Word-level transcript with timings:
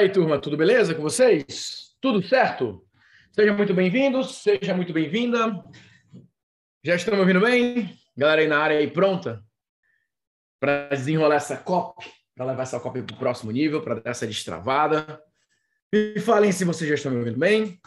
aí, 0.00 0.10
turma, 0.10 0.40
tudo 0.40 0.56
beleza 0.56 0.94
com 0.94 1.02
vocês? 1.02 1.94
Tudo 2.00 2.26
certo? 2.26 2.82
Sejam 3.32 3.54
muito 3.54 3.74
bem-vindos, 3.74 4.36
seja 4.36 4.74
muito 4.74 4.94
bem-vinda. 4.94 5.62
Já 6.82 6.94
estão 6.94 7.12
me 7.12 7.20
ouvindo 7.20 7.38
bem? 7.38 7.94
Galera 8.16 8.40
aí 8.40 8.48
na 8.48 8.58
área 8.58 8.78
aí 8.78 8.90
pronta 8.90 9.44
para 10.58 10.88
desenrolar 10.88 11.34
essa 11.34 11.54
copy, 11.58 12.10
para 12.34 12.46
levar 12.46 12.62
essa 12.62 12.80
copy 12.80 13.02
para 13.02 13.14
o 13.14 13.18
próximo 13.18 13.50
nível, 13.50 13.82
para 13.82 14.00
dar 14.00 14.10
essa 14.10 14.26
destravada. 14.26 15.22
Me 15.92 16.18
falem 16.18 16.50
se 16.50 16.64
vocês 16.64 16.88
já 16.88 16.94
estão 16.94 17.12
me 17.12 17.18
ouvindo 17.18 17.38
bem. 17.38 17.78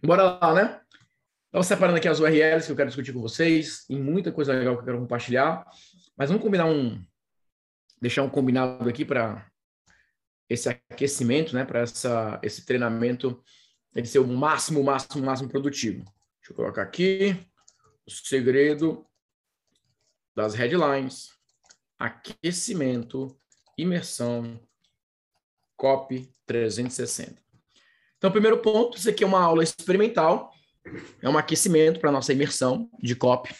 Bora 0.00 0.22
lá, 0.22 0.54
né? 0.54 0.80
Estava 1.46 1.64
separando 1.64 1.98
aqui 1.98 2.06
as 2.06 2.20
URLs 2.20 2.66
que 2.66 2.72
eu 2.72 2.76
quero 2.76 2.88
discutir 2.88 3.12
com 3.12 3.20
vocês, 3.20 3.84
e 3.90 3.96
muita 3.98 4.30
coisa 4.30 4.52
legal 4.52 4.74
que 4.76 4.82
eu 4.82 4.84
quero 4.86 5.00
compartilhar. 5.00 5.66
Mas 6.16 6.30
vamos 6.30 6.44
combinar 6.44 6.66
um. 6.66 7.04
Deixar 8.02 8.24
um 8.24 8.28
combinado 8.28 8.88
aqui 8.88 9.04
para 9.04 9.48
esse 10.48 10.68
aquecimento, 10.68 11.54
né? 11.54 11.64
Para 11.64 11.84
esse 12.42 12.66
treinamento 12.66 13.40
ele 13.94 14.06
ser 14.06 14.18
o 14.18 14.26
máximo, 14.26 14.82
máximo, 14.82 15.24
máximo 15.24 15.48
produtivo. 15.48 16.04
Deixa 16.40 16.50
eu 16.50 16.56
colocar 16.56 16.82
aqui 16.82 17.36
o 18.04 18.10
segredo 18.10 19.06
das 20.34 20.54
headlines, 20.54 21.28
aquecimento, 21.96 23.38
imersão, 23.78 24.58
copy 25.76 26.28
360. 26.44 27.40
Então, 28.18 28.32
primeiro 28.32 28.58
ponto, 28.58 28.98
isso 28.98 29.08
aqui 29.08 29.22
é 29.22 29.26
uma 29.26 29.40
aula 29.40 29.62
experimental, 29.62 30.52
é 31.20 31.28
um 31.28 31.38
aquecimento 31.38 32.00
para 32.00 32.08
a 32.08 32.12
nossa 32.12 32.32
imersão 32.32 32.90
de 33.00 33.14
copy. 33.14 33.54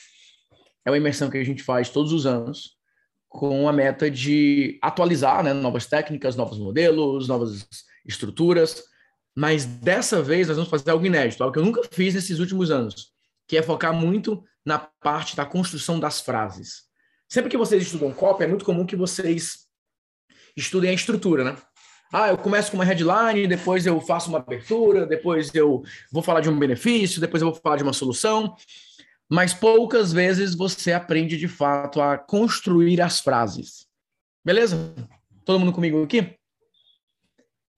É 0.84 0.90
uma 0.90 0.96
imersão 0.96 1.30
que 1.30 1.38
a 1.38 1.44
gente 1.44 1.62
faz 1.62 1.90
todos 1.90 2.12
os 2.12 2.26
anos, 2.26 2.76
com 3.32 3.66
a 3.66 3.72
meta 3.72 4.10
de 4.10 4.78
atualizar 4.82 5.42
né, 5.42 5.54
novas 5.54 5.86
técnicas, 5.86 6.36
novos 6.36 6.58
modelos, 6.58 7.26
novas 7.26 7.66
estruturas, 8.04 8.84
mas 9.34 9.64
dessa 9.64 10.22
vez 10.22 10.48
nós 10.48 10.56
vamos 10.56 10.70
fazer 10.70 10.90
algo 10.90 11.06
inédito, 11.06 11.42
algo 11.42 11.52
que 11.52 11.58
eu 11.58 11.64
nunca 11.64 11.82
fiz 11.90 12.14
nesses 12.14 12.38
últimos 12.38 12.70
anos, 12.70 13.10
que 13.48 13.56
é 13.56 13.62
focar 13.62 13.94
muito 13.94 14.44
na 14.64 14.78
parte 14.78 15.34
da 15.34 15.46
construção 15.46 15.98
das 15.98 16.20
frases. 16.20 16.82
Sempre 17.26 17.50
que 17.50 17.56
vocês 17.56 17.82
estudam 17.82 18.12
copy, 18.12 18.44
é 18.44 18.46
muito 18.46 18.66
comum 18.66 18.84
que 18.84 18.94
vocês 18.94 19.66
estudem 20.54 20.90
a 20.90 20.94
estrutura, 20.94 21.42
né? 21.42 21.56
Ah, 22.12 22.28
eu 22.28 22.36
começo 22.36 22.70
com 22.70 22.76
uma 22.76 22.84
headline, 22.84 23.46
depois 23.46 23.86
eu 23.86 23.98
faço 23.98 24.28
uma 24.28 24.38
abertura, 24.38 25.06
depois 25.06 25.54
eu 25.54 25.82
vou 26.12 26.22
falar 26.22 26.42
de 26.42 26.50
um 26.50 26.58
benefício, 26.58 27.18
depois 27.18 27.42
eu 27.42 27.50
vou 27.50 27.58
falar 27.58 27.76
de 27.76 27.82
uma 27.82 27.94
solução. 27.94 28.54
Mas 29.32 29.54
poucas 29.54 30.12
vezes 30.12 30.54
você 30.54 30.92
aprende 30.92 31.38
de 31.38 31.48
fato 31.48 32.02
a 32.02 32.18
construir 32.18 33.00
as 33.00 33.18
frases. 33.18 33.86
Beleza? 34.44 34.94
Todo 35.42 35.58
mundo 35.58 35.72
comigo 35.72 36.02
aqui? 36.02 36.36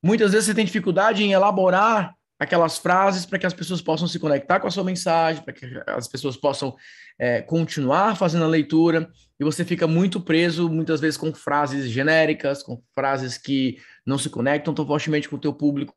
Muitas 0.03 0.33
vezes 0.33 0.47
você 0.47 0.55
tem 0.55 0.65
dificuldade 0.65 1.23
em 1.23 1.33
elaborar 1.33 2.13
aquelas 2.41 2.77
frases 2.79 3.25
para 3.25 3.39
que 3.39 3.47
as 3.47 3.55
pessoas 3.55 3.81
possam 3.81 4.09
se 4.09 4.19
conectar 4.19 4.59
com 4.59 4.67
a 4.67 4.71
sua 4.71 4.83
mensagem, 4.83 5.45
para 5.45 5.53
que 5.55 5.65
as 5.87 6.09
pessoas 6.09 6.37
possam 6.37 6.75
é, 7.17 7.41
continuar 7.41 8.17
fazendo 8.17 8.43
a 8.43 8.49
leitura, 8.49 9.09
e 9.39 9.45
você 9.45 9.65
fica 9.65 9.87
muito 9.87 10.21
preso, 10.21 10.69
muitas 10.69 11.01
vezes, 11.01 11.17
com 11.17 11.33
frases 11.33 11.89
genéricas, 11.89 12.65
com 12.65 12.83
frases 12.93 13.39
que 13.39 13.79
não 14.05 14.19
se 14.19 14.29
conectam 14.29 14.75
tão 14.75 14.85
fortemente 14.85 15.29
com 15.29 15.37
o 15.37 15.41
teu 15.41 15.53
público 15.53 15.95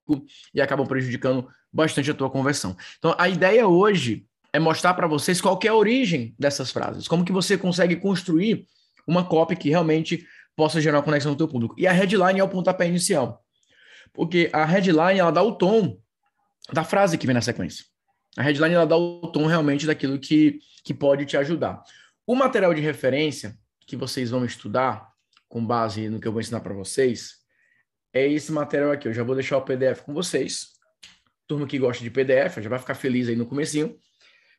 e 0.53 0.61
acabam 0.61 0.85
prejudicando 0.85 1.47
bastante 1.73 2.11
a 2.11 2.13
tua 2.13 2.30
conversão. 2.30 2.78
Então, 3.00 3.16
a 3.17 3.28
ideia 3.28 3.67
hoje 3.67 4.23
é 4.58 4.59
mostrar 4.59 4.94
para 4.94 5.08
vocês 5.08 5.39
qual 5.39 5.59
é 5.63 5.67
a 5.67 5.75
origem 5.75 6.36
dessas 6.39 6.72
frases, 6.72 7.07
como 7.07 7.23
que 7.23 7.31
você 7.31 7.57
consegue 7.57 7.95
construir 7.95 8.66
uma 9.06 9.23
copy 9.23 9.56
que 9.56 9.69
realmente 9.69 10.25
possa 10.56 10.81
gerar 10.81 11.01
conexão 11.01 11.31
no 11.31 11.38
teu 11.38 11.47
público. 11.47 11.75
E 11.78 11.85
a 11.85 11.91
headline 11.91 12.40
é 12.40 12.44
o 12.44 12.50
pontapé 12.50 12.88
inicial 12.88 13.44
porque 14.18 14.50
a 14.51 14.66
headline 14.66 15.19
ela 15.19 15.31
dá 15.31 15.44
o 15.44 15.53
tom 15.53 16.01
da 16.73 16.84
frase 16.84 17.19
que 17.19 17.28
vem 17.28 17.35
na 17.35 17.41
sequência. 17.41 17.85
A 18.35 18.41
headline 18.41 18.73
ela 18.73 18.85
dá 18.85 18.97
o 18.97 19.31
tom 19.31 19.45
realmente 19.45 19.85
daquilo 19.85 20.19
que, 20.19 20.59
que 20.84 20.91
pode 20.91 21.25
te 21.25 21.38
ajudar. 21.38 21.84
O 22.25 22.34
material 22.34 22.74
de 22.74 22.81
referência 22.81 23.56
que 23.85 23.95
vocês 23.95 24.31
vão 24.31 24.44
estudar, 24.44 25.07
com 25.47 25.63
base 25.63 26.09
no 26.09 26.19
que 26.19 26.28
eu 26.28 26.31
vou 26.31 26.41
ensinar 26.41 26.59
para 26.59 26.74
vocês, 26.74 27.35
é 28.12 28.28
esse 28.28 28.51
material 28.51 28.91
aqui. 28.91 29.07
Eu 29.07 29.13
já 29.13 29.24
vou 29.24 29.35
deixar 29.35 29.57
o 29.57 29.62
PDF 29.62 30.01
com 30.01 30.13
vocês. 30.16 30.69
Turma 31.47 31.68
que 31.68 31.78
gosta 31.78 32.03
de 32.03 32.09
PDF, 32.09 32.57
já 32.57 32.69
vai 32.69 32.79
ficar 32.79 32.95
feliz 32.95 33.29
aí 33.29 33.35
no 33.35 33.45
comecinho, 33.45 33.95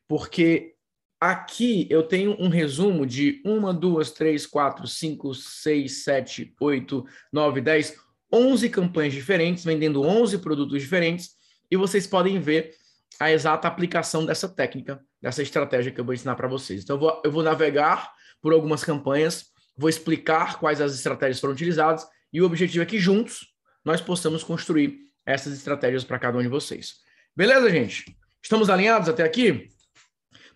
porque 0.09 0.73
aqui 1.21 1.85
eu 1.87 2.01
tenho 2.01 2.35
um 2.39 2.49
resumo 2.49 3.05
de 3.05 3.41
uma, 3.45 3.71
duas, 3.71 4.09
três, 4.09 4.47
quatro, 4.47 4.87
cinco, 4.87 5.35
seis, 5.35 6.03
sete, 6.03 6.53
oito, 6.59 7.05
nove, 7.31 7.61
dez, 7.61 7.95
11 8.33 8.69
campanhas 8.69 9.13
diferentes, 9.13 9.63
vendendo 9.63 10.01
11 10.01 10.39
produtos 10.39 10.81
diferentes, 10.81 11.31
e 11.69 11.77
vocês 11.77 12.07
podem 12.07 12.39
ver 12.39 12.73
a 13.19 13.31
exata 13.31 13.67
aplicação 13.67 14.25
dessa 14.25 14.49
técnica, 14.49 14.99
dessa 15.21 15.43
estratégia 15.43 15.91
que 15.91 15.99
eu 16.01 16.05
vou 16.05 16.13
ensinar 16.13 16.35
para 16.35 16.47
vocês. 16.47 16.83
Então, 16.83 16.95
eu 16.95 16.99
vou, 16.99 17.21
eu 17.25 17.31
vou 17.31 17.43
navegar 17.43 18.11
por 18.41 18.51
algumas 18.51 18.83
campanhas, 18.83 19.45
vou 19.77 19.89
explicar 19.89 20.57
quais 20.57 20.81
as 20.81 20.95
estratégias 20.95 21.39
foram 21.39 21.53
utilizadas, 21.53 22.07
e 22.33 22.41
o 22.41 22.45
objetivo 22.45 22.83
é 22.83 22.85
que 22.85 22.97
juntos 22.97 23.53
nós 23.85 24.01
possamos 24.01 24.43
construir 24.43 24.97
essas 25.23 25.53
estratégias 25.53 26.03
para 26.03 26.17
cada 26.17 26.37
um 26.37 26.41
de 26.41 26.47
vocês. 26.47 26.95
Beleza, 27.35 27.69
gente? 27.69 28.17
Estamos 28.41 28.69
alinhados 28.69 29.07
até 29.07 29.23
aqui? 29.23 29.69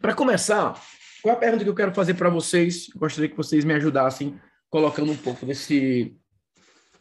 Para 0.04 0.14
começar, 0.14 0.78
qual 1.22 1.34
a 1.34 1.40
pergunta 1.40 1.64
que 1.64 1.70
eu 1.70 1.74
quero 1.74 1.94
fazer 1.94 2.16
para 2.16 2.30
vocês? 2.30 2.90
Gostaria 2.94 3.30
que 3.30 3.38
vocês 3.38 3.64
me 3.64 3.74
ajudassem 3.74 4.38
colocando 4.70 5.10
um 5.10 5.16
pouco 5.16 5.46
desse, 5.46 6.14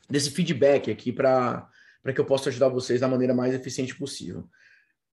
desse 0.08 0.30
feedback 0.30 0.88
aqui 0.88 1.10
para 1.10 1.68
que 2.14 2.20
eu 2.20 2.24
possa 2.24 2.48
ajudar 2.48 2.68
vocês 2.68 3.00
da 3.00 3.08
maneira 3.08 3.34
mais 3.34 3.54
eficiente 3.54 3.92
possível. 3.96 4.48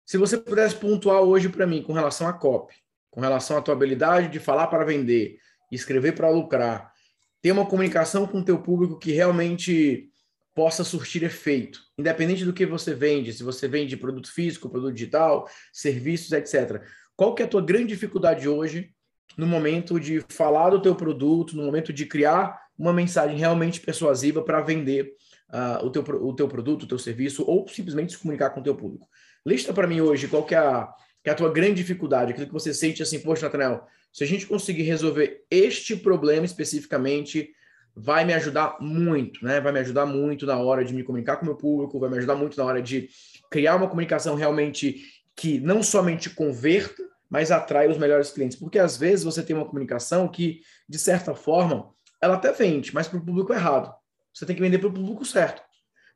Se 0.03 0.17
você 0.17 0.35
pudesse 0.35 0.73
pontuar 0.73 1.21
hoje 1.21 1.47
para 1.47 1.67
mim 1.67 1.83
com 1.83 1.93
relação 1.93 2.27
a 2.27 2.33
copy, 2.33 2.73
com 3.11 3.21
relação 3.21 3.55
à 3.55 3.61
tua 3.61 3.75
habilidade 3.75 4.29
de 4.29 4.39
falar 4.39 4.65
para 4.65 4.83
vender, 4.83 5.37
escrever 5.71 6.13
para 6.13 6.31
lucrar, 6.31 6.91
ter 7.39 7.51
uma 7.51 7.67
comunicação 7.67 8.25
com 8.25 8.39
o 8.39 8.43
teu 8.43 8.57
público 8.57 8.97
que 8.97 9.11
realmente 9.11 10.09
possa 10.55 10.83
surtir 10.83 11.21
efeito, 11.21 11.81
independente 11.99 12.45
do 12.45 12.53
que 12.53 12.65
você 12.65 12.95
vende, 12.95 13.31
se 13.31 13.43
você 13.43 13.67
vende 13.67 13.95
produto 13.95 14.31
físico, 14.31 14.69
produto 14.69 14.93
digital, 14.93 15.47
serviços, 15.71 16.31
etc. 16.31 16.81
Qual 17.15 17.33
que 17.33 17.41
é 17.41 17.45
a 17.45 17.49
tua 17.49 17.61
grande 17.61 17.87
dificuldade 17.87 18.47
hoje 18.47 18.91
no 19.37 19.47
momento 19.47 19.99
de 19.99 20.23
falar 20.29 20.69
do 20.69 20.81
teu 20.81 20.95
produto, 20.95 21.55
no 21.55 21.63
momento 21.63 21.91
de 21.91 22.05
criar 22.05 22.59
uma 22.77 22.93
mensagem 22.93 23.37
realmente 23.37 23.79
persuasiva 23.79 24.41
para 24.41 24.61
vender 24.61 25.13
uh, 25.49 25.85
o, 25.85 25.89
teu, 25.89 26.01
o 26.01 26.33
teu 26.33 26.47
produto, 26.47 26.83
o 26.83 26.87
teu 26.87 26.99
serviço, 26.99 27.43
ou 27.47 27.67
simplesmente 27.67 28.13
se 28.13 28.19
comunicar 28.19 28.49
com 28.49 28.59
o 28.59 28.63
teu 28.63 28.75
público. 28.75 29.07
Lista 29.45 29.73
para 29.73 29.87
mim 29.87 30.01
hoje 30.01 30.27
qual 30.27 30.43
que 30.43 30.55
é, 30.55 30.57
a, 30.57 30.89
que 31.23 31.29
é 31.29 31.33
a 31.33 31.35
tua 31.35 31.51
grande 31.51 31.75
dificuldade, 31.75 32.31
aquilo 32.31 32.47
que 32.47 32.53
você 32.53 32.73
sente 32.73 33.01
assim, 33.01 33.19
poxa, 33.19 33.45
Nathanael, 33.45 33.85
se 34.11 34.23
a 34.23 34.27
gente 34.27 34.45
conseguir 34.45 34.83
resolver 34.83 35.43
este 35.49 35.95
problema 35.95 36.45
especificamente, 36.45 37.49
vai 37.95 38.25
me 38.25 38.33
ajudar 38.33 38.77
muito, 38.81 39.43
né? 39.43 39.61
Vai 39.61 39.71
me 39.71 39.79
ajudar 39.79 40.05
muito 40.05 40.45
na 40.45 40.57
hora 40.57 40.83
de 40.83 40.93
me 40.93 41.03
comunicar 41.03 41.37
com 41.37 41.43
o 41.43 41.45
meu 41.45 41.55
público, 41.55 41.99
vai 41.99 42.09
me 42.09 42.17
ajudar 42.17 42.35
muito 42.35 42.57
na 42.57 42.65
hora 42.65 42.81
de 42.81 43.09
criar 43.49 43.75
uma 43.75 43.87
comunicação 43.87 44.35
realmente 44.35 45.01
que 45.35 45.59
não 45.59 45.83
somente 45.83 46.29
converta, 46.29 47.03
mas 47.29 47.51
atrai 47.51 47.89
os 47.89 47.97
melhores 47.97 48.31
clientes. 48.31 48.57
Porque 48.57 48.79
às 48.79 48.97
vezes 48.97 49.25
você 49.25 49.43
tem 49.43 49.55
uma 49.55 49.65
comunicação 49.65 50.27
que, 50.27 50.61
de 50.87 50.97
certa 50.97 51.35
forma, 51.35 51.93
ela 52.21 52.35
até 52.35 52.51
vende, 52.51 52.93
mas 52.93 53.07
para 53.07 53.19
o 53.19 53.25
público 53.25 53.53
errado. 53.53 53.93
Você 54.33 54.45
tem 54.45 54.55
que 54.55 54.61
vender 54.61 54.79
para 54.79 54.87
o 54.87 54.93
público 54.93 55.25
certo. 55.25 55.61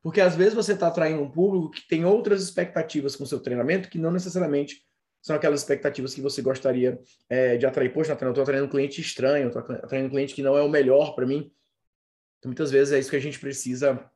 Porque 0.02 0.22
às 0.22 0.36
vezes 0.36 0.54
você 0.54 0.74
está 0.74 0.88
atraindo 0.88 1.22
um 1.22 1.30
público 1.30 1.72
que 1.72 1.88
tem 1.88 2.06
outras 2.06 2.42
expectativas 2.42 3.16
com 3.16 3.24
o 3.24 3.28
seu 3.28 3.40
treinamento 3.40 3.90
que 3.90 3.98
não 3.98 4.12
necessariamente 4.12 4.82
são 5.22 5.36
aquelas 5.36 5.60
expectativas 5.60 6.14
que 6.14 6.22
você 6.22 6.42
gostaria 6.42 6.98
é, 7.30 7.58
de 7.58 7.66
atrair. 7.66 7.92
Poxa, 7.92 8.12
Nathanael, 8.12 8.30
eu 8.30 8.34
estou 8.34 8.44
atraindo 8.44 8.66
um 8.66 8.70
cliente 8.70 9.02
estranho, 9.02 9.48
estou 9.48 9.62
atraindo 9.62 10.08
um 10.08 10.12
cliente 10.12 10.34
que 10.34 10.42
não 10.42 10.58
é 10.58 10.62
o 10.62 10.70
melhor 10.70 11.14
para 11.14 11.26
mim. 11.26 11.52
Então, 12.38 12.50
muitas 12.50 12.72
vezes 12.72 12.94
é 12.94 13.00
isso 13.00 13.10
que 13.10 13.18
a 13.18 13.22
gente 13.22 13.38
precisa 13.38 14.10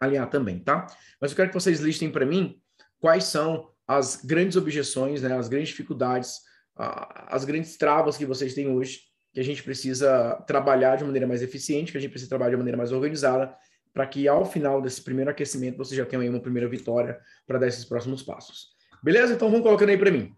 alinhar 0.00 0.28
também, 0.28 0.58
tá? 0.58 0.86
Mas 1.20 1.30
eu 1.30 1.36
quero 1.36 1.48
que 1.48 1.54
vocês 1.54 1.78
listem 1.78 2.10
para 2.10 2.26
mim 2.26 2.60
quais 2.98 3.24
são 3.24 3.71
as 3.86 4.16
grandes 4.24 4.56
objeções, 4.56 5.22
né, 5.22 5.36
as 5.36 5.48
grandes 5.48 5.70
dificuldades, 5.70 6.40
as 6.76 7.44
grandes 7.44 7.76
travas 7.76 8.16
que 8.16 8.26
vocês 8.26 8.54
têm 8.54 8.68
hoje 8.68 9.00
que 9.32 9.40
a 9.40 9.44
gente 9.44 9.62
precisa 9.62 10.34
trabalhar 10.46 10.96
de 10.96 11.04
maneira 11.04 11.26
mais 11.26 11.42
eficiente, 11.42 11.90
que 11.90 11.98
a 11.98 12.00
gente 12.00 12.10
precisa 12.10 12.28
trabalhar 12.28 12.50
de 12.50 12.56
maneira 12.58 12.76
mais 12.76 12.92
organizada, 12.92 13.54
para 13.92 14.06
que 14.06 14.28
ao 14.28 14.44
final 14.44 14.80
desse 14.80 15.02
primeiro 15.02 15.30
aquecimento 15.30 15.78
você 15.78 15.96
já 15.96 16.04
tenha 16.04 16.30
uma 16.30 16.40
primeira 16.40 16.68
vitória 16.68 17.18
para 17.46 17.58
dar 17.58 17.66
esses 17.66 17.84
próximos 17.84 18.22
passos. 18.22 18.68
Beleza? 19.02 19.32
Então 19.34 19.50
vamos 19.50 19.64
colocando 19.64 19.88
aí 19.88 19.98
para 19.98 20.10
mim. 20.10 20.34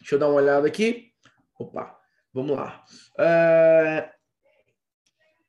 Deixa 0.00 0.14
eu 0.14 0.18
dar 0.18 0.28
uma 0.28 0.36
olhada 0.36 0.66
aqui. 0.66 1.10
Opa, 1.58 1.96
vamos 2.32 2.56
lá. 2.56 2.84
É... 3.18 4.10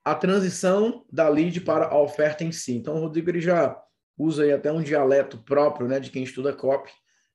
A 0.04 0.15
transição 0.15 1.06
da 1.12 1.27
lead 1.27 1.62
para 1.62 1.86
a 1.86 2.00
oferta 2.00 2.44
em 2.44 2.51
si. 2.51 2.75
Então 2.75 2.95
o 2.95 3.00
Rodrigo 3.01 3.30
ele 3.30 3.42
já 3.42 3.80
usa 4.18 4.44
aí 4.44 4.52
até 4.52 4.72
um 4.72 4.81
dialeto 4.81 5.38
próprio 5.38 5.88
né, 5.88 6.00
de 6.00 6.10
quem 6.10 6.24
estuda 6.24 6.54
copy. 6.54 6.92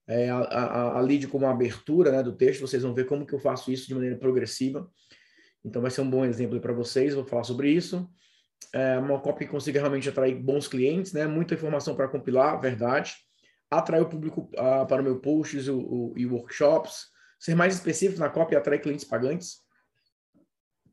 É, 0.07 0.29
a, 0.29 0.39
a, 0.39 0.99
a 0.99 1.01
lead 1.01 1.29
como 1.29 1.47
abertura 1.47 2.11
né, 2.11 2.23
do 2.23 2.33
texto, 2.33 2.61
vocês 2.61 2.83
vão 2.83 2.93
ver 2.93 3.07
como 3.07 3.25
que 3.25 3.33
eu 3.33 3.39
faço 3.39 3.71
isso 3.71 3.87
de 3.87 3.95
maneira 3.95 4.17
progressiva. 4.17 4.91
Então 5.65 5.81
vai 5.81 5.91
ser 5.91 6.01
um 6.01 6.11
bom 6.11 6.25
exemplo 6.25 6.61
para 6.61 6.73
vocês, 6.73 7.15
vou 7.15 7.25
falar 7.25 7.45
sobre 7.45 7.71
isso. 7.71 8.09
é 8.73 8.99
uma 8.99 9.21
copy 9.21 9.45
que 9.45 9.51
consiga 9.51 9.79
realmente 9.79 10.09
atrair 10.09 10.35
bons 10.35 10.67
clientes, 10.67 11.13
né? 11.13 11.27
Muita 11.27 11.55
informação 11.55 11.95
para 11.95 12.09
compilar, 12.09 12.61
verdade. 12.61 13.15
Atrair 13.71 14.03
o 14.03 14.09
público 14.09 14.51
uh, 14.55 14.87
para 14.87 15.01
o 15.01 15.05
meu 15.05 15.21
posts 15.21 15.69
o, 15.69 15.79
o, 15.79 16.15
e 16.17 16.27
workshops. 16.27 17.07
Ser 17.39 17.55
mais 17.55 17.75
específico 17.75 18.21
na 18.21 18.29
copy 18.29 18.55
e 18.55 18.57
atrair 18.57 18.81
clientes 18.81 19.05
pagantes. 19.05 19.59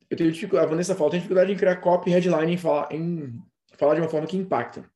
Eu 0.09 0.17
tenho 0.17 0.31
dificuldade, 0.31 0.67
a 0.67 0.69
Vanessa 0.69 0.95
fala, 0.95 1.11
tem 1.11 1.19
dificuldade 1.19 1.51
em 1.51 1.57
criar 1.57 1.75
copy 1.77 2.09
headline 2.09 2.53
em 2.53 2.57
falar, 2.57 2.91
em 2.91 3.39
falar 3.77 3.95
de 3.95 4.01
uma 4.01 4.09
forma 4.09 4.27
que 4.27 4.37
impacta. 4.37 4.89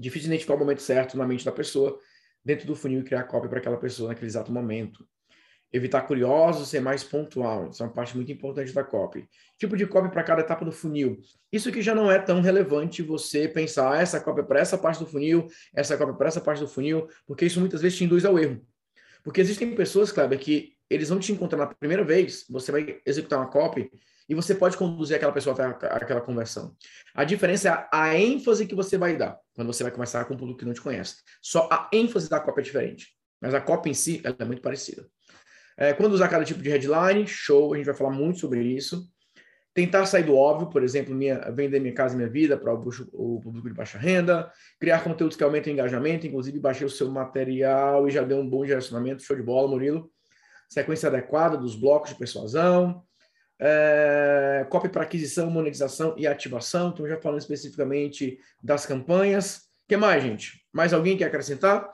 Difícil 0.00 0.28
identificar 0.28 0.54
o 0.54 0.58
momento 0.58 0.82
certo 0.82 1.16
na 1.16 1.26
mente 1.26 1.44
da 1.44 1.52
pessoa 1.52 1.98
dentro 2.44 2.66
do 2.66 2.74
funil 2.74 3.00
e 3.00 3.04
criar 3.04 3.24
copy 3.24 3.48
para 3.48 3.58
aquela 3.58 3.76
pessoa 3.76 4.08
naquele 4.08 4.26
exato 4.26 4.50
momento 4.50 5.06
evitar 5.72 6.02
curiosos, 6.02 6.68
ser 6.68 6.80
mais 6.80 7.04
pontual. 7.04 7.70
Isso 7.70 7.82
é 7.82 7.86
uma 7.86 7.92
parte 7.92 8.16
muito 8.16 8.30
importante 8.32 8.72
da 8.72 8.82
copy. 8.82 9.28
Tipo 9.56 9.76
de 9.76 9.86
copy 9.86 10.10
para 10.10 10.22
cada 10.22 10.40
etapa 10.40 10.64
do 10.64 10.72
funil. 10.72 11.18
Isso 11.52 11.70
que 11.70 11.80
já 11.80 11.94
não 11.94 12.10
é 12.10 12.18
tão 12.18 12.40
relevante 12.40 13.02
você 13.02 13.48
pensar 13.48 13.92
ah, 13.92 14.00
essa 14.00 14.20
copy 14.20 14.40
é 14.40 14.42
para 14.42 14.60
essa 14.60 14.76
parte 14.76 14.98
do 14.98 15.06
funil, 15.06 15.46
essa 15.74 15.96
copy 15.96 16.12
é 16.12 16.14
para 16.14 16.28
essa 16.28 16.40
parte 16.40 16.60
do 16.60 16.68
funil, 16.68 17.08
porque 17.26 17.46
isso 17.46 17.60
muitas 17.60 17.82
vezes 17.82 17.96
te 17.96 18.04
induz 18.04 18.24
ao 18.24 18.38
erro. 18.38 18.60
Porque 19.22 19.40
existem 19.40 19.74
pessoas, 19.74 20.10
Kleber, 20.10 20.38
que 20.38 20.74
eles 20.88 21.08
vão 21.08 21.20
te 21.20 21.30
encontrar 21.30 21.58
na 21.58 21.66
primeira 21.66 22.02
vez, 22.02 22.44
você 22.48 22.72
vai 22.72 23.00
executar 23.06 23.38
uma 23.38 23.48
copy 23.48 23.90
e 24.30 24.34
você 24.34 24.54
pode 24.54 24.76
conduzir 24.76 25.16
aquela 25.16 25.32
pessoa 25.32 25.56
até 25.60 25.88
aquela 25.88 26.20
conversão. 26.20 26.76
A 27.12 27.24
diferença 27.24 27.68
é 27.68 27.88
a, 27.92 28.16
ênfase 28.16 28.64
que 28.64 28.76
você 28.76 28.96
vai 28.96 29.16
dar 29.16 29.36
quando 29.52 29.66
você 29.66 29.82
vai 29.82 29.90
conversar 29.90 30.24
com 30.24 30.34
um 30.34 30.36
público 30.36 30.60
que 30.60 30.64
não 30.64 30.72
te 30.72 30.80
conhece. 30.80 31.16
Só 31.42 31.68
a 31.70 31.90
ênfase 31.92 32.30
da 32.30 32.38
copy 32.38 32.60
é 32.60 32.62
diferente. 32.62 33.08
Mas 33.42 33.54
a 33.54 33.60
copy 33.60 33.90
em 33.90 33.94
si, 33.94 34.22
é 34.24 34.44
muito 34.44 34.62
parecida. 34.62 35.04
É, 35.76 35.92
quando 35.92 36.12
usar 36.12 36.28
cada 36.28 36.44
tipo 36.44 36.62
de 36.62 36.68
headline, 36.70 37.26
show, 37.26 37.74
a 37.74 37.76
gente 37.76 37.86
vai 37.86 37.94
falar 37.94 38.12
muito 38.12 38.38
sobre 38.38 38.62
isso. 38.62 39.04
Tentar 39.74 40.06
sair 40.06 40.22
do 40.22 40.36
óbvio, 40.36 40.68
por 40.68 40.84
exemplo, 40.84 41.12
minha, 41.12 41.50
vender 41.50 41.80
minha 41.80 41.94
casa 41.94 42.14
e 42.14 42.16
minha 42.16 42.30
vida 42.30 42.56
para 42.56 42.72
o, 42.72 42.88
o, 43.12 43.40
público 43.40 43.68
de 43.68 43.74
baixa 43.74 43.98
renda, 43.98 44.48
criar 44.78 45.02
conteúdos 45.02 45.36
que 45.36 45.42
aumentem 45.42 45.72
o 45.72 45.74
engajamento, 45.74 46.28
inclusive 46.28 46.60
baixei 46.60 46.86
o 46.86 46.90
seu 46.90 47.10
material 47.10 48.06
e 48.06 48.12
já 48.12 48.22
deu 48.22 48.38
um 48.38 48.48
bom 48.48 48.64
direcionamento, 48.64 49.24
show 49.24 49.34
de 49.34 49.42
bola, 49.42 49.66
Murilo. 49.66 50.08
Sequência 50.68 51.08
adequada 51.08 51.56
dos 51.56 51.74
blocos 51.74 52.10
de 52.10 52.16
persuasão, 52.16 53.02
é, 53.60 54.66
copy 54.70 54.88
para 54.88 55.02
aquisição, 55.02 55.50
monetização 55.50 56.14
e 56.16 56.26
ativação. 56.26 56.88
Então, 56.88 57.06
já 57.06 57.20
falando 57.20 57.40
especificamente 57.40 58.38
das 58.62 58.86
campanhas. 58.86 59.68
O 59.84 59.88
que 59.88 59.96
mais, 59.96 60.22
gente? 60.22 60.64
Mais 60.72 60.94
alguém 60.94 61.16
quer 61.16 61.26
acrescentar? 61.26 61.90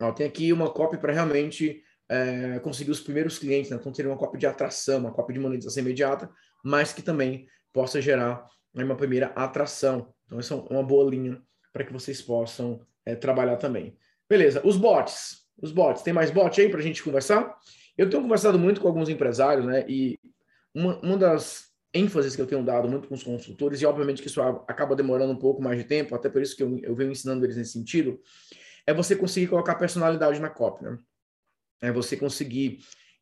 Ó, 0.00 0.12
tem 0.12 0.26
aqui 0.26 0.52
uma 0.52 0.70
copy 0.70 0.98
para 0.98 1.12
realmente 1.12 1.82
é, 2.08 2.58
conseguir 2.58 2.90
os 2.90 3.00
primeiros 3.00 3.38
clientes, 3.38 3.70
né? 3.70 3.78
então 3.80 3.92
ter 3.92 4.06
uma 4.06 4.18
cópia 4.18 4.38
de 4.38 4.46
atração, 4.46 4.98
uma 4.98 5.12
cópia 5.12 5.34
de 5.34 5.40
monetização 5.40 5.82
imediata, 5.82 6.28
mas 6.62 6.92
que 6.92 7.00
também 7.00 7.46
possa 7.72 8.02
gerar 8.02 8.46
uma 8.74 8.96
primeira 8.96 9.28
atração. 9.28 10.12
Então, 10.26 10.38
essa 10.38 10.54
é 10.54 10.56
uma 10.56 10.82
boa 10.82 11.08
linha 11.08 11.40
para 11.72 11.84
que 11.84 11.92
vocês 11.92 12.20
possam 12.20 12.84
é, 13.06 13.14
trabalhar 13.14 13.56
também. 13.56 13.96
Beleza, 14.28 14.60
os 14.64 14.76
bots. 14.76 15.42
Os 15.60 15.70
bots, 15.70 16.02
tem 16.02 16.12
mais 16.12 16.30
bot 16.30 16.60
aí 16.60 16.68
para 16.68 16.80
a 16.80 16.82
gente 16.82 17.02
conversar? 17.02 17.56
Eu 17.96 18.08
tenho 18.08 18.22
conversado 18.22 18.58
muito 18.58 18.80
com 18.80 18.88
alguns 18.88 19.08
empresários, 19.08 19.66
né? 19.66 19.84
E 19.88 20.18
uma, 20.74 20.98
uma 21.00 21.16
das 21.16 21.70
ênfases 21.94 22.34
que 22.34 22.40
eu 22.40 22.46
tenho 22.46 22.64
dado 22.64 22.88
muito 22.88 23.06
com 23.06 23.14
os 23.14 23.22
consultores, 23.22 23.82
e 23.82 23.86
obviamente 23.86 24.22
que 24.22 24.28
isso 24.28 24.40
acaba 24.40 24.96
demorando 24.96 25.32
um 25.32 25.38
pouco 25.38 25.62
mais 25.62 25.78
de 25.78 25.84
tempo, 25.84 26.14
até 26.14 26.30
por 26.30 26.40
isso 26.40 26.56
que 26.56 26.62
eu, 26.62 26.78
eu 26.78 26.94
venho 26.94 27.10
ensinando 27.10 27.44
eles 27.44 27.56
nesse 27.56 27.72
sentido, 27.72 28.18
é 28.86 28.94
você 28.94 29.14
conseguir 29.14 29.48
colocar 29.48 29.74
personalidade 29.74 30.40
na 30.40 30.48
cópia. 30.48 30.90
Né? 30.90 30.98
é 31.82 31.90
você 31.90 32.16
conseguir 32.16 32.78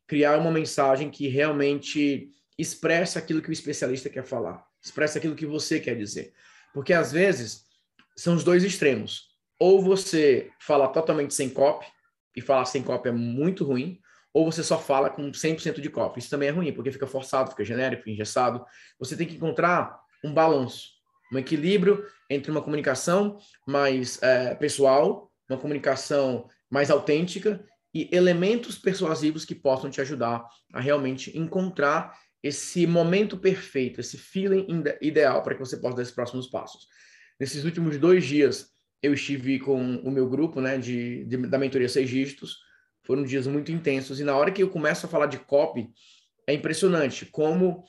criar 0.07 0.37
uma 0.37 0.51
mensagem 0.51 1.09
que 1.09 1.27
realmente 1.27 2.31
expressa 2.57 3.17
aquilo 3.17 3.41
que 3.41 3.49
o 3.49 3.51
especialista 3.51 4.09
quer 4.09 4.23
falar, 4.23 4.63
expressa 4.81 5.17
aquilo 5.17 5.35
que 5.35 5.45
você 5.45 5.79
quer 5.79 5.97
dizer. 5.97 6.33
Porque 6.73 6.93
às 6.93 7.11
vezes 7.11 7.65
são 8.15 8.35
os 8.35 8.43
dois 8.43 8.63
extremos. 8.63 9.31
Ou 9.59 9.81
você 9.81 10.49
fala 10.59 10.87
totalmente 10.87 11.33
sem 11.33 11.49
copy, 11.49 11.85
e 12.35 12.39
falar 12.39 12.65
sem 12.65 12.83
copy 12.83 13.09
é 13.09 13.11
muito 13.11 13.65
ruim, 13.65 13.99
ou 14.33 14.49
você 14.49 14.63
só 14.63 14.79
fala 14.79 15.09
com 15.09 15.31
100% 15.31 15.81
de 15.81 15.89
copy. 15.89 16.19
Isso 16.19 16.29
também 16.29 16.49
é 16.49 16.51
ruim, 16.51 16.71
porque 16.71 16.91
fica 16.91 17.07
forçado, 17.07 17.51
fica 17.51 17.65
genérico, 17.65 18.03
fica 18.03 18.11
engessado. 18.11 18.65
Você 18.99 19.15
tem 19.15 19.27
que 19.27 19.35
encontrar 19.35 19.99
um 20.23 20.33
balanço, 20.33 20.89
um 21.31 21.37
equilíbrio 21.37 22.05
entre 22.29 22.51
uma 22.51 22.61
comunicação 22.61 23.37
mais 23.67 24.21
é, 24.21 24.55
pessoal, 24.55 25.31
uma 25.49 25.59
comunicação 25.59 26.47
mais 26.69 26.89
autêntica 26.89 27.63
e 27.93 28.09
elementos 28.15 28.77
persuasivos 28.77 29.43
que 29.43 29.53
possam 29.53 29.89
te 29.89 29.99
ajudar 29.99 30.45
a 30.73 30.79
realmente 30.79 31.37
encontrar 31.37 32.17
esse 32.41 32.87
momento 32.87 33.37
perfeito, 33.37 33.99
esse 33.99 34.17
feeling 34.17 34.65
ideal 35.01 35.43
para 35.43 35.53
que 35.53 35.59
você 35.59 35.77
possa 35.77 35.97
dar 35.97 36.01
esses 36.01 36.13
próximos 36.13 36.47
passos. 36.47 36.87
Nesses 37.39 37.65
últimos 37.65 37.97
dois 37.97 38.25
dias, 38.25 38.69
eu 39.01 39.13
estive 39.13 39.59
com 39.59 39.97
o 39.97 40.11
meu 40.11 40.29
grupo 40.29 40.61
né, 40.61 40.77
de, 40.77 41.25
de, 41.25 41.37
da 41.37 41.57
mentoria 41.57 41.89
Seis 41.89 42.09
Dígitos. 42.09 42.57
Foram 43.03 43.23
dias 43.23 43.47
muito 43.47 43.71
intensos. 43.71 44.19
E 44.19 44.23
na 44.23 44.35
hora 44.35 44.51
que 44.51 44.61
eu 44.61 44.69
começo 44.69 45.05
a 45.05 45.09
falar 45.09 45.25
de 45.25 45.39
copy, 45.39 45.89
é 46.47 46.53
impressionante 46.53 47.25
como 47.25 47.83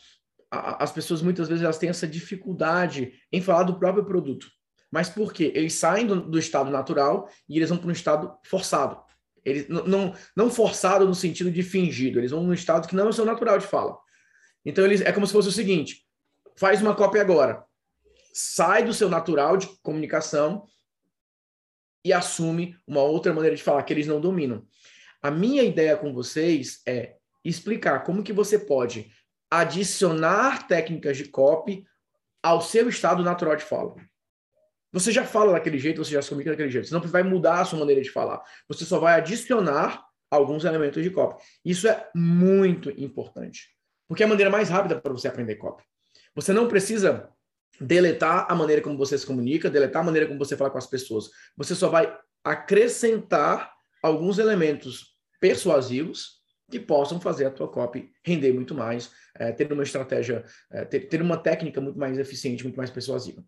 a, 0.50 0.82
as 0.82 0.92
pessoas 0.92 1.22
muitas 1.22 1.48
vezes 1.48 1.64
elas 1.64 1.78
têm 1.78 1.90
essa 1.90 2.06
dificuldade 2.06 3.12
em 3.32 3.40
falar 3.40 3.64
do 3.64 3.78
próprio 3.78 4.04
produto. 4.04 4.46
Mas 4.90 5.08
por 5.08 5.32
quê? 5.32 5.50
Eles 5.54 5.74
saem 5.74 6.06
do, 6.06 6.20
do 6.20 6.38
estado 6.38 6.70
natural 6.70 7.28
e 7.48 7.56
eles 7.56 7.70
vão 7.70 7.78
para 7.78 7.88
um 7.88 7.92
estado 7.92 8.36
forçado. 8.44 9.02
Eles 9.44 9.68
não, 9.68 10.14
não 10.36 10.50
forçado 10.50 11.06
no 11.06 11.14
sentido 11.14 11.50
de 11.50 11.62
fingido, 11.62 12.20
eles 12.20 12.30
vão 12.30 12.44
num 12.44 12.52
estado 12.52 12.86
que 12.86 12.94
não 12.94 13.06
é 13.06 13.08
o 13.08 13.12
seu 13.12 13.24
natural 13.24 13.58
de 13.58 13.66
fala. 13.66 13.98
Então 14.64 14.84
eles 14.84 15.00
é 15.00 15.10
como 15.10 15.26
se 15.26 15.32
fosse 15.32 15.48
o 15.48 15.52
seguinte: 15.52 16.06
faz 16.54 16.80
uma 16.80 16.94
cópia 16.94 17.22
agora, 17.22 17.64
sai 18.32 18.84
do 18.84 18.94
seu 18.94 19.08
natural 19.08 19.56
de 19.56 19.66
comunicação 19.82 20.66
e 22.04 22.12
assume 22.12 22.76
uma 22.86 23.02
outra 23.02 23.32
maneira 23.32 23.56
de 23.56 23.62
falar 23.62 23.82
que 23.82 23.92
eles 23.92 24.06
não 24.06 24.20
dominam. 24.20 24.66
A 25.22 25.30
minha 25.30 25.62
ideia 25.62 25.96
com 25.96 26.12
vocês 26.12 26.82
é 26.86 27.16
explicar 27.44 28.02
como 28.02 28.24
que 28.24 28.32
você 28.32 28.58
pode 28.58 29.10
adicionar 29.48 30.66
técnicas 30.66 31.16
de 31.16 31.26
copy 31.28 31.86
ao 32.42 32.60
seu 32.60 32.88
estado 32.88 33.22
natural 33.22 33.54
de 33.54 33.62
fala. 33.62 33.94
Você 34.92 35.12
já 35.12 35.24
fala 35.24 35.52
daquele 35.52 35.78
jeito, 35.78 36.04
você 36.04 36.12
já 36.12 36.20
se 36.20 36.28
comunica 36.28 36.50
daquele 36.50 36.70
jeito. 36.70 36.88
Você 36.88 36.94
não 36.94 37.00
vai 37.02 37.22
mudar 37.22 37.60
a 37.60 37.64
sua 37.64 37.78
maneira 37.78 38.02
de 38.02 38.10
falar. 38.10 38.42
Você 38.68 38.84
só 38.84 38.98
vai 38.98 39.14
adicionar 39.14 40.04
alguns 40.30 40.64
elementos 40.64 41.02
de 41.02 41.10
copy. 41.10 41.42
Isso 41.64 41.86
é 41.86 42.10
muito 42.14 42.90
importante. 42.90 43.70
Porque 44.08 44.22
é 44.22 44.26
a 44.26 44.28
maneira 44.28 44.50
mais 44.50 44.68
rápida 44.68 45.00
para 45.00 45.12
você 45.12 45.28
aprender 45.28 45.56
copy. 45.56 45.84
Você 46.34 46.52
não 46.52 46.66
precisa 46.66 47.30
deletar 47.80 48.46
a 48.50 48.54
maneira 48.54 48.82
como 48.82 48.98
você 48.98 49.16
se 49.16 49.26
comunica, 49.26 49.70
deletar 49.70 50.02
a 50.02 50.04
maneira 50.04 50.26
como 50.26 50.38
você 50.38 50.56
fala 50.56 50.70
com 50.70 50.78
as 50.78 50.86
pessoas. 50.86 51.30
Você 51.56 51.74
só 51.74 51.88
vai 51.88 52.18
acrescentar 52.44 53.72
alguns 54.02 54.38
elementos 54.38 55.11
persuasivos 55.42 56.40
que 56.70 56.78
possam 56.78 57.20
fazer 57.20 57.46
a 57.46 57.50
tua 57.50 57.66
copy 57.66 58.08
render 58.24 58.52
muito 58.52 58.76
mais, 58.76 59.10
é, 59.36 59.50
ter 59.50 59.70
uma 59.72 59.82
estratégia, 59.82 60.44
é, 60.70 60.84
ter, 60.84 61.00
ter 61.00 61.20
uma 61.20 61.36
técnica 61.36 61.80
muito 61.80 61.98
mais 61.98 62.16
eficiente, 62.16 62.62
muito 62.62 62.76
mais 62.76 62.90
persuasiva. 62.90 63.44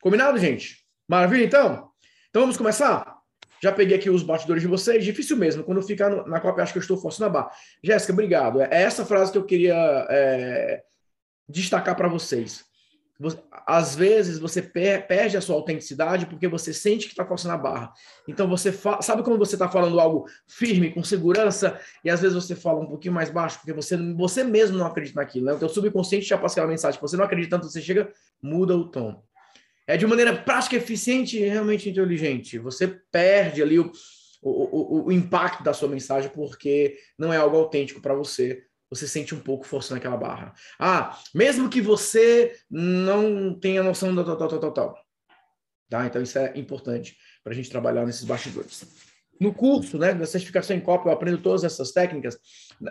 Combinado, 0.00 0.38
gente? 0.38 0.78
Maravilha, 1.06 1.44
então? 1.44 1.90
Então 2.30 2.42
vamos 2.42 2.56
começar? 2.56 3.14
Já 3.62 3.70
peguei 3.70 3.98
aqui 3.98 4.08
os 4.08 4.22
batidores 4.22 4.62
de 4.62 4.68
vocês. 4.68 5.04
Difícil 5.04 5.36
mesmo. 5.36 5.62
Quando 5.62 5.82
ficar 5.82 6.08
no, 6.08 6.26
na 6.26 6.40
cópia, 6.40 6.62
acho 6.62 6.72
que 6.72 6.78
eu 6.78 6.82
estou 6.82 6.96
forçando 6.96 7.26
a 7.26 7.32
barra. 7.32 7.50
Jéssica, 7.82 8.12
obrigado. 8.14 8.62
É 8.62 8.82
essa 8.82 9.04
frase 9.04 9.30
que 9.30 9.38
eu 9.38 9.44
queria 9.44 9.76
é, 10.08 10.82
destacar 11.46 11.94
para 11.94 12.08
vocês. 12.08 12.64
Às 13.66 13.94
vezes 13.94 14.38
você 14.38 14.60
perde 14.60 15.36
a 15.36 15.40
sua 15.40 15.54
autenticidade 15.54 16.26
porque 16.26 16.48
você 16.48 16.74
sente 16.74 17.06
que 17.06 17.12
está 17.12 17.24
forçando 17.24 17.54
a 17.54 17.58
barra. 17.58 17.92
Então 18.28 18.48
você 18.48 18.72
sabe 19.00 19.22
quando 19.22 19.38
você 19.38 19.54
está 19.54 19.68
falando 19.68 20.00
algo 20.00 20.26
firme, 20.48 20.92
com 20.92 21.02
segurança, 21.04 21.78
e 22.04 22.10
às 22.10 22.20
vezes 22.20 22.34
você 22.34 22.56
fala 22.56 22.80
um 22.80 22.86
pouquinho 22.86 23.14
mais 23.14 23.30
baixo 23.30 23.58
porque 23.58 23.72
você, 23.72 23.96
você 24.14 24.42
mesmo 24.42 24.76
não 24.76 24.86
acredita 24.86 25.20
naquilo. 25.20 25.46
Né? 25.46 25.52
O 25.52 25.58
teu 25.58 25.68
subconsciente 25.68 26.26
já 26.26 26.36
passa 26.36 26.54
aquela 26.54 26.68
mensagem. 26.68 27.00
Você 27.00 27.16
não 27.16 27.24
acredita 27.24 27.56
tanto, 27.56 27.70
você 27.70 27.80
chega, 27.80 28.10
muda 28.42 28.76
o 28.76 28.90
tom 28.90 29.22
é 29.86 29.96
de 29.96 30.06
maneira 30.06 30.34
prática, 30.34 30.76
eficiente 30.76 31.38
e 31.38 31.48
realmente 31.48 31.88
inteligente. 31.88 32.58
Você 32.58 32.88
perde 33.10 33.62
ali 33.62 33.78
o, 33.78 33.92
o, 34.42 34.50
o, 34.50 35.06
o 35.06 35.12
impacto 35.12 35.62
da 35.62 35.74
sua 35.74 35.88
mensagem 35.88 36.30
porque 36.30 36.96
não 37.18 37.32
é 37.32 37.36
algo 37.36 37.56
autêntico 37.56 38.00
para 38.00 38.14
você. 38.14 38.62
Você 38.94 39.08
sente 39.08 39.34
um 39.34 39.40
pouco 39.40 39.66
forçando 39.66 39.98
aquela 39.98 40.16
barra. 40.16 40.54
Ah, 40.78 41.18
mesmo 41.34 41.68
que 41.68 41.80
você 41.80 42.56
não 42.70 43.58
tenha 43.58 43.82
noção 43.82 44.14
do 44.14 44.24
tal, 44.24 44.36
tal, 44.36 44.48
tal, 44.48 44.60
tal, 44.60 44.72
tal. 44.72 45.04
Tá? 45.88 46.06
Então, 46.06 46.22
isso 46.22 46.38
é 46.38 46.52
importante 46.56 47.16
para 47.42 47.52
a 47.52 47.56
gente 47.56 47.70
trabalhar 47.70 48.06
nesses 48.06 48.24
bastidores. 48.24 48.84
No 49.40 49.52
curso 49.52 49.98
né, 49.98 50.14
da 50.14 50.26
certificação 50.26 50.76
em 50.76 50.80
COP, 50.80 51.06
eu 51.06 51.12
aprendo 51.12 51.38
todas 51.38 51.64
essas 51.64 51.92
técnicas. 51.92 52.38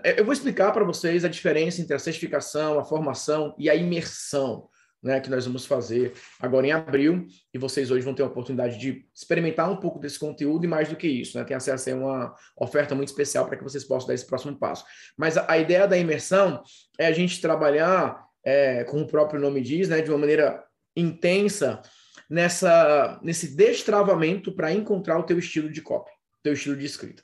Eu 0.04 0.26
vou 0.26 0.34
explicar 0.34 0.72
para 0.72 0.84
vocês 0.84 1.24
a 1.24 1.30
diferença 1.30 1.82
entre 1.82 1.96
a 1.96 2.00
certificação, 2.00 2.78
a 2.78 2.84
formação 2.84 3.56
e 3.58 3.70
a 3.70 3.76
imersão 3.76 4.68
né, 5.04 5.20
que 5.20 5.30
nós 5.30 5.46
vamos 5.46 5.66
fazer 5.66 6.14
agora 6.40 6.66
em 6.66 6.72
abril, 6.72 7.28
e 7.54 7.58
vocês 7.58 7.92
hoje 7.92 8.06
vão 8.06 8.14
ter 8.14 8.24
a 8.24 8.28
oportunidade 8.28 8.78
de 8.78 9.06
experimentar 9.14 9.70
um 9.70 9.76
pouco 9.76 10.00
desse 10.00 10.18
conteúdo 10.18 10.64
e 10.64 10.68
mais 10.68 10.88
do 10.88 10.96
que 10.96 11.08
isso, 11.08 11.38
né, 11.38 11.44
tem 11.44 11.56
acesso 11.56 11.90
a 11.90 11.96
uma 11.96 12.36
oferta 12.56 12.96
muito 12.96 13.10
especial 13.10 13.46
para 13.46 13.58
que 13.58 13.64
vocês 13.64 13.84
possam 13.84 14.08
dar 14.08 14.14
esse 14.14 14.26
próximo 14.26 14.58
passo. 14.58 14.86
Mas 15.18 15.38
a, 15.38 15.52
a 15.52 15.58
ideia 15.58 15.88
da 15.88 15.98
imersão 15.98 16.64
é 16.98 17.08
a 17.08 17.12
gente 17.12 17.42
trabalhar 17.42 18.24
é, 18.44 18.84
como 18.86 19.04
o 19.04 19.08
próprio 19.08 19.40
nome 19.40 19.62
diz, 19.62 19.90
né, 19.90 20.02
de 20.02 20.10
uma 20.10 20.20
maneira 20.20 20.64
intensa 20.96 21.82
nessa 22.30 23.20
nesse 23.22 23.56
destravamento 23.56 24.56
para 24.56 24.72
encontrar 24.72 25.20
o 25.20 25.24
teu 25.24 25.38
estilo 25.38 25.70
de 25.70 25.82
copy, 25.82 26.12
teu 26.42 26.54
estilo 26.54 26.76
de 26.76 26.86
escrita. 26.86 27.24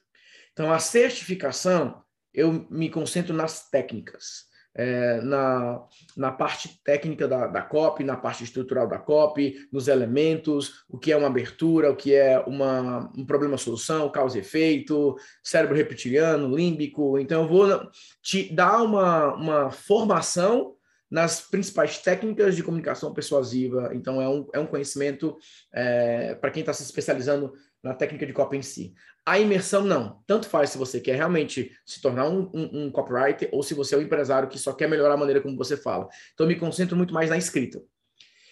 Então, 0.52 0.74
a 0.74 0.80
certificação, 0.80 2.04
eu 2.34 2.68
me 2.70 2.90
concentro 2.90 3.34
nas 3.34 3.70
técnicas 3.70 4.49
é, 4.76 5.20
na, 5.22 5.84
na 6.16 6.32
parte 6.32 6.82
técnica 6.84 7.28
da, 7.28 7.48
da 7.48 7.62
copy, 7.62 8.04
na 8.04 8.16
parte 8.16 8.44
estrutural 8.44 8.88
da 8.88 8.98
copy, 8.98 9.68
nos 9.72 9.88
elementos, 9.88 10.86
o 10.88 10.98
que 10.98 11.12
é 11.12 11.18
uma 11.18 11.28
abertura, 11.28 11.92
o 11.92 11.96
que 11.96 12.14
é 12.14 12.40
uma, 12.40 13.12
um 13.18 13.26
problema-solução, 13.26 14.10
causa 14.10 14.38
e 14.38 14.42
efeito, 14.42 15.16
cérebro 15.44 15.76
reptiliano, 15.76 16.56
límbico. 16.56 17.18
Então, 17.20 17.44
eu 17.44 17.50
vou 17.50 17.90
te 18.22 18.54
dar 18.54 18.82
uma, 18.82 19.34
uma 19.36 19.72
formação 19.72 20.76
nas 21.10 21.42
principais 21.42 21.98
técnicas 21.98 22.56
de 22.56 22.64
comunicação 22.64 23.14
persuasiva. 23.14 23.90
Então, 23.94 24.22
é 24.22 24.30
um, 24.30 24.48
é 24.54 24.60
um 24.60 24.68
conhecimento 24.68 25.36
é, 25.74 26.36
para 26.36 26.52
quem 26.52 26.60
está 26.62 26.72
se 26.72 26.84
especializando 26.84 27.52
na 27.84 27.94
técnica 27.94 28.26
de 28.26 28.34
copy 28.34 28.58
em 28.58 28.62
si. 28.62 28.94
A 29.26 29.40
imersão, 29.40 29.84
não. 29.84 30.22
Tanto 30.26 30.50
faz 30.50 30.72
se 30.72 30.78
você 30.78 31.00
quer 31.00 31.16
realmente 31.16 31.72
se 31.86 32.02
tornar 32.02 32.28
um, 32.28 32.50
um, 32.54 32.86
um 32.86 32.92
copywriter 32.92 33.50
ou 33.52 33.62
se 33.62 33.74
você 33.74 33.96
é 33.96 33.98
um 33.98 34.02
empresário 34.02 34.50
que 34.50 34.58
só 34.58 34.74
quer 34.74 34.90
melhorar 34.90 35.14
a 35.14 35.18
maneira 35.18 35.42
como 35.42 35.56
você 35.56 35.78
fala. 35.78 36.08
Então, 36.34 36.46
eu 36.46 36.50
me 36.50 36.56
concentro 36.56 36.98
muito 36.98 37.14
mais 37.14 37.30
na 37.30 37.38
escrita. 37.38 37.82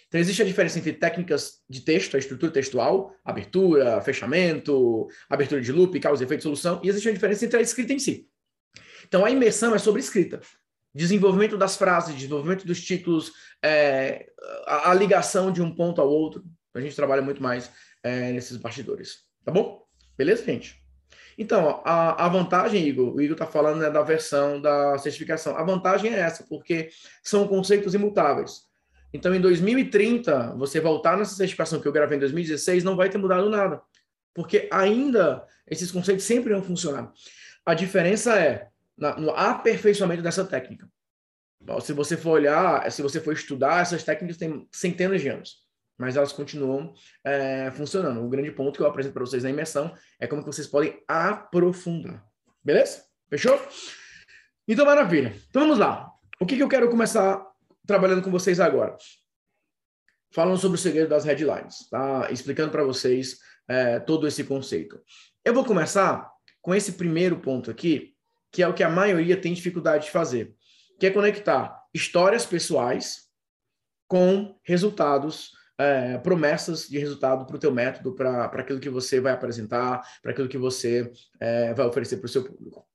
Então, 0.08 0.18
existe 0.18 0.40
a 0.40 0.44
diferença 0.44 0.78
entre 0.78 0.94
técnicas 0.94 1.62
de 1.68 1.82
texto, 1.82 2.16
a 2.16 2.18
estrutura 2.18 2.50
textual, 2.50 3.14
abertura, 3.22 4.00
fechamento, 4.00 5.06
abertura 5.28 5.60
de 5.60 5.70
loop, 5.70 6.00
causa, 6.00 6.24
efeito, 6.24 6.44
solução, 6.44 6.80
e 6.82 6.88
existe 6.88 7.08
a 7.08 7.12
diferença 7.12 7.44
entre 7.44 7.58
a 7.58 7.62
escrita 7.62 7.92
em 7.92 7.98
si. 7.98 8.26
Então, 9.06 9.24
a 9.24 9.30
imersão 9.30 9.74
é 9.74 9.78
sobre 9.78 10.00
escrita. 10.00 10.40
Desenvolvimento 10.94 11.58
das 11.58 11.76
frases, 11.76 12.14
desenvolvimento 12.14 12.66
dos 12.66 12.82
títulos, 12.82 13.32
é, 13.62 14.26
a, 14.66 14.90
a, 14.90 14.94
ligação 14.94 15.52
de 15.52 15.60
um 15.60 15.74
ponto 15.74 16.00
ao 16.00 16.08
outro. 16.08 16.42
A 16.74 16.80
gente 16.80 16.96
trabalha 16.96 17.20
muito 17.20 17.42
mais 17.42 17.70
é, 18.02 18.32
nesses 18.32 18.56
bastidores. 18.56 19.24
Tá 19.44 19.52
bom? 19.52 19.82
Beleza, 20.16 20.44
gente? 20.44 20.82
Então, 21.36 21.80
a, 21.84 22.26
a 22.26 22.28
vantagem, 22.28 22.86
Igor, 22.86 23.14
o 23.14 23.20
Igor 23.20 23.34
está 23.34 23.46
falando 23.46 23.80
né, 23.80 23.88
da 23.88 24.02
versão 24.02 24.60
da 24.60 24.98
certificação. 24.98 25.56
A 25.56 25.62
vantagem 25.62 26.12
é 26.12 26.18
essa, 26.18 26.44
porque 26.48 26.90
são 27.22 27.46
conceitos 27.46 27.94
imutáveis. 27.94 28.66
Então, 29.14 29.32
em 29.34 29.40
2030, 29.40 30.54
você 30.56 30.80
voltar 30.80 31.16
nessa 31.16 31.36
certificação 31.36 31.80
que 31.80 31.86
eu 31.86 31.92
gravei 31.92 32.16
em 32.16 32.20
2016, 32.20 32.82
não 32.82 32.96
vai 32.96 33.08
ter 33.08 33.18
mudado 33.18 33.48
nada. 33.48 33.80
Porque 34.34 34.68
ainda 34.72 35.46
esses 35.66 35.90
conceitos 35.90 36.24
sempre 36.24 36.52
vão 36.52 36.62
funcionar. 36.62 37.12
A 37.64 37.72
diferença 37.72 38.38
é 38.38 38.68
na, 38.96 39.16
no 39.16 39.30
aperfeiçoamento 39.30 40.22
dessa 40.22 40.44
técnica. 40.44 40.88
Se 41.80 41.92
você 41.92 42.16
for 42.16 42.30
olhar, 42.32 42.90
se 42.90 43.00
você 43.00 43.20
for 43.20 43.32
estudar, 43.32 43.82
essas 43.82 44.02
técnicas 44.02 44.36
têm 44.36 44.66
centenas 44.72 45.20
de 45.20 45.28
anos 45.28 45.67
mas 45.98 46.16
elas 46.16 46.32
continuam 46.32 46.94
é, 47.24 47.70
funcionando. 47.72 48.24
O 48.24 48.28
grande 48.28 48.52
ponto 48.52 48.76
que 48.76 48.82
eu 48.82 48.86
apresento 48.86 49.12
para 49.12 49.26
vocês 49.26 49.42
na 49.42 49.50
imersão 49.50 49.92
é 50.20 50.26
como 50.26 50.42
que 50.42 50.46
vocês 50.46 50.66
podem 50.68 51.02
aprofundar. 51.08 52.24
Beleza? 52.64 53.04
Fechou? 53.28 53.60
Então, 54.66 54.86
maravilha. 54.86 55.34
Então, 55.50 55.62
vamos 55.62 55.78
lá. 55.78 56.08
O 56.40 56.46
que, 56.46 56.56
que 56.56 56.62
eu 56.62 56.68
quero 56.68 56.88
começar 56.88 57.44
trabalhando 57.84 58.22
com 58.22 58.30
vocês 58.30 58.60
agora? 58.60 58.96
Falando 60.30 60.58
sobre 60.58 60.78
o 60.78 60.80
segredo 60.80 61.08
das 61.08 61.24
headlines, 61.24 61.88
tá? 61.90 62.30
Explicando 62.30 62.70
para 62.70 62.84
vocês 62.84 63.38
é, 63.66 63.98
todo 63.98 64.28
esse 64.28 64.44
conceito. 64.44 65.00
Eu 65.44 65.52
vou 65.52 65.64
começar 65.64 66.30
com 66.62 66.74
esse 66.74 66.92
primeiro 66.92 67.40
ponto 67.40 67.70
aqui, 67.70 68.14
que 68.52 68.62
é 68.62 68.68
o 68.68 68.74
que 68.74 68.84
a 68.84 68.90
maioria 68.90 69.40
tem 69.40 69.52
dificuldade 69.52 70.04
de 70.04 70.10
fazer, 70.10 70.54
que 71.00 71.06
é 71.06 71.10
conectar 71.10 71.82
histórias 71.92 72.46
pessoais 72.46 73.28
com 74.06 74.58
resultados 74.62 75.52
é, 75.78 76.18
promessas 76.18 76.88
de 76.88 76.98
resultado 76.98 77.46
para 77.46 77.56
o 77.56 77.58
teu 77.58 77.72
método, 77.72 78.14
para 78.14 78.44
aquilo 78.46 78.80
que 78.80 78.90
você 78.90 79.20
vai 79.20 79.32
apresentar, 79.32 80.02
para 80.20 80.32
aquilo 80.32 80.48
que 80.48 80.58
você 80.58 81.10
é, 81.38 81.72
vai 81.72 81.86
oferecer 81.86 82.16
para 82.16 82.26
o 82.26 82.28
seu 82.28 82.44
público. 82.44 82.86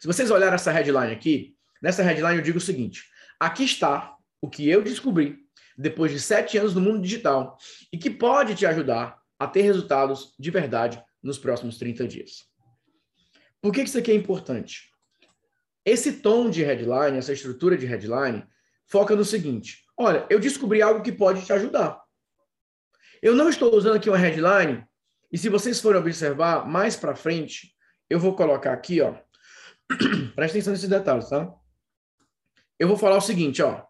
Se 0.00 0.06
vocês 0.06 0.30
olharem 0.30 0.54
essa 0.54 0.72
headline 0.72 1.12
aqui, 1.12 1.56
nessa 1.82 2.02
headline 2.02 2.38
eu 2.38 2.42
digo 2.42 2.58
o 2.58 2.60
seguinte: 2.60 3.04
aqui 3.38 3.64
está 3.64 4.16
o 4.40 4.48
que 4.48 4.68
eu 4.68 4.82
descobri 4.82 5.38
depois 5.76 6.10
de 6.10 6.18
sete 6.18 6.56
anos 6.56 6.74
no 6.74 6.80
mundo 6.80 7.02
digital 7.02 7.58
e 7.92 7.98
que 7.98 8.10
pode 8.10 8.54
te 8.54 8.64
ajudar 8.64 9.20
a 9.38 9.46
ter 9.46 9.62
resultados 9.62 10.34
de 10.38 10.50
verdade 10.50 11.02
nos 11.22 11.38
próximos 11.38 11.76
30 11.76 12.08
dias. 12.08 12.46
Por 13.60 13.72
que 13.72 13.82
isso 13.82 13.98
aqui 13.98 14.10
é 14.10 14.14
importante? 14.14 14.90
Esse 15.84 16.14
tom 16.20 16.48
de 16.48 16.62
headline, 16.62 17.18
essa 17.18 17.32
estrutura 17.32 17.76
de 17.76 17.86
headline, 17.86 18.46
foca 18.86 19.14
no 19.14 19.24
seguinte: 19.24 19.85
Olha, 19.96 20.26
eu 20.28 20.38
descobri 20.38 20.82
algo 20.82 21.02
que 21.02 21.12
pode 21.12 21.44
te 21.44 21.52
ajudar. 21.52 22.02
Eu 23.22 23.34
não 23.34 23.48
estou 23.48 23.74
usando 23.74 23.96
aqui 23.96 24.10
uma 24.10 24.18
headline, 24.18 24.84
e 25.32 25.38
se 25.38 25.48
vocês 25.48 25.80
forem 25.80 26.00
observar 26.00 26.66
mais 26.66 26.96
para 26.96 27.16
frente, 27.16 27.74
eu 28.08 28.20
vou 28.20 28.34
colocar 28.36 28.72
aqui, 28.72 29.00
ó. 29.00 29.14
Presta 30.36 30.58
atenção 30.58 30.72
nesses 30.72 30.88
detalhes, 30.88 31.28
tá? 31.28 31.52
Eu 32.78 32.88
vou 32.88 32.96
falar 32.96 33.16
o 33.16 33.22
seguinte, 33.22 33.62
ó. 33.62 33.84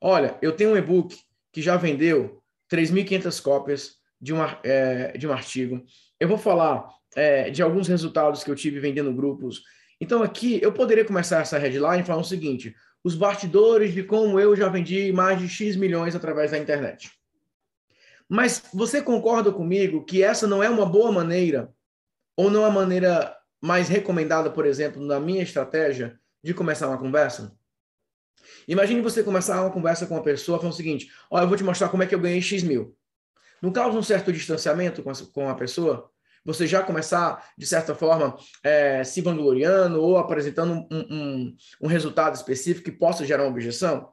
Olha, 0.00 0.38
eu 0.40 0.56
tenho 0.56 0.70
um 0.70 0.76
e-book 0.76 1.16
que 1.52 1.60
já 1.60 1.76
vendeu 1.76 2.42
3.500 2.70 3.42
cópias 3.42 3.96
de, 4.20 4.32
uma, 4.32 4.58
é, 4.64 5.16
de 5.16 5.28
um 5.28 5.32
artigo. 5.32 5.84
Eu 6.18 6.28
vou 6.28 6.38
falar 6.38 6.88
é, 7.14 7.50
de 7.50 7.62
alguns 7.62 7.88
resultados 7.88 8.42
que 8.42 8.50
eu 8.50 8.56
tive 8.56 8.80
vendendo 8.80 9.14
grupos. 9.14 9.62
Então, 10.00 10.22
aqui, 10.22 10.58
eu 10.62 10.72
poderia 10.72 11.04
começar 11.04 11.40
essa 11.40 11.58
headline 11.58 12.04
falando 12.04 12.24
o 12.24 12.28
seguinte: 12.28 12.74
os 13.04 13.14
bastidores 13.14 13.92
de 13.92 14.02
como 14.02 14.38
eu 14.38 14.54
já 14.54 14.68
vendi 14.68 15.12
mais 15.12 15.38
de 15.38 15.48
X 15.48 15.76
milhões 15.76 16.14
através 16.14 16.50
da 16.50 16.58
internet. 16.58 17.10
Mas 18.28 18.62
você 18.72 19.02
concorda 19.02 19.52
comigo 19.52 20.04
que 20.04 20.22
essa 20.22 20.46
não 20.46 20.62
é 20.62 20.70
uma 20.70 20.86
boa 20.86 21.10
maneira, 21.10 21.72
ou 22.36 22.50
não 22.50 22.64
é 22.64 22.68
a 22.68 22.70
maneira 22.70 23.36
mais 23.60 23.88
recomendada, 23.88 24.50
por 24.50 24.66
exemplo, 24.66 25.04
na 25.04 25.20
minha 25.20 25.42
estratégia 25.42 26.18
de 26.42 26.54
começar 26.54 26.88
uma 26.88 26.98
conversa? 26.98 27.56
Imagine 28.66 29.00
você 29.00 29.22
começar 29.22 29.60
uma 29.60 29.70
conversa 29.70 30.06
com 30.06 30.14
uma 30.14 30.22
pessoa 30.22 30.58
falando 30.58 30.72
o 30.72 30.76
seguinte: 30.76 31.10
Olha, 31.30 31.44
eu 31.44 31.48
vou 31.48 31.56
te 31.56 31.64
mostrar 31.64 31.88
como 31.88 32.02
é 32.02 32.06
que 32.06 32.14
eu 32.14 32.20
ganhei 32.20 32.40
X 32.40 32.62
mil. 32.62 32.96
Não 33.60 33.72
causa 33.72 33.96
um 33.96 34.02
certo 34.02 34.32
distanciamento 34.32 35.02
com 35.32 35.48
a 35.48 35.54
pessoa? 35.54 36.11
Você 36.44 36.66
já 36.66 36.82
começar, 36.82 37.50
de 37.56 37.66
certa 37.66 37.94
forma, 37.94 38.36
é, 38.64 39.04
se 39.04 39.20
vangloriando 39.20 40.02
ou 40.02 40.16
apresentando 40.18 40.72
um, 40.72 40.86
um, 40.90 41.56
um 41.82 41.86
resultado 41.86 42.34
específico 42.34 42.84
que 42.84 42.96
possa 42.96 43.24
gerar 43.24 43.44
uma 43.44 43.50
objeção? 43.50 44.12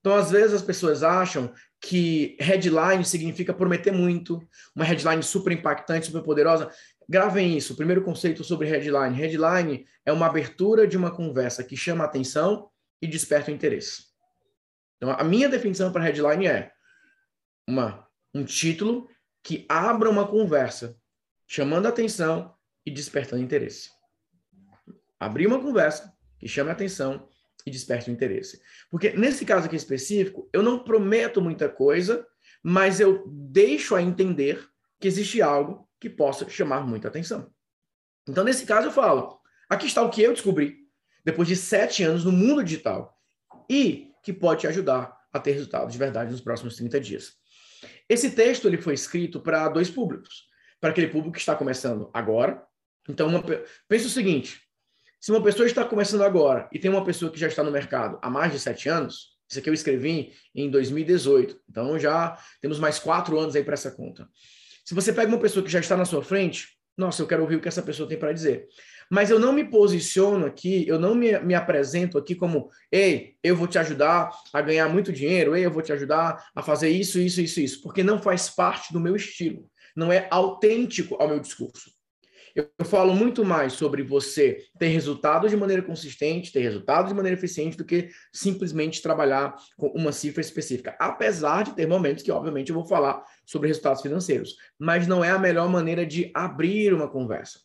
Então, 0.00 0.16
às 0.16 0.30
vezes, 0.30 0.54
as 0.54 0.62
pessoas 0.62 1.02
acham 1.02 1.52
que 1.80 2.36
headline 2.40 3.04
significa 3.04 3.54
prometer 3.54 3.92
muito, 3.92 4.40
uma 4.74 4.84
headline 4.84 5.22
super 5.22 5.52
impactante, 5.52 6.06
super 6.06 6.22
poderosa. 6.22 6.70
Gravem 7.08 7.56
isso. 7.56 7.72
O 7.72 7.76
primeiro 7.76 8.02
conceito 8.02 8.42
sobre 8.42 8.68
headline. 8.68 9.14
Headline 9.14 9.84
é 10.04 10.12
uma 10.12 10.26
abertura 10.26 10.86
de 10.86 10.96
uma 10.96 11.10
conversa 11.10 11.62
que 11.62 11.76
chama 11.76 12.02
a 12.02 12.06
atenção 12.06 12.68
e 13.00 13.06
desperta 13.06 13.50
o 13.50 13.54
interesse. 13.54 14.06
Então, 14.96 15.10
a 15.10 15.22
minha 15.22 15.48
definição 15.48 15.92
para 15.92 16.02
headline 16.02 16.46
é 16.46 16.72
uma, 17.68 18.06
um 18.34 18.44
título 18.44 19.08
que 19.42 19.66
abra 19.68 20.08
uma 20.10 20.26
conversa 20.26 20.96
chamando 21.52 21.86
atenção 21.86 22.54
e 22.86 22.90
despertando 22.90 23.42
interesse. 23.42 23.90
Abrir 25.20 25.46
uma 25.46 25.60
conversa 25.60 26.10
que 26.38 26.48
chame 26.48 26.70
atenção 26.70 27.28
e 27.66 27.70
desperte 27.70 28.08
o 28.08 28.12
interesse. 28.12 28.58
Porque 28.90 29.10
nesse 29.10 29.44
caso 29.44 29.66
aqui 29.66 29.76
específico, 29.76 30.48
eu 30.50 30.62
não 30.62 30.82
prometo 30.82 31.42
muita 31.42 31.68
coisa, 31.68 32.26
mas 32.62 33.00
eu 33.00 33.24
deixo 33.28 33.94
a 33.94 34.00
entender 34.00 34.66
que 34.98 35.06
existe 35.06 35.42
algo 35.42 35.86
que 36.00 36.08
possa 36.08 36.48
chamar 36.48 36.86
muita 36.86 37.08
atenção. 37.08 37.52
Então, 38.26 38.44
nesse 38.44 38.64
caso, 38.64 38.86
eu 38.86 38.92
falo: 38.92 39.38
aqui 39.68 39.86
está 39.86 40.00
o 40.00 40.08
que 40.08 40.22
eu 40.22 40.32
descobri 40.32 40.78
depois 41.22 41.46
de 41.46 41.54
sete 41.54 42.02
anos 42.02 42.24
no 42.24 42.32
mundo 42.32 42.64
digital 42.64 43.14
e 43.68 44.10
que 44.24 44.32
pode 44.32 44.62
te 44.62 44.68
ajudar 44.68 45.14
a 45.30 45.38
ter 45.38 45.52
resultados 45.52 45.92
de 45.92 45.98
verdade 45.98 46.30
nos 46.30 46.40
próximos 46.40 46.76
30 46.76 46.98
dias. 46.98 47.34
Esse 48.08 48.30
texto 48.30 48.66
ele 48.66 48.80
foi 48.80 48.94
escrito 48.94 49.38
para 49.38 49.68
dois 49.68 49.90
públicos 49.90 50.50
para 50.82 50.90
aquele 50.90 51.06
público 51.06 51.34
que 51.34 51.38
está 51.38 51.54
começando 51.54 52.10
agora. 52.12 52.60
Então, 53.08 53.28
uma, 53.28 53.42
pense 53.88 54.04
o 54.04 54.10
seguinte: 54.10 54.60
se 55.20 55.30
uma 55.30 55.40
pessoa 55.40 55.64
está 55.64 55.84
começando 55.84 56.22
agora 56.22 56.68
e 56.72 56.78
tem 56.78 56.90
uma 56.90 57.04
pessoa 57.04 57.30
que 57.30 57.38
já 57.38 57.46
está 57.46 57.62
no 57.62 57.70
mercado 57.70 58.18
há 58.20 58.28
mais 58.28 58.52
de 58.52 58.58
sete 58.58 58.88
anos, 58.88 59.38
isso 59.48 59.60
aqui 59.60 59.70
eu 59.70 59.74
escrevi 59.74 60.32
em 60.52 60.68
2018, 60.68 61.60
então 61.70 61.96
já 61.98 62.36
temos 62.60 62.80
mais 62.80 62.98
quatro 62.98 63.38
anos 63.38 63.54
aí 63.54 63.62
para 63.62 63.74
essa 63.74 63.92
conta. 63.92 64.28
Se 64.84 64.92
você 64.92 65.12
pega 65.12 65.28
uma 65.28 65.38
pessoa 65.38 65.64
que 65.64 65.70
já 65.70 65.78
está 65.78 65.96
na 65.96 66.04
sua 66.04 66.22
frente, 66.22 66.76
nossa, 66.98 67.22
eu 67.22 67.28
quero 67.28 67.42
ouvir 67.42 67.56
o 67.56 67.60
que 67.60 67.68
essa 67.68 67.82
pessoa 67.82 68.08
tem 68.08 68.18
para 68.18 68.32
dizer. 68.32 68.66
Mas 69.08 69.30
eu 69.30 69.38
não 69.38 69.52
me 69.52 69.64
posiciono 69.64 70.46
aqui, 70.46 70.86
eu 70.88 70.98
não 70.98 71.14
me, 71.14 71.38
me 71.40 71.54
apresento 71.54 72.18
aqui 72.18 72.34
como, 72.34 72.70
ei, 72.90 73.36
eu 73.42 73.54
vou 73.54 73.68
te 73.68 73.78
ajudar 73.78 74.30
a 74.52 74.60
ganhar 74.60 74.88
muito 74.88 75.12
dinheiro, 75.12 75.54
ei, 75.54 75.64
eu 75.64 75.70
vou 75.70 75.82
te 75.82 75.92
ajudar 75.92 76.50
a 76.54 76.62
fazer 76.62 76.88
isso, 76.88 77.20
isso, 77.20 77.40
isso, 77.40 77.60
isso, 77.60 77.82
porque 77.82 78.02
não 78.02 78.20
faz 78.20 78.50
parte 78.50 78.92
do 78.92 78.98
meu 78.98 79.14
estilo 79.14 79.70
não 79.96 80.12
é 80.12 80.28
autêntico 80.30 81.16
ao 81.20 81.28
meu 81.28 81.40
discurso. 81.40 81.90
Eu, 82.54 82.68
falo 82.84 83.14
muito 83.14 83.44
mais 83.44 83.72
sobre 83.72 84.02
você 84.02 84.58
ter 84.78 84.88
resultados 84.88 85.50
de 85.50 85.56
maneira 85.56 85.82
consistente, 85.82 86.52
ter 86.52 86.60
resultados 86.60 87.08
de 87.08 87.14
maneira 87.14 87.38
eficiente, 87.38 87.78
do 87.78 87.84
que 87.84 88.10
simplesmente 88.30 89.00
trabalhar 89.00 89.54
com 89.76 89.86
uma 89.88 90.12
cifra 90.12 90.42
específica. 90.42 90.94
Apesar 91.00 91.64
de 91.64 91.74
ter 91.74 91.86
momentos 91.86 92.22
que, 92.22 92.30
obviamente, 92.30 92.68
eu 92.68 92.74
vou 92.74 92.84
falar 92.84 93.24
sobre 93.46 93.68
resultados 93.68 94.02
financeiros, 94.02 94.54
mas 94.78 95.06
não 95.06 95.24
é 95.24 95.30
a 95.30 95.38
melhor 95.38 95.68
maneira 95.68 96.04
de 96.04 96.30
abrir 96.34 96.92
uma 96.92 97.08
conversa. 97.08 97.58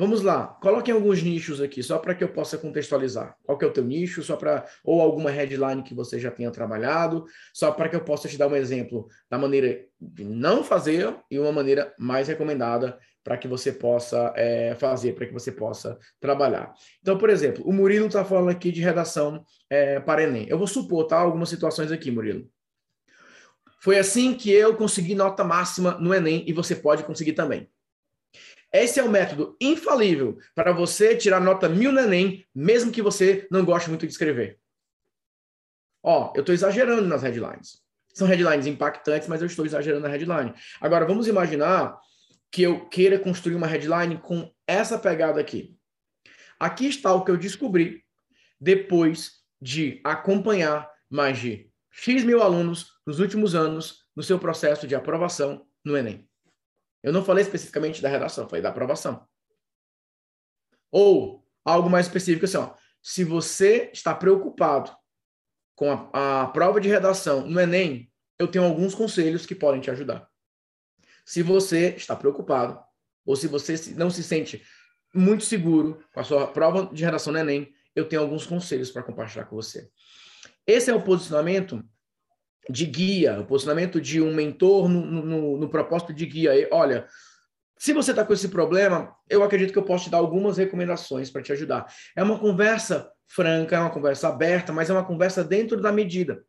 Vamos 0.00 0.22
lá, 0.22 0.46
coloquem 0.62 0.94
alguns 0.94 1.20
nichos 1.24 1.60
aqui, 1.60 1.82
só 1.82 1.98
para 1.98 2.14
que 2.14 2.22
eu 2.22 2.28
possa 2.28 2.56
contextualizar. 2.56 3.36
Qual 3.42 3.58
que 3.58 3.64
é 3.64 3.68
o 3.68 3.72
teu 3.72 3.82
nicho, 3.82 4.22
só 4.22 4.36
para 4.36 4.64
ou 4.84 5.00
alguma 5.00 5.28
headline 5.28 5.82
que 5.82 5.92
você 5.92 6.20
já 6.20 6.30
tenha 6.30 6.52
trabalhado, 6.52 7.24
só 7.52 7.72
para 7.72 7.88
que 7.88 7.96
eu 7.96 8.04
possa 8.04 8.28
te 8.28 8.38
dar 8.38 8.46
um 8.46 8.54
exemplo 8.54 9.08
da 9.28 9.36
maneira 9.36 9.84
de 10.00 10.24
não 10.24 10.62
fazer 10.62 11.16
e 11.28 11.36
uma 11.36 11.50
maneira 11.50 11.92
mais 11.98 12.28
recomendada 12.28 12.96
para 13.24 13.36
que 13.36 13.48
você 13.48 13.72
possa 13.72 14.32
é, 14.36 14.76
fazer, 14.76 15.16
para 15.16 15.26
que 15.26 15.32
você 15.32 15.50
possa 15.50 15.98
trabalhar. 16.20 16.72
Então, 17.00 17.18
por 17.18 17.28
exemplo, 17.28 17.64
o 17.66 17.72
Murilo 17.72 18.06
está 18.06 18.24
falando 18.24 18.50
aqui 18.50 18.70
de 18.70 18.80
redação 18.80 19.44
é, 19.68 19.98
para 19.98 20.22
Enem. 20.22 20.46
Eu 20.48 20.58
vou 20.58 20.68
supor, 20.68 21.08
tá? 21.08 21.18
Algumas 21.18 21.48
situações 21.48 21.90
aqui, 21.90 22.08
Murilo. 22.08 22.48
Foi 23.80 23.98
assim 23.98 24.32
que 24.32 24.52
eu 24.52 24.76
consegui 24.76 25.16
nota 25.16 25.42
máxima 25.42 25.98
no 25.98 26.14
Enem 26.14 26.44
e 26.46 26.52
você 26.52 26.76
pode 26.76 27.02
conseguir 27.02 27.32
também. 27.32 27.68
Esse 28.72 29.00
é 29.00 29.02
o 29.02 29.10
método 29.10 29.56
infalível 29.60 30.38
para 30.54 30.72
você 30.72 31.16
tirar 31.16 31.40
nota 31.40 31.68
mil 31.68 31.90
no 31.90 32.00
Enem, 32.00 32.46
mesmo 32.54 32.92
que 32.92 33.00
você 33.00 33.46
não 33.50 33.64
goste 33.64 33.88
muito 33.88 34.06
de 34.06 34.12
escrever. 34.12 34.58
Ó, 36.02 36.32
eu 36.34 36.40
estou 36.40 36.54
exagerando 36.54 37.02
nas 37.02 37.22
headlines. 37.22 37.82
São 38.12 38.26
headlines 38.26 38.66
impactantes, 38.66 39.28
mas 39.28 39.40
eu 39.40 39.46
estou 39.46 39.64
exagerando 39.64 40.02
na 40.02 40.08
headline. 40.08 40.52
Agora, 40.80 41.06
vamos 41.06 41.26
imaginar 41.26 41.98
que 42.50 42.62
eu 42.62 42.88
queira 42.88 43.18
construir 43.18 43.54
uma 43.54 43.66
headline 43.66 44.18
com 44.18 44.52
essa 44.66 44.98
pegada 44.98 45.40
aqui. 45.40 45.76
Aqui 46.58 46.86
está 46.88 47.12
o 47.14 47.24
que 47.24 47.30
eu 47.30 47.36
descobri 47.36 48.04
depois 48.60 49.42
de 49.60 50.00
acompanhar 50.04 50.90
mais 51.08 51.38
de 51.38 51.70
X 51.90 52.22
mil 52.22 52.42
alunos 52.42 52.92
nos 53.06 53.18
últimos 53.18 53.54
anos 53.54 54.04
no 54.14 54.22
seu 54.22 54.38
processo 54.38 54.86
de 54.86 54.94
aprovação 54.94 55.66
no 55.84 55.96
Enem. 55.96 56.27
Eu 57.02 57.12
não 57.12 57.24
falei 57.24 57.42
especificamente 57.42 58.02
da 58.02 58.08
redação, 58.08 58.48
falei 58.48 58.62
da 58.62 58.70
aprovação. 58.70 59.26
Ou 60.90 61.44
algo 61.64 61.88
mais 61.88 62.06
específico 62.06 62.44
assim, 62.44 62.56
ó, 62.56 62.74
se 63.02 63.24
você 63.24 63.90
está 63.92 64.14
preocupado 64.14 64.90
com 65.74 65.90
a, 66.12 66.42
a 66.42 66.46
prova 66.48 66.80
de 66.80 66.88
redação 66.88 67.46
no 67.46 67.60
Enem, 67.60 68.10
eu 68.38 68.48
tenho 68.48 68.64
alguns 68.64 68.94
conselhos 68.94 69.46
que 69.46 69.54
podem 69.54 69.80
te 69.80 69.90
ajudar. 69.90 70.28
Se 71.24 71.42
você 71.42 71.90
está 71.90 72.16
preocupado, 72.16 72.80
ou 73.24 73.36
se 73.36 73.46
você 73.46 73.74
não 73.94 74.10
se 74.10 74.22
sente 74.22 74.64
muito 75.14 75.44
seguro 75.44 76.02
com 76.12 76.20
a 76.20 76.24
sua 76.24 76.46
prova 76.46 76.86
de 76.92 77.04
redação 77.04 77.32
no 77.32 77.38
Enem, 77.38 77.72
eu 77.94 78.08
tenho 78.08 78.22
alguns 78.22 78.46
conselhos 78.46 78.90
para 78.90 79.02
compartilhar 79.02 79.44
com 79.44 79.56
você. 79.56 79.90
Esse 80.66 80.90
é 80.90 80.94
o 80.94 81.02
posicionamento 81.02 81.82
de 82.68 82.84
guia, 82.86 83.40
o 83.40 83.46
posicionamento 83.46 84.00
de 84.00 84.20
um 84.20 84.34
mentor 84.34 84.88
no, 84.88 85.00
no, 85.00 85.58
no 85.58 85.68
propósito 85.68 86.12
de 86.12 86.26
guia. 86.26 86.54
E, 86.54 86.68
olha, 86.70 87.06
se 87.78 87.92
você 87.92 88.10
está 88.10 88.24
com 88.24 88.32
esse 88.32 88.48
problema, 88.48 89.14
eu 89.30 89.42
acredito 89.42 89.72
que 89.72 89.78
eu 89.78 89.84
posso 89.84 90.04
te 90.04 90.10
dar 90.10 90.18
algumas 90.18 90.58
recomendações 90.58 91.30
para 91.30 91.42
te 91.42 91.52
ajudar. 91.52 91.86
É 92.16 92.22
uma 92.22 92.38
conversa 92.38 93.10
franca, 93.26 93.76
é 93.76 93.80
uma 93.80 93.90
conversa 93.90 94.28
aberta, 94.28 94.72
mas 94.72 94.90
é 94.90 94.92
uma 94.92 95.04
conversa 95.04 95.44
dentro 95.44 95.80
da 95.80 95.92
medida. 95.92 96.42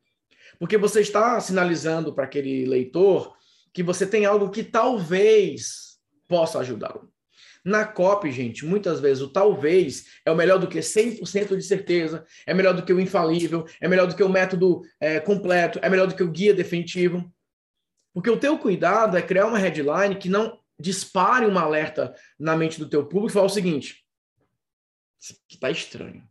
Porque 0.57 0.77
você 0.77 1.01
está 1.01 1.39
sinalizando 1.39 2.13
para 2.13 2.25
aquele 2.25 2.65
leitor 2.65 3.33
que 3.73 3.83
você 3.83 4.05
tem 4.05 4.25
algo 4.25 4.49
que 4.49 4.63
talvez 4.63 5.99
possa 6.27 6.59
ajudá-lo. 6.59 7.11
Na 7.69 7.85
COP, 7.85 8.31
gente, 8.31 8.65
muitas 8.65 8.99
vezes 8.99 9.21
o 9.21 9.31
talvez 9.31 10.07
é 10.25 10.31
o 10.31 10.35
melhor 10.35 10.57
do 10.57 10.67
que 10.67 10.79
100% 10.79 11.55
de 11.55 11.61
certeza, 11.61 12.25
é 12.47 12.51
melhor 12.51 12.73
do 12.73 12.83
que 12.83 12.91
o 12.91 12.99
infalível, 12.99 13.63
é 13.79 13.87
melhor 13.87 14.07
do 14.07 14.15
que 14.15 14.23
o 14.23 14.27
método 14.27 14.81
é, 14.99 15.19
completo, 15.19 15.77
é 15.83 15.87
melhor 15.87 16.07
do 16.07 16.15
que 16.15 16.23
o 16.23 16.31
guia 16.31 16.51
definitivo. 16.51 17.31
Porque 18.11 18.29
o 18.31 18.39
teu 18.39 18.57
cuidado 18.57 19.15
é 19.15 19.21
criar 19.21 19.45
uma 19.45 19.59
headline 19.59 20.15
que 20.15 20.27
não 20.27 20.59
dispare 20.79 21.45
um 21.45 21.59
alerta 21.59 22.11
na 22.39 22.57
mente 22.57 22.79
do 22.79 22.89
teu 22.89 23.05
público 23.05 23.29
e 23.29 23.33
falar 23.33 23.45
o 23.45 23.49
seguinte, 23.49 24.03
aqui 25.29 25.53
está 25.53 25.69
estranho. 25.69 26.27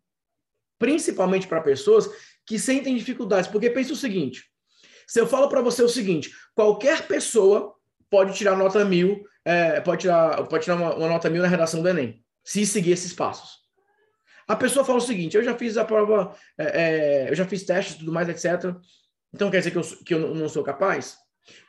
Principalmente 0.76 1.46
para 1.46 1.60
pessoas 1.60 2.10
que 2.44 2.58
sentem 2.58 2.96
dificuldades. 2.96 3.48
Porque 3.48 3.70
pensa 3.70 3.92
o 3.92 3.96
seguinte, 3.96 4.42
se 5.06 5.20
eu 5.20 5.26
falo 5.28 5.48
para 5.48 5.62
você 5.62 5.84
o 5.84 5.88
seguinte, 5.88 6.32
qualquer 6.52 7.06
pessoa 7.06 7.77
pode 8.10 8.34
tirar 8.34 8.56
nota 8.56 8.84
mil 8.84 9.24
é, 9.48 9.80
pode 9.80 10.02
tirar, 10.02 10.46
pode 10.46 10.64
tirar 10.64 10.76
uma, 10.76 10.94
uma, 10.94 11.08
nota 11.08 11.30
mil 11.30 11.40
na 11.40 11.48
redação 11.48 11.80
do 11.80 11.88
Enem, 11.88 12.22
se 12.44 12.66
seguir 12.66 12.92
esses 12.92 13.14
passos. 13.14 13.60
A 14.46 14.54
pessoa 14.54 14.84
fala 14.84 14.98
o 14.98 15.00
seguinte: 15.00 15.38
eu 15.38 15.42
já 15.42 15.56
fiz 15.56 15.78
a 15.78 15.86
prova, 15.86 16.36
é, 16.58 16.64
é, 16.64 17.30
eu 17.30 17.34
já 17.34 17.46
fiz 17.46 17.64
testes 17.64 17.94
e 17.94 17.98
tudo 18.00 18.12
mais, 18.12 18.28
etc. 18.28 18.76
Então 19.32 19.50
quer 19.50 19.58
dizer 19.58 19.70
que 19.70 19.78
eu, 19.78 19.82
que 20.04 20.14
eu 20.14 20.34
não 20.34 20.50
sou 20.50 20.62
capaz? 20.62 21.16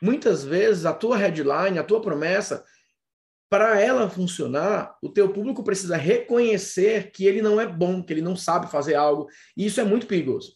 Muitas 0.01 0.43
vezes 0.43 0.85
a 0.85 0.91
tua 0.91 1.15
headline, 1.15 1.79
a 1.79 1.83
tua 1.83 2.01
promessa, 2.01 2.65
para 3.49 3.79
ela 3.79 4.09
funcionar, 4.09 4.97
o 5.01 5.07
teu 5.07 5.29
público 5.29 5.63
precisa 5.63 5.95
reconhecer 5.95 7.11
que 7.11 7.25
ele 7.25 7.41
não 7.41 7.61
é 7.61 7.65
bom, 7.65 8.03
que 8.03 8.11
ele 8.11 8.21
não 8.21 8.35
sabe 8.35 8.69
fazer 8.69 8.95
algo, 8.95 9.29
e 9.55 9.65
isso 9.65 9.79
é 9.79 9.85
muito 9.85 10.05
perigoso. 10.05 10.53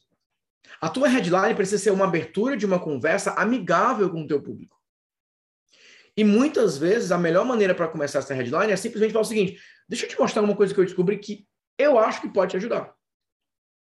A 0.81 0.89
tua 0.89 1.07
headline 1.07 1.55
precisa 1.55 1.81
ser 1.81 1.91
uma 1.91 2.03
abertura 2.03 2.57
de 2.57 2.65
uma 2.65 2.79
conversa 2.79 3.31
amigável 3.31 4.09
com 4.09 4.23
o 4.23 4.27
teu 4.27 4.41
público. 4.41 4.82
E 6.15 6.23
muitas 6.23 6.77
vezes 6.77 7.11
a 7.11 7.17
melhor 7.17 7.45
maneira 7.45 7.73
para 7.73 7.87
começar 7.87 8.19
essa 8.19 8.33
headline 8.33 8.71
é 8.71 8.75
simplesmente 8.75 9.13
falar 9.13 9.23
o 9.23 9.27
seguinte: 9.27 9.59
deixa 9.87 10.05
eu 10.05 10.09
te 10.09 10.19
mostrar 10.19 10.41
uma 10.41 10.55
coisa 10.55 10.73
que 10.73 10.79
eu 10.79 10.85
descobri 10.85 11.17
que 11.17 11.47
eu 11.77 11.97
acho 11.97 12.21
que 12.21 12.29
pode 12.29 12.51
te 12.51 12.57
ajudar. 12.57 12.93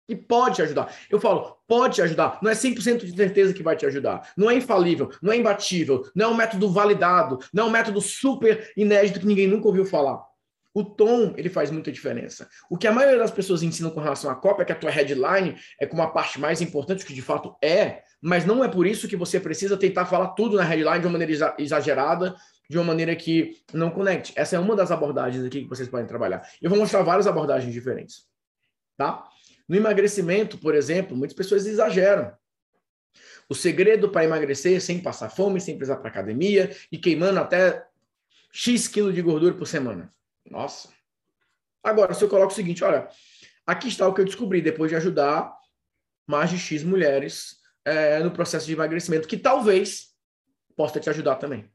E 0.09 0.17
pode 0.17 0.57
te 0.57 0.63
ajudar. 0.63 0.95
Eu 1.11 1.21
falo, 1.21 1.59
pode 1.67 1.97
te 1.97 2.03
ajudar. 2.03 2.39
Não 2.43 2.51
é 2.51 2.55
100% 2.55 3.05
de 3.05 3.15
certeza 3.15 3.53
que 3.53 3.63
vai 3.63 3.77
te 3.77 3.85
ajudar. 3.85 4.33
Não 4.37 4.51
é 4.51 4.55
infalível, 4.55 5.11
não 5.21 5.31
é 5.31 5.37
imbatível, 5.37 6.11
não 6.15 6.27
é 6.27 6.29
um 6.31 6.35
método 6.35 6.71
validado, 6.71 7.39
não 7.53 7.65
é 7.65 7.67
um 7.67 7.71
método 7.71 8.01
super 8.01 8.73
inédito 8.75 9.21
que 9.21 9.27
ninguém 9.27 9.47
nunca 9.47 9.69
ouviu 9.69 9.85
falar. 9.85 10.23
O 10.73 10.83
tom, 10.83 11.35
ele 11.37 11.51
faz 11.51 11.71
muita 11.71 11.93
diferença. 11.93 12.49
O 12.71 12.79
que 12.79 12.87
a 12.87 12.93
maioria 12.93 13.19
das 13.19 13.31
pessoas 13.31 13.63
ensinam 13.63 13.91
com 13.91 14.01
relação 14.01 14.31
à 14.31 14.35
cópia 14.35 14.63
é 14.63 14.65
que 14.67 14.73
a 14.73 14.77
tua 14.77 14.91
headline 14.91 15.57
é 15.79 15.87
como 15.87 16.03
a 16.03 16.09
parte 16.09 16.41
mais 16.41 16.63
importante, 16.63 17.05
que 17.05 17.13
de 17.13 17.23
fato 17.23 17.57
é, 17.63 18.03
mas 18.21 18.45
não 18.45 18.65
é 18.65 18.69
por 18.69 18.87
isso 18.87 19.09
que 19.09 19.17
você 19.17 19.39
precisa 19.39 19.77
tentar 19.77 20.07
falar 20.07 20.29
tudo 20.29 20.57
na 20.57 20.65
headline 20.65 21.01
de 21.01 21.07
uma 21.07 21.19
maneira 21.19 21.55
exagerada, 21.59 22.35
de 22.69 22.77
uma 22.77 22.85
maneira 22.85 23.15
que 23.15 23.63
não 23.73 23.91
conecte. 23.91 24.33
Essa 24.37 24.57
é 24.57 24.59
uma 24.59 24.75
das 24.75 24.91
abordagens 24.91 25.45
aqui 25.45 25.63
que 25.63 25.69
vocês 25.69 25.89
podem 25.89 26.07
trabalhar. 26.07 26.47
Eu 26.61 26.69
vou 26.69 26.79
mostrar 26.79 27.03
várias 27.03 27.27
abordagens 27.27 27.73
diferentes, 27.73 28.27
tá? 28.97 29.25
No 29.69 29.77
emagrecimento, 29.77 30.59
por 30.59 30.75
exemplo, 30.75 31.17
muitas 31.17 31.37
pessoas 31.37 31.67
exageram. 31.67 32.33
O 33.49 33.55
segredo 33.55 34.11
para 34.11 34.25
emagrecer 34.25 34.81
sem 34.81 35.01
passar 35.01 35.31
fome, 35.31 35.61
sem 35.61 35.77
precisar 35.77 35.97
para 35.99 36.09
academia 36.09 36.75
e 36.93 36.99
queimando 36.99 37.39
até 37.39 37.87
X 38.53 38.89
quilos 38.89 39.15
de 39.15 39.23
gordura 39.23 39.55
por 39.55 39.67
semana. 39.67 40.13
Nossa. 40.51 40.89
Agora, 41.83 42.13
se 42.13 42.23
eu 42.23 42.29
coloco 42.29 42.53
o 42.53 42.55
seguinte, 42.55 42.83
olha, 42.83 43.09
aqui 43.67 43.89
está 43.89 44.07
o 44.07 44.13
que 44.13 44.21
eu 44.21 44.25
descobri 44.25 44.61
depois 44.61 44.91
de 44.91 44.97
ajudar 44.97 45.55
mais 46.27 46.51
de 46.51 46.59
X 46.59 46.83
mulheres 46.83 47.58
é, 47.89 48.19
no 48.21 48.31
processo 48.31 48.67
de 48.67 48.73
emagrecimento, 48.73 49.29
que 49.29 49.37
talvez 49.37 50.09
possa 50.77 51.01
te 51.01 51.09
ajudar 51.11 51.37
também. 51.37 51.71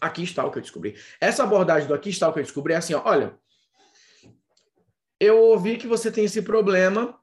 Aqui 0.00 0.22
está 0.22 0.44
o 0.44 0.50
que 0.50 0.58
eu 0.58 0.62
descobri. 0.62 0.96
Essa 1.20 1.44
abordagem 1.44 1.88
do 1.88 1.94
aqui 1.94 2.10
está 2.10 2.28
o 2.28 2.32
que 2.32 2.40
eu 2.40 2.44
descobri 2.44 2.74
é 2.74 2.76
assim, 2.76 2.94
ó, 2.94 3.02
olha, 3.04 3.38
eu 5.20 5.38
ouvi 5.38 5.76
que 5.76 5.86
você 5.86 6.10
tem 6.10 6.24
esse 6.24 6.42
problema, 6.42 7.18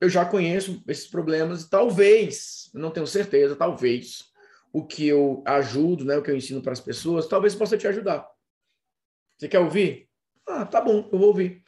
eu 0.00 0.08
já 0.08 0.24
conheço 0.24 0.82
esses 0.86 1.08
problemas, 1.08 1.62
e 1.62 1.70
talvez, 1.70 2.70
não 2.74 2.90
tenho 2.90 3.06
certeza, 3.06 3.56
talvez, 3.56 4.30
o 4.72 4.86
que 4.86 5.08
eu 5.08 5.42
ajudo, 5.46 6.04
né, 6.04 6.16
o 6.16 6.22
que 6.22 6.30
eu 6.30 6.36
ensino 6.36 6.62
para 6.62 6.72
as 6.72 6.80
pessoas, 6.80 7.26
talvez 7.26 7.54
possa 7.54 7.78
te 7.78 7.88
ajudar. 7.88 8.28
Você 9.36 9.48
quer 9.48 9.58
ouvir? 9.58 10.08
Ah, 10.46 10.66
tá 10.66 10.80
bom, 10.80 11.08
eu 11.12 11.18
vou 11.18 11.28
ouvir. 11.28 11.64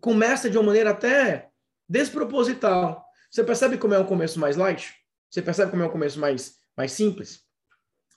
Começa 0.00 0.48
de 0.48 0.56
uma 0.56 0.64
maneira 0.64 0.90
até 0.90 1.50
desproposital. 1.88 3.04
Você 3.34 3.42
percebe 3.42 3.76
como 3.76 3.92
é 3.92 3.98
um 3.98 4.04
começo 4.04 4.38
mais 4.38 4.56
light? 4.56 4.94
Você 5.28 5.42
percebe 5.42 5.68
como 5.68 5.82
é 5.82 5.86
um 5.86 5.90
começo 5.90 6.20
mais, 6.20 6.54
mais 6.76 6.92
simples? 6.92 7.40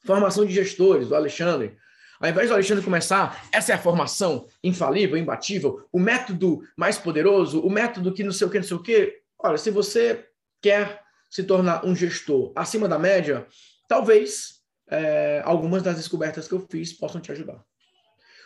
Formação 0.05 0.45
de 0.45 0.53
gestores, 0.53 1.07
do 1.07 1.15
Alexandre. 1.15 1.75
Ao 2.19 2.29
invés 2.29 2.49
do 2.49 2.53
Alexandre 2.53 2.83
começar, 2.83 3.49
essa 3.51 3.71
é 3.71 3.75
a 3.75 3.79
formação 3.79 4.45
infalível, 4.63 5.17
imbatível, 5.17 5.83
o 5.91 5.99
método 5.99 6.61
mais 6.77 6.99
poderoso, 6.99 7.61
o 7.61 7.67
método 7.67 8.13
que 8.13 8.23
não 8.23 8.31
sei 8.31 8.45
o 8.45 8.49
que, 8.51 8.59
não 8.59 8.67
sei 8.67 8.77
o 8.77 8.83
que. 8.83 9.19
Olha, 9.39 9.57
se 9.57 9.71
você 9.71 10.23
quer 10.61 11.01
se 11.31 11.43
tornar 11.43 11.83
um 11.83 11.95
gestor 11.95 12.53
acima 12.55 12.87
da 12.87 12.99
média, 12.99 13.47
talvez 13.87 14.61
é, 14.87 15.41
algumas 15.43 15.81
das 15.81 15.95
descobertas 15.95 16.47
que 16.47 16.53
eu 16.53 16.63
fiz 16.69 16.93
possam 16.93 17.19
te 17.19 17.31
ajudar. 17.31 17.59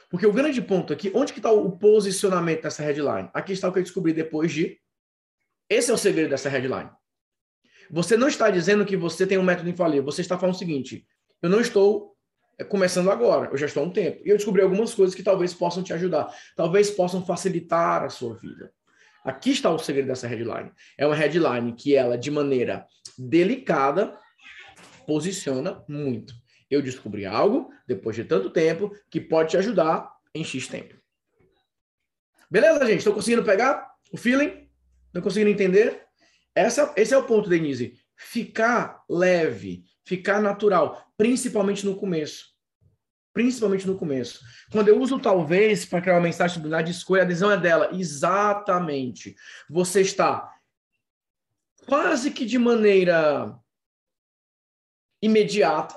Porque 0.10 0.26
o 0.26 0.32
grande 0.32 0.62
ponto 0.62 0.94
aqui, 0.94 1.12
onde 1.14 1.34
que 1.34 1.40
está 1.40 1.52
o 1.52 1.78
posicionamento 1.78 2.62
dessa 2.62 2.82
headline? 2.82 3.30
Aqui 3.34 3.52
está 3.52 3.68
o 3.68 3.74
que 3.74 3.80
eu 3.80 3.84
descobri 3.84 4.14
depois 4.14 4.54
de 4.54 4.80
esse 5.72 5.90
é 5.90 5.94
o 5.94 5.98
segredo 5.98 6.30
dessa 6.30 6.50
headline. 6.50 6.90
Você 7.90 8.18
não 8.18 8.28
está 8.28 8.50
dizendo 8.50 8.86
que 8.86 8.98
você 8.98 9.26
tem 9.26 9.38
um 9.38 9.44
método 9.44 9.70
infalível. 9.70 10.04
Você 10.04 10.22
está 10.22 10.38
falando 10.38 10.56
o 10.56 10.58
seguinte: 10.58 11.08
eu 11.42 11.50
não 11.50 11.62
estou 11.62 12.12
é 12.60 12.64
começando 12.64 13.10
agora, 13.10 13.50
eu 13.52 13.58
já 13.58 13.66
estou 13.66 13.84
há 13.84 13.86
um 13.88 13.92
tempo. 13.92 14.22
E 14.26 14.30
eu 14.30 14.38
descobri 14.38 14.62
algumas 14.62 14.94
coisas 14.94 15.16
que 15.16 15.24
talvez 15.24 15.54
possam 15.54 15.82
te 15.82 15.94
ajudar, 15.94 16.32
talvez 16.56 16.92
possam 16.92 17.26
facilitar 17.26 18.04
a 18.04 18.10
sua 18.10 18.36
vida. 18.36 18.72
Aqui 19.24 19.52
está 19.52 19.70
o 19.72 19.80
segredo 19.80 20.08
dessa 20.08 20.28
headline. 20.28 20.72
É 20.98 21.06
uma 21.06 21.16
headline 21.16 21.74
que 21.74 21.96
ela, 21.96 22.18
de 22.18 22.30
maneira 22.30 22.86
delicada, 23.18 24.18
posiciona 25.08 25.84
muito. 25.88 26.34
Eu 26.70 26.82
descobri 26.82 27.26
algo, 27.26 27.70
depois 27.88 28.16
de 28.16 28.26
tanto 28.26 28.50
tempo, 28.50 28.92
que 29.10 29.20
pode 29.20 29.52
te 29.52 29.58
ajudar 29.58 30.12
em 30.34 30.44
X 30.44 30.68
tempo. 30.68 30.96
Beleza, 32.50 32.86
gente? 32.86 33.00
Estou 33.00 33.14
conseguindo 33.14 33.44
pegar 33.44 33.90
o 34.12 34.18
feeling? 34.18 34.71
Estão 35.12 35.22
conseguindo 35.22 35.52
entender? 35.52 36.06
Essa, 36.56 36.94
esse 36.96 37.14
é 37.14 37.18
o 37.18 37.26
ponto, 37.26 37.50
Denise. 37.50 38.00
Ficar 38.16 39.04
leve, 39.10 39.84
ficar 40.06 40.42
natural, 40.42 41.06
principalmente 41.18 41.86
no 41.86 41.98
começo. 41.98 42.46
Principalmente 43.34 43.86
no 43.86 43.98
começo. 43.98 44.40
Quando 44.72 44.88
eu 44.88 45.00
uso 45.00 45.20
talvez 45.20 45.86
para 45.86 46.02
criar 46.02 46.16
uma 46.16 46.22
mensagem 46.22 46.62
de 46.62 46.92
escolha, 46.92 47.24
a 47.24 47.26
decisão 47.26 47.52
é 47.52 47.58
dela. 47.58 47.90
Exatamente. 47.94 49.36
Você 49.70 50.02
está 50.02 50.50
quase 51.86 52.32
que 52.32 52.46
de 52.46 52.58
maneira 52.58 53.58
imediata, 55.22 55.96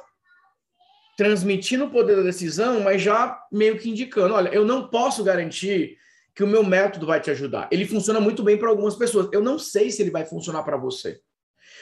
transmitindo 1.16 1.84
o 1.84 1.90
poder 1.90 2.16
da 2.16 2.22
decisão, 2.22 2.80
mas 2.80 3.00
já 3.00 3.40
meio 3.50 3.78
que 3.78 3.90
indicando: 3.90 4.34
olha, 4.34 4.48
eu 4.48 4.64
não 4.64 4.88
posso 4.88 5.22
garantir 5.22 5.98
que 6.34 6.42
o 6.42 6.46
meu 6.46 6.64
método 6.64 7.06
vai 7.06 7.20
te 7.20 7.30
ajudar. 7.30 7.68
Ele 7.70 7.86
funciona 7.86 8.20
muito 8.20 8.42
bem 8.42 8.58
para 8.58 8.68
algumas 8.68 8.96
pessoas. 8.96 9.28
Eu 9.32 9.40
não 9.40 9.58
sei 9.58 9.90
se 9.90 10.02
ele 10.02 10.10
vai 10.10 10.24
funcionar 10.24 10.62
para 10.62 10.76
você. 10.76 11.20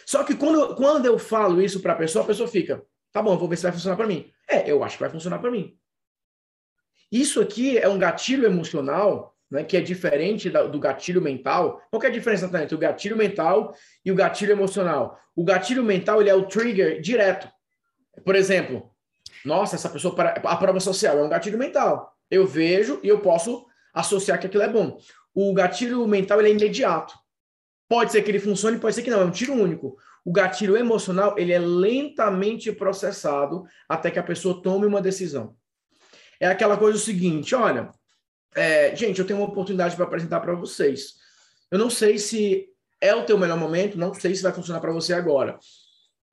Só 0.05 0.23
que 0.25 0.35
quando, 0.35 0.75
quando 0.75 1.07
eu 1.07 1.19
falo 1.19 1.63
isso 1.63 1.81
para 1.81 1.95
a 1.95 1.97
pessoa, 1.97 2.25
a 2.25 2.27
pessoa 2.27 2.49
fica: 2.49 2.83
tá 3.13 3.23
bom, 3.23 3.37
vou 3.39 3.49
ver 3.49 3.57
se 3.57 3.63
vai 3.63 3.73
funcionar 3.73 3.97
para 3.97 4.07
mim. 4.07 4.31
É, 4.49 4.71
eu 4.71 4.85
acho 4.85 4.97
que 4.97 5.03
vai 5.03 5.11
funcionar 5.11 5.39
para 5.39 5.51
mim. 5.51 5.77
Isso 7.11 7.41
aqui 7.41 7.79
é 7.79 7.89
um 7.89 7.99
gatilho 7.99 8.47
emocional 8.47 9.37
né, 9.51 9.63
que 9.63 9.77
é 9.77 9.81
diferente 9.81 10.49
da, 10.49 10.65
do 10.65 10.79
gatilho 10.79 11.21
mental. 11.21 11.83
Qual 11.91 12.03
é 12.03 12.07
a 12.07 12.11
diferença 12.11 12.47
entre 12.61 12.75
o 12.75 12.79
gatilho 12.79 13.17
mental 13.17 13.75
e 14.05 14.11
o 14.11 14.15
gatilho 14.15 14.53
emocional? 14.53 15.19
O 15.37 15.45
gatilho 15.45 15.85
mental 15.85 16.21
ele 16.21 16.31
é 16.31 16.35
o 16.35 16.47
trigger 16.47 17.01
direto. 17.01 17.49
Por 18.25 18.35
exemplo, 18.35 18.91
nossa, 19.45 19.77
essa 19.77 19.91
pessoa 19.91 20.15
para 20.15 20.33
a 20.33 20.57
prova 20.57 20.81
social 20.81 21.19
é 21.19 21.23
um 21.23 21.29
gatilho 21.29 21.59
mental. 21.59 22.17
Eu 22.31 22.47
vejo 22.47 22.99
e 23.03 23.09
eu 23.09 23.21
posso 23.21 23.67
associar 23.93 24.39
que 24.39 24.47
aquilo 24.47 24.63
é 24.63 24.69
bom. 24.69 24.99
O 25.35 25.53
gatilho 25.53 26.07
mental 26.07 26.41
ele 26.41 26.51
é 26.51 26.53
imediato. 26.53 27.15
Pode 27.89 28.13
ser 28.13 28.23
que 28.23 28.31
ele 28.31 28.41
funcione, 28.41 28.79
pode 28.79 28.95
ser 28.95 29.03
que 29.03 29.11
não, 29.11 29.21
é 29.21 29.25
um 29.25 29.31
tiro 29.31 29.53
único. 29.53 29.97
O 30.25 30.33
gatilho 30.33 30.77
emocional 30.77 31.35
ele 31.37 31.53
é 31.53 31.59
lentamente 31.59 32.73
processado 32.73 33.65
até 33.89 34.11
que 34.11 34.19
a 34.19 34.23
pessoa 34.23 34.63
tome 34.63 34.87
uma 34.87 35.03
decisão. 35.03 35.57
É 36.41 36.47
aquela 36.47 36.77
coisa 36.77 36.97
o 36.97 37.01
seguinte, 37.01 37.55
olha, 37.55 37.91
é, 38.55 38.95
gente, 38.95 39.19
eu 39.19 39.27
tenho 39.27 39.41
uma 39.41 39.49
oportunidade 39.49 39.97
para 39.97 40.05
apresentar 40.05 40.41
para 40.41 40.55
vocês. 40.55 41.15
Eu 41.71 41.79
não 41.79 41.91
sei 41.91 42.19
se 42.19 42.69
é 43.01 43.15
o 43.15 43.25
teu 43.25 43.39
melhor 43.39 43.59
momento, 43.59 43.99
não 43.99 44.15
sei 44.15 44.35
se 44.35 44.43
vai 44.43 44.53
funcionar 44.53 44.81
para 44.81 44.93
você 44.93 45.13
agora. 45.13 45.59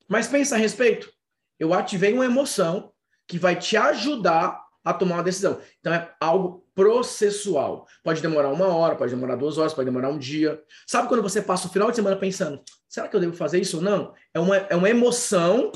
Mas 0.08 0.28
pensa 0.28 0.56
a 0.56 0.58
respeito. 0.58 1.12
Eu 1.60 1.74
ativei 1.74 2.14
uma 2.14 2.26
emoção 2.26 2.92
que 3.28 3.38
vai 3.38 3.56
te 3.56 3.76
ajudar 3.76 4.60
a 4.84 4.94
tomar 4.94 5.16
uma 5.16 5.24
decisão. 5.24 5.60
Então 5.80 5.94
é 5.94 6.14
algo 6.20 6.66
processual. 6.80 7.86
Pode 8.02 8.22
demorar 8.22 8.54
uma 8.54 8.74
hora, 8.74 8.96
pode 8.96 9.14
demorar 9.14 9.36
duas 9.36 9.58
horas, 9.58 9.74
pode 9.74 9.86
demorar 9.86 10.08
um 10.08 10.18
dia. 10.18 10.64
Sabe 10.88 11.10
quando 11.10 11.22
você 11.22 11.42
passa 11.42 11.68
o 11.68 11.70
final 11.70 11.90
de 11.90 11.98
semana 11.98 12.16
pensando, 12.16 12.62
será 12.88 13.10
que 13.10 13.16
eu 13.18 13.20
devo 13.20 13.36
fazer 13.36 13.60
isso 13.60 13.78
ou 13.78 13.84
não? 13.84 14.14
É 14.34 14.40
uma, 14.40 14.56
é 14.56 14.76
uma 14.78 14.90
emoção 14.90 15.74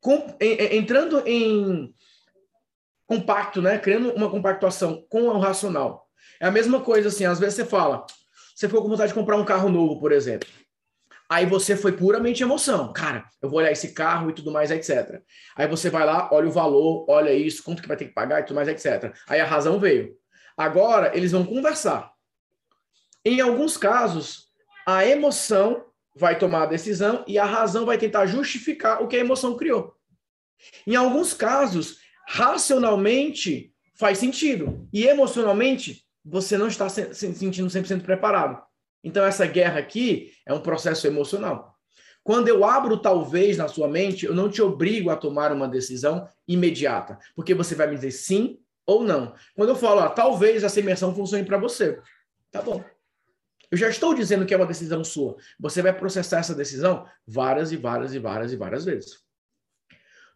com, 0.00 0.34
entrando 0.40 1.22
em 1.26 1.94
compacto, 3.06 3.60
né? 3.60 3.78
Criando 3.78 4.10
uma 4.14 4.30
compactuação 4.30 5.04
com 5.10 5.24
o 5.24 5.38
racional. 5.38 6.08
É 6.40 6.46
a 6.46 6.50
mesma 6.50 6.80
coisa 6.80 7.08
assim, 7.08 7.26
às 7.26 7.38
vezes 7.38 7.56
você 7.56 7.66
fala, 7.66 8.06
você 8.56 8.66
ficou 8.66 8.82
com 8.82 8.88
vontade 8.88 9.08
de 9.08 9.18
comprar 9.18 9.36
um 9.36 9.44
carro 9.44 9.68
novo, 9.68 10.00
por 10.00 10.12
exemplo. 10.12 10.48
Aí 11.28 11.46
você 11.46 11.76
foi 11.76 11.92
puramente 11.92 12.42
emoção. 12.42 12.92
Cara, 12.92 13.24
eu 13.40 13.48
vou 13.48 13.58
olhar 13.58 13.72
esse 13.72 13.92
carro 13.92 14.30
e 14.30 14.34
tudo 14.34 14.50
mais, 14.50 14.70
etc. 14.70 15.22
Aí 15.56 15.66
você 15.66 15.88
vai 15.88 16.04
lá, 16.04 16.28
olha 16.32 16.48
o 16.48 16.52
valor, 16.52 17.06
olha 17.08 17.32
isso, 17.32 17.62
quanto 17.62 17.80
que 17.80 17.88
vai 17.88 17.96
ter 17.96 18.06
que 18.06 18.14
pagar 18.14 18.40
e 18.40 18.44
tudo 18.44 18.56
mais, 18.56 18.68
etc. 18.68 19.14
Aí 19.26 19.40
a 19.40 19.46
razão 19.46 19.78
veio. 19.80 20.14
Agora 20.56 21.16
eles 21.16 21.32
vão 21.32 21.44
conversar. 21.44 22.12
Em 23.24 23.40
alguns 23.40 23.76
casos, 23.76 24.48
a 24.86 25.06
emoção 25.06 25.86
vai 26.14 26.38
tomar 26.38 26.64
a 26.64 26.66
decisão 26.66 27.24
e 27.26 27.38
a 27.38 27.44
razão 27.44 27.86
vai 27.86 27.98
tentar 27.98 28.26
justificar 28.26 29.02
o 29.02 29.08
que 29.08 29.16
a 29.16 29.20
emoção 29.20 29.56
criou. 29.56 29.94
Em 30.86 30.94
alguns 30.94 31.32
casos, 31.32 31.98
racionalmente 32.28 33.72
faz 33.98 34.18
sentido 34.18 34.88
e 34.92 35.06
emocionalmente 35.06 36.04
você 36.24 36.56
não 36.56 36.68
está 36.68 36.88
se 36.88 37.14
sentindo 37.14 37.68
100% 37.68 38.02
preparado. 38.02 38.62
Então, 39.04 39.24
essa 39.24 39.46
guerra 39.46 39.78
aqui 39.78 40.32
é 40.46 40.52
um 40.52 40.60
processo 40.60 41.06
emocional. 41.06 41.78
Quando 42.24 42.48
eu 42.48 42.64
abro 42.64 42.96
talvez 42.96 43.58
na 43.58 43.68
sua 43.68 43.86
mente, 43.86 44.24
eu 44.24 44.34
não 44.34 44.48
te 44.48 44.62
obrigo 44.62 45.10
a 45.10 45.16
tomar 45.16 45.52
uma 45.52 45.68
decisão 45.68 46.26
imediata, 46.48 47.18
porque 47.36 47.52
você 47.52 47.74
vai 47.74 47.86
me 47.86 47.96
dizer 47.96 48.12
sim 48.12 48.58
ou 48.86 49.04
não. 49.04 49.34
Quando 49.54 49.68
eu 49.68 49.76
falo, 49.76 50.00
ah, 50.00 50.08
talvez 50.08 50.64
essa 50.64 50.80
imersão 50.80 51.14
funcione 51.14 51.44
para 51.44 51.58
você, 51.58 52.00
tá 52.50 52.62
bom. 52.62 52.82
Eu 53.70 53.76
já 53.76 53.88
estou 53.88 54.14
dizendo 54.14 54.46
que 54.46 54.54
é 54.54 54.56
uma 54.56 54.66
decisão 54.66 55.04
sua. 55.04 55.36
Você 55.60 55.82
vai 55.82 55.92
processar 55.92 56.38
essa 56.38 56.54
decisão 56.54 57.06
várias 57.26 57.72
e 57.72 57.76
várias 57.76 58.14
e 58.14 58.18
várias 58.18 58.52
e 58.52 58.56
várias 58.56 58.84
vezes. 58.86 59.18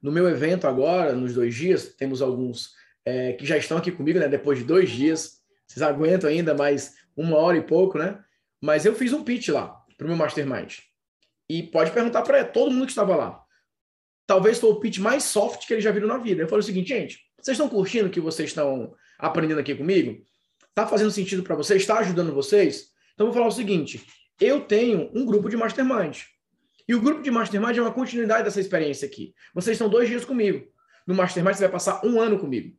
No 0.02 0.12
meu 0.12 0.28
evento 0.28 0.66
agora, 0.66 1.12
nos 1.14 1.34
dois 1.34 1.54
dias, 1.54 1.94
temos 1.96 2.20
alguns 2.20 2.74
é, 3.04 3.32
que 3.32 3.46
já 3.46 3.56
estão 3.56 3.78
aqui 3.78 3.90
comigo, 3.90 4.18
né? 4.18 4.28
Depois 4.28 4.58
de 4.58 4.64
dois 4.64 4.90
dias, 4.90 5.40
vocês 5.66 5.82
aguentam 5.82 6.28
ainda 6.28 6.54
mais 6.54 6.96
uma 7.16 7.36
hora 7.36 7.56
e 7.56 7.62
pouco, 7.62 7.98
né? 7.98 8.22
Mas 8.60 8.84
eu 8.84 8.94
fiz 8.94 9.12
um 9.12 9.22
pitch 9.22 9.48
lá 9.48 9.68
para 9.96 10.04
o 10.04 10.08
meu 10.08 10.16
mastermind. 10.16 10.78
E 11.48 11.62
pode 11.62 11.90
perguntar 11.90 12.22
para 12.22 12.44
todo 12.44 12.70
mundo 12.70 12.86
que 12.86 12.92
estava 12.92 13.16
lá. 13.16 13.42
Talvez 14.26 14.58
foi 14.58 14.70
o 14.70 14.80
pitch 14.80 14.98
mais 14.98 15.24
soft 15.24 15.66
que 15.66 15.72
eles 15.72 15.84
já 15.84 15.90
viram 15.90 16.08
na 16.08 16.18
vida. 16.18 16.42
Eu 16.42 16.48
falei 16.48 16.60
o 16.60 16.66
seguinte, 16.66 16.88
gente, 16.88 17.18
vocês 17.40 17.54
estão 17.54 17.68
curtindo 17.68 18.08
o 18.08 18.10
que 18.10 18.20
vocês 18.20 18.50
estão 18.50 18.94
aprendendo 19.18 19.60
aqui 19.60 19.74
comigo? 19.74 20.22
Está 20.68 20.86
fazendo 20.86 21.10
sentido 21.10 21.42
para 21.42 21.56
vocês? 21.56 21.80
Está 21.80 21.98
ajudando 21.98 22.32
vocês? 22.32 22.90
Então, 23.14 23.26
vou 23.26 23.34
falar 23.34 23.46
o 23.46 23.52
seguinte: 23.52 24.06
eu 24.40 24.60
tenho 24.60 25.10
um 25.14 25.24
grupo 25.24 25.48
de 25.48 25.56
mastermind. 25.56 26.20
E 26.86 26.94
o 26.94 27.00
grupo 27.00 27.22
de 27.22 27.30
mastermind 27.30 27.76
é 27.76 27.82
uma 27.82 27.92
continuidade 27.92 28.44
dessa 28.44 28.60
experiência 28.60 29.06
aqui. 29.06 29.34
Vocês 29.54 29.74
estão 29.74 29.88
dois 29.88 30.08
dias 30.08 30.24
comigo. 30.24 30.66
No 31.06 31.14
mastermind, 31.14 31.54
você 31.54 31.64
vai 31.64 31.72
passar 31.72 32.04
um 32.04 32.20
ano 32.20 32.38
comigo. 32.38 32.76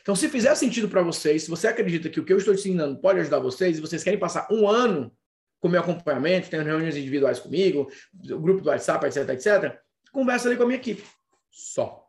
Então, 0.00 0.14
se 0.14 0.28
fizer 0.28 0.54
sentido 0.54 0.88
para 0.88 1.02
vocês, 1.02 1.44
se 1.44 1.50
você 1.50 1.68
acredita 1.68 2.08
que 2.08 2.20
o 2.20 2.24
que 2.24 2.32
eu 2.32 2.38
estou 2.38 2.54
te 2.54 2.60
ensinando 2.60 2.98
pode 3.00 3.20
ajudar 3.20 3.38
vocês, 3.40 3.78
e 3.78 3.80
vocês 3.80 4.02
querem 4.04 4.18
passar 4.18 4.46
um 4.50 4.68
ano 4.68 5.12
com 5.60 5.68
meu 5.68 5.80
acompanhamento, 5.80 6.48
tendo 6.48 6.64
reuniões 6.64 6.96
individuais 6.96 7.38
comigo, 7.38 7.90
o 8.30 8.38
grupo 8.38 8.60
do 8.60 8.68
WhatsApp, 8.68 9.06
etc, 9.06 9.28
etc, 9.30 9.78
conversa 10.12 10.48
ali 10.48 10.56
com 10.56 10.62
a 10.62 10.66
minha 10.66 10.78
equipe. 10.78 11.02
Só. 11.50 12.06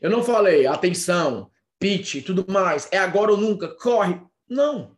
Eu 0.00 0.10
não 0.10 0.22
falei, 0.22 0.66
atenção, 0.66 1.50
pitch 1.78 2.24
tudo 2.24 2.44
mais, 2.48 2.88
é 2.92 2.98
agora 2.98 3.32
ou 3.32 3.36
nunca, 3.36 3.68
corre. 3.68 4.20
Não. 4.48 4.96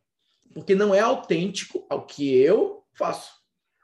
Porque 0.53 0.74
não 0.74 0.94
é 0.94 1.00
autêntico 1.00 1.87
ao 1.88 2.05
que 2.07 2.37
eu 2.37 2.85
faço. 2.94 3.33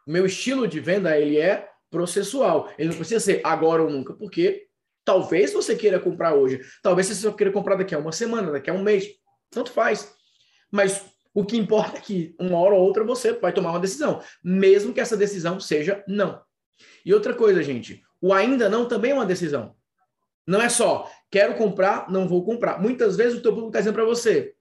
O 0.07 0.13
meu 0.13 0.27
estilo 0.27 0.67
de 0.69 0.81
venda, 0.81 1.19
ele 1.19 1.39
é 1.39 1.69
processual. 1.91 2.73
Ele 2.79 2.89
não 2.89 2.97
precisa 2.97 3.21
ser 3.21 3.41
agora 3.45 3.83
ou 3.83 3.91
nunca, 3.91 4.15
porque 4.15 4.69
Talvez 5.05 5.53
você 5.53 5.75
queira 5.75 5.99
comprar 5.99 6.35
hoje, 6.35 6.61
talvez 6.83 7.07
você 7.07 7.15
só 7.15 7.33
queira 7.33 7.53
comprar 7.53 7.77
daqui 7.77 7.95
a 7.95 7.99
uma 7.99 8.13
semana, 8.13 8.53
daqui 8.53 8.71
a 8.71 8.75
um 8.75 8.83
mês, 8.83 9.09
tanto 9.51 9.73
faz. 9.73 10.13
Mas 10.71 11.05
o 11.35 11.45
que 11.45 11.57
importa 11.57 11.99
é 11.99 12.01
que 12.01 12.35
uma 12.39 12.59
hora 12.59 12.75
ou 12.75 12.83
outra 12.83 13.05
você 13.05 13.33
vai 13.33 13.53
tomar 13.53 13.71
uma 13.71 13.81
decisão, 13.81 14.23
mesmo 14.43 14.93
que 14.93 15.01
essa 15.01 15.17
decisão 15.17 15.59
seja 15.59 16.05
não. 16.07 16.43
E 17.05 17.13
outra 17.15 17.35
coisa, 17.35 17.63
gente, 17.63 18.03
o 18.21 18.33
ainda 18.33 18.69
não 18.69 18.87
também 18.87 19.13
é 19.13 19.15
uma 19.15 19.27
decisão. 19.27 19.75
Não 20.47 20.61
é 20.61 20.69
só 20.69 21.11
quero 21.31 21.55
comprar, 21.55 22.11
não 22.11 22.27
vou 22.29 22.45
comprar. 22.45 22.81
Muitas 22.81 23.17
vezes 23.17 23.39
o 23.39 23.43
teu 23.43 23.53
público 23.53 23.69
está 23.69 23.79
dizendo 23.79 23.95
para 23.95 24.05
você, 24.05 24.55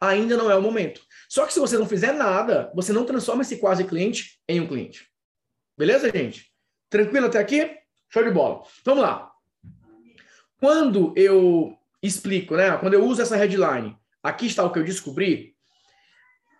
ainda 0.00 0.36
não 0.36 0.50
é 0.50 0.56
o 0.56 0.62
momento. 0.62 1.02
Só 1.28 1.46
que 1.46 1.52
se 1.52 1.60
você 1.60 1.76
não 1.76 1.86
fizer 1.86 2.12
nada, 2.12 2.72
você 2.74 2.92
não 2.92 3.04
transforma 3.04 3.42
esse 3.42 3.58
quase 3.58 3.84
cliente 3.84 4.40
em 4.48 4.60
um 4.60 4.66
cliente. 4.66 5.06
Beleza, 5.76 6.10
gente? 6.10 6.50
Tranquilo 6.88 7.26
até 7.26 7.38
aqui? 7.38 7.76
Show 8.08 8.24
de 8.24 8.30
bola. 8.30 8.62
Vamos 8.84 9.02
lá. 9.02 9.27
Quando 10.58 11.12
eu 11.16 11.76
explico, 12.02 12.56
né? 12.56 12.76
Quando 12.78 12.94
eu 12.94 13.04
uso 13.04 13.22
essa 13.22 13.36
headline, 13.36 13.96
aqui 14.22 14.46
está 14.46 14.64
o 14.64 14.72
que 14.72 14.78
eu 14.78 14.84
descobri, 14.84 15.54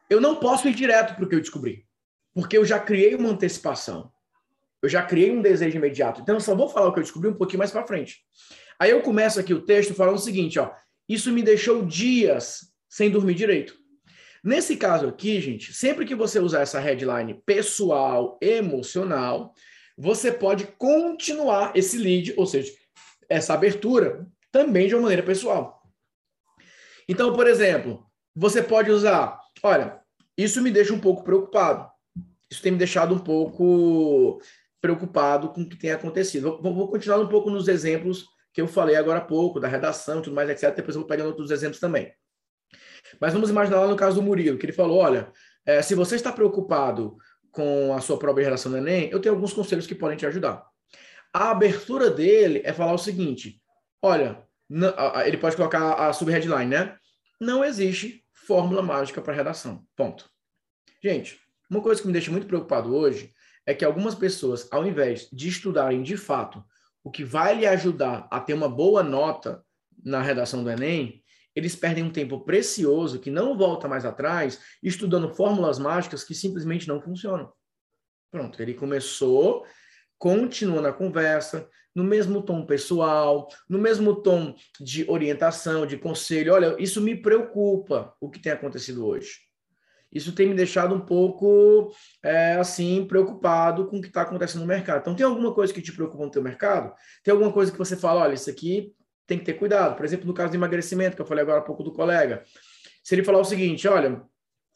eu 0.08 0.20
não 0.20 0.36
posso 0.36 0.68
ir 0.68 0.74
direto 0.74 1.14
para 1.14 1.24
o 1.24 1.28
que 1.28 1.34
eu 1.34 1.40
descobri, 1.40 1.84
porque 2.34 2.56
eu 2.56 2.64
já 2.64 2.78
criei 2.78 3.14
uma 3.14 3.30
antecipação. 3.30 4.10
Eu 4.80 4.88
já 4.88 5.02
criei 5.02 5.30
um 5.30 5.42
desejo 5.42 5.76
imediato. 5.76 6.20
Então, 6.20 6.36
eu 6.36 6.40
só 6.40 6.54
vou 6.54 6.68
falar 6.68 6.88
o 6.88 6.92
que 6.92 7.00
eu 7.00 7.02
descobri 7.02 7.28
um 7.28 7.34
pouquinho 7.34 7.58
mais 7.58 7.72
para 7.72 7.86
frente. 7.86 8.18
Aí 8.78 8.90
eu 8.90 9.02
começo 9.02 9.40
aqui 9.40 9.52
o 9.52 9.64
texto 9.64 9.92
falando 9.92 10.16
o 10.16 10.20
seguinte, 10.20 10.58
ó. 10.58 10.70
Isso 11.08 11.32
me 11.32 11.42
deixou 11.42 11.84
dias 11.84 12.72
sem 12.88 13.10
dormir 13.10 13.34
direito. 13.34 13.76
Nesse 14.44 14.76
caso 14.76 15.08
aqui, 15.08 15.40
gente, 15.40 15.72
sempre 15.72 16.06
que 16.06 16.14
você 16.14 16.38
usar 16.38 16.60
essa 16.60 16.78
headline 16.78 17.34
pessoal, 17.44 18.38
emocional, 18.40 19.52
você 19.96 20.30
pode 20.30 20.66
continuar 20.78 21.72
esse 21.74 21.98
lead, 21.98 22.34
ou 22.36 22.46
seja, 22.46 22.72
essa 23.28 23.54
abertura 23.54 24.26
também 24.50 24.88
de 24.88 24.94
uma 24.94 25.02
maneira 25.02 25.22
pessoal. 25.22 25.82
Então, 27.08 27.32
por 27.32 27.46
exemplo, 27.46 28.04
você 28.34 28.62
pode 28.62 28.90
usar, 28.90 29.38
olha, 29.62 30.00
isso 30.36 30.62
me 30.62 30.70
deixa 30.70 30.92
um 30.92 31.00
pouco 31.00 31.24
preocupado. 31.24 31.90
Isso 32.50 32.62
tem 32.62 32.72
me 32.72 32.78
deixado 32.78 33.14
um 33.14 33.18
pouco 33.18 34.40
preocupado 34.80 35.50
com 35.50 35.62
o 35.62 35.68
que 35.68 35.76
tem 35.76 35.90
acontecido. 35.90 36.60
Vou, 36.62 36.74
vou 36.74 36.88
continuar 36.88 37.18
um 37.18 37.28
pouco 37.28 37.50
nos 37.50 37.68
exemplos 37.68 38.24
que 38.52 38.60
eu 38.60 38.68
falei 38.68 38.96
agora 38.96 39.18
há 39.18 39.24
pouco, 39.24 39.60
da 39.60 39.68
redação, 39.68 40.22
tudo 40.22 40.34
mais, 40.34 40.48
etc. 40.48 40.74
Depois 40.74 40.94
eu 40.94 41.02
vou 41.02 41.08
pegando 41.08 41.28
outros 41.28 41.50
exemplos 41.50 41.80
também. 41.80 42.12
Mas 43.20 43.32
vamos 43.32 43.50
imaginar 43.50 43.80
lá 43.80 43.86
no 43.86 43.96
caso 43.96 44.16
do 44.16 44.22
Murilo, 44.22 44.58
que 44.58 44.66
ele 44.66 44.72
falou: 44.72 44.98
olha, 44.98 45.32
é, 45.66 45.82
se 45.82 45.94
você 45.94 46.16
está 46.16 46.32
preocupado 46.32 47.16
com 47.50 47.94
a 47.94 48.00
sua 48.00 48.18
própria 48.18 48.44
geração 48.44 48.70
do 48.72 48.78
Enem, 48.78 49.10
eu 49.10 49.20
tenho 49.20 49.34
alguns 49.34 49.52
conselhos 49.52 49.86
que 49.86 49.94
podem 49.94 50.16
te 50.16 50.26
ajudar. 50.26 50.64
A 51.32 51.50
abertura 51.50 52.10
dele 52.10 52.62
é 52.64 52.72
falar 52.72 52.92
o 52.92 52.98
seguinte: 52.98 53.60
olha, 54.02 54.42
ele 55.24 55.38
pode 55.38 55.56
colocar 55.56 55.94
a 55.94 56.12
subheadline, 56.12 56.66
né? 56.66 56.96
Não 57.40 57.64
existe 57.64 58.24
fórmula 58.32 58.82
mágica 58.82 59.20
para 59.20 59.34
redação. 59.34 59.84
Ponto. 59.96 60.28
Gente, 61.02 61.40
uma 61.70 61.80
coisa 61.80 62.00
que 62.00 62.06
me 62.06 62.12
deixa 62.12 62.30
muito 62.30 62.46
preocupado 62.46 62.94
hoje 62.94 63.32
é 63.66 63.74
que 63.74 63.84
algumas 63.84 64.14
pessoas, 64.14 64.66
ao 64.70 64.86
invés 64.86 65.28
de 65.30 65.48
estudarem 65.48 66.02
de 66.02 66.16
fato 66.16 66.64
o 67.04 67.10
que 67.10 67.24
vai 67.24 67.54
lhe 67.54 67.66
ajudar 67.66 68.26
a 68.30 68.40
ter 68.40 68.54
uma 68.54 68.68
boa 68.68 69.02
nota 69.02 69.64
na 70.04 70.20
redação 70.20 70.64
do 70.64 70.70
Enem, 70.70 71.22
eles 71.54 71.74
perdem 71.76 72.04
um 72.04 72.10
tempo 72.10 72.40
precioso 72.40 73.18
que 73.18 73.30
não 73.30 73.56
volta 73.56 73.88
mais 73.88 74.04
atrás, 74.04 74.60
estudando 74.82 75.34
fórmulas 75.34 75.78
mágicas 75.78 76.24
que 76.24 76.34
simplesmente 76.34 76.86
não 76.88 77.00
funcionam. 77.00 77.52
Pronto, 78.30 78.60
ele 78.62 78.74
começou, 78.74 79.66
continua 80.18 80.80
na 80.80 80.92
conversa, 80.92 81.68
no 81.94 82.04
mesmo 82.04 82.42
tom 82.42 82.64
pessoal, 82.64 83.48
no 83.68 83.78
mesmo 83.78 84.22
tom 84.22 84.54
de 84.80 85.08
orientação, 85.10 85.86
de 85.86 85.96
conselho. 85.96 86.54
Olha, 86.54 86.76
isso 86.78 87.00
me 87.00 87.16
preocupa 87.16 88.14
o 88.20 88.30
que 88.30 88.38
tem 88.38 88.52
acontecido 88.52 89.06
hoje. 89.06 89.48
Isso 90.12 90.32
tem 90.32 90.46
me 90.46 90.54
deixado 90.54 90.94
um 90.94 91.00
pouco, 91.00 91.92
é, 92.22 92.54
assim, 92.54 93.04
preocupado 93.04 93.86
com 93.86 93.98
o 93.98 94.00
que 94.00 94.08
está 94.08 94.22
acontecendo 94.22 94.62
no 94.62 94.66
mercado. 94.66 95.00
Então, 95.00 95.14
tem 95.14 95.26
alguma 95.26 95.52
coisa 95.52 95.72
que 95.72 95.82
te 95.82 95.92
preocupa 95.92 96.24
no 96.24 96.30
teu 96.30 96.42
mercado? 96.42 96.94
Tem 97.22 97.32
alguma 97.32 97.52
coisa 97.52 97.70
que 97.70 97.76
você 97.76 97.96
fala, 97.96 98.22
olha, 98.22 98.34
isso 98.34 98.48
aqui 98.48 98.94
tem 99.26 99.38
que 99.38 99.44
ter 99.44 99.54
cuidado. 99.54 99.96
Por 99.96 100.06
exemplo, 100.06 100.26
no 100.26 100.32
caso 100.32 100.50
do 100.50 100.56
emagrecimento, 100.56 101.14
que 101.14 101.20
eu 101.20 101.26
falei 101.26 101.42
agora 101.42 101.58
há 101.58 101.62
pouco 101.62 101.82
do 101.82 101.92
colega. 101.92 102.42
Se 103.04 103.14
ele 103.14 103.24
falar 103.24 103.38
o 103.38 103.44
seguinte, 103.44 103.86
olha, 103.86 104.22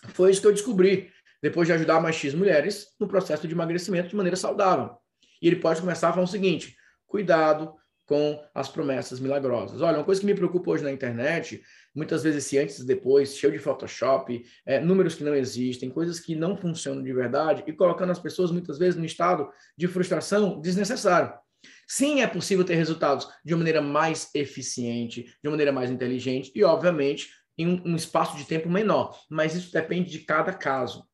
foi 0.08 0.30
isso 0.30 0.40
que 0.40 0.46
eu 0.46 0.52
descobri 0.52 1.10
depois 1.42 1.66
de 1.66 1.72
ajudar 1.72 2.00
mais 2.00 2.14
X 2.14 2.34
mulheres 2.34 2.88
no 3.00 3.08
processo 3.08 3.48
de 3.48 3.54
emagrecimento 3.54 4.10
de 4.10 4.16
maneira 4.16 4.36
saudável. 4.36 5.01
E 5.42 5.48
ele 5.48 5.56
pode 5.56 5.80
começar 5.80 6.08
a 6.08 6.12
falar 6.12 6.24
o 6.24 6.28
seguinte, 6.28 6.76
cuidado 7.06 7.74
com 8.06 8.42
as 8.54 8.68
promessas 8.68 9.20
milagrosas. 9.20 9.80
Olha, 9.80 9.98
uma 9.98 10.04
coisa 10.04 10.20
que 10.20 10.26
me 10.26 10.34
preocupa 10.34 10.70
hoje 10.70 10.84
na 10.84 10.92
internet, 10.92 11.62
muitas 11.94 12.22
vezes 12.22 12.44
esse 12.44 12.58
antes 12.58 12.78
e 12.78 12.86
depois, 12.86 13.36
cheio 13.36 13.52
de 13.52 13.58
Photoshop, 13.58 14.44
é, 14.66 14.80
números 14.80 15.14
que 15.14 15.24
não 15.24 15.34
existem, 15.34 15.90
coisas 15.90 16.20
que 16.20 16.34
não 16.34 16.56
funcionam 16.56 17.02
de 17.02 17.12
verdade 17.12 17.64
e 17.66 17.72
colocando 17.72 18.10
as 18.10 18.18
pessoas 18.18 18.50
muitas 18.50 18.78
vezes 18.78 18.98
no 18.98 19.04
estado 19.04 19.50
de 19.76 19.88
frustração 19.88 20.60
desnecessário. 20.60 21.32
Sim, 21.86 22.20
é 22.20 22.26
possível 22.26 22.64
ter 22.64 22.74
resultados 22.74 23.28
de 23.44 23.54
uma 23.54 23.58
maneira 23.58 23.80
mais 23.80 24.30
eficiente, 24.34 25.22
de 25.22 25.48
uma 25.48 25.52
maneira 25.52 25.72
mais 25.72 25.90
inteligente 25.90 26.50
e, 26.54 26.64
obviamente, 26.64 27.30
em 27.56 27.82
um 27.84 27.94
espaço 27.94 28.36
de 28.36 28.44
tempo 28.44 28.68
menor. 28.68 29.18
Mas 29.30 29.54
isso 29.54 29.72
depende 29.72 30.10
de 30.10 30.20
cada 30.20 30.52
caso. 30.52 31.06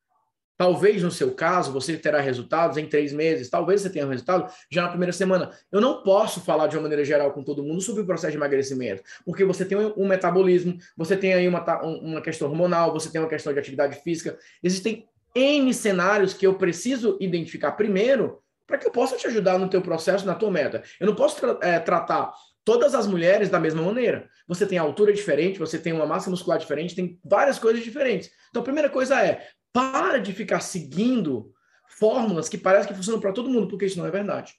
Talvez 0.59 1.05
no 1.05 1.11
seu 1.13 1.31
caso 1.31 1.73
você 1.73 1.97
terá 1.97 2.21
resultados 2.21 2.77
em 2.77 2.85
três 2.85 3.13
meses, 3.13 3.49
talvez 3.49 3.81
você 3.81 3.89
tenha 3.89 4.05
um 4.05 4.11
resultado 4.11 4.53
já 4.69 4.83
na 4.83 4.89
primeira 4.89 5.13
semana. 5.13 5.53
Eu 5.71 5.81
não 5.81 6.03
posso 6.03 6.41
falar 6.41 6.67
de 6.67 6.77
uma 6.77 6.83
maneira 6.83 7.05
geral 7.05 7.33
com 7.33 7.45
todo 7.45 7.63
mundo 7.63 7.81
sobre 7.81 8.03
o 8.03 8.07
processo 8.07 8.33
de 8.33 8.37
emagrecimento, 8.37 9.01
porque 9.25 9.45
você 9.45 9.65
tem 9.65 9.79
um 9.79 10.09
metabolismo, 10.09 10.77
você 10.97 11.17
tem 11.17 11.33
aí 11.33 11.47
uma, 11.47 11.65
uma 11.83 12.21
questão 12.21 12.49
hormonal, 12.49 12.93
você 12.93 13.09
tem 13.09 13.21
uma 13.21 13.29
questão 13.29 13.53
de 13.53 13.59
atividade 13.61 14.03
física. 14.03 14.37
Existem 14.61 15.07
N 15.33 15.73
cenários 15.73 16.35
que 16.35 16.45
eu 16.45 16.55
preciso 16.55 17.17
identificar 17.21 17.73
primeiro 17.73 18.43
para 18.67 18.79
que 18.79 18.87
eu 18.87 18.91
possa 18.91 19.17
te 19.17 19.29
ajudar 19.29 19.59
no 19.59 19.71
teu 19.71 19.81
processo, 19.81 20.27
na 20.27 20.35
tua 20.35 20.51
meta. 20.51 20.83
Eu 20.99 21.07
não 21.07 21.15
posso 21.15 21.37
tra 21.41 21.59
é, 21.63 21.79
tratar 21.79 22.33
todas 22.65 22.95
as 22.95 23.07
mulheres 23.07 23.49
da 23.49 23.59
mesma 23.59 23.81
maneira. 23.81 24.29
Você 24.47 24.67
tem 24.67 24.77
altura 24.77 25.11
diferente, 25.11 25.59
você 25.59 25.79
tem 25.79 25.93
uma 25.93 26.05
massa 26.05 26.29
muscular 26.29 26.59
diferente, 26.59 26.95
tem 26.95 27.19
várias 27.25 27.59
coisas 27.59 27.83
diferentes. 27.83 28.31
Então, 28.51 28.61
a 28.61 28.65
primeira 28.65 28.91
coisa 28.91 29.25
é, 29.25 29.47
para 29.73 30.19
de 30.19 30.33
ficar 30.33 30.61
seguindo 30.61 31.53
fórmulas 31.89 32.49
que 32.49 32.59
parecem 32.59 32.89
que 32.89 32.95
funcionam 32.95 33.21
para 33.21 33.33
todo 33.33 33.51
mundo, 33.51 33.69
porque 33.69 33.87
isso 33.87 33.99
não 33.99 34.07
é 34.07 34.11
verdade. 34.11 34.55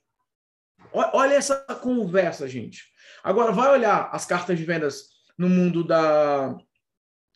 Olha 0.92 1.36
essa 1.36 1.56
conversa, 1.82 2.48
gente. 2.48 2.84
Agora, 3.24 3.52
vai 3.52 3.70
olhar 3.70 4.10
as 4.12 4.26
cartas 4.26 4.58
de 4.58 4.66
vendas 4.66 5.10
no 5.38 5.50
mundo 5.50 5.84
da 5.84 6.58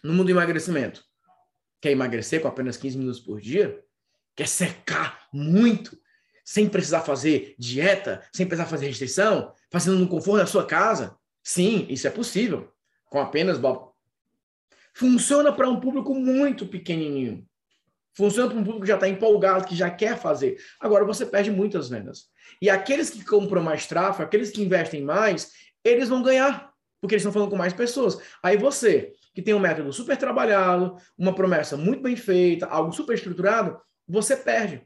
no 0.04 0.14
mundo 0.14 0.26
do 0.26 0.32
emagrecimento. 0.32 1.04
Quer 1.80 1.92
emagrecer 1.92 2.42
com 2.42 2.48
apenas 2.48 2.78
15 2.78 2.98
minutos 2.98 3.20
por 3.20 3.40
dia? 3.40 3.82
Quer 4.36 4.48
secar 4.48 5.28
muito? 5.32 5.98
sem 6.44 6.68
precisar 6.68 7.02
fazer 7.02 7.56
dieta, 7.58 8.22
sem 8.34 8.46
precisar 8.46 8.70
fazer 8.70 8.88
restrição, 8.88 9.54
fazendo 9.72 10.00
no 10.00 10.08
conforto 10.08 10.40
da 10.40 10.46
sua 10.46 10.66
casa? 10.66 11.18
Sim, 11.42 11.86
isso 11.90 12.08
é 12.08 12.10
possível, 12.10 12.72
com 13.06 13.20
apenas. 13.20 13.60
Funciona 14.94 15.52
para 15.54 15.70
um 15.70 15.80
público 15.80 16.14
muito 16.14 16.68
pequenininho. 16.68 17.48
Funciona 18.16 18.50
para 18.50 18.60
um 18.60 18.64
público 18.64 18.82
que 18.82 18.90
já 18.90 18.96
está 18.96 19.08
empolgado, 19.08 19.68
que 19.68 19.76
já 19.76 19.90
quer 19.90 20.18
fazer. 20.18 20.58
Agora 20.80 21.04
você 21.04 21.26
perde 21.26 21.50
muitas 21.50 21.90
vendas. 21.90 22.26
E 22.62 22.70
aqueles 22.70 23.10
que 23.10 23.26
compram 23.26 23.64
mais 23.64 23.88
tráfego, 23.88 24.24
aqueles 24.24 24.52
que 24.52 24.62
investem 24.62 25.02
mais, 25.02 25.52
eles 25.84 26.10
vão 26.10 26.22
ganhar, 26.22 26.72
porque 27.02 27.16
eles 27.16 27.22
estão 27.22 27.34
falando 27.34 27.50
com 27.50 27.58
mais 27.58 27.74
pessoas. 27.74 28.20
Aí 28.42 28.56
você, 28.56 29.14
que 29.34 29.42
tem 29.42 29.54
um 29.54 29.60
método 29.60 29.92
super 29.92 30.16
trabalhado, 30.16 30.96
uma 31.18 31.34
promessa 31.34 31.76
muito 31.76 32.02
bem 32.02 32.16
feita, 32.16 32.68
algo 32.68 32.92
super 32.92 33.16
estruturado, 33.16 33.80
você 34.08 34.38
perde. 34.38 34.86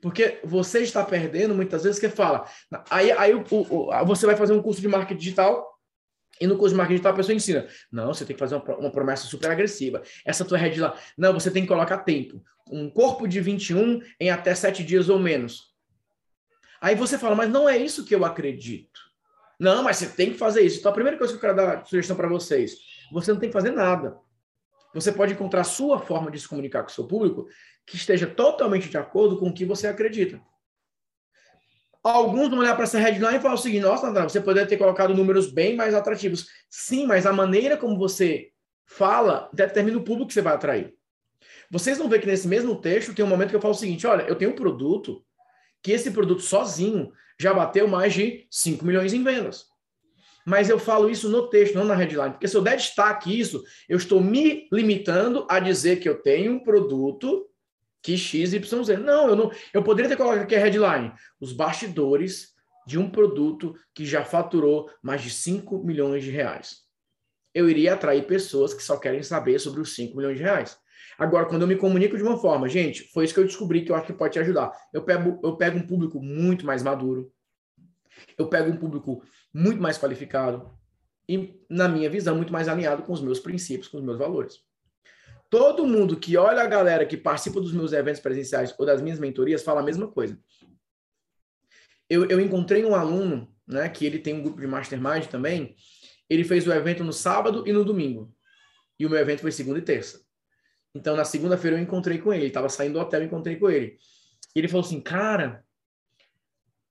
Porque 0.00 0.40
você 0.44 0.80
está 0.80 1.04
perdendo 1.04 1.54
muitas 1.54 1.84
vezes 1.84 2.00
que 2.00 2.08
fala. 2.08 2.46
Aí, 2.88 3.12
aí 3.12 3.34
o, 3.34 3.44
o, 3.50 4.04
você 4.06 4.24
vai 4.24 4.36
fazer 4.36 4.52
um 4.52 4.62
curso 4.62 4.80
de 4.80 4.88
marketing 4.88 5.18
digital 5.18 5.69
e 6.40 6.46
no 6.46 6.56
curso 6.56 6.74
de 6.74 6.78
marketing 6.78 6.94
digital 6.94 7.12
a 7.12 7.16
pessoa 7.16 7.34
ensina. 7.34 7.66
Não, 7.92 8.06
você 8.08 8.24
tem 8.24 8.34
que 8.34 8.40
fazer 8.40 8.56
uma, 8.56 8.76
uma 8.76 8.90
promessa 8.90 9.26
super 9.26 9.50
agressiva. 9.50 10.02
Essa 10.24 10.44
tua 10.44 10.56
rede 10.56 10.80
lá. 10.80 10.96
Não, 11.16 11.34
você 11.34 11.50
tem 11.50 11.62
que 11.62 11.68
colocar 11.68 11.98
tempo. 11.98 12.42
Um 12.70 12.88
corpo 12.88 13.28
de 13.28 13.40
21 13.40 14.00
em 14.18 14.30
até 14.30 14.54
7 14.54 14.82
dias 14.82 15.08
ou 15.08 15.18
menos. 15.18 15.74
Aí 16.80 16.94
você 16.94 17.18
fala, 17.18 17.34
mas 17.34 17.50
não 17.50 17.68
é 17.68 17.76
isso 17.76 18.06
que 18.06 18.14
eu 18.14 18.24
acredito. 18.24 18.98
Não, 19.58 19.82
mas 19.82 19.98
você 19.98 20.06
tem 20.06 20.32
que 20.32 20.38
fazer 20.38 20.62
isso. 20.62 20.78
Então 20.78 20.90
a 20.90 20.94
primeira 20.94 21.18
coisa 21.18 21.32
que 21.32 21.36
eu 21.36 21.40
quero 21.40 21.56
dar 21.56 21.84
sugestão 21.84 22.16
para 22.16 22.28
vocês, 22.28 22.78
você 23.12 23.30
não 23.30 23.38
tem 23.38 23.50
que 23.50 23.52
fazer 23.52 23.72
nada. 23.72 24.16
Você 24.94 25.12
pode 25.12 25.34
encontrar 25.34 25.60
a 25.60 25.64
sua 25.64 25.98
forma 25.98 26.30
de 26.30 26.40
se 26.40 26.48
comunicar 26.48 26.82
com 26.82 26.88
o 26.88 26.92
seu 26.92 27.06
público 27.06 27.46
que 27.86 27.96
esteja 27.96 28.26
totalmente 28.26 28.88
de 28.88 28.96
acordo 28.96 29.38
com 29.38 29.48
o 29.48 29.52
que 29.52 29.66
você 29.66 29.86
acredita. 29.86 30.40
Alguns 32.02 32.48
vão 32.48 32.60
olhar 32.60 32.74
para 32.74 32.84
essa 32.84 32.98
headline 32.98 33.36
e 33.36 33.40
falar 33.40 33.54
o 33.54 33.58
seguinte: 33.58 33.82
nossa, 33.82 34.06
Natália, 34.06 34.28
você 34.28 34.40
poderia 34.40 34.68
ter 34.68 34.78
colocado 34.78 35.14
números 35.14 35.52
bem 35.52 35.76
mais 35.76 35.94
atrativos. 35.94 36.46
Sim, 36.68 37.06
mas 37.06 37.26
a 37.26 37.32
maneira 37.32 37.76
como 37.76 37.98
você 37.98 38.48
fala 38.86 39.50
determina 39.52 39.98
o 39.98 40.04
público 40.04 40.28
que 40.28 40.34
você 40.34 40.42
vai 40.42 40.54
atrair. 40.54 40.94
Vocês 41.70 41.98
vão 41.98 42.08
ver 42.08 42.20
que 42.20 42.26
nesse 42.26 42.48
mesmo 42.48 42.80
texto 42.80 43.14
tem 43.14 43.24
um 43.24 43.28
momento 43.28 43.50
que 43.50 43.56
eu 43.56 43.60
falo 43.60 43.74
o 43.74 43.76
seguinte: 43.76 44.06
olha, 44.06 44.22
eu 44.22 44.34
tenho 44.34 44.52
um 44.52 44.56
produto 44.56 45.22
que 45.82 45.92
esse 45.92 46.10
produto 46.10 46.42
sozinho 46.42 47.12
já 47.38 47.52
bateu 47.52 47.86
mais 47.86 48.12
de 48.14 48.46
5 48.50 48.84
milhões 48.84 49.12
em 49.12 49.22
vendas. 49.22 49.66
Mas 50.44 50.70
eu 50.70 50.78
falo 50.78 51.10
isso 51.10 51.28
no 51.28 51.48
texto, 51.48 51.74
não 51.74 51.84
na 51.84 51.94
headline, 51.94 52.32
porque 52.32 52.48
se 52.48 52.56
eu 52.56 52.62
der 52.62 52.76
destaque 52.76 53.38
isso, 53.38 53.62
eu 53.88 53.98
estou 53.98 54.20
me 54.20 54.68
limitando 54.72 55.46
a 55.48 55.60
dizer 55.60 56.00
que 56.00 56.08
eu 56.08 56.20
tenho 56.20 56.52
um 56.52 56.60
produto 56.60 57.46
que 58.02 58.16
X, 58.16 58.52
Y, 58.52 58.84
Z. 58.84 58.96
Não, 58.96 59.28
eu 59.28 59.36
não. 59.36 59.50
Eu 59.72 59.82
poderia 59.82 60.08
ter 60.08 60.16
colocado 60.16 60.42
aqui 60.42 60.54
a 60.54 60.58
headline: 60.58 61.12
os 61.40 61.52
bastidores 61.52 62.54
de 62.86 62.98
um 62.98 63.10
produto 63.10 63.74
que 63.94 64.04
já 64.04 64.24
faturou 64.24 64.90
mais 65.02 65.22
de 65.22 65.30
5 65.30 65.84
milhões 65.84 66.24
de 66.24 66.30
reais. 66.30 66.78
Eu 67.54 67.68
iria 67.68 67.94
atrair 67.94 68.26
pessoas 68.26 68.72
que 68.72 68.82
só 68.82 68.96
querem 68.96 69.22
saber 69.22 69.58
sobre 69.58 69.80
os 69.80 69.94
5 69.94 70.16
milhões 70.16 70.36
de 70.36 70.42
reais. 70.42 70.78
Agora, 71.18 71.46
quando 71.46 71.62
eu 71.62 71.68
me 71.68 71.76
comunico 71.76 72.16
de 72.16 72.22
uma 72.22 72.38
forma, 72.38 72.68
gente, 72.68 73.04
foi 73.12 73.24
isso 73.24 73.34
que 73.34 73.40
eu 73.40 73.44
descobri 73.44 73.84
que 73.84 73.92
eu 73.92 73.96
acho 73.96 74.06
que 74.06 74.12
pode 74.12 74.32
te 74.32 74.38
ajudar. 74.38 74.72
Eu 74.92 75.02
pego, 75.02 75.38
eu 75.42 75.56
pego 75.56 75.78
um 75.78 75.86
público 75.86 76.20
muito 76.20 76.64
mais 76.64 76.82
maduro, 76.82 77.30
eu 78.38 78.48
pego 78.48 78.70
um 78.70 78.76
público 78.76 79.22
muito 79.52 79.82
mais 79.82 79.98
qualificado 79.98 80.70
e, 81.28 81.60
na 81.68 81.88
minha 81.88 82.08
visão, 82.08 82.36
muito 82.36 82.52
mais 82.52 82.68
alinhado 82.68 83.02
com 83.02 83.12
os 83.12 83.20
meus 83.20 83.38
princípios, 83.38 83.88
com 83.88 83.98
os 83.98 84.04
meus 84.04 84.18
valores. 84.18 84.60
Todo 85.50 85.84
mundo 85.84 86.16
que 86.16 86.36
olha 86.36 86.62
a 86.62 86.66
galera 86.66 87.04
que 87.04 87.16
participa 87.16 87.60
dos 87.60 87.72
meus 87.72 87.92
eventos 87.92 88.20
presenciais 88.20 88.72
ou 88.78 88.86
das 88.86 89.02
minhas 89.02 89.18
mentorias 89.18 89.64
fala 89.64 89.80
a 89.80 89.84
mesma 89.84 90.06
coisa. 90.06 90.38
Eu, 92.08 92.24
eu 92.26 92.40
encontrei 92.40 92.84
um 92.84 92.94
aluno, 92.94 93.52
né, 93.66 93.88
que 93.88 94.06
ele 94.06 94.20
tem 94.20 94.34
um 94.34 94.42
grupo 94.42 94.60
de 94.60 94.66
mastermind 94.68 95.26
também. 95.26 95.74
Ele 96.28 96.44
fez 96.44 96.66
o 96.66 96.72
evento 96.72 97.02
no 97.02 97.12
sábado 97.12 97.64
e 97.66 97.72
no 97.72 97.84
domingo. 97.84 98.32
E 98.96 99.04
o 99.04 99.10
meu 99.10 99.18
evento 99.18 99.40
foi 99.40 99.50
segunda 99.50 99.80
e 99.80 99.82
terça. 99.82 100.24
Então, 100.94 101.16
na 101.16 101.24
segunda-feira 101.24 101.76
eu 101.76 101.82
encontrei 101.82 102.18
com 102.18 102.32
ele. 102.32 102.46
Estava 102.46 102.68
saindo 102.68 102.94
do 102.94 103.00
hotel 103.00 103.22
e 103.22 103.26
encontrei 103.26 103.56
com 103.56 103.68
ele. 103.68 103.98
E 104.54 104.58
ele 104.60 104.68
falou 104.68 104.86
assim, 104.86 105.00
cara, 105.00 105.64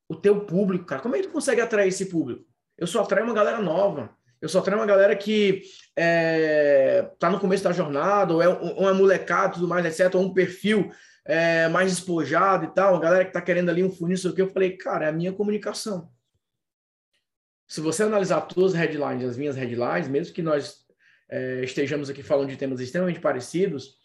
o 0.09 0.15
teu 0.15 0.45
público, 0.45 0.85
cara, 0.85 1.01
como 1.01 1.15
é 1.15 1.19
que 1.19 1.27
tu 1.27 1.33
consegue 1.33 1.61
atrair 1.61 1.87
esse 1.87 2.07
público? 2.07 2.45
Eu 2.77 2.87
só 2.87 3.03
atraio 3.03 3.25
uma 3.25 3.33
galera 3.33 3.61
nova. 3.61 4.17
Eu 4.41 4.47
só 4.47 4.59
atraio 4.59 4.79
uma 4.79 4.85
galera 4.85 5.15
que 5.15 5.63
é, 5.95 7.09
tá 7.19 7.29
no 7.29 7.39
começo 7.39 7.63
da 7.63 7.73
jornada, 7.73 8.33
ou 8.33 8.41
é, 8.41 8.47
ou 8.47 8.89
é 8.89 8.93
molecado 8.93 9.55
tudo 9.55 9.67
mais, 9.67 9.85
etc., 9.85 10.15
ou 10.15 10.21
um 10.21 10.33
perfil 10.33 10.91
é, 11.25 11.67
mais 11.67 11.91
despojado 11.91 12.65
e 12.65 12.73
tal, 12.73 12.93
uma 12.93 13.01
galera 13.01 13.25
que 13.25 13.33
tá 13.33 13.41
querendo 13.41 13.69
ali 13.69 13.83
um 13.83 13.91
funil, 13.91 14.17
sei 14.17 14.31
o 14.31 14.33
que. 14.33 14.41
Eu 14.41 14.49
falei, 14.49 14.77
cara, 14.77 15.05
é 15.05 15.09
a 15.09 15.13
minha 15.13 15.33
comunicação. 15.33 16.09
Se 17.67 17.81
você 17.81 18.03
analisar 18.03 18.41
todas 18.41 18.73
as 18.73 18.79
headlines, 18.79 19.23
as 19.23 19.37
minhas 19.37 19.55
headlines, 19.55 20.07
mesmo 20.07 20.33
que 20.33 20.41
nós 20.41 20.85
é, 21.29 21.61
estejamos 21.63 22.09
aqui 22.09 22.23
falando 22.23 22.49
de 22.49 22.57
temas 22.57 22.79
extremamente 22.79 23.19
parecidos, 23.19 23.97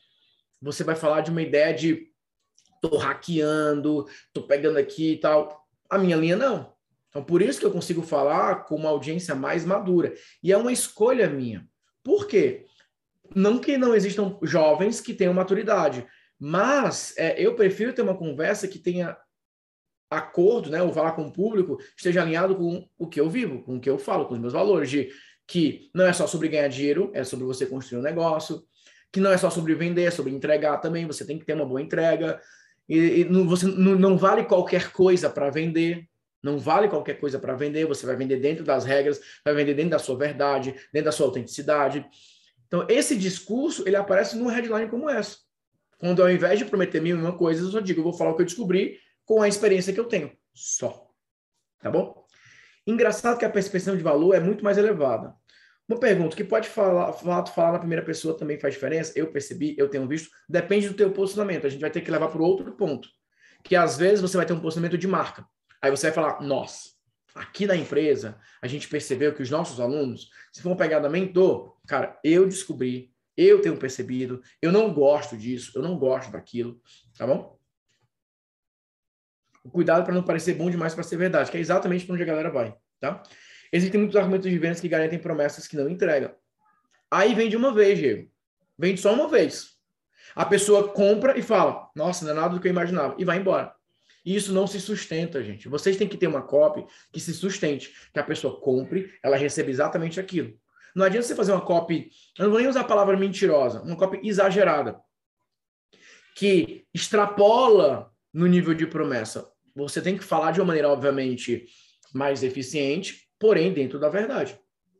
você 0.60 0.84
vai 0.84 0.94
falar 0.94 1.22
de 1.22 1.30
uma 1.30 1.40
ideia 1.40 1.72
de 1.72 2.08
tô 2.82 2.98
hackeando, 2.98 4.06
tô 4.32 4.42
pegando 4.42 4.78
aqui 4.78 5.12
e 5.12 5.16
tal. 5.16 5.66
A 5.88 5.96
minha 5.96 6.16
linha 6.16 6.36
não. 6.36 6.73
Então, 7.14 7.22
por 7.22 7.40
isso 7.40 7.60
que 7.60 7.66
eu 7.66 7.70
consigo 7.70 8.02
falar 8.02 8.64
com 8.64 8.74
uma 8.74 8.90
audiência 8.90 9.36
mais 9.36 9.64
madura. 9.64 10.12
E 10.42 10.50
é 10.50 10.56
uma 10.56 10.72
escolha 10.72 11.30
minha. 11.30 11.64
Por 12.02 12.26
quê? 12.26 12.64
Não 13.36 13.60
que 13.60 13.78
não 13.78 13.94
existam 13.94 14.36
jovens 14.42 15.00
que 15.00 15.14
tenham 15.14 15.32
maturidade, 15.32 16.04
mas 16.40 17.14
é, 17.16 17.40
eu 17.40 17.54
prefiro 17.54 17.92
ter 17.92 18.02
uma 18.02 18.16
conversa 18.16 18.66
que 18.66 18.80
tenha 18.80 19.16
acordo, 20.10 20.70
né, 20.70 20.82
ou 20.82 20.92
falar 20.92 21.12
com 21.12 21.22
o 21.22 21.32
público, 21.32 21.78
esteja 21.96 22.20
alinhado 22.20 22.56
com 22.56 22.88
o 22.98 23.06
que 23.06 23.20
eu 23.20 23.30
vivo, 23.30 23.62
com 23.62 23.76
o 23.76 23.80
que 23.80 23.88
eu 23.88 23.96
falo, 23.98 24.26
com 24.26 24.34
os 24.34 24.40
meus 24.40 24.52
valores, 24.52 24.90
de 24.90 25.08
que 25.46 25.90
não 25.94 26.06
é 26.06 26.12
só 26.12 26.26
sobre 26.26 26.48
ganhar 26.48 26.68
dinheiro, 26.68 27.12
é 27.14 27.22
sobre 27.22 27.44
você 27.44 27.64
construir 27.64 28.00
um 28.00 28.02
negócio, 28.02 28.64
que 29.12 29.20
não 29.20 29.30
é 29.30 29.38
só 29.38 29.50
sobre 29.50 29.74
vender, 29.74 30.02
é 30.02 30.10
sobre 30.10 30.32
entregar 30.32 30.78
também, 30.78 31.06
você 31.06 31.24
tem 31.24 31.38
que 31.38 31.44
ter 31.44 31.54
uma 31.54 31.66
boa 31.66 31.80
entrega, 31.80 32.40
e, 32.88 33.20
e 33.20 33.24
não, 33.24 33.46
você 33.46 33.66
não, 33.66 33.96
não 33.96 34.18
vale 34.18 34.44
qualquer 34.44 34.92
coisa 34.92 35.30
para 35.30 35.50
vender, 35.50 36.08
não 36.44 36.58
vale 36.58 36.88
qualquer 36.88 37.14
coisa 37.14 37.38
para 37.38 37.54
vender, 37.54 37.86
você 37.86 38.04
vai 38.04 38.14
vender 38.14 38.36
dentro 38.36 38.62
das 38.62 38.84
regras, 38.84 39.18
vai 39.42 39.54
vender 39.54 39.72
dentro 39.72 39.92
da 39.92 39.98
sua 39.98 40.16
verdade, 40.16 40.74
dentro 40.92 41.06
da 41.06 41.12
sua 41.12 41.26
autenticidade. 41.26 42.06
Então, 42.66 42.86
esse 42.88 43.16
discurso, 43.16 43.82
ele 43.86 43.96
aparece 43.96 44.36
numa 44.36 44.52
headline 44.52 44.90
como 44.90 45.08
essa. 45.08 45.38
Quando 45.98 46.22
ao 46.22 46.30
invés 46.30 46.58
de 46.58 46.66
prometer 46.66 47.00
mil 47.00 47.16
e 47.16 47.20
uma 47.20 47.36
coisas, 47.36 47.64
eu 47.64 47.70
só 47.70 47.80
digo, 47.80 48.00
eu 48.00 48.04
vou 48.04 48.12
falar 48.12 48.32
o 48.32 48.36
que 48.36 48.42
eu 48.42 48.46
descobri 48.46 48.98
com 49.24 49.40
a 49.40 49.48
experiência 49.48 49.92
que 49.92 49.98
eu 49.98 50.04
tenho. 50.04 50.32
Só. 50.52 51.08
Tá 51.80 51.90
bom? 51.90 52.24
Engraçado 52.86 53.38
que 53.38 53.44
a 53.44 53.50
percepção 53.50 53.96
de 53.96 54.02
valor 54.02 54.34
é 54.34 54.40
muito 54.40 54.62
mais 54.62 54.76
elevada. 54.76 55.34
Uma 55.88 55.98
pergunta, 55.98 56.36
que 56.36 56.44
pode 56.44 56.68
falar, 56.68 57.12
falar, 57.12 57.72
na 57.72 57.78
primeira 57.78 58.04
pessoa 58.04 58.36
também 58.36 58.58
faz 58.58 58.74
diferença? 58.74 59.12
Eu 59.16 59.30
percebi, 59.32 59.74
eu 59.78 59.88
tenho 59.88 60.06
visto. 60.06 60.30
Depende 60.48 60.88
do 60.88 60.94
teu 60.94 61.10
posicionamento. 61.10 61.66
A 61.66 61.70
gente 61.70 61.80
vai 61.80 61.90
ter 61.90 62.02
que 62.02 62.10
levar 62.10 62.28
para 62.28 62.42
outro 62.42 62.70
ponto. 62.72 63.08
Que 63.62 63.76
às 63.76 63.96
vezes 63.96 64.20
você 64.20 64.36
vai 64.36 64.44
ter 64.44 64.52
um 64.52 64.60
posicionamento 64.60 64.98
de 64.98 65.06
marca. 65.06 65.46
Aí 65.84 65.90
você 65.90 66.06
vai 66.06 66.14
falar, 66.14 66.40
nossa, 66.40 66.92
aqui 67.34 67.66
na 67.66 67.76
empresa, 67.76 68.40
a 68.62 68.66
gente 68.66 68.88
percebeu 68.88 69.34
que 69.34 69.42
os 69.42 69.50
nossos 69.50 69.78
alunos, 69.78 70.30
se 70.50 70.62
for 70.62 70.74
pegar 70.76 71.06
mentor, 71.10 71.76
cara, 71.86 72.18
eu 72.24 72.48
descobri, 72.48 73.12
eu 73.36 73.60
tenho 73.60 73.76
percebido, 73.76 74.40
eu 74.62 74.72
não 74.72 74.94
gosto 74.94 75.36
disso, 75.36 75.72
eu 75.74 75.82
não 75.82 75.98
gosto 75.98 76.32
daquilo, 76.32 76.80
tá 77.18 77.26
bom? 77.26 77.58
Cuidado 79.70 80.04
para 80.04 80.14
não 80.14 80.22
parecer 80.22 80.54
bom 80.54 80.70
demais 80.70 80.94
para 80.94 81.02
ser 81.02 81.18
verdade, 81.18 81.50
que 81.50 81.58
é 81.58 81.60
exatamente 81.60 82.06
para 82.06 82.14
onde 82.14 82.22
a 82.22 82.26
galera 82.26 82.50
vai, 82.50 82.74
tá? 82.98 83.22
Existem 83.70 84.00
muitos 84.00 84.16
argumentos 84.16 84.50
de 84.50 84.58
vendas 84.58 84.80
que 84.80 84.88
garantem 84.88 85.18
promessas 85.18 85.68
que 85.68 85.76
não 85.76 85.86
entregam. 85.86 86.34
Aí 87.10 87.34
vem 87.34 87.50
de 87.50 87.58
uma 87.58 87.74
vez, 87.74 87.98
Diego. 87.98 88.32
Vem 88.78 88.96
só 88.96 89.12
uma 89.12 89.28
vez. 89.28 89.74
A 90.34 90.46
pessoa 90.46 90.88
compra 90.94 91.38
e 91.38 91.42
fala: 91.42 91.90
Nossa, 91.94 92.24
não 92.24 92.32
é 92.32 92.34
nada 92.36 92.54
do 92.54 92.60
que 92.60 92.68
eu 92.68 92.72
imaginava. 92.72 93.14
E 93.18 93.24
vai 93.26 93.36
embora. 93.36 93.74
E 94.24 94.34
isso 94.34 94.52
não 94.52 94.66
se 94.66 94.80
sustenta, 94.80 95.42
gente. 95.42 95.68
Vocês 95.68 95.96
têm 95.96 96.08
que 96.08 96.16
ter 96.16 96.26
uma 96.26 96.42
copy 96.42 96.86
que 97.12 97.20
se 97.20 97.34
sustente, 97.34 97.92
que 98.12 98.18
a 98.18 98.24
pessoa 98.24 98.58
compre, 98.58 99.12
ela 99.22 99.36
receba 99.36 99.70
exatamente 99.70 100.18
aquilo. 100.18 100.58
Não 100.94 101.04
adianta 101.04 101.26
você 101.26 101.34
fazer 101.34 101.52
uma 101.52 101.60
copy, 101.60 102.08
eu 102.38 102.44
não 102.44 102.50
vou 102.50 102.60
nem 102.60 102.68
usar 102.68 102.82
a 102.82 102.84
palavra 102.84 103.16
mentirosa, 103.16 103.82
uma 103.82 103.96
copy 103.96 104.26
exagerada, 104.26 104.98
que 106.36 106.86
extrapola 106.94 108.10
no 108.32 108.46
nível 108.46 108.74
de 108.74 108.86
promessa. 108.86 109.50
Você 109.74 110.00
tem 110.00 110.16
que 110.16 110.24
falar 110.24 110.52
de 110.52 110.60
uma 110.60 110.66
maneira, 110.66 110.88
obviamente, 110.88 111.66
mais 112.14 112.42
eficiente, 112.42 113.28
porém 113.38 113.72
dentro 113.72 113.98
da 113.98 114.08
verdade. 114.08 114.58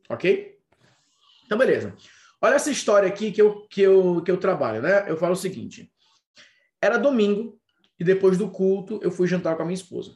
Ok? 0.09 0.57
Então, 1.45 1.57
beleza. 1.57 1.95
Olha 2.41 2.55
essa 2.55 2.69
história 2.69 3.07
aqui 3.07 3.31
que 3.31 3.41
eu, 3.41 3.65
que 3.67 3.81
eu, 3.81 4.21
que 4.21 4.29
eu 4.29 4.37
trabalho, 4.37 4.81
né? 4.81 5.09
Eu 5.09 5.17
falo 5.17 5.33
o 5.33 5.37
seguinte: 5.37 5.91
era 6.81 6.97
domingo, 6.97 7.59
e 7.99 8.03
depois 8.03 8.37
do 8.37 8.49
culto, 8.49 8.99
eu 9.01 9.11
fui 9.11 9.27
jantar 9.27 9.55
com 9.55 9.63
a 9.63 9.65
minha 9.65 9.75
esposa. 9.75 10.15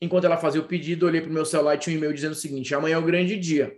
Enquanto 0.00 0.24
ela 0.24 0.36
fazia 0.36 0.60
o 0.60 0.64
pedido, 0.64 1.06
eu 1.06 1.08
olhei 1.08 1.20
para 1.20 1.30
o 1.30 1.32
meu 1.32 1.44
celular 1.44 1.76
e 1.76 1.78
tinha 1.78 1.94
um 1.94 1.98
e-mail 1.98 2.12
dizendo 2.12 2.32
o 2.32 2.36
seguinte: 2.36 2.74
amanhã 2.74 2.96
é 2.96 2.98
o 2.98 3.02
grande 3.02 3.38
dia. 3.38 3.72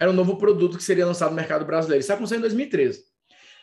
Era 0.00 0.10
um 0.10 0.14
novo 0.14 0.36
produto 0.36 0.76
que 0.76 0.82
seria 0.82 1.06
lançado 1.06 1.30
no 1.30 1.36
mercado 1.36 1.64
brasileiro. 1.64 2.00
Isso 2.00 2.12
aconteceu 2.12 2.38
em 2.38 2.40
2013. 2.40 3.04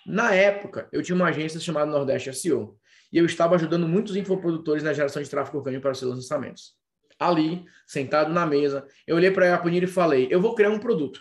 Na 0.05 0.33
época, 0.33 0.87
eu 0.91 1.03
tinha 1.03 1.15
uma 1.15 1.27
agência 1.27 1.59
chamada 1.59 1.91
Nordeste 1.91 2.33
SEO 2.33 2.77
e 3.11 3.17
eu 3.17 3.25
estava 3.25 3.55
ajudando 3.55 3.87
muitos 3.87 4.15
infoprodutores 4.15 4.83
na 4.83 4.93
geração 4.93 5.21
de 5.21 5.29
tráfego 5.29 5.57
orgânico 5.57 5.81
para 5.81 5.91
os 5.91 5.99
seus 5.99 6.15
lançamentos. 6.15 6.73
Ali, 7.19 7.65
sentado 7.85 8.33
na 8.33 8.45
mesa, 8.45 8.87
eu 9.05 9.15
olhei 9.15 9.29
para 9.29 9.53
a 9.53 9.57
Punir 9.57 9.83
e 9.83 9.87
falei: 9.87 10.27
eu 10.31 10.39
vou 10.39 10.55
criar 10.55 10.69
um 10.69 10.79
produto. 10.79 11.19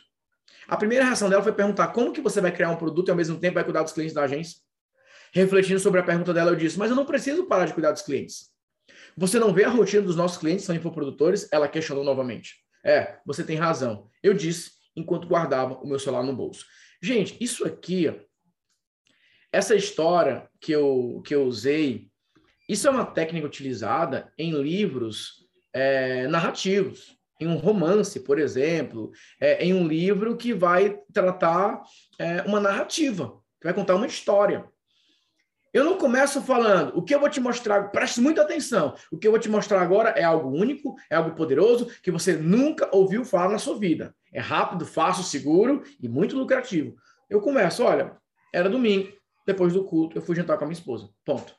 A 0.68 0.76
primeira 0.76 1.04
reação 1.04 1.28
dela 1.28 1.42
foi 1.42 1.52
perguntar 1.52 1.88
como 1.88 2.12
que 2.12 2.20
você 2.20 2.40
vai 2.40 2.52
criar 2.52 2.70
um 2.70 2.76
produto 2.76 3.08
e 3.08 3.10
ao 3.10 3.16
mesmo 3.16 3.38
tempo 3.38 3.54
vai 3.54 3.64
cuidar 3.64 3.82
dos 3.82 3.92
clientes 3.92 4.14
da 4.14 4.22
agência? 4.22 4.58
Refletindo 5.32 5.80
sobre 5.80 6.00
a 6.00 6.04
pergunta 6.04 6.32
dela, 6.32 6.50
eu 6.50 6.56
disse: 6.56 6.78
Mas 6.78 6.90
eu 6.90 6.96
não 6.96 7.06
preciso 7.06 7.44
parar 7.44 7.66
de 7.66 7.74
cuidar 7.74 7.92
dos 7.92 8.02
clientes. 8.02 8.50
Você 9.16 9.38
não 9.38 9.52
vê 9.52 9.64
a 9.64 9.68
rotina 9.68 10.02
dos 10.02 10.16
nossos 10.16 10.38
clientes, 10.38 10.64
são 10.64 10.74
infoprodutores? 10.74 11.48
Ela 11.52 11.68
questionou 11.68 12.04
novamente. 12.04 12.56
É, 12.84 13.18
você 13.26 13.44
tem 13.44 13.56
razão. 13.56 14.08
Eu 14.22 14.34
disse 14.34 14.72
enquanto 14.96 15.28
guardava 15.28 15.74
o 15.74 15.86
meu 15.86 15.98
celular 15.98 16.22
no 16.22 16.34
bolso. 16.34 16.64
Gente, 17.02 17.36
isso 17.40 17.66
aqui, 17.66 18.12
essa 19.52 19.74
história 19.74 20.48
que 20.60 20.72
eu, 20.72 21.22
que 21.24 21.34
eu 21.34 21.44
usei, 21.44 22.10
isso 22.68 22.86
é 22.86 22.90
uma 22.90 23.04
técnica 23.04 23.46
utilizada 23.46 24.32
em 24.38 24.52
livros 24.52 25.46
é, 25.72 26.26
narrativos, 26.28 27.16
em 27.40 27.46
um 27.46 27.56
romance, 27.56 28.20
por 28.20 28.38
exemplo, 28.38 29.10
é, 29.40 29.64
em 29.64 29.72
um 29.72 29.86
livro 29.86 30.36
que 30.36 30.52
vai 30.52 30.98
tratar 31.12 31.82
é, 32.18 32.42
uma 32.42 32.60
narrativa, 32.60 33.40
que 33.60 33.66
vai 33.66 33.74
contar 33.74 33.96
uma 33.96 34.06
história. 34.06 34.68
Eu 35.72 35.84
não 35.84 35.96
começo 35.96 36.42
falando, 36.42 36.96
o 36.98 37.02
que 37.02 37.14
eu 37.14 37.20
vou 37.20 37.28
te 37.28 37.40
mostrar, 37.40 37.90
preste 37.90 38.20
muita 38.20 38.42
atenção, 38.42 38.94
o 39.10 39.16
que 39.16 39.26
eu 39.26 39.30
vou 39.30 39.38
te 39.38 39.48
mostrar 39.48 39.80
agora 39.80 40.10
é 40.10 40.24
algo 40.24 40.48
único, 40.50 40.96
é 41.08 41.14
algo 41.14 41.36
poderoso, 41.36 41.86
que 42.02 42.10
você 42.10 42.34
nunca 42.34 42.88
ouviu 42.92 43.24
falar 43.24 43.48
na 43.50 43.58
sua 43.58 43.78
vida. 43.78 44.14
É 44.32 44.40
rápido, 44.40 44.84
fácil, 44.84 45.22
seguro 45.22 45.84
e 46.00 46.08
muito 46.08 46.36
lucrativo. 46.36 46.96
Eu 47.28 47.40
começo, 47.40 47.84
olha, 47.84 48.16
era 48.52 48.68
domingo, 48.68 49.12
depois 49.46 49.72
do 49.72 49.84
culto, 49.84 50.18
eu 50.18 50.22
fui 50.22 50.34
jantar 50.34 50.58
com 50.58 50.64
a 50.64 50.66
minha 50.66 50.78
esposa. 50.78 51.08
Ponto. 51.24 51.54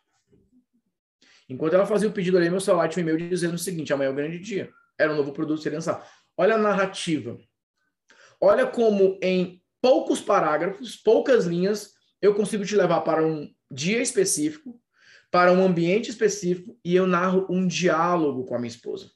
Enquanto 1.48 1.74
ela 1.74 1.86
fazia 1.86 2.08
o 2.08 2.14
pedido 2.14 2.38
ali, 2.38 2.50
meu 2.50 2.60
celular 2.60 2.88
tinha 2.88 3.06
um 3.06 3.10
e-mail 3.10 3.30
dizendo 3.30 3.56
o 3.56 3.58
seguinte: 3.58 3.92
amanhã 3.92 4.10
é 4.10 4.12
o 4.12 4.16
grande 4.16 4.40
dia. 4.40 4.70
Era 4.98 5.12
um 5.12 5.18
novo 5.18 5.34
produto 5.34 5.62
ser 5.62 5.72
lançado. 5.72 6.02
Olha 6.38 6.56
a 6.56 6.58
narrativa. 6.58 7.38
Olha 8.40 8.66
como 8.66 9.20
em 9.22 9.62
poucos 9.82 10.22
parágrafos, 10.22 10.96
poucas 10.96 11.46
linhas, 11.46 11.94
eu 12.22 12.36
consigo 12.36 12.66
te 12.66 12.76
levar 12.76 13.02
para 13.02 13.26
um 13.26 13.52
dia 13.70 14.02
específico, 14.02 14.80
para 15.32 15.52
um 15.52 15.64
ambiente 15.64 16.10
específico, 16.10 16.78
e 16.84 16.96
eu 16.96 17.08
narro 17.08 17.48
um 17.50 17.66
diálogo 17.66 18.46
com 18.46 18.56
a 18.56 18.60
minha 18.60 18.70
esposa. 18.70 19.12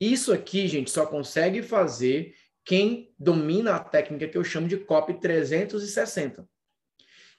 Isso 0.00 0.32
aqui, 0.32 0.66
gente, 0.66 0.90
só 0.90 1.06
consegue 1.06 1.62
fazer 1.62 2.34
quem 2.64 3.12
domina 3.18 3.74
a 3.74 3.80
técnica 3.80 4.28
que 4.28 4.38
eu 4.38 4.44
chamo 4.44 4.68
de 4.68 4.76
copy 4.76 5.14
360. 5.14 6.48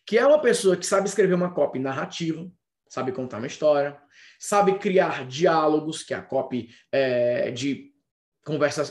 Que 0.06 0.18
é 0.18 0.26
uma 0.26 0.42
pessoa 0.42 0.76
que 0.76 0.86
sabe 0.86 1.08
escrever 1.08 1.34
uma 1.34 1.54
copy 1.54 1.80
narrativa, 1.80 2.50
sabe 2.88 3.12
contar 3.12 3.38
uma 3.38 3.48
história, 3.48 4.00
sabe 4.40 4.80
criar 4.80 5.28
diálogos, 5.28 6.04
que 6.04 6.14
é 6.14 6.18
a 6.18 6.22
copy 6.22 6.70
é, 6.92 7.52
de 7.52 7.89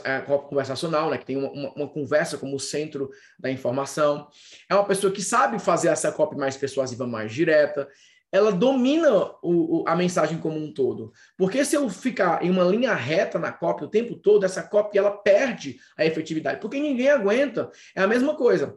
é, 0.04 0.20
conversacional, 0.20 1.10
né, 1.10 1.18
que 1.18 1.26
tem 1.26 1.36
uma, 1.36 1.50
uma, 1.50 1.72
uma, 1.74 1.88
conversa 1.88 2.38
como 2.38 2.58
centro 2.58 3.10
da 3.38 3.50
informação. 3.50 4.28
É 4.68 4.74
uma 4.74 4.84
pessoa 4.84 5.12
que 5.12 5.22
sabe 5.22 5.58
fazer 5.58 5.88
essa 5.88 6.12
copy 6.12 6.36
mais 6.36 6.56
persuasiva, 6.56 7.06
mais 7.06 7.32
direta. 7.32 7.88
Ela 8.30 8.52
domina 8.52 9.32
o, 9.42 9.80
o, 9.80 9.84
a 9.88 9.96
mensagem 9.96 10.38
como 10.38 10.58
um 10.58 10.72
todo. 10.72 11.12
Porque 11.36 11.64
se 11.64 11.76
eu 11.76 11.88
ficar 11.88 12.44
em 12.44 12.50
uma 12.50 12.64
linha 12.64 12.94
reta 12.94 13.38
na 13.38 13.50
copy 13.50 13.84
o 13.84 13.88
tempo 13.88 14.16
todo, 14.16 14.44
essa 14.44 14.62
copy 14.62 14.98
ela 14.98 15.10
perde 15.10 15.78
a 15.96 16.04
efetividade. 16.04 16.60
Porque 16.60 16.78
ninguém 16.78 17.08
aguenta. 17.08 17.70
É 17.96 18.02
a 18.02 18.06
mesma 18.06 18.36
coisa. 18.36 18.76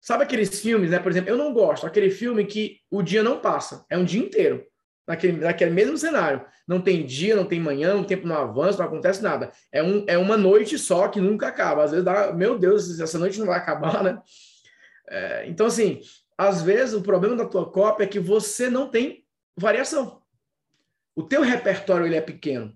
Sabe 0.00 0.24
aqueles 0.24 0.60
filmes, 0.60 0.90
né? 0.90 0.98
Por 0.98 1.10
exemplo, 1.10 1.30
eu 1.30 1.38
não 1.38 1.52
gosto. 1.54 1.86
Aquele 1.86 2.10
filme 2.10 2.44
que 2.44 2.80
o 2.90 3.02
dia 3.02 3.22
não 3.22 3.40
passa. 3.40 3.84
É 3.88 3.96
um 3.96 4.04
dia 4.04 4.20
inteiro 4.20 4.62
naquele, 5.06 5.38
naquele 5.38 5.70
mesmo 5.70 5.96
cenário. 5.96 6.44
Não 6.66 6.80
tem 6.80 7.04
dia, 7.06 7.36
não 7.36 7.44
tem 7.44 7.60
manhã, 7.60 7.94
o 7.96 8.04
tempo 8.04 8.26
não 8.26 8.36
avança, 8.36 8.78
não 8.78 8.86
acontece 8.86 9.22
nada. 9.22 9.52
É, 9.70 9.82
um, 9.82 10.04
é 10.06 10.18
uma 10.18 10.36
noite 10.36 10.78
só 10.78 11.08
que 11.08 11.20
nunca 11.20 11.48
acaba. 11.48 11.84
Às 11.84 11.90
vezes 11.92 12.04
dá, 12.04 12.32
meu 12.32 12.58
Deus, 12.58 12.98
essa 12.98 13.18
noite 13.18 13.38
não 13.38 13.46
vai 13.46 13.58
acabar, 13.58 14.02
né? 14.02 14.18
É, 15.08 15.46
então, 15.48 15.66
assim, 15.66 16.00
às 16.36 16.62
vezes 16.62 16.94
o 16.94 17.02
problema 17.02 17.36
da 17.36 17.46
tua 17.46 17.70
cópia 17.70 18.04
é 18.04 18.08
que 18.08 18.18
você 18.18 18.68
não 18.68 18.88
tem 18.88 19.24
variação. 19.56 20.20
O 21.14 21.22
teu 21.22 21.42
repertório 21.42 22.04
ele 22.04 22.16
é 22.16 22.20
pequeno. 22.20 22.74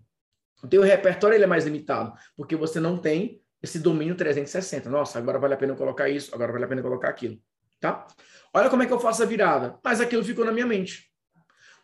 O 0.62 0.68
teu 0.68 0.82
repertório 0.82 1.34
ele 1.34 1.44
é 1.44 1.46
mais 1.46 1.64
limitado, 1.64 2.12
porque 2.36 2.54
você 2.54 2.78
não 2.78 2.96
tem 2.96 3.42
esse 3.62 3.78
domínio 3.78 4.14
360. 4.14 4.88
Nossa, 4.88 5.18
agora 5.18 5.38
vale 5.38 5.54
a 5.54 5.56
pena 5.56 5.74
colocar 5.74 6.08
isso, 6.08 6.34
agora 6.34 6.52
vale 6.52 6.64
a 6.64 6.68
pena 6.68 6.82
colocar 6.82 7.08
aquilo, 7.08 7.38
tá? 7.78 8.06
Olha 8.52 8.70
como 8.70 8.82
é 8.82 8.86
que 8.86 8.92
eu 8.92 9.00
faço 9.00 9.22
a 9.22 9.26
virada. 9.26 9.78
Mas 9.82 10.00
aquilo 10.00 10.24
ficou 10.24 10.44
na 10.44 10.52
minha 10.52 10.66
mente. 10.66 11.09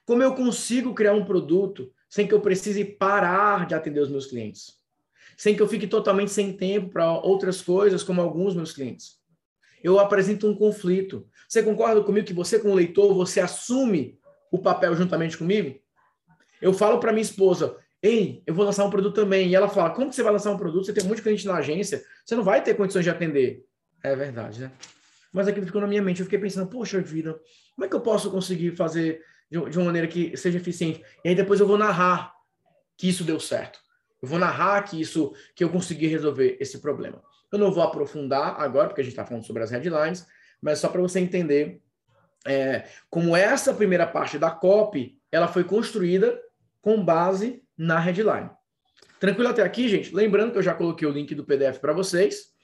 Como 0.06 0.22
eu 0.22 0.34
consigo 0.34 0.94
criar 0.94 1.12
um 1.12 1.24
produto 1.24 1.92
sem 2.08 2.28
que 2.28 2.32
eu 2.32 2.40
precise 2.40 2.84
parar 2.84 3.66
de 3.66 3.74
atender 3.74 4.00
os 4.00 4.08
meus 4.08 4.26
clientes? 4.26 4.76
Sem 5.36 5.54
que 5.54 5.60
eu 5.60 5.68
fique 5.68 5.88
totalmente 5.88 6.30
sem 6.30 6.52
tempo 6.52 6.90
para 6.90 7.12
outras 7.12 7.60
coisas, 7.60 8.04
como 8.04 8.22
alguns 8.22 8.54
meus 8.54 8.72
clientes. 8.72 9.18
Eu 9.82 9.98
apresento 9.98 10.48
um 10.48 10.54
conflito. 10.54 11.28
Você 11.48 11.62
concorda 11.62 12.02
comigo 12.02 12.26
que 12.26 12.32
você, 12.32 12.58
como 12.58 12.72
leitor, 12.72 13.12
você 13.14 13.40
assume 13.40 14.18
o 14.50 14.58
papel 14.58 14.94
juntamente 14.94 15.36
comigo? 15.36 15.76
Eu 16.62 16.72
falo 16.72 16.98
para 17.00 17.12
minha 17.12 17.22
esposa, 17.22 17.76
ei, 18.00 18.42
eu 18.46 18.54
vou 18.54 18.64
lançar 18.64 18.84
um 18.84 18.90
produto 18.90 19.14
também. 19.14 19.48
E 19.48 19.54
ela 19.56 19.68
fala, 19.68 19.90
como 19.90 20.08
que 20.08 20.14
você 20.14 20.22
vai 20.22 20.32
lançar 20.32 20.52
um 20.52 20.56
produto? 20.56 20.86
Você 20.86 20.92
tem 20.92 21.06
de 21.06 21.22
cliente 21.22 21.46
na 21.46 21.56
agência, 21.56 22.02
você 22.24 22.36
não 22.36 22.44
vai 22.44 22.62
ter 22.62 22.74
condições 22.74 23.04
de 23.04 23.10
atender. 23.10 23.64
É 24.04 24.14
verdade, 24.14 24.60
né? 24.60 24.70
Mas 25.32 25.48
aquilo 25.48 25.66
ficou 25.66 25.80
na 25.80 25.86
minha 25.86 26.00
mente. 26.00 26.20
Eu 26.20 26.26
fiquei 26.26 26.38
pensando, 26.38 26.70
poxa 26.70 27.00
vida, 27.00 27.38
como 27.74 27.84
é 27.84 27.88
que 27.88 27.94
eu 27.94 28.00
posso 28.00 28.30
conseguir 28.30 28.70
fazer 28.76 29.20
de, 29.50 29.58
uma 29.78 29.86
maneira 29.86 30.08
que 30.08 30.36
seja 30.36 30.58
eficiente? 30.58 31.02
E 31.24 31.28
aí 31.28 31.34
depois 31.34 31.60
eu 31.60 31.66
vou 31.66 31.78
narrar 31.78 32.34
que 32.96 33.08
isso 33.08 33.24
deu 33.24 33.38
certo. 33.38 33.78
Eu 34.20 34.28
vou 34.28 34.38
narrar 34.38 34.82
que 34.82 35.00
isso, 35.00 35.34
que 35.54 35.62
eu 35.62 35.70
consegui 35.70 36.06
resolver 36.06 36.56
esse 36.60 36.80
problema. 36.80 37.22
Eu 37.52 37.58
não 37.58 37.70
vou 37.70 37.82
aprofundar 37.82 38.60
agora, 38.60 38.88
porque 38.88 39.00
a 39.00 39.04
gente 39.04 39.12
está 39.12 39.24
falando 39.24 39.46
sobre 39.46 39.62
as 39.62 39.70
headlines, 39.70 40.26
mas 40.60 40.78
só 40.78 40.88
para 40.88 41.00
você 41.00 41.20
entender 41.20 41.80
é, 42.46 42.88
como 43.10 43.36
essa 43.36 43.74
primeira 43.74 44.06
parte 44.06 44.38
da 44.38 44.50
copy, 44.50 45.20
ela 45.30 45.48
foi 45.48 45.64
construída 45.64 46.40
com 46.80 47.04
base 47.04 47.62
na 47.76 47.98
headline. 47.98 48.50
Tranquilo 49.18 49.48
até 49.48 49.62
aqui, 49.62 49.88
gente? 49.88 50.14
Lembrando 50.14 50.52
que 50.52 50.58
eu 50.58 50.62
já 50.62 50.74
coloquei 50.74 51.06
o 51.06 51.10
link 51.10 51.34
do 51.34 51.44
PDF 51.44 51.78
para 51.78 51.92
vocês. 51.92 52.54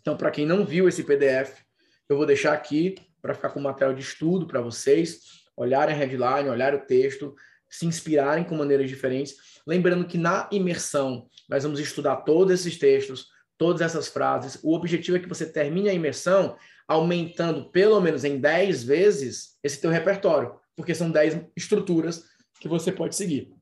Então, 0.00 0.16
para 0.16 0.30
quem 0.30 0.46
não 0.46 0.64
viu 0.64 0.88
esse 0.88 1.02
PDF, 1.02 1.60
eu 2.08 2.16
vou 2.16 2.26
deixar 2.26 2.52
aqui 2.52 2.94
para 3.20 3.34
ficar 3.34 3.50
com 3.50 3.60
material 3.60 3.94
de 3.94 4.02
estudo 4.02 4.46
para 4.46 4.60
vocês, 4.60 5.45
olharem 5.56 5.94
a 5.94 5.98
headline, 5.98 6.48
olharem 6.48 6.78
o 6.78 6.84
texto, 6.84 7.34
se 7.68 7.86
inspirarem 7.86 8.44
com 8.44 8.56
maneiras 8.56 8.88
diferentes. 8.88 9.34
Lembrando 9.66 10.06
que 10.06 10.18
na 10.18 10.48
imersão 10.52 11.28
nós 11.48 11.62
vamos 11.62 11.80
estudar 11.80 12.16
todos 12.16 12.52
esses 12.52 12.78
textos, 12.78 13.28
todas 13.58 13.80
essas 13.80 14.08
frases. 14.08 14.58
O 14.62 14.74
objetivo 14.74 15.16
é 15.16 15.20
que 15.20 15.28
você 15.28 15.46
termine 15.46 15.88
a 15.88 15.94
imersão 15.94 16.56
aumentando 16.86 17.70
pelo 17.70 18.00
menos 18.00 18.24
em 18.24 18.38
10 18.38 18.84
vezes 18.84 19.58
esse 19.62 19.80
teu 19.80 19.90
repertório, 19.90 20.54
porque 20.76 20.94
são 20.94 21.10
10 21.10 21.46
estruturas 21.56 22.24
que 22.60 22.68
você 22.68 22.92
pode 22.92 23.16
seguir. 23.16 23.52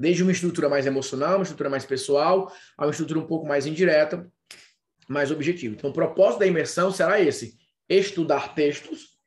Desde 0.00 0.22
uma 0.22 0.32
estrutura 0.32 0.68
mais 0.68 0.86
emocional, 0.86 1.36
uma 1.36 1.42
estrutura 1.42 1.68
mais 1.68 1.84
pessoal, 1.84 2.52
a 2.76 2.84
uma 2.84 2.92
estrutura 2.92 3.18
um 3.18 3.26
pouco 3.26 3.46
mais 3.46 3.66
indireta, 3.66 4.30
mais 5.08 5.30
objetivo. 5.30 5.74
Então, 5.74 5.90
o 5.90 5.92
propósito 5.92 6.40
da 6.40 6.46
imersão 6.46 6.92
será 6.92 7.20
esse: 7.20 7.58
estudar 7.88 8.54
textos 8.54 9.17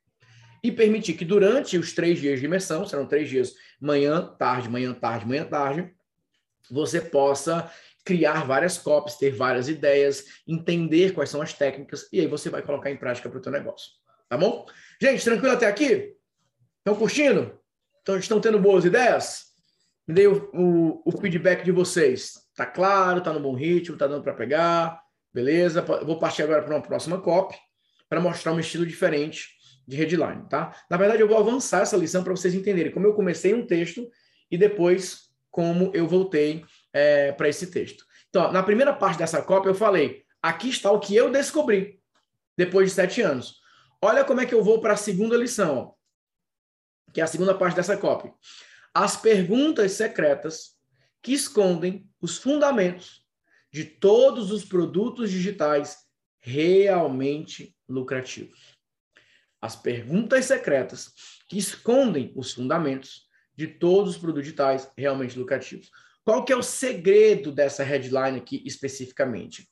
e 0.62 0.70
permitir 0.70 1.14
que 1.14 1.24
durante 1.24 1.76
os 1.76 1.92
três 1.92 2.20
dias 2.20 2.38
de 2.38 2.46
imersão, 2.46 2.86
serão 2.86 3.06
três 3.06 3.28
dias, 3.28 3.54
manhã, 3.80 4.34
tarde, 4.38 4.70
manhã, 4.70 4.94
tarde, 4.94 5.26
manhã, 5.26 5.44
tarde, 5.44 5.92
você 6.70 7.00
possa 7.00 7.70
criar 8.04 8.44
várias 8.46 8.78
copies, 8.78 9.16
ter 9.16 9.30
várias 9.30 9.68
ideias, 9.68 10.24
entender 10.46 11.12
quais 11.12 11.30
são 11.30 11.42
as 11.42 11.52
técnicas 11.52 12.08
e 12.12 12.20
aí 12.20 12.26
você 12.26 12.48
vai 12.48 12.62
colocar 12.62 12.90
em 12.90 12.96
prática 12.96 13.28
para 13.28 13.38
o 13.38 13.42
teu 13.42 13.50
negócio. 13.50 13.90
Tá 14.28 14.36
bom? 14.36 14.66
Gente, 15.00 15.24
tranquilo 15.24 15.54
até 15.54 15.66
aqui? 15.66 16.14
Estão 16.78 16.94
curtindo? 16.96 17.58
Então, 18.00 18.16
estão 18.16 18.40
tendo 18.40 18.58
boas 18.58 18.84
ideias? 18.84 19.52
Me 20.06 20.14
dê 20.14 20.26
o, 20.26 20.50
o, 20.52 21.02
o 21.04 21.20
feedback 21.20 21.64
de 21.64 21.70
vocês. 21.70 22.34
Tá 22.56 22.66
claro? 22.66 23.20
Tá 23.20 23.32
no 23.32 23.40
bom 23.40 23.54
ritmo? 23.54 23.96
Tá 23.96 24.06
dando 24.06 24.22
para 24.22 24.34
pegar? 24.34 25.00
Beleza? 25.32 25.82
vou 25.82 26.18
partir 26.18 26.42
agora 26.42 26.62
para 26.62 26.74
uma 26.74 26.82
próxima 26.82 27.20
copy 27.20 27.56
para 28.08 28.20
mostrar 28.20 28.52
um 28.52 28.60
estilo 28.60 28.84
diferente 28.84 29.61
de 29.86 29.96
headline, 29.96 30.48
tá? 30.48 30.74
Na 30.88 30.96
verdade, 30.96 31.22
eu 31.22 31.28
vou 31.28 31.38
avançar 31.38 31.82
essa 31.82 31.96
lição 31.96 32.22
para 32.22 32.34
vocês 32.34 32.54
entenderem 32.54 32.92
como 32.92 33.06
eu 33.06 33.14
comecei 33.14 33.52
um 33.54 33.66
texto 33.66 34.08
e 34.50 34.56
depois 34.56 35.30
como 35.50 35.90
eu 35.94 36.06
voltei 36.06 36.64
é, 36.92 37.32
para 37.32 37.48
esse 37.48 37.66
texto. 37.68 38.04
Então, 38.28 38.50
na 38.50 38.62
primeira 38.62 38.92
parte 38.92 39.18
dessa 39.18 39.42
cópia, 39.42 39.70
eu 39.70 39.74
falei: 39.74 40.24
aqui 40.42 40.70
está 40.70 40.90
o 40.90 41.00
que 41.00 41.14
eu 41.14 41.30
descobri 41.30 42.00
depois 42.56 42.88
de 42.88 42.94
sete 42.94 43.20
anos. 43.20 43.60
Olha 44.00 44.24
como 44.24 44.40
é 44.40 44.46
que 44.46 44.54
eu 44.54 44.64
vou 44.64 44.80
para 44.80 44.94
a 44.94 44.96
segunda 44.96 45.36
lição, 45.36 45.78
ó, 45.78 45.92
que 47.12 47.20
é 47.20 47.24
a 47.24 47.28
segunda 47.28 47.54
parte 47.54 47.76
dessa 47.76 47.96
cópia. 47.96 48.32
As 48.94 49.16
perguntas 49.16 49.92
secretas 49.92 50.76
que 51.22 51.32
escondem 51.32 52.08
os 52.20 52.36
fundamentos 52.36 53.24
de 53.70 53.84
todos 53.84 54.50
os 54.50 54.64
produtos 54.64 55.30
digitais 55.30 55.98
realmente 56.40 57.76
lucrativos. 57.88 58.71
As 59.62 59.76
perguntas 59.76 60.44
secretas 60.46 61.12
que 61.48 61.56
escondem 61.56 62.32
os 62.36 62.52
fundamentos 62.52 63.28
de 63.56 63.68
todos 63.68 64.10
os 64.10 64.18
produtos 64.18 64.44
digitais 64.44 64.90
realmente 64.98 65.38
lucrativos. 65.38 65.88
Qual 66.24 66.44
que 66.44 66.52
é 66.52 66.56
o 66.56 66.62
segredo 66.62 67.52
dessa 67.52 67.84
headline 67.84 68.38
aqui 68.38 68.62
especificamente? 68.66 69.68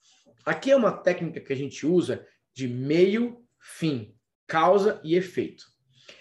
Aqui 0.47 0.70
é 0.70 0.76
uma 0.76 0.93
técnica 0.93 1.41
que 1.41 1.53
a 1.53 1.57
gente 1.57 1.84
usa 1.84 2.24
de 2.55 2.68
meio 2.68 3.45
fim, 3.59 4.14
causa 4.47 5.01
e 5.03 5.16
efeito. 5.16 5.64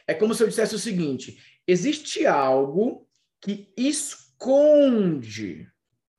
É 0.07 0.13
como 0.13 0.33
se 0.33 0.43
eu 0.43 0.47
dissesse 0.47 0.75
o 0.75 0.79
seguinte: 0.79 1.37
existe 1.67 2.25
algo 2.25 3.07
que 3.39 3.71
esconde 3.77 5.69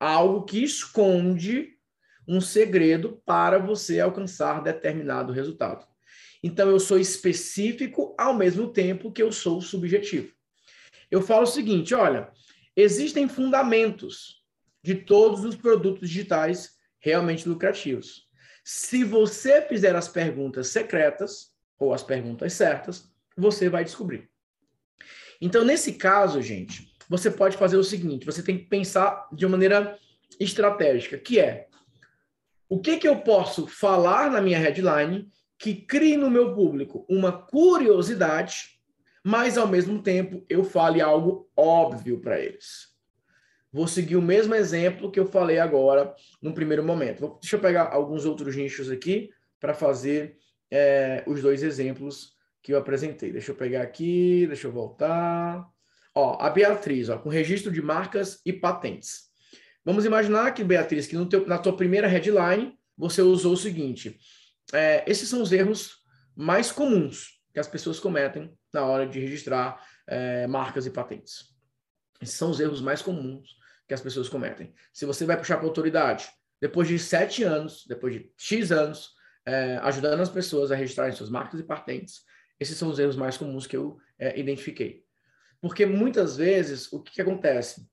algo 0.01 0.45
que 0.45 0.65
esconde 0.65 1.77
um 2.27 2.41
segredo 2.41 3.21
para 3.27 3.59
você 3.59 4.01
alcançar 4.01 4.63
determinado 4.63 5.31
resultado. 5.31 5.87
Então, 6.43 6.69
eu 6.69 6.81
sou 6.81 6.99
específico 6.99 8.15
ao 8.19 8.35
mesmo 8.35 8.69
tempo 8.69 9.13
que 9.13 9.23
eu 9.23 9.31
sou 9.31 9.61
subjetivo. 9.61 10.33
Eu 11.11 11.21
falo 11.21 11.43
o 11.43 11.47
seguinte: 11.47 11.95
olha, 11.95 12.31
existem 12.75 13.29
fundamentos 13.29 14.43
de 14.83 14.95
todos 14.95 15.45
os 15.45 15.55
produtos 15.55 16.09
digitais 16.09 16.71
realmente 16.99 17.49
lucrativos. 17.49 18.29
Se 18.65 19.05
você 19.05 19.63
fizer 19.63 19.95
as 19.95 20.09
perguntas 20.09 20.69
secretas 20.69 21.53
ou 21.79 21.93
as 21.93 22.03
perguntas 22.03 22.53
certas, 22.53 23.11
você 23.37 23.69
vai 23.69 23.85
descobrir. 23.85 24.31
Então, 25.41 25.65
nesse 25.65 25.95
caso, 25.95 26.43
gente, 26.43 26.95
você 27.09 27.31
pode 27.31 27.57
fazer 27.57 27.77
o 27.77 27.85
seguinte: 27.85 28.27
você 28.27 28.43
tem 28.43 28.59
que 28.59 28.65
pensar 28.65 29.29
de 29.33 29.45
uma 29.45 29.53
maneira 29.53 29.99
estratégica, 30.39 31.19
que 31.19 31.41
é 31.41 31.69
o 32.69 32.79
que, 32.79 32.99
que 32.99 33.09
eu 33.09 33.21
posso 33.21 33.67
falar 33.67 34.31
na 34.31 34.41
minha 34.41 34.59
headline 34.59 35.29
que 35.61 35.75
crie 35.75 36.17
no 36.17 36.31
meu 36.31 36.55
público 36.55 37.05
uma 37.07 37.31
curiosidade, 37.31 38.81
mas 39.23 39.59
ao 39.59 39.69
mesmo 39.69 40.03
tempo 40.03 40.43
eu 40.49 40.65
fale 40.65 41.03
algo 41.03 41.51
óbvio 41.55 42.19
para 42.19 42.41
eles. 42.41 42.89
Vou 43.71 43.87
seguir 43.87 44.17
o 44.17 44.23
mesmo 44.23 44.55
exemplo 44.55 45.11
que 45.11 45.21
eu 45.21 45.27
falei 45.27 45.59
agora 45.59 46.15
no 46.41 46.55
primeiro 46.55 46.83
momento. 46.83 47.39
Deixa 47.43 47.57
eu 47.57 47.61
pegar 47.61 47.93
alguns 47.93 48.25
outros 48.25 48.57
nichos 48.57 48.91
aqui 48.91 49.29
para 49.61 49.75
fazer 49.75 50.39
é, 50.71 51.23
os 51.27 51.43
dois 51.43 51.63
exemplos 51.63 52.33
que 52.63 52.73
eu 52.73 52.79
apresentei. 52.79 53.31
Deixa 53.31 53.53
eu 53.53 53.55
pegar 53.55 53.83
aqui, 53.83 54.47
deixa 54.47 54.67
eu 54.67 54.73
voltar. 54.73 55.69
Ó, 56.15 56.39
a 56.41 56.49
Beatriz, 56.49 57.11
ó, 57.11 57.19
com 57.19 57.29
registro 57.29 57.71
de 57.71 57.83
marcas 57.83 58.41
e 58.47 58.53
patentes. 58.53 59.29
Vamos 59.85 60.07
imaginar 60.07 60.53
que, 60.53 60.65
Beatriz, 60.65 61.07
que 61.07 61.23
teu, 61.27 61.47
na 61.47 61.59
tua 61.59 61.77
primeira 61.77 62.09
headline, 62.09 62.75
você 62.97 63.21
usou 63.21 63.53
o 63.53 63.59
seguinte: 63.59 64.19
é, 64.73 65.05
esses 65.11 65.29
são 65.29 65.43
os 65.43 65.53
erros 65.53 65.99
mais 66.37 66.71
comuns 66.71 67.41
que 67.53 67.61
as 67.61 67.69
pessoas 67.69 67.99
cometem 67.99 68.57
na 68.73 68.85
hora 68.85 69.07
de 69.07 69.19
registrar 69.19 69.85
é, 70.07 70.47
marcas 70.47 70.87
e 70.87 70.91
patentes. 70.91 71.51
Esses 72.21 72.37
são 72.37 72.51
os 72.51 72.61
erros 72.61 72.81
mais 72.81 73.03
comuns 73.03 73.57
que 73.89 73.95
as 73.95 74.01
pessoas 74.01 74.29
cometem. 74.29 74.73
Se 74.93 75.05
você 75.05 75.25
vai 75.25 75.37
puxar 75.37 75.57
para 75.57 75.67
a 75.67 75.69
autoridade, 75.69 76.31
depois 76.61 76.87
de 76.87 76.99
sete 76.99 77.43
anos, 77.43 77.85
depois 77.89 78.15
de 78.15 78.33
X 78.37 78.71
anos, 78.71 79.11
é, 79.45 79.79
ajudando 79.79 80.21
as 80.21 80.29
pessoas 80.29 80.71
a 80.71 80.77
registrarem 80.77 81.15
suas 81.15 81.31
marcas 81.31 81.59
e 81.59 81.65
patentes, 81.65 82.23
esses 82.59 82.77
são 82.77 82.91
os 82.91 82.99
erros 82.99 83.17
mais 83.17 83.37
comuns 83.37 83.67
que 83.67 83.77
eu 83.77 83.99
é, 84.19 84.39
identifiquei. 84.39 85.03
Porque 85.61 85.87
muitas 85.87 86.37
vezes, 86.37 86.93
o 86.93 87.03
que, 87.03 87.15
que 87.15 87.23
acontece? 87.23 87.89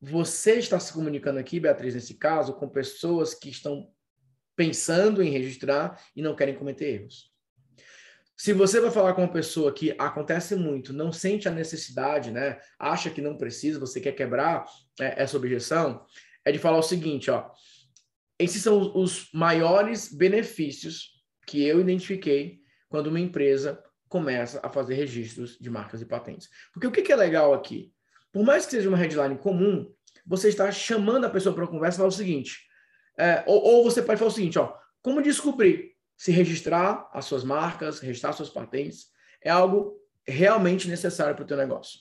Você 0.00 0.54
está 0.54 0.78
se 0.80 0.92
comunicando 0.92 1.38
aqui, 1.38 1.60
Beatriz, 1.60 1.94
nesse 1.94 2.14
caso, 2.14 2.54
com 2.54 2.68
pessoas 2.68 3.34
que 3.34 3.50
estão 3.50 3.90
pensando 4.58 5.22
em 5.22 5.30
registrar 5.30 6.02
e 6.16 6.20
não 6.20 6.34
querem 6.34 6.56
cometer 6.56 6.92
erros. 6.94 7.32
Se 8.36 8.52
você 8.52 8.80
vai 8.80 8.90
falar 8.90 9.14
com 9.14 9.22
uma 9.22 9.32
pessoa 9.32 9.72
que 9.72 9.94
acontece 9.96 10.56
muito, 10.56 10.92
não 10.92 11.12
sente 11.12 11.46
a 11.46 11.52
necessidade, 11.52 12.32
né? 12.32 12.58
Acha 12.76 13.08
que 13.08 13.22
não 13.22 13.36
precisa, 13.36 13.78
você 13.78 14.00
quer 14.00 14.12
quebrar 14.12 14.64
é, 15.00 15.22
essa 15.22 15.36
objeção, 15.36 16.04
é 16.44 16.50
de 16.50 16.58
falar 16.58 16.78
o 16.78 16.82
seguinte, 16.82 17.30
ó. 17.30 17.48
Esses 18.36 18.60
são 18.60 18.96
os 18.96 19.28
maiores 19.32 20.12
benefícios 20.12 21.22
que 21.46 21.64
eu 21.64 21.80
identifiquei 21.80 22.58
quando 22.88 23.06
uma 23.06 23.20
empresa 23.20 23.80
começa 24.08 24.58
a 24.64 24.68
fazer 24.68 24.94
registros 24.94 25.56
de 25.60 25.70
marcas 25.70 26.02
e 26.02 26.06
patentes. 26.06 26.48
Porque 26.72 26.86
o 26.86 26.92
que 26.92 27.12
é 27.12 27.16
legal 27.16 27.54
aqui? 27.54 27.92
Por 28.32 28.44
mais 28.44 28.64
que 28.64 28.72
seja 28.72 28.88
uma 28.88 28.98
headline 28.98 29.38
comum, 29.38 29.88
você 30.26 30.48
está 30.48 30.70
chamando 30.72 31.26
a 31.26 31.30
pessoa 31.30 31.54
para 31.54 31.62
uma 31.62 31.70
conversa 31.70 31.96
e 31.96 31.98
falar 31.98 32.08
o 32.08 32.12
seguinte, 32.12 32.67
é, 33.18 33.42
ou, 33.46 33.60
ou, 33.62 33.84
você 33.84 34.00
pode 34.00 34.18
falar 34.18 34.30
o 34.30 34.34
seguinte, 34.34 34.58
ó, 34.58 34.74
como 35.02 35.20
descobrir 35.20 35.92
se 36.16 36.32
registrar 36.32 37.08
as 37.12 37.24
suas 37.24 37.44
marcas, 37.44 38.00
registrar 38.00 38.30
as 38.30 38.36
suas 38.36 38.50
patentes 38.50 39.06
é 39.42 39.50
algo 39.50 39.96
realmente 40.26 40.88
necessário 40.88 41.34
para 41.34 41.44
o 41.44 41.46
teu 41.46 41.56
negócio. 41.56 42.00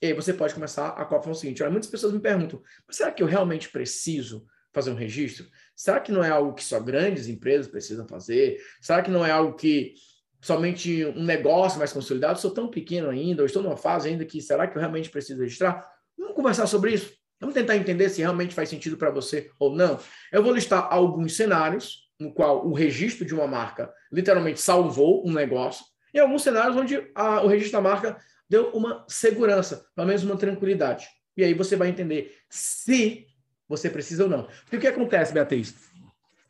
E 0.00 0.06
aí 0.06 0.12
você 0.12 0.34
pode 0.34 0.52
começar 0.52 0.88
a 0.88 1.06
falar 1.06 1.30
o 1.30 1.34
seguinte, 1.34 1.62
olha, 1.62 1.70
muitas 1.70 1.88
pessoas 1.88 2.12
me 2.12 2.18
perguntam, 2.18 2.60
será 2.90 3.12
que 3.12 3.22
eu 3.22 3.26
realmente 3.26 3.68
preciso 3.68 4.44
fazer 4.72 4.90
um 4.90 4.96
registro? 4.96 5.46
Será 5.76 6.00
que 6.00 6.10
não 6.10 6.24
é 6.24 6.30
algo 6.30 6.54
que 6.54 6.64
só 6.64 6.80
grandes 6.80 7.28
empresas 7.28 7.68
precisam 7.68 8.06
fazer? 8.06 8.60
Será 8.80 9.00
que 9.00 9.10
não 9.10 9.24
é 9.24 9.30
algo 9.30 9.54
que 9.54 9.94
somente 10.40 11.04
um 11.04 11.22
negócio 11.22 11.78
mais 11.78 11.92
consolidado? 11.92 12.34
Eu 12.34 12.40
sou 12.42 12.50
tão 12.50 12.68
pequeno 12.68 13.08
ainda, 13.10 13.42
eu 13.42 13.46
estou 13.46 13.62
numa 13.62 13.76
fase 13.76 14.08
ainda 14.08 14.24
que 14.24 14.40
será 14.40 14.66
que 14.66 14.76
eu 14.76 14.80
realmente 14.80 15.08
preciso 15.08 15.40
registrar? 15.40 15.88
Vamos 16.18 16.34
conversar 16.34 16.66
sobre 16.66 16.94
isso. 16.94 17.21
Vamos 17.42 17.56
tentar 17.56 17.76
entender 17.76 18.08
se 18.08 18.20
realmente 18.20 18.54
faz 18.54 18.68
sentido 18.68 18.96
para 18.96 19.10
você 19.10 19.50
ou 19.58 19.74
não. 19.74 19.98
Eu 20.30 20.44
vou 20.44 20.52
listar 20.54 20.86
alguns 20.88 21.34
cenários 21.34 22.08
no 22.20 22.32
qual 22.32 22.64
o 22.64 22.72
registro 22.72 23.26
de 23.26 23.34
uma 23.34 23.48
marca 23.48 23.92
literalmente 24.12 24.60
salvou 24.60 25.26
um 25.26 25.32
negócio, 25.32 25.84
e 26.14 26.20
alguns 26.20 26.44
cenários 26.44 26.76
onde 26.76 27.10
a, 27.16 27.42
o 27.42 27.48
registro 27.48 27.82
da 27.82 27.88
marca 27.88 28.16
deu 28.48 28.68
uma 28.68 29.04
segurança, 29.08 29.84
pelo 29.92 30.06
menos 30.06 30.22
uma 30.22 30.36
tranquilidade. 30.36 31.08
E 31.36 31.42
aí 31.42 31.52
você 31.52 31.74
vai 31.74 31.88
entender 31.88 32.32
se 32.48 33.26
você 33.68 33.90
precisa 33.90 34.22
ou 34.22 34.30
não. 34.30 34.46
Porque 34.62 34.76
o 34.76 34.80
que 34.80 34.86
acontece, 34.86 35.32
Beatriz? 35.32 35.74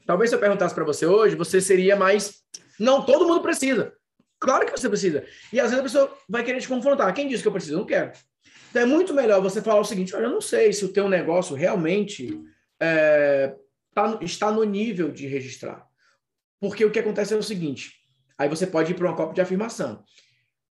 Talvez 0.05 0.29
se 0.29 0.37
eu 0.37 0.41
perguntasse 0.41 0.75
para 0.75 0.85
você 0.85 1.07
hoje, 1.07 1.35
você 1.37 1.59
seria 1.59 1.97
mais. 1.97 2.43
Não, 2.79 3.03
todo 3.03 3.27
mundo 3.27 3.41
precisa. 3.41 3.95
Claro 4.39 4.67
que 4.67 4.73
você 4.73 4.91
precisa. 4.91 5.25
E 5.51 5.59
às 5.59 5.71
vezes 5.71 5.79
a 5.79 5.83
pessoa 5.83 6.19
vai 6.29 6.45
querer 6.45 6.61
te 6.61 6.69
confrontar. 6.69 7.15
Quem 7.15 7.29
disse 7.29 7.43
que 7.43 7.49
eu 7.49 7.53
preciso? 7.53 7.79
Não 7.79 7.87
quero. 7.87 8.13
Então 8.73 8.81
é 8.81 8.87
muito 8.87 9.13
melhor 9.13 9.43
você 9.43 9.61
falar 9.61 9.81
o 9.81 9.85
seguinte: 9.85 10.17
olha, 10.17 10.25
eu 10.25 10.31
não 10.31 10.41
sei 10.41 10.73
se 10.73 10.83
o 10.83 10.93
teu 10.93 11.07
negócio 11.07 11.55
realmente 11.55 12.41
é, 12.81 13.55
tá, 13.95 14.19
está 14.23 14.51
no 14.51 14.65
nível 14.65 15.13
de 15.13 15.27
registrar. 15.27 15.87
Porque 16.59 16.83
o 16.83 16.91
que 16.91 16.99
acontece 16.99 17.35
é 17.35 17.37
o 17.37 17.43
seguinte: 17.43 17.93
aí 18.39 18.49
você 18.49 18.67
pode 18.67 18.93
ir 18.93 18.95
para 18.95 19.09
uma 19.09 19.17
cópia 19.17 19.35
de 19.35 19.41
afirmação. 19.43 20.03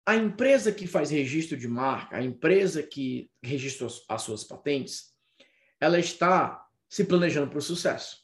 A 0.05 0.15
empresa 0.15 0.71
que 0.71 0.85
faz 0.85 1.09
registro 1.09 1.57
de 1.57 1.67
marca, 1.67 2.17
a 2.17 2.23
empresa 2.23 2.83
que 2.83 3.31
registra 3.41 3.87
as 4.07 4.21
suas 4.21 4.43
patentes, 4.43 5.05
ela 5.81 5.97
está 5.97 6.63
se 6.87 7.03
planejando 7.03 7.49
para 7.49 7.57
o 7.57 7.63
sucesso. 7.63 8.19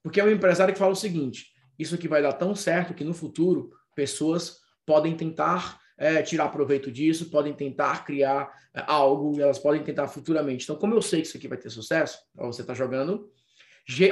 Porque 0.00 0.20
é 0.20 0.24
um 0.24 0.30
empresário 0.30 0.72
que 0.72 0.78
fala 0.78 0.92
o 0.92 0.96
seguinte: 0.96 1.52
isso 1.76 1.96
aqui 1.96 2.06
vai 2.06 2.22
dar 2.22 2.34
tão 2.34 2.54
certo 2.54 2.94
que 2.94 3.02
no 3.02 3.14
futuro 3.14 3.72
pessoas 3.96 4.60
podem 4.86 5.16
tentar 5.16 5.81
é, 5.96 6.22
tirar 6.22 6.48
proveito 6.48 6.90
disso, 6.90 7.30
podem 7.30 7.52
tentar 7.52 8.04
criar 8.04 8.52
é, 8.74 8.82
algo, 8.86 9.40
elas 9.40 9.58
podem 9.58 9.82
tentar 9.82 10.08
futuramente. 10.08 10.64
Então, 10.64 10.76
como 10.76 10.94
eu 10.94 11.02
sei 11.02 11.20
que 11.20 11.28
isso 11.28 11.36
aqui 11.36 11.48
vai 11.48 11.58
ter 11.58 11.70
sucesso, 11.70 12.18
você 12.34 12.62
está 12.62 12.74
jogando. 12.74 13.30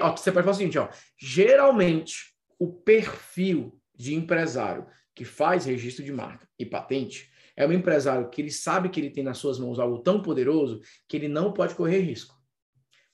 Ó, 0.02 0.16
você 0.16 0.32
pode 0.32 0.44
falar 0.44 0.50
o 0.50 0.54
seguinte: 0.54 0.78
ó, 0.78 0.88
geralmente 1.18 2.34
o 2.58 2.72
perfil 2.72 3.80
de 3.94 4.14
empresário 4.14 4.86
que 5.14 5.24
faz 5.24 5.64
registro 5.64 6.04
de 6.04 6.12
marca 6.12 6.48
e 6.58 6.64
patente 6.64 7.30
é 7.56 7.66
um 7.66 7.72
empresário 7.72 8.30
que 8.30 8.40
ele 8.40 8.50
sabe 8.50 8.88
que 8.88 8.98
ele 8.98 9.10
tem 9.10 9.22
nas 9.22 9.38
suas 9.38 9.58
mãos 9.58 9.78
algo 9.78 9.98
tão 9.98 10.22
poderoso 10.22 10.80
que 11.06 11.16
ele 11.16 11.28
não 11.28 11.52
pode 11.52 11.74
correr 11.74 12.00
risco. 12.00 12.34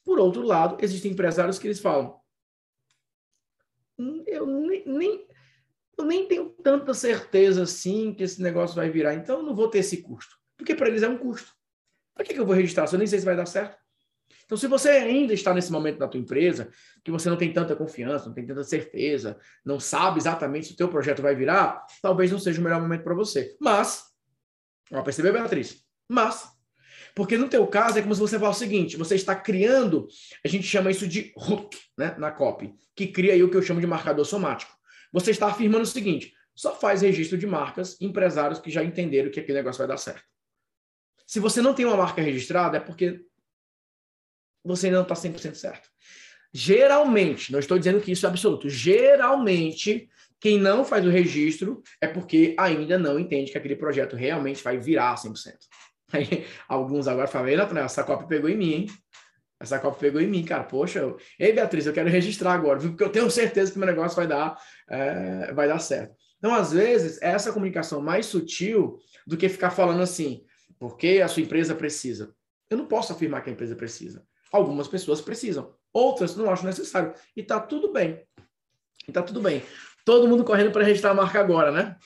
Por 0.04 0.20
outro 0.20 0.42
lado, 0.42 0.76
existem 0.80 1.10
empresários 1.10 1.58
que 1.58 1.66
eles 1.66 1.80
falam: 1.80 2.16
hum, 3.98 4.22
eu 4.26 4.46
nem, 4.46 4.86
nem, 4.86 5.26
eu 5.98 6.04
nem 6.04 6.26
tenho 6.26 6.50
tanta 6.62 6.92
certeza 6.92 7.62
assim 7.62 8.12
que 8.12 8.22
esse 8.22 8.42
negócio 8.42 8.76
vai 8.76 8.90
virar, 8.90 9.14
então 9.14 9.38
eu 9.38 9.42
não 9.42 9.54
vou 9.54 9.68
ter 9.68 9.78
esse 9.78 9.98
custo. 10.02 10.36
Porque 10.56 10.74
para 10.74 10.88
eles 10.88 11.02
é 11.02 11.08
um 11.08 11.18
custo. 11.18 11.52
Para 12.14 12.24
que, 12.24 12.34
que 12.34 12.40
eu 12.40 12.46
vou 12.46 12.54
registrar 12.54 12.86
se 12.86 12.94
eu 12.94 12.98
nem 12.98 13.06
sei 13.06 13.18
se 13.18 13.24
vai 13.24 13.36
dar 13.36 13.46
certo? 13.46 13.76
Então, 14.44 14.56
se 14.56 14.68
você 14.68 14.90
ainda 14.90 15.34
está 15.34 15.52
nesse 15.52 15.72
momento 15.72 15.98
da 15.98 16.06
tua 16.06 16.20
empresa, 16.20 16.70
que 17.04 17.10
você 17.10 17.28
não 17.28 17.36
tem 17.36 17.52
tanta 17.52 17.74
confiança, 17.74 18.26
não 18.26 18.34
tem 18.34 18.46
tanta 18.46 18.62
certeza, 18.62 19.38
não 19.64 19.80
sabe 19.80 20.18
exatamente 20.18 20.68
se 20.68 20.72
o 20.72 20.76
teu 20.76 20.88
projeto 20.88 21.20
vai 21.20 21.34
virar, 21.34 21.84
talvez 22.00 22.30
não 22.30 22.38
seja 22.38 22.60
o 22.60 22.64
melhor 22.64 22.80
momento 22.80 23.02
para 23.02 23.14
você. 23.14 23.56
Mas, 23.60 24.04
ó, 24.92 25.02
percebeu, 25.02 25.32
Beatriz? 25.32 25.84
Mas, 26.08 26.48
porque 27.12 27.36
no 27.36 27.48
teu 27.48 27.66
caso 27.66 27.98
é 27.98 28.02
como 28.02 28.14
se 28.14 28.20
você 28.20 28.38
fala 28.38 28.52
o 28.52 28.54
seguinte, 28.54 28.96
você 28.96 29.16
está 29.16 29.34
criando, 29.34 30.06
a 30.44 30.48
gente 30.48 30.66
chama 30.66 30.92
isso 30.92 31.08
de 31.08 31.32
hook, 31.36 31.76
né, 31.98 32.14
na 32.16 32.30
copy, 32.30 32.72
que 32.94 33.08
cria 33.08 33.32
aí 33.32 33.42
o 33.42 33.50
que 33.50 33.56
eu 33.56 33.62
chamo 33.62 33.80
de 33.80 33.86
marcador 33.86 34.24
somático. 34.24 34.75
Você 35.16 35.30
está 35.30 35.46
afirmando 35.46 35.84
o 35.84 35.86
seguinte, 35.86 36.34
só 36.54 36.78
faz 36.78 37.00
registro 37.00 37.38
de 37.38 37.46
marcas 37.46 37.98
empresários 38.02 38.60
que 38.60 38.70
já 38.70 38.84
entenderam 38.84 39.30
que 39.30 39.40
aquele 39.40 39.56
negócio 39.56 39.78
vai 39.78 39.88
dar 39.88 39.96
certo. 39.96 40.22
Se 41.26 41.40
você 41.40 41.62
não 41.62 41.72
tem 41.72 41.86
uma 41.86 41.96
marca 41.96 42.20
registrada, 42.20 42.76
é 42.76 42.80
porque 42.80 43.24
você 44.62 44.88
ainda 44.88 44.98
não 44.98 45.04
está 45.04 45.14
100% 45.14 45.54
certo. 45.54 45.88
Geralmente, 46.52 47.50
não 47.50 47.58
estou 47.58 47.78
dizendo 47.78 47.98
que 47.98 48.12
isso 48.12 48.26
é 48.26 48.28
absoluto, 48.28 48.68
geralmente, 48.68 50.06
quem 50.38 50.58
não 50.58 50.84
faz 50.84 51.06
o 51.06 51.10
registro 51.10 51.82
é 51.98 52.06
porque 52.06 52.54
ainda 52.58 52.98
não 52.98 53.18
entende 53.18 53.52
que 53.52 53.56
aquele 53.56 53.76
projeto 53.76 54.16
realmente 54.16 54.62
vai 54.62 54.76
virar 54.76 55.14
100%. 55.14 55.54
Aí, 56.12 56.46
alguns 56.68 57.08
agora 57.08 57.26
falam, 57.26 57.48
Ei, 57.48 57.56
essa 57.82 58.04
copa 58.04 58.26
pegou 58.26 58.50
em 58.50 58.56
mim, 58.56 58.72
hein? 58.74 58.86
Essa 59.58 59.78
copa 59.78 59.98
pegou 59.98 60.20
em 60.20 60.26
mim, 60.26 60.44
cara. 60.44 60.64
Poxa, 60.64 60.98
eu... 60.98 61.16
ei, 61.38 61.52
Beatriz, 61.52 61.86
eu 61.86 61.92
quero 61.92 62.08
registrar 62.08 62.52
agora, 62.52 62.78
porque 62.78 63.02
eu 63.02 63.10
tenho 63.10 63.30
certeza 63.30 63.72
que 63.72 63.78
meu 63.78 63.86
negócio 63.86 64.16
vai 64.16 64.26
dar, 64.26 64.56
é, 64.88 65.52
vai 65.52 65.66
dar 65.66 65.78
certo. 65.78 66.14
Então, 66.38 66.54
às 66.54 66.72
vezes, 66.72 67.20
é 67.22 67.30
essa 67.30 67.52
comunicação 67.52 68.00
mais 68.00 68.26
sutil 68.26 68.98
do 69.26 69.36
que 69.36 69.48
ficar 69.48 69.70
falando 69.70 70.02
assim, 70.02 70.44
porque 70.78 71.20
a 71.24 71.28
sua 71.28 71.42
empresa 71.42 71.74
precisa. 71.74 72.34
Eu 72.68 72.76
não 72.76 72.86
posso 72.86 73.12
afirmar 73.12 73.42
que 73.42 73.50
a 73.50 73.52
empresa 73.52 73.74
precisa. 73.74 74.22
Algumas 74.52 74.88
pessoas 74.88 75.20
precisam, 75.20 75.74
outras 75.92 76.36
não 76.36 76.50
acham 76.50 76.66
necessário. 76.66 77.14
E 77.34 77.42
tá 77.42 77.58
tudo 77.58 77.92
bem. 77.92 78.22
E 79.08 79.12
tá 79.12 79.22
tudo 79.22 79.40
bem. 79.40 79.62
Todo 80.04 80.28
mundo 80.28 80.44
correndo 80.44 80.70
para 80.70 80.84
registrar 80.84 81.10
a 81.10 81.14
marca 81.14 81.40
agora, 81.40 81.72
né? 81.72 81.96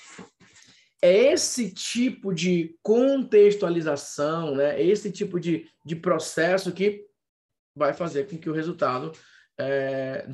É 1.03 1.33
esse 1.33 1.73
tipo 1.73 2.33
de 2.33 2.77
contextualização, 2.83 4.55
né? 4.55 4.81
Esse 4.83 5.11
tipo 5.11 5.41
de, 5.41 5.67
de 5.85 5.97
processo 5.97 6.73
que 6.73 7.07
vai 7.75 7.93
fazer 7.93 8.29
com 8.29 8.37
que 8.37 8.51
o 8.51 8.53
resultado 8.53 9.13
é, 9.59 10.27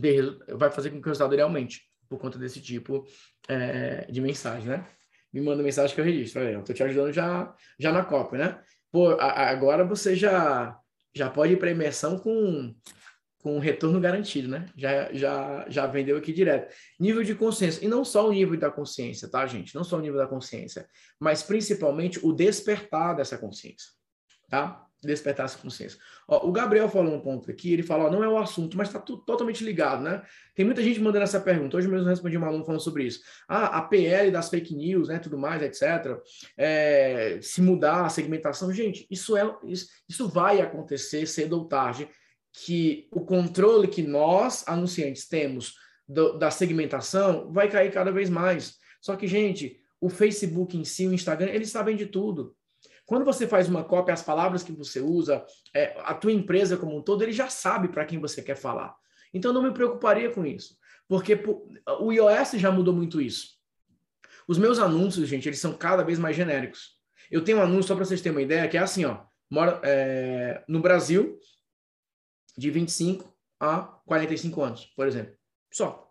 vai 0.55 0.70
fazer 0.70 0.91
com 0.91 1.01
que 1.01 1.09
o 1.09 1.11
resultado 1.11 1.34
ele 1.34 1.43
aumente 1.43 1.82
por 2.09 2.18
conta 2.18 2.39
desse 2.39 2.61
tipo 2.61 3.05
é, 3.49 4.07
de 4.11 4.20
mensagem, 4.20 4.68
né? 4.68 4.87
Me 5.32 5.41
manda 5.41 5.62
mensagem 5.62 5.95
que 5.95 6.01
eu 6.01 6.05
registro. 6.05 6.41
Olha, 6.41 6.51
eu 6.53 6.62
tô 6.62 6.72
te 6.72 6.82
ajudando 6.82 7.12
já, 7.12 7.55
já 7.78 7.93
na 7.93 8.05
Copa, 8.05 8.39
né? 8.39 8.61
Pô, 8.91 9.11
a, 9.11 9.51
agora 9.51 9.84
você 9.84 10.14
já 10.14 10.78
já 11.16 11.30
pode 11.30 11.55
ir 11.55 11.59
para 11.59 11.70
imersão 11.70 12.18
com, 12.18 12.74
com 13.39 13.59
retorno 13.59 13.99
garantido, 13.99 14.49
né? 14.49 14.66
Já, 14.76 15.12
já, 15.14 15.64
já 15.68 15.87
vendeu 15.87 16.16
aqui 16.18 16.32
direto. 16.32 16.72
Nível 17.01 17.22
de 17.22 17.34
consciência. 17.34 17.82
E 17.82 17.89
não 17.89 18.05
só 18.05 18.28
o 18.28 18.32
nível 18.32 18.59
da 18.59 18.70
consciência, 18.70 19.28
tá, 19.28 19.47
gente? 19.47 19.74
Não 19.74 19.82
só 19.82 19.97
o 19.97 20.01
nível 20.01 20.18
da 20.18 20.26
consciência, 20.26 20.87
mas 21.18 21.43
principalmente 21.43 22.20
o 22.22 22.32
despertar 22.32 23.14
dessa 23.16 23.39
consciência, 23.39 23.89
tá? 24.51 24.86
Despertar 25.07 25.46
essa 25.46 25.59
consciência. 25.59 25.98
Ó, 26.26 26.48
o 26.48 26.52
Gabriel 26.52 26.88
falou 26.88 27.14
um 27.14 27.20
ponto 27.20 27.50
aqui, 27.50 27.72
ele 27.72 27.82
fala, 27.82 28.04
ó, 28.04 28.11
não 28.11 28.22
é 28.22 28.28
o 28.28 28.36
assunto, 28.36 28.76
mas 28.76 28.88
está 28.88 28.98
totalmente 28.98 29.64
ligado, 29.64 30.02
né? 30.02 30.22
Tem 30.54 30.64
muita 30.64 30.82
gente 30.82 31.00
mandando 31.00 31.24
essa 31.24 31.40
pergunta. 31.40 31.76
Hoje 31.76 31.88
mesmo 31.88 32.07
eu 32.07 32.11
respondi 32.11 32.36
um 32.36 32.44
aluno 32.44 32.64
falando 32.64 32.80
sobre 32.80 33.04
isso. 33.04 33.20
Ah, 33.48 33.78
a 33.78 33.82
PL 33.82 34.30
das 34.30 34.48
fake 34.48 34.74
news, 34.74 35.09
né, 35.09 35.18
tudo 35.18 35.38
mais, 35.38 35.62
etc. 35.62 36.18
É, 36.57 37.38
se 37.40 37.62
mudar 37.62 38.04
a 38.04 38.09
segmentação, 38.09 38.72
gente, 38.72 39.07
isso 39.11 39.36
é 39.36 39.57
isso, 39.64 39.88
isso 40.09 40.28
vai 40.28 40.61
acontecer 40.61 41.26
cedo 41.26 41.54
ou 41.54 41.68
tarde, 41.68 42.09
que 42.52 43.07
o 43.12 43.20
controle 43.20 43.86
que 43.86 44.02
nós 44.02 44.66
anunciantes 44.66 45.28
temos 45.28 45.74
do, 46.09 46.38
da 46.38 46.50
segmentação 46.50 47.52
vai 47.52 47.68
cair 47.68 47.92
cada 47.92 48.11
vez 48.11 48.30
mais. 48.30 48.76
Só 49.00 49.14
que, 49.14 49.26
gente, 49.26 49.78
o 50.00 50.09
Facebook 50.09 50.76
em 50.76 50.84
si, 50.84 51.07
o 51.07 51.12
Instagram, 51.12 51.50
eles 51.50 51.70
sabem 51.70 51.96
de 51.96 52.07
tudo. 52.07 52.55
Quando 53.07 53.24
você 53.24 53.46
faz 53.46 53.68
uma 53.68 53.84
cópia, 53.84 54.12
as 54.12 54.22
palavras 54.22 54.64
que 54.64 54.72
você 54.72 55.00
usa, 55.00 55.46
é, 55.72 55.94
a 56.00 56.12
tua 56.12 56.32
empresa 56.32 56.76
como 56.76 56.96
um 56.96 57.00
todo, 57.00 57.22
ele 57.22 57.32
já 57.32 57.48
sabe 57.48 57.88
para 57.88 58.04
quem 58.04 58.18
você 58.18 58.42
quer 58.42 58.57
falar. 58.57 58.94
Então, 59.32 59.52
não 59.52 59.62
me 59.62 59.72
preocuparia 59.72 60.30
com 60.30 60.44
isso, 60.44 60.76
porque 61.09 61.40
o 62.00 62.12
iOS 62.12 62.52
já 62.52 62.70
mudou 62.70 62.92
muito 62.92 63.20
isso. 63.20 63.57
Os 64.48 64.59
meus 64.59 64.78
anúncios, 64.78 65.28
gente, 65.28 65.48
eles 65.48 65.61
são 65.61 65.72
cada 65.72 66.02
vez 66.02 66.18
mais 66.18 66.36
genéricos. 66.36 66.96
Eu 67.30 67.42
tenho 67.42 67.59
um 67.59 67.62
anúncio, 67.62 67.84
só 67.84 67.94
para 67.94 68.04
vocês 68.04 68.20
terem 68.20 68.36
uma 68.36 68.42
ideia, 68.42 68.68
que 68.68 68.76
é 68.76 68.80
assim, 68.80 69.04
ó, 69.04 69.24
mora 69.50 69.80
é, 69.84 70.64
no 70.68 70.80
Brasil, 70.80 71.38
de 72.57 72.70
25 72.70 73.32
a 73.61 73.80
45 74.07 74.62
anos, 74.62 74.86
por 74.96 75.07
exemplo. 75.07 75.34
Só. 75.72 76.04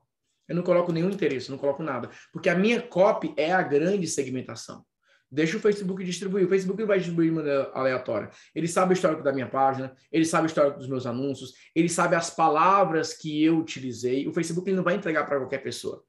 Eu 0.47 0.55
não 0.55 0.63
coloco 0.63 0.91
nenhum 0.91 1.09
interesse, 1.09 1.49
não 1.49 1.57
coloco 1.57 1.81
nada. 1.81 2.09
Porque 2.31 2.49
a 2.49 2.55
minha 2.55 2.81
copy 2.81 3.33
é 3.35 3.51
a 3.51 3.63
grande 3.63 4.07
segmentação. 4.07 4.85
Deixa 5.31 5.57
o 5.57 5.59
Facebook 5.59 6.03
distribuir. 6.03 6.45
O 6.45 6.49
Facebook 6.49 6.79
não 6.79 6.87
vai 6.87 6.97
distribuir 6.97 7.29
de 7.29 7.35
maneira 7.35 7.71
aleatória. 7.73 8.29
Ele 8.53 8.67
sabe 8.67 8.93
o 8.93 8.95
histórico 8.95 9.23
da 9.23 9.33
minha 9.33 9.47
página, 9.47 9.95
ele 10.11 10.25
sabe 10.25 10.45
o 10.45 10.47
histórico 10.47 10.77
dos 10.77 10.87
meus 10.87 11.05
anúncios, 11.05 11.53
ele 11.75 11.89
sabe 11.89 12.15
as 12.15 12.29
palavras 12.29 13.13
que 13.13 13.43
eu 13.43 13.57
utilizei. 13.57 14.27
O 14.27 14.33
Facebook 14.33 14.71
não 14.71 14.83
vai 14.83 14.95
entregar 14.95 15.25
para 15.25 15.37
qualquer 15.37 15.59
pessoa. 15.59 16.03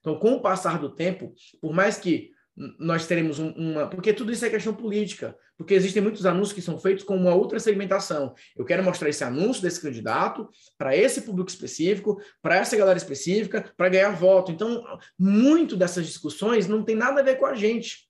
Então, 0.00 0.18
com 0.18 0.32
o 0.32 0.40
passar 0.40 0.78
do 0.78 0.94
tempo, 0.94 1.32
por 1.60 1.72
mais 1.72 1.96
que 1.96 2.32
nós 2.78 3.06
teremos 3.06 3.38
um, 3.38 3.50
uma. 3.52 3.86
Porque 3.88 4.12
tudo 4.12 4.32
isso 4.32 4.44
é 4.44 4.50
questão 4.50 4.74
política. 4.74 5.36
Porque 5.56 5.74
existem 5.74 6.02
muitos 6.02 6.26
anúncios 6.26 6.52
que 6.52 6.60
são 6.60 6.78
feitos 6.78 7.04
com 7.04 7.16
uma 7.16 7.34
outra 7.34 7.58
segmentação. 7.58 8.34
Eu 8.56 8.64
quero 8.64 8.82
mostrar 8.82 9.08
esse 9.08 9.24
anúncio 9.24 9.62
desse 9.62 9.80
candidato 9.80 10.48
para 10.76 10.96
esse 10.96 11.22
público 11.22 11.48
específico, 11.50 12.20
para 12.42 12.56
essa 12.56 12.76
galera 12.76 12.98
específica, 12.98 13.72
para 13.76 13.88
ganhar 13.88 14.10
voto. 14.10 14.52
Então, 14.52 14.84
muito 15.18 15.76
dessas 15.76 16.06
discussões 16.06 16.66
não 16.66 16.82
tem 16.82 16.96
nada 16.96 17.20
a 17.20 17.24
ver 17.24 17.36
com 17.36 17.46
a 17.46 17.54
gente, 17.54 18.08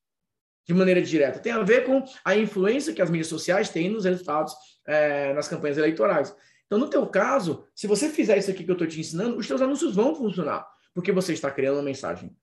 de 0.64 0.74
maneira 0.74 1.02
direta. 1.02 1.38
Tem 1.38 1.52
a 1.52 1.62
ver 1.62 1.84
com 1.84 2.04
a 2.24 2.36
influência 2.36 2.92
que 2.92 3.02
as 3.02 3.10
mídias 3.10 3.28
sociais 3.28 3.68
têm 3.68 3.90
nos 3.90 4.04
resultados 4.04 4.54
é, 4.86 5.32
nas 5.32 5.48
campanhas 5.48 5.78
eleitorais. 5.78 6.34
Então, 6.66 6.78
no 6.78 6.88
teu 6.88 7.06
caso, 7.06 7.66
se 7.74 7.86
você 7.86 8.08
fizer 8.08 8.38
isso 8.38 8.50
aqui 8.50 8.64
que 8.64 8.70
eu 8.70 8.74
estou 8.74 8.86
te 8.86 8.98
ensinando, 8.98 9.36
os 9.36 9.46
teus 9.46 9.60
anúncios 9.60 9.94
vão 9.94 10.14
funcionar, 10.14 10.66
porque 10.94 11.12
você 11.12 11.32
está 11.32 11.50
criando 11.50 11.76
uma 11.76 11.82
mensagem 11.82 12.34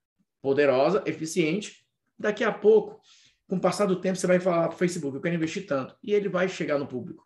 poderosa, 0.41 1.03
eficiente. 1.05 1.85
Daqui 2.17 2.43
a 2.43 2.51
pouco, 2.51 3.01
com 3.47 3.55
o 3.55 3.61
passar 3.61 3.85
do 3.85 3.99
tempo, 3.99 4.17
você 4.17 4.27
vai 4.27 4.39
falar 4.39 4.67
para 4.67 4.75
o 4.75 4.77
Facebook, 4.77 5.15
eu 5.15 5.21
quero 5.21 5.35
investir 5.35 5.65
tanto, 5.65 5.95
e 6.03 6.13
ele 6.13 6.29
vai 6.29 6.47
chegar 6.47 6.77
no 6.77 6.87
público. 6.87 7.25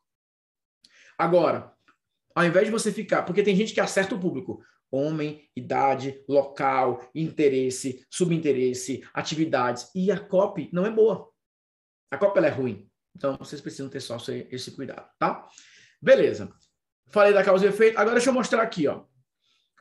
Agora, 1.17 1.73
ao 2.35 2.45
invés 2.45 2.65
de 2.65 2.71
você 2.71 2.91
ficar, 2.91 3.23
porque 3.23 3.43
tem 3.43 3.55
gente 3.55 3.73
que 3.73 3.81
acerta 3.81 4.15
o 4.15 4.19
público, 4.19 4.63
homem, 4.93 5.49
idade, 5.55 6.23
local, 6.29 7.09
interesse, 7.15 8.05
subinteresse, 8.11 9.03
atividades, 9.11 9.89
e 9.95 10.11
a 10.11 10.19
copy 10.19 10.69
não 10.71 10.85
é 10.85 10.91
boa. 10.91 11.27
A 12.11 12.17
copy 12.17 12.39
é 12.39 12.49
ruim. 12.49 12.87
Então, 13.15 13.35
vocês 13.37 13.59
precisam 13.59 13.89
ter 13.89 13.99
só 13.99 14.17
esse 14.51 14.71
cuidado, 14.71 15.09
tá? 15.17 15.47
Beleza. 15.99 16.53
Falei 17.07 17.33
da 17.33 17.43
causa 17.43 17.65
e 17.65 17.69
efeito. 17.69 17.97
Agora 17.97 18.15
deixa 18.15 18.29
eu 18.29 18.33
mostrar 18.33 18.61
aqui, 18.61 18.87
ó. 18.87 19.03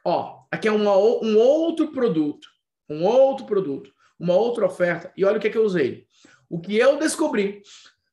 Ó, 0.02 0.46
aqui 0.50 0.66
é 0.66 0.72
uma, 0.72 0.96
um 0.96 1.38
outro 1.38 1.92
produto. 1.92 2.48
Um 2.88 3.04
outro 3.04 3.44
produto. 3.44 3.92
Uma 4.18 4.34
outra 4.34 4.64
oferta. 4.64 5.12
E 5.16 5.24
olha 5.24 5.36
o 5.36 5.40
que, 5.40 5.48
é 5.48 5.50
que 5.50 5.58
eu 5.58 5.64
usei. 5.64 6.06
O 6.48 6.58
que 6.58 6.76
eu 6.76 6.98
descobri 6.98 7.62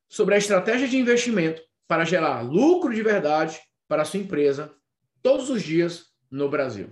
sobre 0.08 0.34
a 0.34 0.38
estratégia 0.38 0.86
de 0.88 0.98
investimento 0.98 1.62
para 1.88 2.04
gerar 2.04 2.42
lucro 2.42 2.94
de 2.94 3.02
verdade 3.02 3.58
para 3.88 4.02
a 4.02 4.04
sua 4.04 4.20
empresa 4.20 4.74
todos 5.22 5.50
os 5.50 5.62
dias 5.62 6.09
no 6.30 6.48
Brasil. 6.48 6.90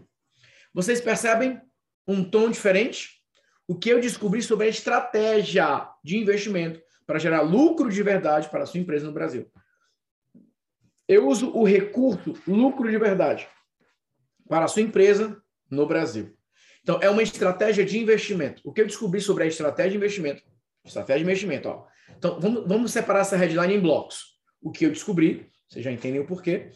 Vocês 0.74 1.00
percebem 1.00 1.60
um 2.06 2.22
tom 2.22 2.50
diferente? 2.50 3.22
O 3.66 3.74
que 3.74 3.90
eu 3.90 4.00
descobri 4.00 4.42
sobre 4.42 4.66
a 4.66 4.70
estratégia 4.70 5.88
de 6.02 6.16
investimento 6.16 6.80
para 7.08 7.18
gerar 7.18 7.40
lucro 7.40 7.90
de 7.90 8.02
verdade 8.02 8.50
para 8.50 8.64
a 8.64 8.66
sua 8.66 8.80
empresa 8.80 9.06
no 9.06 9.12
Brasil. 9.12 9.50
Eu 11.08 11.26
uso 11.26 11.50
o 11.52 11.64
recurso 11.64 12.34
lucro 12.46 12.90
de 12.90 12.98
verdade 12.98 13.48
para 14.46 14.66
a 14.66 14.68
sua 14.68 14.82
empresa 14.82 15.42
no 15.70 15.86
Brasil. 15.86 16.36
Então, 16.82 16.98
é 17.00 17.08
uma 17.08 17.22
estratégia 17.22 17.82
de 17.82 17.98
investimento. 17.98 18.60
O 18.62 18.74
que 18.74 18.82
eu 18.82 18.86
descobri 18.86 19.22
sobre 19.22 19.44
a 19.44 19.46
estratégia 19.46 19.92
de 19.92 19.96
investimento? 19.96 20.42
Estratégia 20.84 21.24
de 21.24 21.24
investimento, 21.24 21.68
ó. 21.70 21.86
Então, 22.14 22.38
vamos, 22.38 22.68
vamos 22.68 22.92
separar 22.92 23.20
essa 23.20 23.36
headline 23.38 23.74
em 23.74 23.80
blocos. 23.80 24.38
O 24.60 24.70
que 24.70 24.84
eu 24.84 24.90
descobri, 24.90 25.50
vocês 25.66 25.82
já 25.82 25.90
entendem 25.90 26.20
o 26.20 26.26
porquê. 26.26 26.70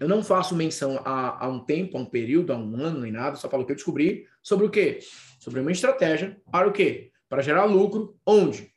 Eu 0.00 0.08
não 0.08 0.22
faço 0.22 0.54
menção 0.54 1.00
a, 1.04 1.44
a 1.44 1.48
um 1.48 1.64
tempo, 1.64 1.96
a 1.96 2.00
um 2.00 2.06
período, 2.06 2.52
a 2.52 2.56
um 2.56 2.76
ano, 2.76 3.00
nem 3.00 3.12
nada, 3.12 3.36
só 3.36 3.48
falo 3.48 3.64
que 3.64 3.72
eu 3.72 3.76
descobri 3.76 4.26
sobre 4.42 4.66
o 4.66 4.70
quê? 4.70 4.98
Sobre 5.38 5.60
uma 5.60 5.72
estratégia 5.72 6.40
para 6.50 6.68
o 6.68 6.72
quê? 6.72 7.12
Para 7.28 7.42
gerar 7.42 7.64
lucro, 7.64 8.18
onde? 8.26 8.72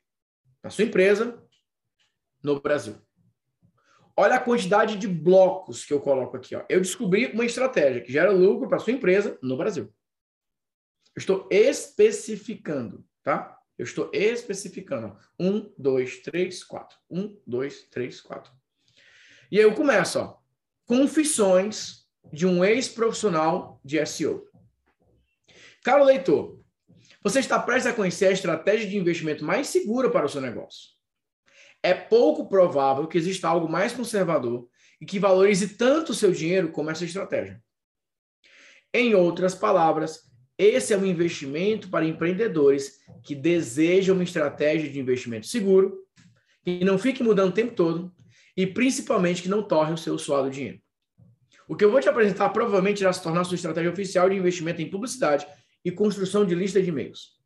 Na 0.63 0.69
sua 0.69 0.83
empresa, 0.83 1.41
no 2.43 2.59
Brasil. 2.59 2.95
Olha 4.15 4.35
a 4.35 4.39
quantidade 4.39 4.97
de 4.97 5.07
blocos 5.07 5.85
que 5.85 5.93
eu 5.93 6.01
coloco 6.01 6.35
aqui. 6.35 6.55
Ó. 6.55 6.63
Eu 6.67 6.81
descobri 6.81 7.27
uma 7.27 7.45
estratégia 7.45 8.01
que 8.01 8.11
gera 8.11 8.31
lucro 8.31 8.67
para 8.67 8.79
sua 8.79 8.93
empresa 8.93 9.37
no 9.43 9.55
Brasil. 9.55 9.93
Eu 11.15 11.19
estou 11.19 11.47
especificando, 11.51 13.05
tá? 13.23 13.57
Eu 13.77 13.83
estou 13.83 14.09
especificando. 14.11 15.15
Um, 15.39 15.71
dois, 15.77 16.19
três, 16.21 16.63
quatro. 16.63 16.97
Um, 17.09 17.39
dois, 17.45 17.83
três, 17.83 18.19
quatro. 18.19 18.51
E 19.51 19.57
aí 19.57 19.63
eu 19.63 19.75
começo, 19.75 20.19
ó. 20.19 20.37
Confissões 20.87 22.07
de 22.33 22.47
um 22.47 22.65
ex-profissional 22.65 23.79
de 23.85 24.03
SEO. 24.07 24.43
Caro 25.83 26.03
leitor, 26.03 26.59
você 27.23 27.39
está 27.39 27.59
prestes 27.59 27.91
a 27.91 27.95
conhecer 27.95 28.27
a 28.27 28.31
estratégia 28.31 28.89
de 28.89 28.97
investimento 28.97 29.45
mais 29.45 29.67
segura 29.67 30.09
para 30.09 30.25
o 30.25 30.29
seu 30.29 30.41
negócio 30.41 30.97
é 31.83 31.93
pouco 31.93 32.47
provável 32.47 33.07
que 33.07 33.17
exista 33.17 33.47
algo 33.47 33.69
mais 33.69 33.93
conservador 33.93 34.67
e 34.99 35.05
que 35.05 35.19
valorize 35.19 35.77
tanto 35.77 36.11
o 36.11 36.15
seu 36.15 36.31
dinheiro 36.31 36.69
como 36.69 36.89
essa 36.89 37.05
estratégia. 37.05 37.61
Em 38.93 39.13
outras 39.13 39.53
palavras, 39.53 40.21
esse 40.57 40.93
é 40.93 40.97
um 40.97 41.05
investimento 41.05 41.89
para 41.89 42.05
empreendedores 42.05 42.97
que 43.23 43.35
desejam 43.35 44.15
uma 44.15 44.23
estratégia 44.23 44.89
de 44.89 44.99
investimento 44.99 45.45
seguro, 45.45 46.03
que 46.63 46.83
não 46.83 46.97
fique 46.97 47.23
mudando 47.23 47.51
o 47.51 47.53
tempo 47.53 47.73
todo 47.73 48.13
e 48.57 48.65
principalmente 48.65 49.43
que 49.43 49.49
não 49.49 49.61
torre 49.61 49.93
o 49.93 49.97
seu 49.97 50.17
suado 50.17 50.49
dinheiro. 50.49 50.79
O 51.67 51.75
que 51.75 51.85
eu 51.85 51.91
vou 51.91 52.01
te 52.01 52.09
apresentar 52.09 52.49
provavelmente 52.49 53.01
irá 53.01 53.13
se 53.13 53.21
tornar 53.21 53.43
sua 53.43 53.55
estratégia 53.55 53.91
oficial 53.91 54.27
de 54.27 54.35
investimento 54.35 54.81
em 54.81 54.89
publicidade 54.89 55.45
e 55.85 55.91
construção 55.91 56.43
de 56.43 56.55
lista 56.55 56.81
de 56.81 56.89
e-mails. 56.89 57.37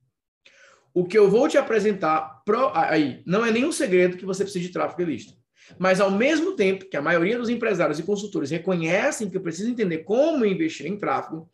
O 0.94 1.06
que 1.06 1.18
eu 1.18 1.30
vou 1.30 1.50
te 1.50 1.58
apresentar 1.58 2.42
pro, 2.46 2.72
aí 2.74 3.22
não 3.26 3.46
é 3.46 3.52
nenhum 3.52 3.72
segredo 3.72 4.18
que 4.18 4.26
você 4.26 4.44
precisa 4.44 4.66
de 4.66 4.72
tráfego 4.72 5.06
de 5.06 5.12
lista. 5.12 5.34
Mas 5.78 6.00
ao 6.00 6.12
mesmo 6.12 6.56
tempo 6.56 6.90
que 6.90 6.98
a 6.98 7.02
maioria 7.02 7.38
dos 7.38 7.50
empresários 7.50 8.00
e 8.00 8.04
consultores 8.04 8.50
reconhecem 8.50 9.30
que 9.30 9.40
precisa 9.40 9.70
entender 9.70 10.00
como 10.00 10.46
investir 10.46 10.86
em 10.86 10.98
tráfego, 10.98 11.50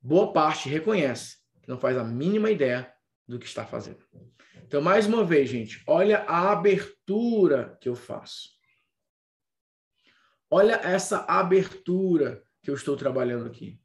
boa 0.00 0.32
parte 0.32 0.68
reconhece 0.68 1.36
que 1.62 1.68
não 1.68 1.78
faz 1.78 1.96
a 1.96 2.04
mínima 2.04 2.50
ideia 2.50 2.90
do 3.26 3.38
que 3.38 3.46
está 3.46 3.64
fazendo. 3.64 3.98
Então, 4.66 4.80
mais 4.80 5.06
uma 5.06 5.24
vez, 5.24 5.48
gente, 5.48 5.82
olha 5.86 6.20
a 6.26 6.52
abertura 6.52 7.76
que 7.80 7.88
eu 7.88 7.94
faço. 7.94 8.59
Olha 10.52 10.74
essa 10.82 11.18
abertura 11.28 12.42
que 12.60 12.70
eu 12.70 12.74
estou 12.74 12.96
trabalhando 12.96 13.46
aqui. 13.46 13.78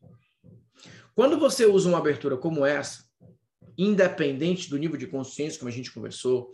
Quando 1.14 1.38
você 1.38 1.64
usa 1.68 1.88
uma 1.88 2.00
abertura 2.00 2.36
como 2.36 2.66
essa, 2.66 3.06
independente 3.78 4.68
do 4.68 4.78
nível 4.78 4.98
de 4.98 5.06
consciência, 5.06 5.60
como 5.60 5.70
a 5.70 5.72
gente 5.72 5.92
conversou, 5.92 6.52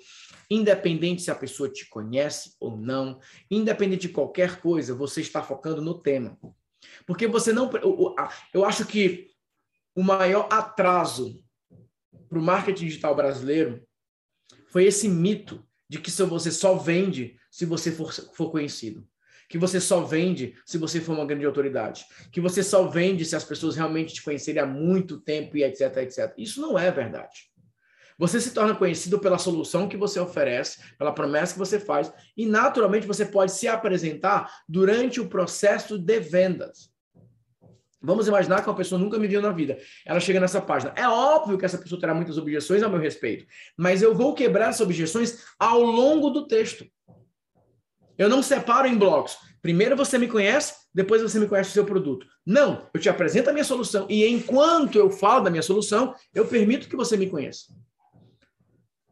independente 0.50 1.22
se 1.22 1.32
a 1.32 1.36
pessoa 1.36 1.70
te 1.70 1.88
conhece 1.88 2.58
ou 2.60 2.76
não, 2.76 3.22
independente 3.50 4.08
de 4.08 4.14
qualquer 4.14 4.60
coisa, 4.60 4.94
você 4.94 5.22
está 5.22 5.42
focando 5.42 5.82
no 5.82 5.98
tema. 5.98 6.38
Porque 7.06 7.26
você 7.26 7.54
não. 7.54 7.70
Eu 8.54 8.66
acho 8.66 8.86
que 8.86 9.30
o 9.96 10.04
maior 10.04 10.50
atraso 10.52 11.42
para 12.28 12.38
o 12.38 12.42
marketing 12.42 12.86
digital 12.86 13.16
brasileiro 13.16 13.88
foi 14.68 14.86
esse 14.86 15.08
mito 15.08 15.66
de 15.88 16.00
que 16.00 16.12
você 16.12 16.52
só 16.52 16.76
vende 16.76 17.38
se 17.50 17.66
você 17.66 17.92
for, 17.92 18.12
for 18.12 18.52
conhecido 18.52 19.08
que 19.52 19.58
você 19.58 19.82
só 19.82 20.00
vende 20.00 20.56
se 20.66 20.78
você 20.78 21.02
for 21.02 21.14
uma 21.14 21.26
grande 21.26 21.46
autoridade, 21.46 22.06
que 22.32 22.40
você 22.40 22.64
só 22.64 22.88
vende 22.88 23.26
se 23.26 23.36
as 23.36 23.44
pessoas 23.44 23.76
realmente 23.76 24.14
te 24.14 24.24
conhecerem 24.24 24.64
há 24.64 24.66
muito 24.66 25.20
tempo 25.20 25.58
e 25.58 25.64
etc, 25.66 25.98
etc. 25.98 26.34
Isso 26.38 26.62
não 26.62 26.80
é 26.80 26.90
verdade. 26.90 27.52
Você 28.18 28.40
se 28.40 28.54
torna 28.54 28.74
conhecido 28.74 29.20
pela 29.20 29.38
solução 29.38 29.90
que 29.90 29.98
você 29.98 30.22
oferece, 30.22 30.80
pela 30.98 31.12
promessa 31.12 31.52
que 31.52 31.60
você 31.60 31.82
faz, 31.82 32.14
e 32.38 32.46
naturalmente 32.46 33.06
você 33.06 33.26
pode 33.26 33.52
se 33.52 33.68
apresentar 33.68 34.50
durante 34.70 35.20
o 35.20 35.28
processo 35.28 36.00
de 36.00 36.20
vendas. 36.22 36.90
Vamos 38.02 38.30
imaginar 38.30 38.64
que 38.64 38.70
uma 38.70 38.76
pessoa 38.76 38.98
nunca 38.98 39.20
me 39.20 39.28
viu 39.28 39.42
na 39.42 39.52
vida. 39.52 39.78
Ela 40.06 40.22
chega 40.22 40.40
nessa 40.40 40.62
página. 40.62 40.94
É 40.96 41.08
óbvio 41.08 41.58
que 41.58 41.66
essa 41.66 41.78
pessoa 41.78 42.00
terá 42.00 42.14
muitas 42.14 42.38
objeções 42.38 42.82
a 42.82 42.88
meu 42.88 43.00
respeito, 43.00 43.46
mas 43.78 44.02
eu 44.02 44.16
vou 44.16 44.34
quebrar 44.34 44.70
essas 44.70 44.82
objeções 44.82 45.44
ao 45.60 45.82
longo 45.82 46.30
do 46.30 46.48
texto. 46.48 46.86
Eu 48.22 48.30
não 48.30 48.44
separo 48.44 48.88
em 48.88 48.96
blocos. 48.96 49.36
Primeiro 49.64 49.98
você 49.98 50.16
me 50.20 50.28
conhece, 50.28 50.76
depois 50.94 51.24
você 51.24 51.40
me 51.40 51.48
conhece 51.48 51.72
o 51.72 51.74
seu 51.74 51.84
produto. 51.84 52.28
Não, 52.46 52.88
eu 52.94 53.02
te 53.02 53.10
apresento 53.10 53.50
a 53.50 53.54
minha 53.54 53.66
solução 53.66 54.06
e 54.08 54.28
enquanto 54.28 54.96
eu 54.96 55.10
falo 55.10 55.44
da 55.44 55.50
minha 55.50 55.64
solução, 55.64 56.14
eu 56.32 56.46
permito 56.46 56.88
que 56.88 56.96
você 56.96 57.18
me 57.18 57.28
conheça. 57.28 57.74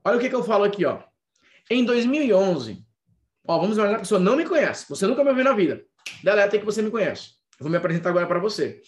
Olha 0.05 0.18
o 0.18 0.20
que, 0.20 0.30
que 0.30 0.36
eu 0.36 0.43
falo 0.43 0.64
aqui, 0.64 0.86
ó. 0.86 0.99
Em 1.72 1.84
2011, 1.84 2.86
ó, 3.47 3.57
vamos 3.57 3.78
imaginar 3.78 3.95
que 3.95 4.01
a 4.01 4.05
pessoa 4.05 4.20
não 4.20 4.36
me 4.36 4.45
conhece, 4.45 4.86
você 4.88 5.07
nunca 5.07 5.24
me 5.24 5.32
ouviu 5.32 5.43
na 5.43 5.53
vida. 5.53 5.84
Deleta 6.24 6.60
que 6.60 6.66
você 6.66 6.84
me 6.84 6.91
conhece. 6.91 7.30
Eu 7.60 7.64
vou 7.64 7.72
me 7.72 7.78
apresentar 7.78 8.12
agora 8.12 8.28
para 8.28 8.38
você. 8.38 8.80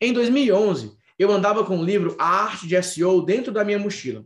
Em 0.00 0.10
2011, 0.10 0.90
eu 1.18 1.30
andava 1.30 1.66
com 1.66 1.78
o 1.78 1.84
livro 1.84 2.16
A 2.18 2.44
Arte 2.44 2.66
de 2.66 2.82
SEO 2.82 3.20
dentro 3.20 3.52
da 3.52 3.62
minha 3.62 3.78
mochila, 3.78 4.24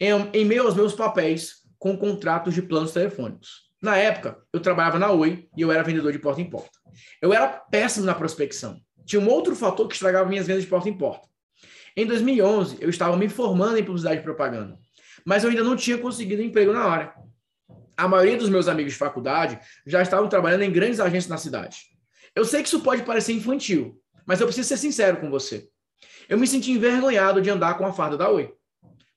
em, 0.00 0.10
em 0.32 0.44
meio 0.44 0.64
aos 0.64 0.74
meus 0.74 0.92
papéis 0.92 1.58
com 1.78 1.96
contratos 1.96 2.52
de 2.52 2.62
planos 2.62 2.90
telefônicos. 2.90 3.65
Na 3.80 3.96
época, 3.96 4.38
eu 4.52 4.60
trabalhava 4.60 4.98
na 4.98 5.10
Oi 5.10 5.48
e 5.56 5.60
eu 5.60 5.70
era 5.70 5.82
vendedor 5.82 6.12
de 6.12 6.18
porta 6.18 6.40
em 6.40 6.48
porta. 6.48 6.78
Eu 7.20 7.32
era 7.32 7.46
péssimo 7.46 8.06
na 8.06 8.14
prospecção. 8.14 8.80
Tinha 9.04 9.20
um 9.20 9.28
outro 9.28 9.54
fator 9.54 9.86
que 9.86 9.94
estragava 9.94 10.28
minhas 10.28 10.46
vendas 10.46 10.64
de 10.64 10.68
porta 10.68 10.88
em 10.88 10.96
porta. 10.96 11.28
Em 11.96 12.04
2011, 12.04 12.78
eu 12.80 12.90
estava 12.90 13.16
me 13.16 13.28
formando 13.28 13.78
em 13.78 13.84
publicidade 13.84 14.20
e 14.20 14.22
propaganda, 14.22 14.78
mas 15.24 15.44
eu 15.44 15.50
ainda 15.50 15.64
não 15.64 15.76
tinha 15.76 15.96
conseguido 15.96 16.42
emprego 16.42 16.72
na 16.72 16.84
área. 16.84 17.14
A 17.96 18.06
maioria 18.06 18.36
dos 18.36 18.50
meus 18.50 18.68
amigos 18.68 18.92
de 18.92 18.98
faculdade 18.98 19.58
já 19.86 20.02
estavam 20.02 20.28
trabalhando 20.28 20.62
em 20.62 20.70
grandes 20.70 21.00
agências 21.00 21.28
na 21.28 21.38
cidade. 21.38 21.78
Eu 22.34 22.44
sei 22.44 22.60
que 22.60 22.68
isso 22.68 22.82
pode 22.82 23.02
parecer 23.02 23.32
infantil, 23.32 23.98
mas 24.26 24.40
eu 24.40 24.46
preciso 24.46 24.68
ser 24.68 24.76
sincero 24.76 25.18
com 25.18 25.30
você. 25.30 25.68
Eu 26.28 26.36
me 26.36 26.46
senti 26.46 26.72
envergonhado 26.72 27.40
de 27.40 27.48
andar 27.48 27.78
com 27.78 27.86
a 27.86 27.92
farda 27.92 28.18
da 28.18 28.28
Oi. 28.28 28.52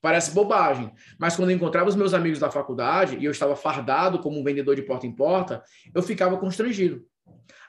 Parece 0.02 0.32
bobagem, 0.32 0.92
mas 1.18 1.36
quando 1.36 1.50
eu 1.50 1.56
encontrava 1.56 1.90
os 1.90 1.96
meus 1.96 2.14
amigos 2.14 2.40
da 2.40 2.50
faculdade 2.50 3.18
e 3.18 3.26
eu 3.26 3.32
estava 3.32 3.56
fardado 3.56 4.20
como 4.20 4.40
um 4.40 4.44
vendedor 4.44 4.76
de 4.76 4.82
porta 4.82 5.06
em 5.06 5.12
porta, 5.12 5.62
eu 5.94 6.02
ficava 6.02 6.38
constrangido. 6.38 7.04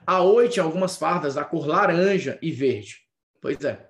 A 0.07 0.23
Oi 0.23 0.49
algumas 0.59 0.97
fardas 0.97 1.35
da 1.35 1.45
cor 1.45 1.67
laranja 1.67 2.39
e 2.41 2.51
verde. 2.51 2.99
Pois 3.41 3.63
é. 3.65 3.89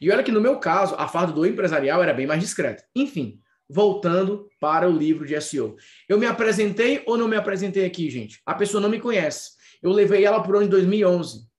E 0.00 0.10
olha 0.10 0.22
que 0.22 0.32
no 0.32 0.40
meu 0.40 0.58
caso, 0.58 0.94
a 0.98 1.08
farda 1.08 1.32
do 1.32 1.46
empresarial 1.46 2.02
era 2.02 2.12
bem 2.12 2.26
mais 2.26 2.40
discreta. 2.40 2.84
Enfim, 2.94 3.40
voltando 3.68 4.48
para 4.60 4.88
o 4.88 4.92
livro 4.92 5.24
de 5.24 5.40
SEO. 5.40 5.76
Eu 6.08 6.18
me 6.18 6.26
apresentei 6.26 7.02
ou 7.06 7.16
não 7.16 7.28
me 7.28 7.36
apresentei 7.36 7.86
aqui, 7.86 8.10
gente? 8.10 8.40
A 8.44 8.54
pessoa 8.54 8.80
não 8.80 8.88
me 8.88 9.00
conhece. 9.00 9.52
Eu 9.82 9.90
levei 9.92 10.24
ela 10.24 10.42
por 10.42 10.56
ano 10.56 10.64
de 10.64 10.70
2011. 10.70 11.51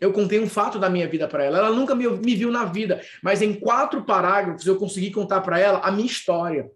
Eu 0.00 0.12
contei 0.12 0.40
um 0.40 0.48
fato 0.48 0.78
da 0.78 0.88
minha 0.88 1.06
vida 1.06 1.28
para 1.28 1.44
ela. 1.44 1.58
Ela 1.58 1.70
nunca 1.70 1.94
me, 1.94 2.08
me, 2.08 2.34
viu 2.34 2.50
na 2.50 2.64
vida, 2.64 3.00
mas 3.22 3.42
em 3.42 3.52
quatro 3.52 4.02
parágrafos 4.02 4.66
eu 4.66 4.76
consegui 4.76 5.10
contar 5.10 5.40
para 5.42 5.58
ela 5.58 5.80
a 5.80 5.90
minha 5.90 6.06
história. 6.06 6.70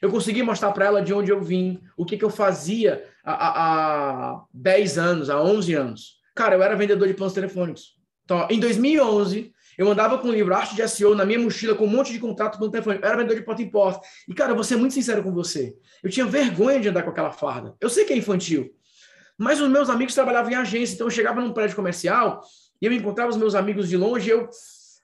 Eu 0.00 0.10
consegui 0.10 0.42
mostrar 0.42 0.72
para 0.72 0.86
ela 0.86 1.02
de 1.02 1.12
onde 1.12 1.30
eu 1.30 1.40
vim, 1.40 1.80
o 1.96 2.04
que, 2.04 2.16
que 2.16 2.24
eu 2.24 2.30
fazia 2.30 3.04
há, 3.24 4.32
há 4.32 4.44
10 4.52 4.98
anos, 4.98 5.30
há 5.30 5.40
11 5.40 5.74
anos. 5.74 6.16
Cara, 6.34 6.54
eu 6.54 6.62
era 6.62 6.74
vendedor 6.74 7.06
de 7.06 7.14
planos 7.14 7.34
telefônicos. 7.34 7.96
Então, 8.24 8.46
em 8.50 8.58
2011, 8.58 9.52
eu 9.76 9.90
andava 9.90 10.18
com 10.18 10.28
o 10.28 10.32
livro 10.32 10.54
Arte 10.54 10.74
de 10.74 10.86
SEO 10.88 11.14
na 11.14 11.24
minha 11.24 11.38
mochila 11.38 11.74
com 11.74 11.84
um 11.84 11.88
monte 11.88 12.12
de 12.12 12.18
contato 12.18 12.58
no 12.58 12.70
telefone. 12.70 12.98
Eu 13.00 13.06
era 13.06 13.16
vendedor 13.16 13.36
de 13.36 13.44
porta 13.44 13.62
em 13.62 13.70
porta. 13.70 14.00
E, 14.28 14.34
cara, 14.34 14.52
eu 14.52 14.54
vou 14.54 14.64
ser 14.64 14.76
muito 14.76 14.94
sincero 14.94 15.22
com 15.22 15.32
você. 15.32 15.74
Eu 16.02 16.10
tinha 16.10 16.26
vergonha 16.26 16.80
de 16.80 16.88
andar 16.88 17.02
com 17.02 17.10
aquela 17.10 17.32
farda. 17.32 17.74
Eu 17.80 17.88
sei 17.88 18.04
que 18.04 18.12
é 18.12 18.16
infantil. 18.16 18.70
Mas 19.42 19.60
os 19.60 19.68
meus 19.68 19.90
amigos 19.90 20.14
trabalhavam 20.14 20.52
em 20.52 20.54
agência. 20.54 20.94
Então, 20.94 21.08
eu 21.08 21.10
chegava 21.10 21.40
num 21.40 21.52
prédio 21.52 21.74
comercial 21.74 22.44
e 22.80 22.86
eu 22.86 22.92
encontrava 22.92 23.28
os 23.28 23.36
meus 23.36 23.56
amigos 23.56 23.88
de 23.88 23.96
longe 23.96 24.30
eu 24.30 24.48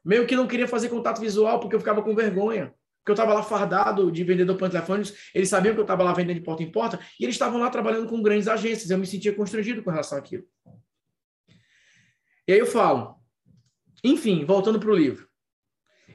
meio 0.04 0.28
que 0.28 0.36
não 0.36 0.46
queria 0.46 0.68
fazer 0.68 0.88
contato 0.88 1.20
visual 1.20 1.58
porque 1.58 1.74
eu 1.74 1.80
ficava 1.80 2.00
com 2.02 2.14
vergonha. 2.14 2.72
Porque 2.98 3.10
eu 3.10 3.14
estava 3.14 3.34
lá 3.34 3.42
fardado 3.42 4.12
de 4.12 4.22
vendedor 4.22 4.54
de 4.54 4.70
telefônicos. 4.70 5.12
Eles 5.34 5.48
sabiam 5.48 5.74
que 5.74 5.80
eu 5.80 5.82
estava 5.82 6.04
lá 6.04 6.12
vendendo 6.12 6.36
de 6.36 6.44
porta 6.44 6.62
em 6.62 6.70
porta 6.70 7.00
e 7.18 7.24
eles 7.24 7.34
estavam 7.34 7.58
lá 7.58 7.68
trabalhando 7.68 8.08
com 8.08 8.22
grandes 8.22 8.46
agências. 8.46 8.88
Eu 8.90 8.98
me 8.98 9.06
sentia 9.08 9.34
constrangido 9.34 9.82
com 9.82 9.90
relação 9.90 10.16
àquilo. 10.16 10.44
E 12.46 12.52
aí 12.52 12.58
eu 12.60 12.66
falo, 12.66 13.16
enfim, 14.04 14.44
voltando 14.44 14.78
para 14.78 14.90
o 14.90 14.96
livro. 14.96 15.26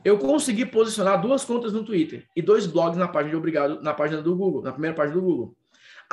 Eu 0.06 0.18
consegui 0.18 0.66
posicionar 0.66 1.22
duas 1.22 1.44
contas 1.44 1.74
no 1.74 1.84
Twitter 1.84 2.26
e 2.34 2.42
dois 2.42 2.66
blogs 2.66 2.98
na 2.98 3.08
página 3.08 3.32
de 3.32 3.36
obrigado, 3.36 3.82
na 3.82 3.94
página 3.94 4.22
do 4.22 4.34
Google, 4.34 4.62
na 4.62 4.72
primeira 4.72 4.96
página 4.96 5.20
do 5.20 5.22
Google. 5.22 5.58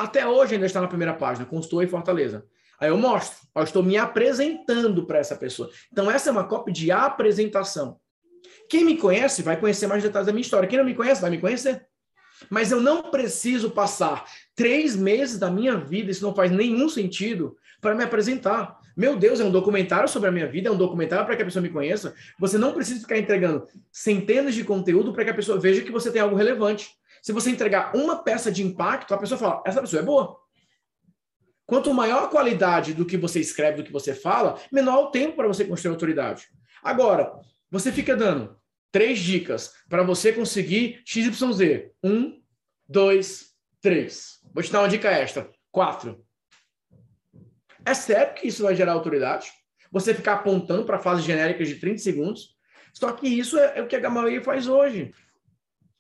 Até 0.01 0.27
hoje 0.27 0.55
ainda 0.55 0.65
está 0.65 0.81
na 0.81 0.89
primeira 0.89 1.13
página, 1.13 1.45
Consultor 1.45 1.85
em 1.85 1.87
Fortaleza. 1.87 2.47
Aí 2.81 2.89
eu 2.89 2.97
mostro, 2.97 3.47
eu 3.55 3.63
estou 3.63 3.83
me 3.83 3.99
apresentando 3.99 5.05
para 5.05 5.19
essa 5.19 5.37
pessoa. 5.37 5.69
Então 5.93 6.11
essa 6.11 6.31
é 6.31 6.33
uma 6.33 6.45
cópia 6.45 6.73
de 6.73 6.91
apresentação. 6.91 8.01
Quem 8.67 8.83
me 8.83 8.97
conhece 8.97 9.43
vai 9.43 9.61
conhecer 9.61 9.87
mais 9.87 10.03
detalhes 10.03 10.27
da 10.27 10.33
minha 10.33 10.41
história. 10.41 10.67
Quem 10.67 10.79
não 10.79 10.87
me 10.87 10.95
conhece 10.95 11.21
vai 11.21 11.29
me 11.29 11.37
conhecer. 11.37 11.87
Mas 12.49 12.73
eu 12.73 12.81
não 12.81 13.11
preciso 13.11 13.73
passar 13.73 14.25
três 14.57 14.97
meses 14.97 15.39
da 15.39 15.51
minha 15.51 15.77
vida, 15.77 16.11
isso 16.11 16.25
não 16.25 16.35
faz 16.35 16.51
nenhum 16.51 16.89
sentido, 16.89 17.55
para 17.79 17.95
me 17.95 18.03
apresentar. 18.03 18.79
Meu 18.97 19.17
Deus, 19.17 19.39
é 19.39 19.45
um 19.45 19.51
documentário 19.51 20.09
sobre 20.09 20.31
a 20.31 20.33
minha 20.33 20.47
vida, 20.47 20.71
é 20.71 20.73
um 20.73 20.79
documentário 20.79 21.27
para 21.27 21.37
que 21.37 21.43
a 21.43 21.45
pessoa 21.45 21.63
me 21.63 21.69
conheça. 21.69 22.15
Você 22.39 22.57
não 22.57 22.73
precisa 22.73 23.01
ficar 23.01 23.19
entregando 23.19 23.67
centenas 23.93 24.55
de 24.55 24.65
conteúdo 24.65 25.13
para 25.13 25.25
que 25.25 25.31
a 25.31 25.35
pessoa 25.35 25.61
veja 25.61 25.83
que 25.83 25.93
você 25.93 26.11
tem 26.11 26.23
algo 26.23 26.37
relevante. 26.37 26.99
Se 27.23 27.33
você 27.33 27.51
entregar 27.51 27.95
uma 27.95 28.23
peça 28.23 28.51
de 28.51 28.63
impacto, 28.63 29.15
a 29.15 29.19
pessoa 29.19 29.39
fala: 29.39 29.63
essa 29.67 29.81
pessoa 29.81 30.03
é 30.03 30.05
boa. 30.05 30.39
Quanto 31.67 31.95
maior 31.95 32.25
a 32.25 32.29
qualidade 32.29 32.95
do 32.95 33.07
que 33.07 33.17
você 33.17 33.39
escreve, 33.39 33.79
do 33.79 33.85
que 33.85 33.93
você 33.93 34.13
fala, 34.13 34.59
menor 34.73 35.05
o 35.05 35.11
tempo 35.11 35.37
para 35.37 35.47
você 35.47 35.65
construir 35.65 35.93
autoridade. 35.93 36.49
Agora, 36.83 37.33
você 37.71 37.93
fica 37.93 38.17
dando 38.17 38.57
três 38.91 39.21
dicas 39.21 39.73
para 39.89 40.03
você 40.03 40.33
conseguir 40.33 41.01
XYZ. 41.05 41.91
Um, 42.03 42.43
dois, 42.89 43.55
três. 43.81 44.41
Vou 44.53 44.63
te 44.63 44.73
dar 44.73 44.81
uma 44.81 44.89
dica 44.89 45.11
extra. 45.11 45.49
Quatro. 45.71 46.25
É 47.85 47.95
sério 47.95 48.35
que 48.35 48.49
isso 48.49 48.65
vai 48.65 48.75
gerar 48.75 48.93
autoridade? 48.93 49.53
Você 49.93 50.13
ficar 50.13 50.35
apontando 50.35 50.85
para 50.85 50.99
fases 50.99 51.25
genéricas 51.25 51.69
de 51.69 51.77
30 51.77 51.99
segundos? 51.99 52.57
Só 52.93 53.13
que 53.13 53.29
isso 53.29 53.59
é, 53.59 53.79
é 53.79 53.83
o 53.83 53.87
que 53.87 53.97
a 53.97 54.11
maioria 54.11 54.43
faz 54.43 54.67
hoje. 54.67 55.13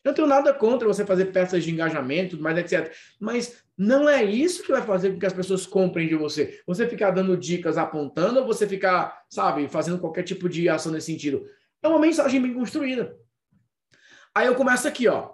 Eu 0.03 0.11
não 0.11 0.15
tenho 0.15 0.29
nada 0.29 0.55
contra 0.55 0.89
você 0.89 1.05
fazer 1.05 1.27
peças 1.27 1.63
de 1.63 1.71
engajamento, 1.71 2.41
mas 2.41 2.57
etc. 2.57 2.95
Mas 3.19 3.63
não 3.77 4.09
é 4.09 4.25
isso 4.25 4.63
que 4.63 4.73
vai 4.73 4.83
fazer 4.83 5.13
com 5.13 5.19
que 5.19 5.27
as 5.27 5.33
pessoas 5.33 5.67
comprem 5.67 6.09
de 6.09 6.15
você. 6.15 6.61
Você 6.67 6.89
ficar 6.89 7.11
dando 7.11 7.37
dicas 7.37 7.77
apontando 7.77 8.41
ou 8.41 8.47
você 8.47 8.67
ficar, 8.67 9.25
sabe, 9.29 9.69
fazendo 9.69 9.99
qualquer 9.99 10.23
tipo 10.23 10.49
de 10.49 10.69
ação 10.69 10.91
nesse 10.91 11.07
sentido. 11.07 11.45
É 11.83 11.89
uma 11.89 11.99
mensagem 11.99 12.41
bem 12.41 12.55
construída. 12.55 13.15
Aí 14.35 14.47
eu 14.47 14.55
começo 14.55 14.89
aqui, 14.89 15.07
ó. 15.09 15.33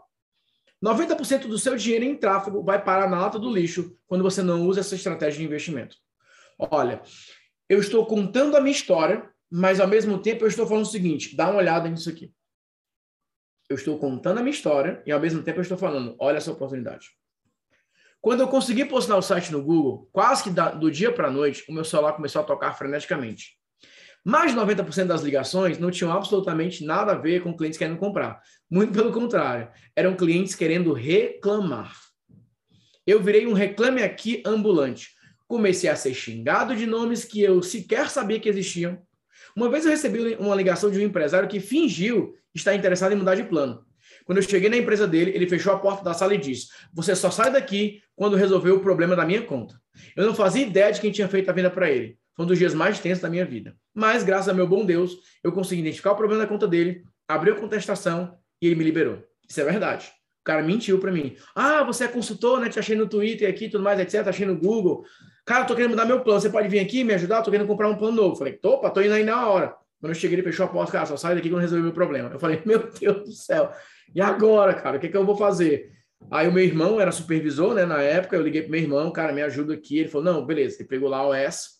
90% 0.84 1.46
do 1.46 1.58
seu 1.58 1.76
dinheiro 1.76 2.04
em 2.04 2.16
tráfego 2.16 2.62
vai 2.62 2.82
parar 2.82 3.08
na 3.08 3.20
lata 3.20 3.38
do 3.38 3.52
lixo 3.52 3.96
quando 4.06 4.22
você 4.22 4.42
não 4.42 4.66
usa 4.66 4.80
essa 4.80 4.94
estratégia 4.94 5.38
de 5.40 5.44
investimento. 5.44 5.96
Olha, 6.58 7.02
eu 7.68 7.78
estou 7.78 8.04
contando 8.06 8.56
a 8.56 8.60
minha 8.60 8.74
história, 8.74 9.28
mas 9.50 9.80
ao 9.80 9.88
mesmo 9.88 10.18
tempo 10.18 10.44
eu 10.44 10.48
estou 10.48 10.66
falando 10.66 10.84
o 10.84 10.88
seguinte: 10.88 11.36
dá 11.36 11.48
uma 11.48 11.58
olhada 11.58 11.88
nisso 11.88 12.08
aqui. 12.08 12.32
Eu 13.68 13.76
estou 13.76 13.98
contando 13.98 14.38
a 14.38 14.42
minha 14.42 14.54
história 14.54 15.02
e 15.04 15.12
ao 15.12 15.20
mesmo 15.20 15.42
tempo 15.42 15.58
eu 15.58 15.62
estou 15.62 15.76
falando: 15.76 16.14
olha 16.18 16.36
essa 16.36 16.52
oportunidade. 16.52 17.08
Quando 18.20 18.40
eu 18.40 18.48
consegui 18.48 18.84
postar 18.84 19.16
o 19.16 19.22
site 19.22 19.52
no 19.52 19.62
Google, 19.62 20.08
quase 20.12 20.42
que 20.42 20.50
do 20.50 20.90
dia 20.90 21.12
para 21.12 21.28
a 21.28 21.30
noite, 21.30 21.64
o 21.68 21.72
meu 21.72 21.84
celular 21.84 22.12
começou 22.12 22.42
a 22.42 22.44
tocar 22.44 22.72
freneticamente. 22.74 23.56
Mais 24.24 24.52
de 24.52 24.58
90% 24.58 25.06
das 25.06 25.22
ligações 25.22 25.78
não 25.78 25.90
tinham 25.90 26.12
absolutamente 26.12 26.84
nada 26.84 27.12
a 27.12 27.14
ver 27.14 27.44
com 27.44 27.56
clientes 27.56 27.78
querendo 27.78 27.98
comprar. 27.98 28.40
Muito 28.68 28.92
pelo 28.92 29.12
contrário, 29.12 29.68
eram 29.94 30.16
clientes 30.16 30.56
querendo 30.56 30.92
reclamar. 30.92 31.94
Eu 33.06 33.22
virei 33.22 33.46
um 33.46 33.52
reclame 33.52 34.02
aqui 34.02 34.42
ambulante. 34.44 35.10
Comecei 35.46 35.88
a 35.88 35.94
ser 35.94 36.12
xingado 36.12 36.74
de 36.74 36.86
nomes 36.86 37.24
que 37.24 37.40
eu 37.40 37.62
sequer 37.62 38.10
sabia 38.10 38.40
que 38.40 38.48
existiam. 38.48 39.00
Uma 39.56 39.70
vez 39.70 39.86
eu 39.86 39.90
recebi 39.90 40.36
uma 40.38 40.54
ligação 40.54 40.90
de 40.90 40.98
um 40.98 41.02
empresário 41.02 41.48
que 41.48 41.58
fingiu 41.58 42.34
estar 42.54 42.74
interessado 42.74 43.12
em 43.12 43.16
mudar 43.16 43.34
de 43.34 43.44
plano. 43.44 43.86
Quando 44.26 44.38
eu 44.38 44.42
cheguei 44.42 44.68
na 44.68 44.76
empresa 44.76 45.08
dele, 45.08 45.32
ele 45.34 45.48
fechou 45.48 45.72
a 45.72 45.78
porta 45.78 46.04
da 46.04 46.12
sala 46.12 46.34
e 46.34 46.38
disse: 46.38 46.68
Você 46.92 47.16
só 47.16 47.30
sai 47.30 47.50
daqui 47.50 48.02
quando 48.14 48.36
resolver 48.36 48.70
o 48.70 48.80
problema 48.80 49.16
da 49.16 49.24
minha 49.24 49.40
conta. 49.40 49.80
Eu 50.14 50.26
não 50.26 50.34
fazia 50.34 50.66
ideia 50.66 50.92
de 50.92 51.00
quem 51.00 51.10
tinha 51.10 51.26
feito 51.26 51.48
a 51.48 51.54
venda 51.54 51.70
para 51.70 51.90
ele. 51.90 52.18
Foi 52.34 52.44
um 52.44 52.48
dos 52.48 52.58
dias 52.58 52.74
mais 52.74 53.00
tensos 53.00 53.22
da 53.22 53.30
minha 53.30 53.46
vida. 53.46 53.74
Mas, 53.94 54.22
graças 54.22 54.48
a 54.50 54.52
meu 54.52 54.66
bom 54.66 54.84
Deus, 54.84 55.16
eu 55.42 55.50
consegui 55.50 55.80
identificar 55.80 56.12
o 56.12 56.16
problema 56.16 56.42
da 56.42 56.48
conta 56.48 56.68
dele, 56.68 57.02
abri 57.26 57.50
a 57.50 57.54
contestação 57.54 58.36
e 58.60 58.66
ele 58.66 58.76
me 58.76 58.84
liberou. 58.84 59.24
Isso 59.48 59.58
é 59.58 59.64
verdade. 59.64 60.06
O 60.42 60.44
cara 60.44 60.62
mentiu 60.62 61.00
para 61.00 61.10
mim. 61.10 61.34
Ah, 61.54 61.82
você 61.82 62.04
é 62.04 62.08
consultor, 62.08 62.60
né? 62.60 62.68
Te 62.68 62.78
achei 62.78 62.94
no 62.94 63.08
Twitter 63.08 63.48
aqui, 63.48 63.70
tudo 63.70 63.82
mais, 63.82 63.98
etc. 63.98 64.28
Achei 64.28 64.44
no 64.44 64.56
Google. 64.56 65.04
Cara, 65.46 65.64
tô 65.64 65.76
querendo 65.76 65.90
mudar 65.90 66.04
meu 66.04 66.20
plano. 66.22 66.40
Você 66.40 66.50
pode 66.50 66.66
vir 66.66 66.80
aqui 66.80 67.04
me 67.04 67.14
ajudar? 67.14 67.40
Tô 67.40 67.52
querendo 67.52 67.68
comprar 67.68 67.88
um 67.88 67.96
plano 67.96 68.16
novo. 68.16 68.34
Falei, 68.34 68.58
opa, 68.64 68.90
tô 68.90 69.00
indo 69.00 69.14
aí 69.14 69.22
na 69.22 69.48
hora. 69.48 69.76
Quando 70.00 70.10
eu 70.10 70.14
cheguei, 70.14 70.34
ele 70.34 70.42
fechou 70.42 70.66
a 70.66 70.68
porta, 70.68 70.92
cara, 70.92 71.06
só 71.06 71.16
sai 71.16 71.36
daqui 71.36 71.48
quando 71.48 71.62
resolver 71.62 71.84
meu 71.84 71.92
problema. 71.92 72.28
Eu 72.30 72.40
falei, 72.40 72.60
meu 72.66 72.90
Deus 72.90 73.22
do 73.22 73.32
céu. 73.32 73.72
E 74.12 74.20
agora, 74.20 74.74
cara, 74.74 74.96
o 74.96 75.00
que, 75.00 75.08
que 75.08 75.16
eu 75.16 75.24
vou 75.24 75.36
fazer? 75.36 75.92
Aí 76.32 76.48
o 76.48 76.52
meu 76.52 76.64
irmão 76.64 77.00
era 77.00 77.12
supervisor, 77.12 77.74
né? 77.74 77.86
Na 77.86 78.02
época, 78.02 78.34
eu 78.34 78.42
liguei 78.42 78.62
pro 78.62 78.72
meu 78.72 78.80
irmão, 78.80 79.10
cara, 79.12 79.32
me 79.32 79.40
ajuda 79.40 79.74
aqui. 79.74 79.98
Ele 79.98 80.08
falou, 80.08 80.24
não, 80.24 80.44
beleza. 80.44 80.78
Ele 80.80 80.88
pegou 80.88 81.08
lá 81.08 81.26
o 81.26 81.32
S 81.32 81.76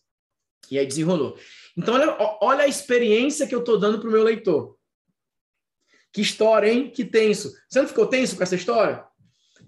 e 0.71 0.79
aí 0.79 0.87
desenrolou. 0.87 1.37
Então, 1.77 1.95
olha, 1.95 2.17
olha 2.41 2.64
a 2.64 2.69
experiência 2.69 3.49
que 3.49 3.55
eu 3.55 3.64
tô 3.64 3.77
dando 3.77 3.99
pro 3.99 4.11
meu 4.11 4.23
leitor. 4.23 4.77
Que 6.12 6.23
história, 6.23 6.73
hein? 6.73 6.89
Que 6.89 7.05
tenso. 7.05 7.53
Você 7.69 7.81
não 7.81 7.89
ficou 7.89 8.07
tenso 8.07 8.37
com 8.37 8.43
essa 8.45 8.55
história? 8.55 9.05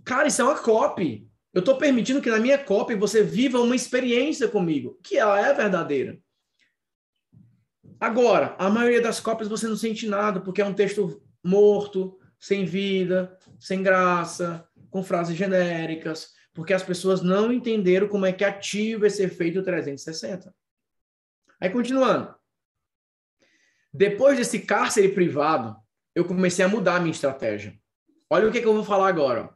Cara, 0.05 0.28
isso 0.28 0.40
é 0.40 0.44
uma 0.44 0.59
copy. 0.59 1.28
Eu 1.59 1.61
estou 1.61 1.76
permitindo 1.76 2.22
que 2.22 2.30
na 2.30 2.38
minha 2.38 2.56
cópia 2.56 2.96
você 2.96 3.20
viva 3.20 3.61
uma 3.61 3.74
experiência 3.74 4.46
comigo, 4.46 4.96
que 5.02 5.18
ela 5.18 5.44
é 5.44 5.52
verdadeira. 5.52 6.16
Agora, 7.98 8.54
a 8.61 8.70
maioria 8.70 9.02
das 9.02 9.18
cópias 9.18 9.48
você 9.48 9.66
não 9.66 9.74
sente 9.74 10.06
nada, 10.06 10.40
porque 10.40 10.62
é 10.62 10.64
um 10.64 10.72
texto 10.72 11.20
morto, 11.42 12.16
sem 12.38 12.64
vida, 12.64 13.36
sem 13.59 13.82
graça, 13.82 14.68
com 14.88 15.02
frases 15.02 15.36
genéricas, 15.36 16.32
porque 16.54 16.72
as 16.72 16.84
pessoas 16.84 17.22
não 17.22 17.52
entenderam 17.52 18.06
como 18.06 18.24
é 18.24 18.32
que 18.32 18.44
ativa 18.44 19.09
esse 19.09 19.24
efeito 19.24 19.61
360. 19.61 20.54
Aí, 21.61 21.70
continuando. 21.70 22.36
Depois 23.92 24.38
desse 24.38 24.61
cárcere 24.61 25.09
privado, 25.09 25.76
eu 26.14 26.24
comecei 26.24 26.64
a 26.64 26.68
mudar 26.68 26.98
a 26.98 27.00
minha 27.00 27.11
estratégia. 27.11 27.76
Olha 28.30 28.46
o 28.46 28.52
que, 28.52 28.61
que 28.61 28.66
eu 28.68 28.74
vou 28.74 28.84
falar 28.84 29.09
agora. 29.09 29.52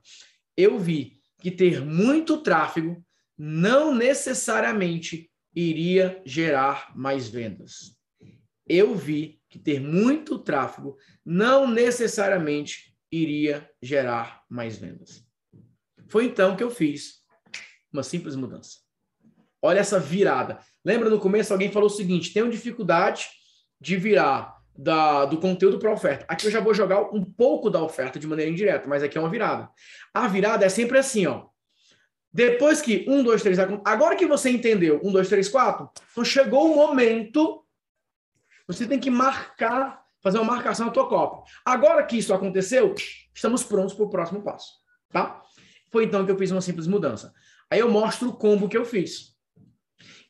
Eu 0.57 0.80
vi 0.80 1.22
que 1.43 1.51
ter 1.51 1.84
muito 1.84 2.38
tráfego 2.38 3.05
não 3.36 3.93
necessariamente 3.93 5.28
iria 5.55 6.22
gerar 6.24 6.97
mais 6.97 7.28
vendas. 7.28 7.99
Eu 8.66 8.95
vi 8.95 9.40
que 9.51 9.59
ter 9.59 9.80
muito 9.80 10.38
tráfego 10.38 10.97
não 11.24 11.68
necessariamente 11.68 12.97
iria 13.11 13.68
gerar 13.82 14.45
mais 14.49 14.78
vendas. 14.78 15.26
Foi 16.09 16.26
então 16.26 16.57
que 16.57 16.62
eu 16.62 16.70
fiz 16.70 17.22
uma 17.93 18.05
simples 18.05 18.36
mudança. 18.36 18.78
Olha 19.61 19.80
essa 19.80 19.99
virada. 19.99 20.61
Lembra 20.84 21.11
no 21.11 21.20
começo 21.20 21.53
alguém 21.53 21.72
falou 21.72 21.88
o 21.88 21.93
seguinte: 21.93 22.32
tenho 22.32 22.51
dificuldade 22.51 23.26
de 23.80 23.97
virar 23.97 24.61
da, 24.77 25.25
do 25.25 25.39
conteúdo 25.39 25.79
para 25.79 25.93
oferta. 25.93 26.25
Aqui 26.29 26.47
eu 26.47 26.51
já 26.51 26.61
vou 26.61 26.75
jogar 26.75 27.14
um 27.14 27.25
pouco 27.25 27.68
da 27.70 27.83
oferta 27.83 28.18
de 28.18 28.27
maneira 28.27 28.51
indireta, 28.51 28.89
mas 28.89 29.03
aqui 29.03 29.18
é 29.18 29.20
uma 29.20 29.31
virada. 29.31 29.68
A 30.12 30.27
virada 30.27 30.64
é 30.64 30.68
sempre 30.68 30.99
assim, 30.99 31.27
ó. 31.27 31.47
Depois 32.33 32.81
que 32.81 33.05
um, 33.07 33.23
dois, 33.23 33.43
três, 33.43 33.59
agora 33.59 34.16
que 34.16 34.27
você 34.27 34.49
entendeu 34.49 35.01
um, 35.05 35.12
dois, 35.12 35.29
três, 35.29 35.49
quatro, 35.49 35.91
então 36.11 36.25
chegou 36.25 36.73
o 36.73 36.75
momento, 36.75 37.62
você 38.66 38.87
tem 38.87 38.99
que 38.99 39.11
marcar, 39.11 40.03
fazer 40.23 40.39
uma 40.39 40.55
marcação 40.55 40.87
na 40.87 40.93
tua 40.93 41.09
cópia. 41.09 41.43
Agora 41.62 42.03
que 42.05 42.16
isso 42.16 42.33
aconteceu, 42.33 42.95
estamos 43.35 43.62
prontos 43.62 43.93
para 43.93 44.07
o 44.07 44.11
próximo 44.11 44.43
passo, 44.43 44.73
tá? 45.11 45.43
Foi 45.91 46.05
então 46.05 46.25
que 46.25 46.33
eu 46.33 46.39
fiz 46.39 46.51
uma 46.51 46.62
simples 46.62 46.87
mudança. 46.87 47.35
Aí 47.70 47.81
eu 47.81 47.91
mostro 47.91 48.31
o 48.31 48.37
combo 48.37 48.66
que 48.66 48.79
eu 48.79 48.85
fiz. 48.87 49.37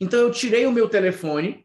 Então 0.01 0.19
eu 0.19 0.33
tirei 0.33 0.67
o 0.67 0.73
meu 0.73 0.89
telefone, 0.89 1.62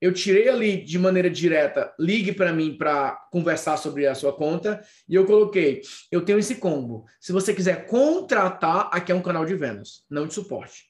eu 0.00 0.12
tirei 0.12 0.48
ali 0.48 0.82
de 0.82 0.98
maneira 0.98 1.28
direta, 1.28 1.92
ligue 1.98 2.32
para 2.32 2.52
mim 2.52 2.76
para 2.76 3.12
conversar 3.32 3.76
sobre 3.76 4.06
a 4.06 4.14
sua 4.14 4.32
conta, 4.32 4.80
e 5.08 5.14
eu 5.14 5.26
coloquei, 5.26 5.82
eu 6.10 6.24
tenho 6.24 6.38
esse 6.38 6.56
combo. 6.56 7.04
Se 7.20 7.32
você 7.32 7.52
quiser 7.52 7.86
contratar, 7.86 8.88
aqui 8.92 9.10
é 9.10 9.14
um 9.14 9.22
canal 9.22 9.44
de 9.44 9.54
vendas, 9.54 10.04
não 10.08 10.26
de 10.26 10.34
suporte. 10.34 10.84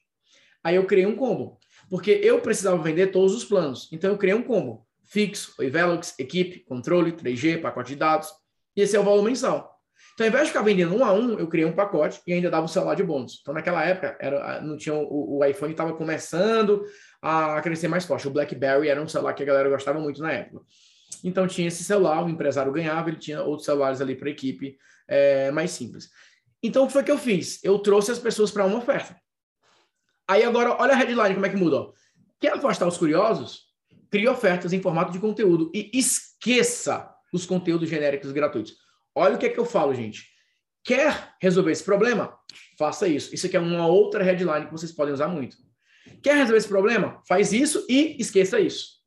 Aí 0.63 0.75
eu 0.75 0.85
criei 0.85 1.05
um 1.05 1.15
combo, 1.15 1.57
porque 1.89 2.11
eu 2.23 2.39
precisava 2.41 2.81
vender 2.81 3.07
todos 3.07 3.33
os 3.33 3.43
planos. 3.43 3.89
Então 3.91 4.11
eu 4.11 4.17
criei 4.17 4.35
um 4.35 4.43
combo, 4.43 4.85
fixo, 5.05 5.55
Velox, 5.57 6.13
equipe, 6.19 6.59
controle, 6.59 7.11
3G, 7.11 7.61
pacote 7.61 7.93
de 7.93 7.95
dados, 7.95 8.29
e 8.75 8.81
esse 8.81 8.95
é 8.95 8.99
o 8.99 9.03
valor 9.03 9.23
mensal. 9.23 9.79
Então, 10.13 10.25
ao 10.25 10.29
invés 10.29 10.43
de 10.45 10.49
ficar 10.51 10.63
vendendo 10.63 10.95
um 10.95 11.03
a 11.03 11.13
um, 11.13 11.39
eu 11.39 11.47
criei 11.47 11.65
um 11.65 11.71
pacote 11.71 12.21
e 12.27 12.33
ainda 12.33 12.49
dava 12.49 12.65
um 12.65 12.67
celular 12.67 12.93
de 12.93 13.03
bônus. 13.03 13.39
Então, 13.41 13.53
naquela 13.53 13.85
época, 13.85 14.17
era, 14.19 14.59
não 14.61 14.75
tinha 14.75 14.93
o, 14.93 15.37
o 15.37 15.45
iPhone 15.45 15.71
estava 15.71 15.93
começando 15.93 16.83
a 17.21 17.61
crescer 17.61 17.87
mais 17.87 18.05
forte. 18.05 18.27
O 18.27 18.31
BlackBerry 18.31 18.87
era 18.87 19.01
um 19.01 19.07
celular 19.07 19.33
que 19.33 19.43
a 19.43 19.45
galera 19.45 19.69
gostava 19.69 19.99
muito 19.99 20.21
na 20.21 20.31
época. 20.31 20.65
Então, 21.23 21.47
tinha 21.47 21.67
esse 21.67 21.83
celular, 21.83 22.23
o 22.23 22.29
empresário 22.29 22.71
ganhava, 22.71 23.09
ele 23.09 23.17
tinha 23.17 23.41
outros 23.41 23.65
celulares 23.65 23.99
ali 23.99 24.15
para 24.15 24.29
a 24.29 24.31
equipe 24.31 24.77
é, 25.07 25.51
mais 25.51 25.71
simples. 25.71 26.09
Então, 26.61 26.83
o 26.83 26.87
que 26.87 26.93
foi 26.93 27.03
que 27.03 27.11
eu 27.11 27.17
fiz? 27.17 27.63
Eu 27.63 27.79
trouxe 27.79 28.11
as 28.11 28.19
pessoas 28.19 28.51
para 28.51 28.65
uma 28.65 28.77
oferta. 28.77 29.15
Aí, 30.27 30.43
agora, 30.43 30.75
olha 30.79 30.93
a 30.93 30.95
headline, 30.95 31.33
como 31.33 31.45
é 31.45 31.49
que 31.49 31.57
muda. 31.57 31.91
Quer 32.39 32.53
afastar 32.53 32.87
os 32.87 32.97
curiosos? 32.97 33.67
Crie 34.09 34.27
ofertas 34.27 34.71
em 34.73 34.81
formato 34.81 35.11
de 35.11 35.19
conteúdo 35.19 35.71
e 35.73 35.91
esqueça 35.93 37.13
os 37.33 37.45
conteúdos 37.45 37.89
genéricos 37.89 38.31
gratuitos. 38.31 38.75
Olha 39.13 39.35
o 39.35 39.37
que 39.37 39.45
é 39.45 39.49
que 39.49 39.59
eu 39.59 39.65
falo, 39.65 39.93
gente. 39.93 40.27
Quer 40.83 41.35
resolver 41.41 41.71
esse 41.71 41.83
problema? 41.83 42.37
Faça 42.77 43.07
isso. 43.07 43.33
Isso 43.35 43.45
aqui 43.45 43.57
é 43.57 43.59
uma 43.59 43.87
outra 43.87 44.23
headline 44.23 44.65
que 44.65 44.71
vocês 44.71 44.91
podem 44.91 45.13
usar 45.13 45.27
muito. 45.27 45.57
Quer 46.21 46.35
resolver 46.35 46.57
esse 46.57 46.67
problema? 46.67 47.21
Faz 47.27 47.53
isso 47.53 47.85
e 47.89 48.15
esqueça 48.19 48.59
isso. 48.59 48.99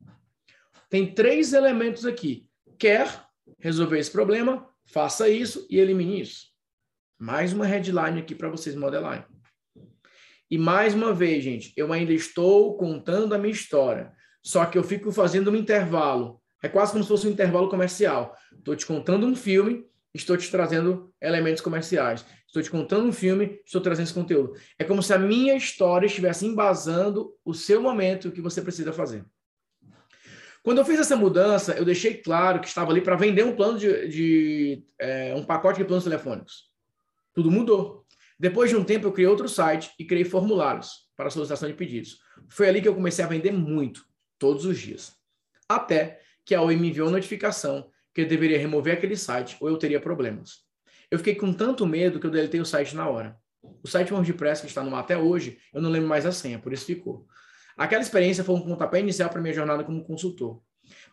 Tem 0.89 1.13
três 1.13 1.53
elementos 1.53 2.05
aqui. 2.05 2.47
Quer 2.77 3.25
resolver 3.59 3.99
esse 3.99 4.11
problema? 4.11 4.67
Faça 4.85 5.29
isso 5.29 5.65
e 5.69 5.79
elimine 5.79 6.21
isso. 6.21 6.47
Mais 7.19 7.53
uma 7.53 7.65
headline 7.65 8.19
aqui 8.19 8.35
para 8.35 8.49
vocês 8.49 8.75
modelarem. 8.75 9.25
E 10.49 10.57
mais 10.57 10.93
uma 10.93 11.13
vez, 11.13 11.43
gente, 11.43 11.73
eu 11.75 11.91
ainda 11.91 12.13
estou 12.13 12.77
contando 12.77 13.33
a 13.33 13.37
minha 13.37 13.53
história. 13.53 14.13
Só 14.43 14.65
que 14.65 14.77
eu 14.77 14.83
fico 14.83 15.11
fazendo 15.11 15.49
um 15.49 15.55
intervalo. 15.55 16.41
É 16.61 16.69
quase 16.69 16.91
como 16.91 17.03
se 17.03 17.09
fosse 17.09 17.27
um 17.27 17.31
intervalo 17.31 17.69
comercial. 17.69 18.35
Estou 18.57 18.75
te 18.75 18.85
contando 18.85 19.25
um 19.25 19.35
filme 19.35 19.85
estou 20.13 20.37
te 20.37 20.49
trazendo 20.49 21.11
elementos 21.21 21.61
comerciais. 21.61 22.25
Estou 22.53 22.61
te 22.61 22.69
contando 22.69 23.07
um 23.07 23.11
filme, 23.11 23.59
estou 23.65 23.81
trazendo 23.81 24.05
esse 24.05 24.13
conteúdo. 24.13 24.53
É 24.77 24.83
como 24.83 25.01
se 25.01 25.11
a 25.11 25.17
minha 25.17 25.55
história 25.55 26.05
estivesse 26.05 26.45
embasando 26.45 27.33
o 27.43 27.51
seu 27.51 27.81
momento, 27.81 28.27
o 28.27 28.31
que 28.31 28.41
você 28.41 28.61
precisa 28.61 28.93
fazer. 28.93 29.25
Quando 30.61 30.77
eu 30.77 30.85
fiz 30.85 30.99
essa 30.99 31.15
mudança, 31.15 31.73
eu 31.73 31.83
deixei 31.83 32.13
claro 32.13 32.59
que 32.59 32.67
estava 32.67 32.91
ali 32.91 33.01
para 33.01 33.15
vender 33.15 33.43
um 33.43 33.55
plano 33.55 33.79
de, 33.79 34.07
de 34.07 34.85
é, 34.99 35.33
um 35.33 35.43
pacote 35.43 35.79
de 35.79 35.85
planos 35.85 36.03
telefônicos. 36.03 36.69
Tudo 37.33 37.49
mudou. 37.49 38.05
Depois 38.39 38.69
de 38.69 38.75
um 38.75 38.83
tempo, 38.83 39.07
eu 39.07 39.11
criei 39.11 39.27
outro 39.27 39.49
site 39.49 39.91
e 39.97 40.05
criei 40.05 40.23
formulários 40.23 41.09
para 41.17 41.31
solicitação 41.31 41.67
de 41.67 41.73
pedidos. 41.73 42.19
Foi 42.49 42.69
ali 42.69 42.83
que 42.83 42.87
eu 42.87 42.93
comecei 42.93 43.25
a 43.25 43.27
vender 43.27 43.51
muito, 43.51 44.05
todos 44.37 44.63
os 44.63 44.77
dias. 44.77 45.11
Até 45.67 46.19
que 46.45 46.53
a 46.53 46.61
OI 46.61 46.75
me 46.75 46.89
enviou 46.89 47.09
notificação 47.09 47.89
que 48.13 48.21
eu 48.21 48.27
deveria 48.27 48.59
remover 48.59 48.93
aquele 48.93 49.17
site 49.17 49.57
ou 49.59 49.69
eu 49.69 49.77
teria 49.77 49.99
problemas. 49.99 50.62
Eu 51.13 51.19
fiquei 51.19 51.35
com 51.35 51.53
tanto 51.53 51.85
medo 51.85 52.19
que 52.19 52.25
eu 52.25 52.31
deletei 52.31 52.59
o 52.59 52.65
site 52.65 52.95
na 52.95 53.07
hora. 53.07 53.37
O 53.83 53.87
site 53.87 54.11
WordPress 54.11 54.61
que 54.61 54.67
está 54.67 54.81
no 54.81 54.95
ar 54.95 55.01
até 55.01 55.15
hoje, 55.15 55.59
eu 55.71 55.79
não 55.79 55.91
lembro 55.91 56.09
mais 56.09 56.25
a 56.25 56.31
senha, 56.31 56.57
por 56.57 56.73
isso 56.73 56.85
ficou. 56.85 57.27
Aquela 57.77 58.01
experiência 58.01 58.43
foi 58.43 58.55
um 58.55 58.61
pontapé 58.61 58.99
inicial 58.99 59.29
para 59.29 59.39
minha 59.39 59.53
jornada 59.53 59.83
como 59.83 60.03
consultor. 60.03 60.59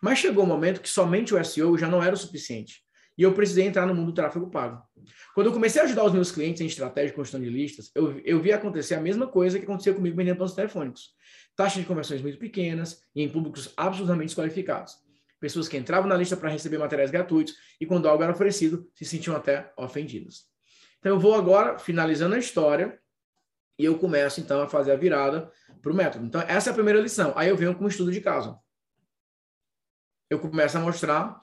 Mas 0.01 0.19
chegou 0.19 0.45
um 0.45 0.47
momento 0.47 0.81
que 0.81 0.89
somente 0.89 1.35
o 1.35 1.45
SEO 1.45 1.77
já 1.77 1.87
não 1.87 2.03
era 2.03 2.15
o 2.15 2.17
suficiente. 2.17 2.81
E 3.19 3.23
eu 3.23 3.35
precisei 3.35 3.67
entrar 3.67 3.85
no 3.85 3.95
mundo 3.95 4.07
do 4.07 4.15
tráfego 4.15 4.49
pago. 4.49 4.83
Quando 5.35 5.49
eu 5.49 5.53
comecei 5.53 5.83
a 5.83 5.85
ajudar 5.85 6.05
os 6.05 6.15
meus 6.15 6.33
clientes 6.33 6.63
em 6.63 6.67
estratégia 6.67 7.11
de 7.11 7.17
construção 7.17 7.39
de 7.39 7.51
listas, 7.51 7.91
eu, 7.95 8.21
eu 8.21 8.41
vi 8.41 8.53
acontecer 8.53 8.95
a 8.95 9.03
mesma 9.03 9.27
coisa 9.27 9.59
que 9.59 9.67
acontecia 9.67 9.93
comigo 9.93 10.17
vendendo 10.17 10.37
planos 10.37 10.55
telefônicos. 10.55 11.11
Taxas 11.55 11.83
de 11.83 11.87
conversões 11.87 12.23
muito 12.23 12.39
pequenas 12.39 13.03
e 13.15 13.23
em 13.23 13.29
públicos 13.29 13.71
absolutamente 13.77 14.29
desqualificados 14.29 14.95
pessoas 15.41 15.67
que 15.67 15.77
entravam 15.77 16.09
na 16.09 16.17
lista 16.17 16.37
para 16.37 16.51
receber 16.51 16.79
materiais 16.79 17.11
gratuitos 17.11 17.55
e 17.81 17.87
quando 17.87 18.07
algo 18.07 18.23
era 18.23 18.33
oferecido, 18.33 18.89
se 18.95 19.05
sentiam 19.05 19.35
até 19.35 19.73
ofendidas. 19.77 20.45
Então 20.99 21.13
eu 21.13 21.19
vou 21.19 21.35
agora 21.35 21.79
finalizando 21.79 22.35
a 22.35 22.39
história 22.39 23.01
e 23.79 23.85
eu 23.85 23.99
começo 23.99 24.41
então 24.41 24.61
a 24.61 24.69
fazer 24.69 24.93
a 24.93 24.97
virada 24.97 25.51
para 25.81 25.91
o 25.91 25.95
método. 25.95 26.27
Então 26.27 26.43
essa 26.43 26.69
é 26.69 26.71
a 26.71 26.75
primeira 26.75 27.01
lição. 27.01 27.33
Aí 27.35 27.49
eu 27.49 27.57
venho 27.57 27.75
com 27.75 27.85
um 27.85 27.89
estudo 27.89 28.13
de 28.13 28.21
caso. 28.21 28.59
Eu 30.29 30.39
começo 30.39 30.77
a 30.77 30.81
mostrar, 30.81 31.41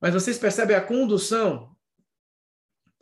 mas 0.00 0.14
vocês 0.14 0.38
percebem 0.38 0.76
a 0.76 0.80
condução? 0.80 1.76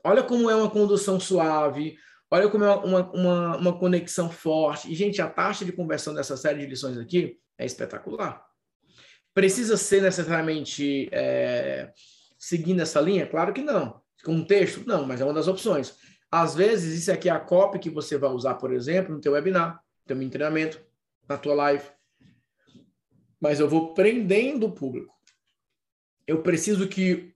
Olha 0.02 0.22
como 0.22 0.48
é 0.48 0.56
uma 0.56 0.70
condução 0.70 1.20
suave, 1.20 1.98
olha 2.30 2.48
como 2.48 2.64
é 2.64 2.74
uma, 2.74 3.12
uma, 3.12 3.56
uma 3.56 3.78
conexão 3.78 4.30
forte. 4.30 4.90
E, 4.90 4.94
gente, 4.94 5.20
a 5.20 5.28
taxa 5.28 5.64
de 5.64 5.72
conversão 5.72 6.14
dessa 6.14 6.36
série 6.36 6.60
de 6.60 6.66
lições 6.66 6.96
aqui 6.96 7.38
é 7.58 7.66
espetacular. 7.66 8.47
Precisa 9.38 9.76
ser 9.76 10.02
necessariamente 10.02 11.08
é, 11.12 11.92
seguindo 12.36 12.82
essa 12.82 13.00
linha? 13.00 13.24
Claro 13.24 13.52
que 13.52 13.62
não. 13.62 14.02
Com 14.24 14.32
um 14.32 14.44
texto? 14.44 14.84
Não, 14.84 15.06
mas 15.06 15.20
é 15.20 15.24
uma 15.24 15.32
das 15.32 15.46
opções. 15.46 15.96
Às 16.28 16.56
vezes, 16.56 17.02
isso 17.02 17.12
aqui 17.12 17.28
é 17.28 17.32
a 17.32 17.38
copy 17.38 17.78
que 17.78 17.88
você 17.88 18.18
vai 18.18 18.30
usar, 18.30 18.56
por 18.56 18.72
exemplo, 18.72 19.14
no 19.14 19.20
teu 19.20 19.34
webinar, 19.34 19.74
no 19.74 20.16
teu 20.16 20.30
treinamento, 20.30 20.84
na 21.28 21.38
tua 21.38 21.54
live. 21.54 21.88
Mas 23.40 23.60
eu 23.60 23.68
vou 23.68 23.94
prendendo 23.94 24.66
o 24.66 24.72
público. 24.72 25.14
Eu 26.26 26.42
preciso 26.42 26.88
que 26.88 27.32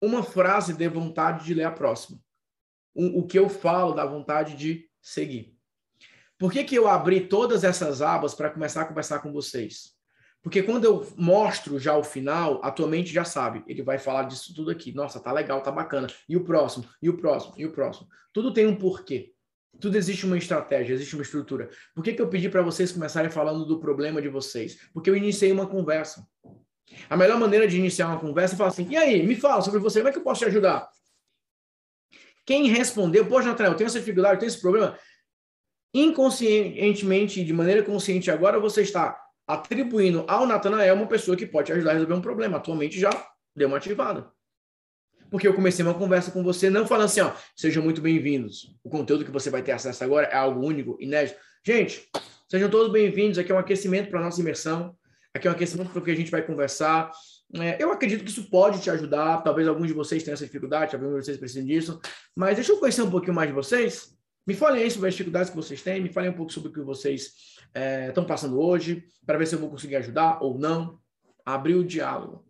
uma 0.00 0.22
frase 0.22 0.72
dê 0.72 0.88
vontade 0.88 1.44
de 1.44 1.52
ler 1.52 1.64
a 1.64 1.70
próxima. 1.70 2.18
O, 2.94 3.18
o 3.20 3.26
que 3.26 3.38
eu 3.38 3.50
falo 3.50 3.92
dá 3.92 4.06
vontade 4.06 4.56
de 4.56 4.88
seguir. 5.02 5.58
Por 6.38 6.50
que, 6.50 6.64
que 6.64 6.74
eu 6.74 6.88
abri 6.88 7.28
todas 7.28 7.64
essas 7.64 8.00
abas 8.00 8.34
para 8.34 8.48
começar 8.48 8.80
a 8.80 8.86
conversar 8.86 9.18
com 9.18 9.30
vocês? 9.30 10.00
Porque 10.42 10.62
quando 10.62 10.84
eu 10.84 11.06
mostro 11.16 11.78
já 11.78 11.96
o 11.96 12.02
final, 12.02 12.60
a 12.64 12.70
tua 12.70 12.88
mente 12.88 13.12
já 13.12 13.24
sabe. 13.24 13.62
Ele 13.66 13.80
vai 13.80 13.96
falar 13.96 14.24
disso 14.24 14.52
tudo 14.52 14.72
aqui. 14.72 14.92
Nossa, 14.92 15.20
tá 15.20 15.30
legal, 15.30 15.62
tá 15.62 15.70
bacana. 15.70 16.08
E 16.28 16.36
o 16.36 16.42
próximo, 16.42 16.84
e 17.00 17.08
o 17.08 17.16
próximo, 17.16 17.54
e 17.56 17.64
o 17.64 17.70
próximo. 17.70 18.08
Tudo 18.32 18.52
tem 18.52 18.66
um 18.66 18.74
porquê. 18.74 19.32
Tudo 19.80 19.96
existe 19.96 20.26
uma 20.26 20.36
estratégia, 20.36 20.94
existe 20.94 21.14
uma 21.14 21.22
estrutura. 21.22 21.70
Por 21.94 22.02
que, 22.02 22.12
que 22.12 22.20
eu 22.20 22.28
pedi 22.28 22.48
para 22.48 22.60
vocês 22.60 22.90
começarem 22.90 23.30
falando 23.30 23.64
do 23.64 23.78
problema 23.78 24.20
de 24.20 24.28
vocês? 24.28 24.78
Porque 24.92 25.08
eu 25.08 25.16
iniciei 25.16 25.52
uma 25.52 25.66
conversa. 25.66 26.26
A 27.08 27.16
melhor 27.16 27.38
maneira 27.38 27.66
de 27.66 27.78
iniciar 27.78 28.08
uma 28.08 28.18
conversa 28.18 28.54
é 28.54 28.58
falar 28.58 28.70
assim: 28.70 28.86
e 28.90 28.96
aí, 28.96 29.24
me 29.24 29.36
fala 29.36 29.62
sobre 29.62 29.78
você, 29.78 30.00
como 30.00 30.08
é 30.08 30.12
que 30.12 30.18
eu 30.18 30.24
posso 30.24 30.40
te 30.40 30.46
ajudar? 30.46 30.90
Quem 32.44 32.68
respondeu, 32.68 33.24
poxa, 33.26 33.48
Nathanael, 33.48 33.72
eu 33.72 33.76
tenho 33.78 33.86
essa 33.86 34.00
dificuldade, 34.00 34.34
eu 34.34 34.40
tenho 34.40 34.50
esse 34.50 34.60
problema. 34.60 34.98
Inconscientemente, 35.94 37.44
de 37.44 37.52
maneira 37.52 37.82
consciente, 37.82 38.30
agora 38.30 38.58
você 38.58 38.82
está 38.82 39.18
atribuindo 39.52 40.24
ao 40.26 40.46
Natanael 40.46 40.94
uma 40.94 41.06
pessoa 41.06 41.36
que 41.36 41.46
pode 41.46 41.66
te 41.66 41.72
ajudar 41.72 41.90
a 41.90 41.94
resolver 41.94 42.14
um 42.14 42.20
problema. 42.20 42.56
Atualmente 42.56 42.98
já 42.98 43.10
deu 43.54 43.68
uma 43.68 43.76
ativada. 43.76 44.30
Porque 45.30 45.48
eu 45.48 45.54
comecei 45.54 45.84
uma 45.84 45.94
conversa 45.94 46.30
com 46.30 46.42
você, 46.42 46.68
não 46.68 46.86
falando 46.86 47.06
assim, 47.06 47.22
ó, 47.22 47.32
sejam 47.56 47.82
muito 47.82 48.02
bem-vindos. 48.02 48.76
O 48.84 48.90
conteúdo 48.90 49.24
que 49.24 49.30
você 49.30 49.48
vai 49.48 49.62
ter 49.62 49.72
acesso 49.72 50.04
agora 50.04 50.26
é 50.26 50.36
algo 50.36 50.64
único, 50.64 50.96
inédito. 51.00 51.38
Gente, 51.64 52.06
sejam 52.48 52.68
todos 52.68 52.92
bem-vindos. 52.92 53.38
Aqui 53.38 53.50
é 53.50 53.54
um 53.54 53.58
aquecimento 53.58 54.10
para 54.10 54.20
a 54.20 54.22
nossa 54.24 54.40
imersão. 54.40 54.94
Aqui 55.34 55.48
é 55.48 55.50
um 55.50 55.54
aquecimento 55.54 55.90
para 55.90 56.00
o 56.00 56.04
que 56.04 56.10
a 56.10 56.16
gente 56.16 56.30
vai 56.30 56.42
conversar. 56.42 57.10
É, 57.54 57.82
eu 57.82 57.90
acredito 57.90 58.24
que 58.24 58.30
isso 58.30 58.50
pode 58.50 58.82
te 58.82 58.90
ajudar. 58.90 59.42
Talvez 59.42 59.66
alguns 59.66 59.86
de 59.86 59.94
vocês 59.94 60.22
tenham 60.22 60.34
essa 60.34 60.44
dificuldade, 60.44 60.92
talvez 60.92 61.24
vocês 61.24 61.38
precisem 61.38 61.64
disso. 61.64 61.98
Mas 62.36 62.56
deixa 62.56 62.72
eu 62.72 62.78
conhecer 62.78 63.02
um 63.02 63.10
pouquinho 63.10 63.34
mais 63.34 63.48
de 63.48 63.54
vocês. 63.54 64.14
Me 64.44 64.54
falem 64.54 64.82
aí 64.82 64.90
sobre 64.90 65.08
as 65.08 65.14
dificuldades 65.14 65.50
que 65.50 65.56
vocês 65.56 65.82
têm, 65.82 66.00
me 66.00 66.12
falem 66.12 66.30
um 66.30 66.34
pouco 66.34 66.52
sobre 66.52 66.68
o 66.68 66.72
que 66.72 66.80
vocês 66.80 67.32
estão 68.08 68.24
é, 68.24 68.26
passando 68.26 68.60
hoje, 68.60 69.04
para 69.24 69.38
ver 69.38 69.46
se 69.46 69.54
eu 69.54 69.58
vou 69.58 69.70
conseguir 69.70 69.96
ajudar 69.96 70.42
ou 70.42 70.58
não. 70.58 71.00
Abrir 71.44 71.74
o 71.74 71.84
diálogo, 71.84 72.46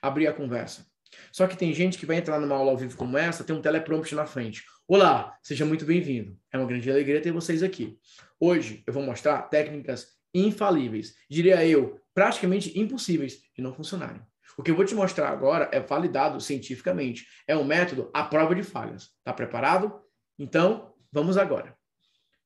abrir 0.00 0.28
a 0.28 0.32
conversa. 0.32 0.86
Só 1.32 1.46
que 1.46 1.56
tem 1.56 1.72
gente 1.74 1.98
que 1.98 2.06
vai 2.06 2.16
entrar 2.16 2.38
numa 2.40 2.54
aula 2.54 2.70
ao 2.70 2.76
vivo 2.76 2.96
como 2.96 3.18
essa, 3.18 3.42
tem 3.42 3.54
um 3.54 3.60
teleprompter 3.60 4.16
na 4.16 4.26
frente. 4.26 4.64
Olá, 4.86 5.36
seja 5.42 5.64
muito 5.64 5.84
bem-vindo. 5.84 6.38
É 6.52 6.58
uma 6.58 6.66
grande 6.66 6.88
alegria 6.88 7.20
ter 7.20 7.32
vocês 7.32 7.62
aqui. 7.62 7.98
Hoje 8.38 8.84
eu 8.86 8.92
vou 8.92 9.02
mostrar 9.02 9.42
técnicas 9.42 10.08
infalíveis, 10.32 11.14
diria 11.28 11.66
eu, 11.66 12.00
praticamente 12.14 12.78
impossíveis 12.78 13.40
de 13.54 13.62
não 13.62 13.74
funcionarem. 13.74 14.22
O 14.56 14.62
que 14.62 14.70
eu 14.70 14.76
vou 14.76 14.84
te 14.84 14.94
mostrar 14.94 15.28
agora 15.28 15.68
é 15.72 15.80
validado 15.80 16.40
cientificamente. 16.40 17.26
É 17.46 17.56
um 17.56 17.64
método 17.64 18.10
à 18.14 18.22
prova 18.22 18.54
de 18.54 18.62
falhas. 18.62 19.10
Tá 19.24 19.32
preparado? 19.32 20.00
Então, 20.38 20.94
vamos 21.12 21.36
agora. 21.36 21.76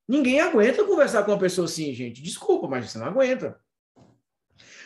Ninguém 0.08 0.40
aguenta 0.40 0.84
conversar 0.84 1.22
com 1.22 1.30
uma 1.30 1.38
pessoa 1.38 1.66
assim, 1.66 1.94
gente. 1.94 2.22
Desculpa, 2.22 2.66
mas 2.66 2.90
você 2.90 2.98
não 2.98 3.06
aguenta. 3.06 3.60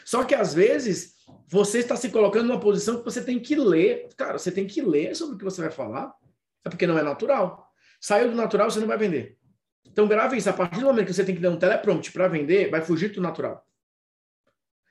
Só 0.04 0.22
que 0.24 0.34
às 0.34 0.52
vezes 0.52 1.14
você 1.48 1.78
está 1.78 1.96
se 1.96 2.10
colocando 2.10 2.48
numa 2.48 2.60
posição 2.60 2.98
que 2.98 3.04
você 3.04 3.24
tem 3.24 3.40
que 3.40 3.54
ler. 3.56 4.08
Cara, 4.16 4.38
você 4.38 4.50
tem 4.50 4.66
que 4.66 4.82
ler 4.82 5.16
sobre 5.16 5.36
o 5.36 5.38
que 5.38 5.44
você 5.44 5.62
vai 5.62 5.70
falar. 5.70 6.14
É 6.64 6.68
porque 6.68 6.86
não 6.86 6.98
é 6.98 7.02
natural. 7.02 7.70
Saiu 8.00 8.30
do 8.30 8.36
natural, 8.36 8.70
você 8.70 8.80
não 8.80 8.86
vai 8.86 8.98
vender. 8.98 9.38
Então 9.86 10.06
grave 10.06 10.36
isso. 10.36 10.50
A 10.50 10.52
partir 10.52 10.80
do 10.80 10.86
momento 10.86 11.06
que 11.06 11.14
você 11.14 11.24
tem 11.24 11.34
que 11.34 11.40
dar 11.40 11.50
um 11.50 11.58
teleprompter 11.58 12.12
para 12.12 12.28
vender, 12.28 12.70
vai 12.70 12.82
fugir 12.82 13.12
do 13.12 13.20
natural. 13.20 13.66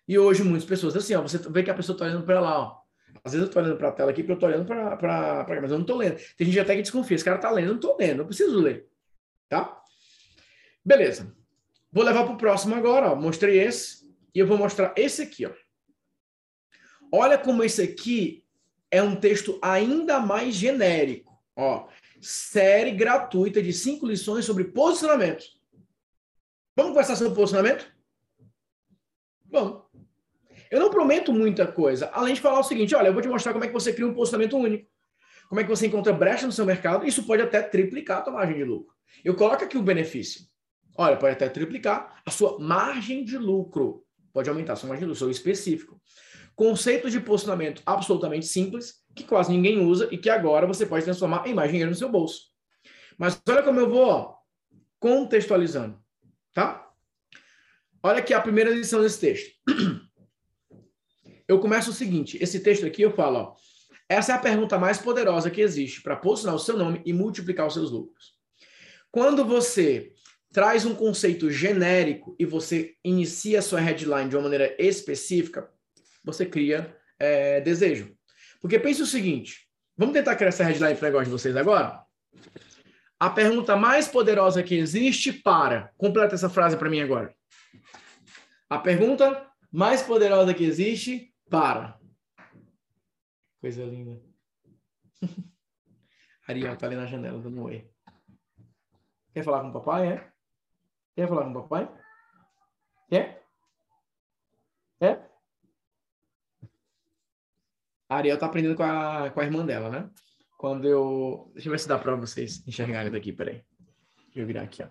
E 0.08 0.18
hoje 0.18 0.44
muitas 0.44 0.68
pessoas, 0.68 0.96
assim, 0.96 1.14
ó, 1.16 1.22
você 1.22 1.38
vê 1.38 1.64
que 1.64 1.70
a 1.70 1.76
pessoa 1.76 1.96
está 1.96 2.06
olhando 2.06 2.26
para 2.26 2.40
lá, 2.40 2.60
ó. 2.60 2.83
Às 3.24 3.32
vezes 3.32 3.46
eu 3.46 3.48
estou 3.48 3.64
olhando 3.64 3.78
para 3.78 3.90
a 3.90 3.92
tela 3.92 4.12
aqui, 4.12 4.22
porque 4.22 4.34
eu 4.34 4.36
estou 4.36 4.50
olhando 4.50 4.66
para 4.66 4.98
cá, 4.98 5.62
mas 5.62 5.72
eu 5.72 5.78
não 5.78 5.82
estou 5.82 5.98
lendo. 5.98 6.20
Tem 6.36 6.46
gente 6.46 6.60
até 6.60 6.76
que 6.76 6.82
desconfia, 6.82 7.16
esse 7.16 7.24
cara 7.24 7.38
está 7.38 7.50
lendo, 7.50 7.68
eu 7.68 7.72
não 7.72 7.76
estou 7.76 7.98
lendo, 7.98 8.22
eu 8.22 8.26
preciso 8.26 8.60
ler. 8.60 8.90
Tá? 9.48 9.82
Beleza. 10.84 11.34
Vou 11.92 12.04
levar 12.04 12.26
para 12.26 12.34
o 12.34 12.38
próximo 12.38 12.76
agora, 12.76 13.12
ó. 13.12 13.16
Mostrei 13.16 13.60
esse. 13.60 14.04
E 14.36 14.40
eu 14.40 14.48
vou 14.48 14.58
mostrar 14.58 14.94
esse 14.98 15.22
aqui, 15.22 15.46
ó. 15.46 15.52
Olha 17.12 17.38
como 17.38 17.64
esse 17.64 17.82
aqui 17.82 18.44
é 18.90 19.02
um 19.02 19.16
texto 19.16 19.60
ainda 19.62 20.20
mais 20.20 20.56
genérico. 20.56 21.40
Ó, 21.56 21.88
série 22.20 22.92
gratuita 22.92 23.62
de 23.62 23.72
cinco 23.72 24.08
lições 24.08 24.44
sobre 24.44 24.66
posicionamento. 24.66 25.46
Vamos 26.76 26.92
conversar 26.92 27.16
sobre 27.16 27.36
posicionamento? 27.36 27.92
Vamos. 29.46 29.83
Eu 30.74 30.80
não 30.80 30.90
prometo 30.90 31.32
muita 31.32 31.68
coisa, 31.68 32.10
além 32.12 32.34
de 32.34 32.42
falar 32.42 32.60
o 32.60 32.64
seguinte: 32.64 32.96
olha, 32.96 33.06
eu 33.06 33.14
vou 33.14 33.22
te 33.22 33.28
mostrar 33.28 33.54
como 33.54 33.64
é 33.64 33.68
que 33.68 33.74
você 33.74 33.94
cria 33.94 34.08
um 34.08 34.14
posicionamento 34.16 34.58
único. 34.58 34.90
Como 35.48 35.62
é 35.62 35.64
que 35.64 35.70
você 35.70 35.86
encontra 35.86 36.12
brecha 36.12 36.48
no 36.48 36.52
seu 36.52 36.66
mercado. 36.66 37.06
Isso 37.06 37.28
pode 37.28 37.44
até 37.44 37.62
triplicar 37.62 38.18
a 38.18 38.22
tua 38.22 38.34
margem 38.34 38.58
de 38.58 38.64
lucro. 38.64 38.92
Eu 39.24 39.36
coloco 39.36 39.64
aqui 39.64 39.78
o 39.78 39.84
benefício. 39.84 40.42
Olha, 40.98 41.16
pode 41.16 41.34
até 41.34 41.48
triplicar 41.48 42.20
a 42.26 42.32
sua 42.32 42.58
margem 42.58 43.24
de 43.24 43.38
lucro. 43.38 44.04
Pode 44.34 44.50
aumentar 44.50 44.74
a 44.74 44.76
sua 44.76 44.90
margem 44.90 45.02
de 45.02 45.10
lucro, 45.10 45.20
sou 45.20 45.30
específico. 45.30 46.02
Conceito 46.56 47.08
de 47.08 47.20
posicionamento 47.20 47.84
absolutamente 47.86 48.48
simples, 48.48 48.96
que 49.16 49.24
quase 49.24 49.52
ninguém 49.52 49.80
usa 49.80 50.08
e 50.12 50.18
que 50.18 50.30
agora 50.32 50.66
você 50.66 50.88
pode 50.88 51.06
transformar 51.06 51.46
em 51.46 51.54
mais 51.54 51.70
dinheiro 51.70 51.92
no 51.92 51.96
seu 51.96 52.10
bolso. 52.10 52.46
Mas 53.16 53.40
olha 53.48 53.62
como 53.62 53.80
eu 53.80 53.88
vou 53.88 54.08
ó, 54.08 54.36
contextualizando, 55.00 56.00
tá? 56.52 56.92
Olha 58.02 58.18
aqui 58.18 58.34
a 58.34 58.42
primeira 58.42 58.72
lição 58.72 59.04
desse 59.04 59.20
texto. 59.20 59.52
Eu 61.48 61.60
começo 61.60 61.92
o 61.92 61.94
seguinte, 61.94 62.38
esse 62.42 62.60
texto 62.60 62.86
aqui 62.86 63.02
eu 63.02 63.12
falo, 63.12 63.38
ó, 63.38 63.56
essa 64.08 64.34
é 64.34 64.36
a 64.36 64.40
pergunta 64.40 64.78
mais 64.78 64.98
poderosa 64.98 65.50
que 65.50 65.62
existe 65.62 66.02
para 66.02 66.16
posicionar 66.16 66.56
o 66.56 66.60
seu 66.60 66.78
nome 66.78 67.02
e 67.06 67.12
multiplicar 67.12 67.68
os 67.68 67.74
seus 67.74 67.92
lucros. 67.92 68.34
Quando 69.12 69.46
você 69.46 70.14
traz 70.52 70.86
um 70.86 70.96
conceito 70.96 71.50
genérico 71.50 72.36
e 72.40 72.46
você 72.46 72.94
inicia 73.04 73.60
a 73.60 73.62
sua 73.62 73.80
headline 73.80 74.30
de 74.30 74.36
uma 74.36 74.44
maneira 74.44 74.76
específica, 74.78 75.70
você 76.24 76.46
cria 76.46 76.96
é, 77.20 77.60
desejo. 77.60 78.16
Porque 78.62 78.80
pense 78.80 79.02
o 79.02 79.06
seguinte: 79.06 79.68
vamos 79.98 80.14
tentar 80.14 80.36
criar 80.36 80.50
essa 80.50 80.64
headline 80.64 80.96
para 80.96 81.06
o 81.06 81.10
negócio 81.10 81.26
de 81.26 81.32
vocês 81.32 81.58
agora? 81.58 82.02
A 83.20 83.30
pergunta 83.30 83.76
mais 83.76 84.08
poderosa 84.08 84.62
que 84.62 84.76
existe 84.76 85.34
para. 85.34 85.92
Completa 85.98 86.36
essa 86.36 86.50
frase 86.50 86.78
para 86.78 86.90
mim 86.90 87.02
agora. 87.02 87.34
A 88.70 88.78
pergunta 88.78 89.48
mais 89.72 90.02
poderosa 90.02 90.54
que 90.54 90.64
existe 90.64 91.33
para. 91.54 92.00
Coisa 93.62 93.86
linda. 93.86 94.20
Ariel 96.50 96.76
tá 96.76 96.88
ali 96.88 96.96
na 96.96 97.06
janela 97.06 97.40
dando 97.40 97.60
um 97.60 97.66
oi. 97.66 97.88
Quer 99.32 99.44
falar 99.44 99.62
com 99.62 99.70
o 99.70 99.74
papai, 99.74 100.14
é? 100.14 100.34
Quer 101.16 101.28
falar 101.28 101.44
com 101.44 101.52
o 101.52 101.62
papai? 101.62 101.88
Quer? 103.08 103.46
Quer? 105.00 105.32
A 108.10 108.16
Ariel 108.16 108.40
tá 108.40 108.48
aprendendo 108.48 108.76
com 108.76 108.84
a, 108.84 109.30
com 109.30 109.40
a 109.40 109.44
irmã 109.44 109.64
dela, 109.64 109.92
né? 109.92 110.10
Quando 110.58 110.88
eu. 110.88 111.52
Deixa 111.54 111.70
eu 111.70 111.72
ver 111.72 111.80
se 111.80 111.88
dá 111.88 112.00
para 112.00 112.16
vocês 112.16 112.68
enxergarem 112.68 113.12
daqui, 113.12 113.32
peraí. 113.32 113.64
Deixa 114.26 114.40
eu 114.40 114.48
virar 114.48 114.64
aqui, 114.64 114.82
ó. 114.82 114.88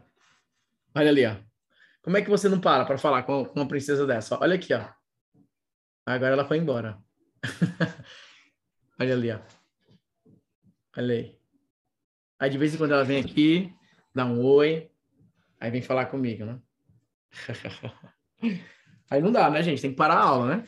Olha 0.95 1.11
ali, 1.11 1.27
ó. 1.27 1.37
Como 2.03 2.17
é 2.17 2.23
que 2.23 2.31
você 2.31 2.49
não 2.49 2.61
para 2.61 2.85
para 2.85 2.99
falar 2.99 3.25
com 3.25 3.43
uma 3.55 3.67
princesa 3.67 4.07
dessa? 4.07 4.39
Olha 4.41 4.55
aqui, 4.55 4.73
ó. 4.73 5.02
Agora 6.07 6.33
ela 6.33 6.45
foi 6.45 6.59
embora. 6.59 6.99
Olha 9.01 9.15
ali, 9.15 9.31
ó. 9.31 9.39
Olha 10.97 11.15
aí. 11.15 11.39
Aí 12.39 12.51
de 12.51 12.59
vez 12.59 12.75
em 12.75 12.79
quando 12.79 12.93
ela 12.93 13.05
vem 13.05 13.21
aqui, 13.21 13.73
dá 14.15 14.25
um 14.25 14.45
oi, 14.45 14.93
Aí 15.63 15.71
vem 15.71 15.81
falar 15.81 16.07
comigo, 16.07 16.45
né? 16.45 16.59
Aí 19.09 19.23
não 19.23 19.31
dá, 19.31 19.49
né, 19.49 19.63
gente? 19.63 19.81
Tem 19.81 19.93
que 19.93 19.97
parar 19.97 20.15
a 20.17 20.25
aula, 20.25 20.57
né? 20.57 20.65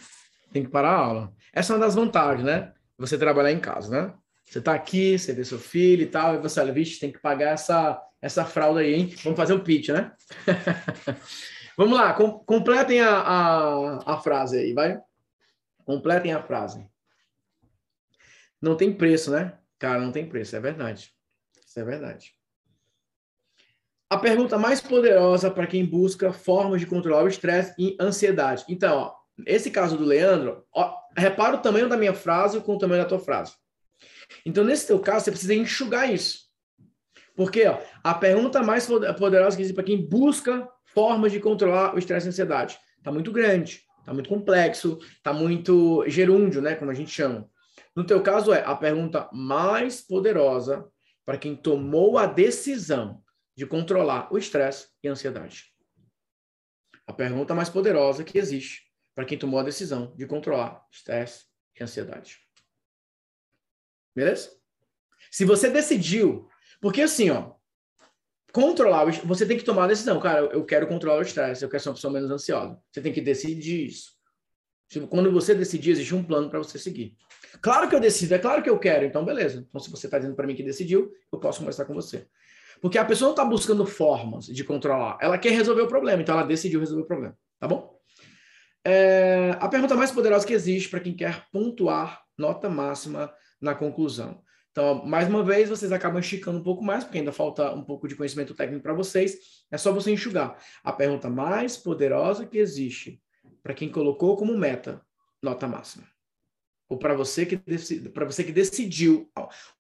Tem 0.53 0.63
que 0.63 0.71
parar 0.71 0.91
a 0.91 0.99
aula. 0.99 1.33
Essa 1.53 1.73
é 1.73 1.77
uma 1.77 1.85
das 1.85 1.97
vantagens, 1.97 2.45
né? 2.45 2.73
Você 2.97 3.19
trabalhar 3.19 3.51
em 3.51 3.59
casa, 3.59 3.91
né? 3.91 4.15
Você 4.45 4.61
tá 4.61 4.73
aqui, 4.73 5.19
você 5.19 5.33
vê 5.33 5.45
seu 5.45 5.59
filho 5.59 6.03
e 6.03 6.07
tal, 6.07 6.37
e 6.37 6.39
você 6.39 6.61
olha, 6.61 6.73
vixe, 6.73 7.01
tem 7.01 7.11
que 7.11 7.19
pagar 7.19 7.55
essa, 7.55 8.01
essa 8.23 8.45
fralda 8.45 8.83
aí, 8.83 8.95
hein? 8.95 9.15
Vamos 9.25 9.37
fazer 9.37 9.55
o 9.55 9.57
um 9.57 9.65
pitch, 9.65 9.89
né? 9.89 10.13
Vamos 11.77 11.99
lá, 11.99 12.13
com, 12.13 12.31
completem 12.31 13.01
a, 13.01 13.19
a, 13.19 14.15
a 14.15 14.19
frase 14.19 14.59
aí, 14.59 14.73
vai? 14.73 14.97
Completem 15.85 16.33
a 16.33 16.43
frase. 16.43 16.87
Não 18.61 18.77
tem 18.77 18.93
preço, 18.93 19.31
né? 19.31 19.59
Cara, 19.79 20.01
não 20.01 20.11
tem 20.11 20.27
preço, 20.27 20.57
é 20.57 20.61
verdade. 20.61 21.13
Isso 21.67 21.79
é 21.79 21.85
verdade. 21.85 22.33
A 24.09 24.19
pergunta 24.19 24.59
mais 24.59 24.81
poderosa 24.81 25.51
para 25.51 25.67
quem 25.67 25.85
busca 25.85 26.33
formas 26.33 26.81
de 26.81 26.87
controlar 26.87 27.25
o 27.25 27.29
estresse 27.29 27.75
e 27.79 27.97
ansiedade. 28.01 28.65
Então, 28.69 28.97
ó, 28.97 29.15
esse 29.47 29.71
caso 29.71 29.97
do 29.97 30.05
Leandro, 30.05 30.65
ó, 30.73 30.97
repara 31.17 31.57
o 31.57 31.61
tamanho 31.61 31.89
da 31.89 31.97
minha 31.97 32.15
frase 32.15 32.61
com 32.61 32.77
o 32.77 32.79
tamanho 32.79 33.03
da 33.03 33.09
tua 33.09 33.19
frase. 33.19 33.55
Então, 34.47 34.65
nesse 34.65 34.87
teu 34.87 35.01
caso, 35.01 35.25
você 35.25 35.31
precisa 35.31 35.55
enxugar 35.55 36.13
isso. 36.13 36.45
Porque 37.37 37.67
ó, 37.67 37.81
a 38.03 38.15
pergunta 38.15 38.63
mais 38.63 38.87
poderosa 38.87 39.57
que 39.57 39.63
existe 39.63 39.75
para 39.75 39.85
quem 39.85 40.01
busca 40.01 40.69
formas 40.85 41.33
de 41.33 41.41
controlar 41.41 41.95
o 41.95 41.99
estresse 41.99 42.27
e 42.27 42.29
a 42.29 42.31
ansiedade 42.31 42.79
está 42.99 43.11
muito 43.11 43.33
grande, 43.33 43.83
está 44.05 44.13
muito 44.13 44.29
complexo, 44.29 44.99
está 45.01 45.33
muito 45.33 46.05
gerúndio, 46.07 46.61
né, 46.61 46.77
como 46.77 46.91
a 46.91 46.95
gente 46.95 47.11
chama. 47.11 47.51
No 47.97 48.05
teu 48.05 48.23
caso 48.23 48.53
é 48.53 48.63
a 48.63 48.77
pergunta 48.77 49.29
mais 49.33 50.03
poderosa 50.03 50.87
para 51.25 51.39
quem 51.39 51.57
tomou 51.57 52.19
a 52.19 52.27
decisão 52.27 53.23
de 53.57 53.67
controlar 53.67 54.33
o 54.33 54.37
estresse 54.37 54.89
e 55.03 55.09
a 55.09 55.13
ansiedade. 55.13 55.73
A 57.07 57.13
pergunta 57.13 57.55
mais 57.55 57.71
poderosa 57.71 58.25
que 58.25 58.37
existe 58.37 58.83
para 59.15 59.25
quem 59.25 59.39
tomou 59.39 59.59
a 59.59 59.63
decisão 59.63 60.15
de 60.17 60.27
controlar 60.27 60.85
estresse 60.91 61.47
e 61.79 61.83
ansiedade. 61.83 62.39
Beleza? 64.15 64.51
Se 65.31 65.45
você 65.45 65.71
decidiu, 65.71 66.49
porque 66.81 67.03
assim, 67.03 67.31
ó, 67.31 67.55
controlar, 68.55 69.05
você 69.25 69.45
tem 69.45 69.59
que 69.59 69.65
tomar 69.65 69.85
a 69.85 69.89
decisão, 69.89 70.21
cara, 70.21 70.43
eu 70.53 70.65
quero 70.65 70.87
controlar 70.87 71.19
o 71.19 71.23
estresse, 71.23 71.65
eu 71.65 71.69
quero 71.69 71.83
ser 71.83 71.89
uma 71.89 71.97
pessoa 71.97 72.13
menos 72.13 72.31
ansiosa. 72.31 72.79
Você 72.93 73.01
tem 73.01 73.13
que 73.13 73.21
decidir 73.21 73.89
isso. 73.89 74.13
Quando 75.11 75.33
você 75.33 75.57
decidir, 75.57 75.91
existe 75.91 76.15
um 76.15 76.23
plano 76.23 76.49
para 76.49 76.61
você 76.61 76.79
seguir. 76.79 77.17
Claro 77.61 77.89
que 77.89 77.97
eu 77.97 77.99
decido, 77.99 78.33
é 78.33 78.39
claro 78.39 78.63
que 78.63 78.71
eu 78.71 78.79
quero, 78.79 79.05
então 79.05 79.25
beleza. 79.25 79.67
Então, 79.69 79.81
se 79.81 79.91
você 79.91 80.07
está 80.07 80.19
dizendo 80.19 80.37
para 80.37 80.47
mim 80.47 80.55
que 80.55 80.63
decidiu, 80.63 81.11
eu 81.33 81.41
posso 81.41 81.59
conversar 81.59 81.85
com 81.85 81.95
você. 81.95 82.29
Porque 82.81 82.97
a 82.97 83.05
pessoa 83.05 83.27
não 83.27 83.33
está 83.33 83.45
buscando 83.45 83.85
formas 83.85 84.47
de 84.47 84.63
controlar, 84.63 85.19
ela 85.21 85.37
quer 85.37 85.51
resolver 85.51 85.83
o 85.83 85.89
problema, 85.89 86.23
então 86.23 86.39
ela 86.39 86.47
decidiu 86.47 86.79
resolver 86.79 87.03
o 87.03 87.07
problema, 87.07 87.37
tá 87.59 87.67
bom? 87.67 87.99
É, 88.85 89.57
a 89.59 89.67
pergunta 89.69 89.97
mais 89.97 90.13
poderosa 90.13 90.47
que 90.47 90.53
existe 90.53 90.89
para 90.89 91.01
quem 91.01 91.17
quer 91.17 91.45
pontuar 91.51 92.23
nota 92.39 92.69
máxima 92.69 93.33
na 93.61 93.75
conclusão. 93.75 94.44
Então, 94.75 95.07
mais 95.07 95.29
uma 95.29 95.41
vez, 95.45 95.69
vocês 95.69 95.93
acabam 95.93 96.19
esticando 96.19 96.59
um 96.59 96.63
pouco 96.63 96.83
mais, 96.83 97.05
porque 97.05 97.19
ainda 97.19 97.31
falta 97.31 97.73
um 97.73 97.85
pouco 97.85 98.09
de 98.09 98.17
conhecimento 98.17 98.55
técnico 98.55 98.83
para 98.83 98.93
vocês. 98.93 99.39
É 99.71 99.79
só 99.79 99.93
você 99.93 100.11
enxugar. 100.11 100.59
A 100.83 100.93
pergunta 100.93 101.31
mais 101.31 101.77
poderosa 101.77 102.45
que 102.45 102.59
existe 102.59 103.23
para 103.63 103.73
quem 103.73 103.89
colocou 103.89 104.37
como 104.37 104.59
meta 104.59 105.01
nota 105.41 105.69
máxima 105.69 106.05
ou 106.89 106.99
para 106.99 107.15
você 107.15 107.47
que 107.47 107.57
para 108.09 108.25
você 108.25 108.43
que 108.43 108.51
decidiu. 108.51 109.31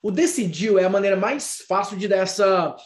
O 0.01 0.13
decidiu 0.13 0.79
é 0.79 0.85
a 0.85 0.89
maneira 0.89 1.17
mais 1.17 1.65
fácil 1.67 1.97
de 1.97 2.07
dar 2.07 2.19
essa, 2.19 2.77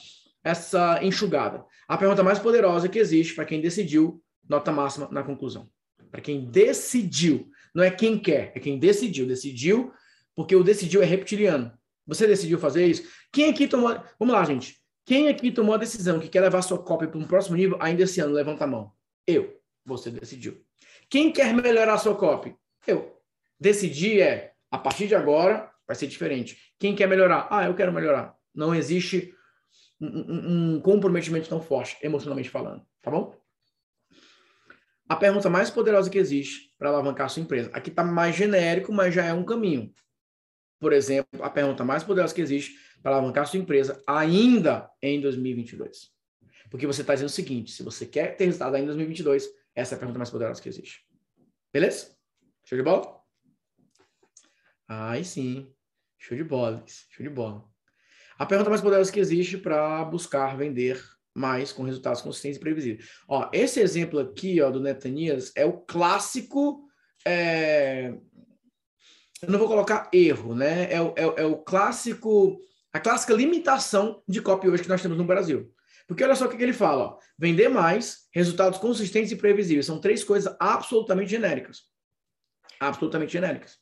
essa 0.42 0.98
enxugada. 1.02 1.62
A 1.86 1.98
pergunta 1.98 2.22
mais 2.22 2.38
poderosa 2.38 2.88
que 2.88 2.98
existe 2.98 3.34
para 3.34 3.44
quem 3.44 3.60
decidiu, 3.60 4.22
nota 4.48 4.72
máxima 4.72 5.08
na 5.10 5.22
conclusão. 5.22 5.68
Para 6.10 6.22
quem 6.22 6.46
decidiu, 6.46 7.50
não 7.74 7.84
é 7.84 7.90
quem 7.90 8.18
quer, 8.18 8.52
é 8.54 8.60
quem 8.60 8.78
decidiu. 8.78 9.26
Decidiu 9.26 9.92
porque 10.34 10.56
o 10.56 10.64
decidiu 10.64 11.02
é 11.02 11.04
reptiliano. 11.04 11.77
Você 12.08 12.26
decidiu 12.26 12.58
fazer 12.58 12.86
isso? 12.86 13.06
Quem 13.30 13.50
aqui 13.50 13.68
tomou. 13.68 13.94
Vamos 14.18 14.34
lá, 14.34 14.42
gente. 14.42 14.78
Quem 15.04 15.28
aqui 15.28 15.52
tomou 15.52 15.74
a 15.74 15.78
decisão 15.78 16.18
que 16.18 16.28
quer 16.28 16.40
levar 16.40 16.62
sua 16.62 16.82
cópia 16.82 17.06
para 17.06 17.18
um 17.18 17.26
próximo 17.26 17.54
nível 17.54 17.76
ainda 17.80 18.02
esse 18.02 18.18
ano? 18.20 18.32
Levanta 18.32 18.64
a 18.64 18.66
mão. 18.66 18.92
Eu. 19.26 19.60
Você 19.84 20.10
decidiu. 20.10 20.58
Quem 21.10 21.30
quer 21.30 21.54
melhorar 21.54 21.98
sua 21.98 22.14
cópia? 22.14 22.56
Eu. 22.86 23.14
Decidir 23.60 24.22
é, 24.22 24.52
a 24.70 24.78
partir 24.78 25.06
de 25.06 25.14
agora, 25.14 25.70
vai 25.86 25.94
ser 25.94 26.06
diferente. 26.06 26.58
Quem 26.78 26.96
quer 26.96 27.06
melhorar? 27.06 27.46
Ah, 27.50 27.66
eu 27.66 27.74
quero 27.74 27.92
melhorar. 27.92 28.34
Não 28.54 28.74
existe 28.74 29.34
um, 30.00 30.76
um, 30.76 30.80
comprometimento 30.80 31.48
tão 31.48 31.60
forte, 31.60 31.96
emocionalmente 32.02 32.48
falando, 32.48 32.82
tá 33.02 33.10
bom? 33.10 33.34
A 35.08 35.16
pergunta 35.16 35.50
mais 35.50 35.70
poderosa 35.70 36.10
que 36.10 36.18
existe 36.18 36.74
para 36.78 36.88
alavancar 36.88 37.26
a 37.26 37.28
sua 37.28 37.42
empresa. 37.42 37.70
Aqui 37.72 37.90
está 37.90 38.04
mais 38.04 38.36
genérico, 38.36 38.92
mas 38.92 39.14
já 39.14 39.24
é 39.24 39.32
um 39.32 39.44
caminho. 39.44 39.92
Por 40.78 40.92
exemplo, 40.92 41.42
a 41.42 41.50
pergunta 41.50 41.84
mais 41.84 42.04
poderosa 42.04 42.34
que 42.34 42.40
existe 42.40 42.78
para 43.02 43.12
alavancar 43.12 43.46
sua 43.46 43.58
empresa 43.58 44.02
ainda 44.06 44.88
em 45.02 45.20
2022. 45.20 46.10
Porque 46.70 46.86
você 46.86 47.00
está 47.00 47.14
dizendo 47.14 47.28
o 47.28 47.32
seguinte: 47.32 47.72
se 47.72 47.82
você 47.82 48.06
quer 48.06 48.36
ter 48.36 48.46
resultado 48.46 48.74
ainda 48.74 48.84
em 48.84 48.96
2022, 48.96 49.48
essa 49.74 49.94
é 49.94 49.96
a 49.96 49.98
pergunta 49.98 50.18
mais 50.18 50.30
poderosa 50.30 50.60
que 50.60 50.68
existe. 50.68 51.06
Beleza? 51.72 52.16
Show 52.64 52.76
de 52.76 52.84
bola? 52.84 53.18
Aí 54.86 55.24
sim. 55.24 55.72
Show 56.18 56.36
de 56.36 56.44
bola. 56.44 56.84
Show 56.86 57.24
de 57.24 57.30
bola. 57.30 57.64
A 58.38 58.46
pergunta 58.46 58.70
mais 58.70 58.82
poderosa 58.82 59.12
que 59.12 59.20
existe 59.20 59.58
para 59.58 60.04
buscar 60.04 60.56
vender 60.56 61.02
mais 61.34 61.72
com 61.72 61.82
resultados 61.84 62.20
consistentes 62.20 62.56
e 62.56 62.60
previsíveis. 62.60 63.08
Ó, 63.28 63.48
esse 63.52 63.80
exemplo 63.80 64.18
aqui 64.18 64.60
ó, 64.60 64.70
do 64.70 64.80
Netanias 64.80 65.52
é 65.54 65.64
o 65.64 65.78
clássico. 65.78 66.88
É... 67.24 68.14
Eu 69.42 69.50
não 69.50 69.58
vou 69.58 69.68
colocar 69.68 70.08
erro, 70.12 70.54
né? 70.54 70.84
É, 70.84 70.96
é, 70.96 71.42
é 71.42 71.44
o 71.44 71.58
clássico. 71.58 72.60
A 72.92 72.98
clássica 72.98 73.34
limitação 73.34 74.22
de 74.26 74.40
copy 74.40 74.68
hoje 74.68 74.82
que 74.82 74.88
nós 74.88 75.02
temos 75.02 75.16
no 75.16 75.24
Brasil. 75.24 75.72
Porque 76.06 76.24
olha 76.24 76.34
só 76.34 76.46
o 76.46 76.48
que, 76.48 76.56
que 76.56 76.62
ele 76.62 76.72
fala: 76.72 77.04
ó, 77.04 77.18
vender 77.38 77.68
mais, 77.68 78.26
resultados 78.32 78.78
consistentes 78.78 79.30
e 79.30 79.36
previsíveis. 79.36 79.86
São 79.86 80.00
três 80.00 80.24
coisas 80.24 80.54
absolutamente 80.58 81.30
genéricas. 81.30 81.82
Absolutamente 82.80 83.32
genéricas. 83.32 83.78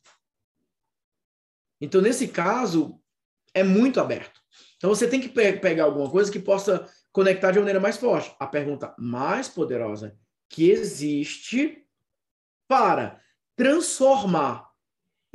Então, 1.79 2.01
nesse 2.01 2.27
caso, 2.27 2.99
é 3.53 3.63
muito 3.63 3.99
aberto. 3.99 4.41
Então, 4.75 4.89
você 4.89 5.07
tem 5.07 5.21
que 5.21 5.29
pe 5.29 5.53
pegar 5.53 5.85
alguma 5.85 6.09
coisa 6.09 6.31
que 6.31 6.39
possa 6.39 6.87
conectar 7.11 7.51
de 7.51 7.59
maneira 7.59 7.79
mais 7.79 7.97
forte. 7.97 8.35
A 8.39 8.45
pergunta 8.45 8.93
mais 8.97 9.47
poderosa 9.47 10.17
que 10.49 10.69
existe 10.69 11.85
para 12.67 13.21
transformar 13.55 14.66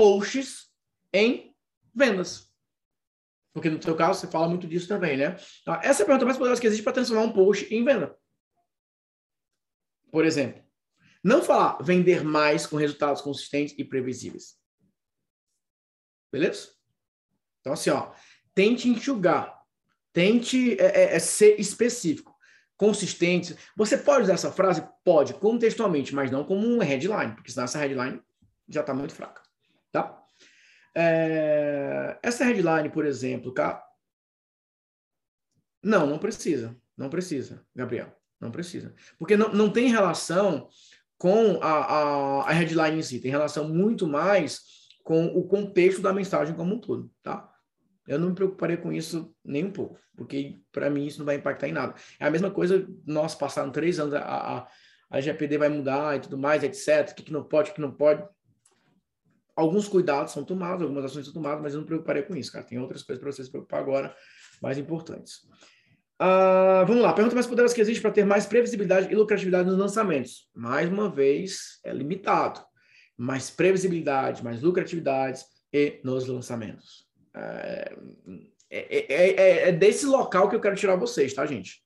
posts 0.02 0.68
em 1.12 1.54
vendas. 1.94 2.52
Porque 3.54 3.70
no 3.70 3.80
seu 3.80 3.94
caso, 3.94 4.18
você 4.18 4.26
fala 4.26 4.48
muito 4.48 4.66
disso 4.66 4.88
também, 4.88 5.16
né? 5.16 5.36
Então, 5.60 5.74
essa 5.80 6.02
é 6.02 6.04
a 6.04 6.06
pergunta 6.06 6.24
mais 6.24 6.36
poderosa 6.36 6.60
que 6.60 6.66
existe 6.66 6.82
para 6.82 6.94
transformar 6.94 7.22
um 7.22 7.32
post 7.32 7.72
em 7.72 7.84
venda. 7.84 8.18
Por 10.10 10.24
exemplo, 10.24 10.60
não 11.22 11.40
falar 11.40 11.80
vender 11.80 12.24
mais 12.24 12.66
com 12.66 12.76
resultados 12.76 13.22
consistentes 13.22 13.76
e 13.78 13.84
previsíveis. 13.84 14.58
Beleza? 16.32 16.70
Então, 17.60 17.74
assim, 17.74 17.90
ó, 17.90 18.12
tente 18.52 18.88
enxugar. 18.88 19.62
Tente 20.12 20.72
é, 20.80 20.86
é, 20.86 21.14
é 21.14 21.18
ser 21.20 21.60
específico, 21.60 22.36
consistente. 22.76 23.56
Você 23.76 23.96
pode 23.96 24.24
usar 24.24 24.34
essa 24.34 24.50
frase? 24.50 24.84
Pode, 25.04 25.34
contextualmente, 25.34 26.12
mas 26.12 26.28
não 26.28 26.44
como 26.44 26.66
um 26.66 26.80
headline, 26.80 27.36
porque 27.36 27.52
senão 27.52 27.64
essa 27.64 27.78
headline 27.78 28.20
já 28.68 28.80
está 28.80 28.92
muito 28.92 29.14
fraca. 29.14 29.41
Tá? 29.92 30.20
É, 30.94 32.18
essa 32.22 32.44
headline, 32.44 32.90
por 32.90 33.06
exemplo, 33.06 33.52
cá. 33.52 33.84
Não, 35.82 36.06
não 36.06 36.18
precisa. 36.18 36.76
Não 36.96 37.08
precisa, 37.08 37.64
Gabriel. 37.74 38.12
Não 38.40 38.50
precisa. 38.50 38.94
Porque 39.18 39.36
não, 39.36 39.52
não 39.52 39.70
tem 39.70 39.88
relação 39.88 40.68
com 41.16 41.62
a, 41.62 41.68
a, 41.68 42.48
a 42.48 42.52
headline 42.52 42.98
em 42.98 43.02
si, 43.02 43.20
tem 43.20 43.30
relação 43.30 43.68
muito 43.68 44.08
mais 44.08 44.60
com 45.04 45.26
o 45.26 45.46
contexto 45.46 46.02
da 46.02 46.12
mensagem 46.12 46.52
como 46.54 46.74
um 46.74 46.80
todo, 46.80 47.08
tá? 47.22 47.48
Eu 48.08 48.18
não 48.18 48.30
me 48.30 48.34
preocuparia 48.34 48.76
com 48.76 48.92
isso 48.92 49.32
nem 49.44 49.64
um 49.64 49.70
pouco, 49.70 49.96
porque 50.16 50.60
para 50.72 50.90
mim 50.90 51.06
isso 51.06 51.20
não 51.20 51.26
vai 51.26 51.36
impactar 51.36 51.68
em 51.68 51.72
nada. 51.72 51.94
É 52.18 52.26
a 52.26 52.30
mesma 52.30 52.50
coisa, 52.50 52.84
nós 53.06 53.36
passaram 53.36 53.70
três 53.70 54.00
anos, 54.00 54.14
a, 54.14 54.20
a, 54.20 54.68
a 55.10 55.20
GPD 55.20 55.58
vai 55.58 55.68
mudar 55.68 56.16
e 56.16 56.20
tudo 56.20 56.36
mais, 56.36 56.64
etc. 56.64 57.12
O 57.12 57.14
que, 57.14 57.22
que 57.22 57.32
não 57.32 57.44
pode, 57.44 57.70
o 57.70 57.74
que 57.74 57.80
não 57.80 57.92
pode. 57.92 58.24
Alguns 59.54 59.88
cuidados 59.88 60.32
são 60.32 60.44
tomados, 60.44 60.82
algumas 60.82 61.04
ações 61.04 61.26
são 61.26 61.34
tomadas, 61.34 61.62
mas 61.62 61.72
eu 61.72 61.78
não 61.78 61.82
me 61.82 61.88
preocuparia 61.88 62.22
com 62.22 62.34
isso, 62.34 62.52
cara. 62.52 62.64
Tem 62.64 62.78
outras 62.78 63.02
coisas 63.02 63.22
para 63.22 63.30
vocês 63.30 63.46
se 63.46 63.52
preocupar 63.52 63.80
agora, 63.80 64.14
mais 64.60 64.78
importantes. 64.78 65.40
Uh, 66.20 66.86
vamos 66.86 67.02
lá, 67.02 67.12
pergunta 67.12 67.34
mais 67.34 67.46
poderosa 67.46 67.74
que 67.74 67.80
existe 67.80 68.00
para 68.00 68.12
ter 68.12 68.24
mais 68.24 68.46
previsibilidade 68.46 69.12
e 69.12 69.16
lucratividade 69.16 69.68
nos 69.68 69.78
lançamentos. 69.78 70.48
Mais 70.54 70.88
uma 70.88 71.10
vez, 71.10 71.80
é 71.84 71.92
limitado 71.92 72.60
mais 73.16 73.50
previsibilidade, 73.50 74.42
mais 74.42 74.62
lucratividade 74.62 75.44
e 75.72 76.00
nos 76.02 76.26
lançamentos. 76.26 77.06
É, 77.34 77.96
é, 78.70 79.14
é, 79.14 79.68
é, 79.68 79.72
desse 79.72 80.06
local 80.06 80.48
que 80.48 80.56
eu 80.56 80.60
quero 80.60 80.76
tirar 80.76 80.96
vocês, 80.96 81.32
tá, 81.32 81.44
gente? 81.46 81.82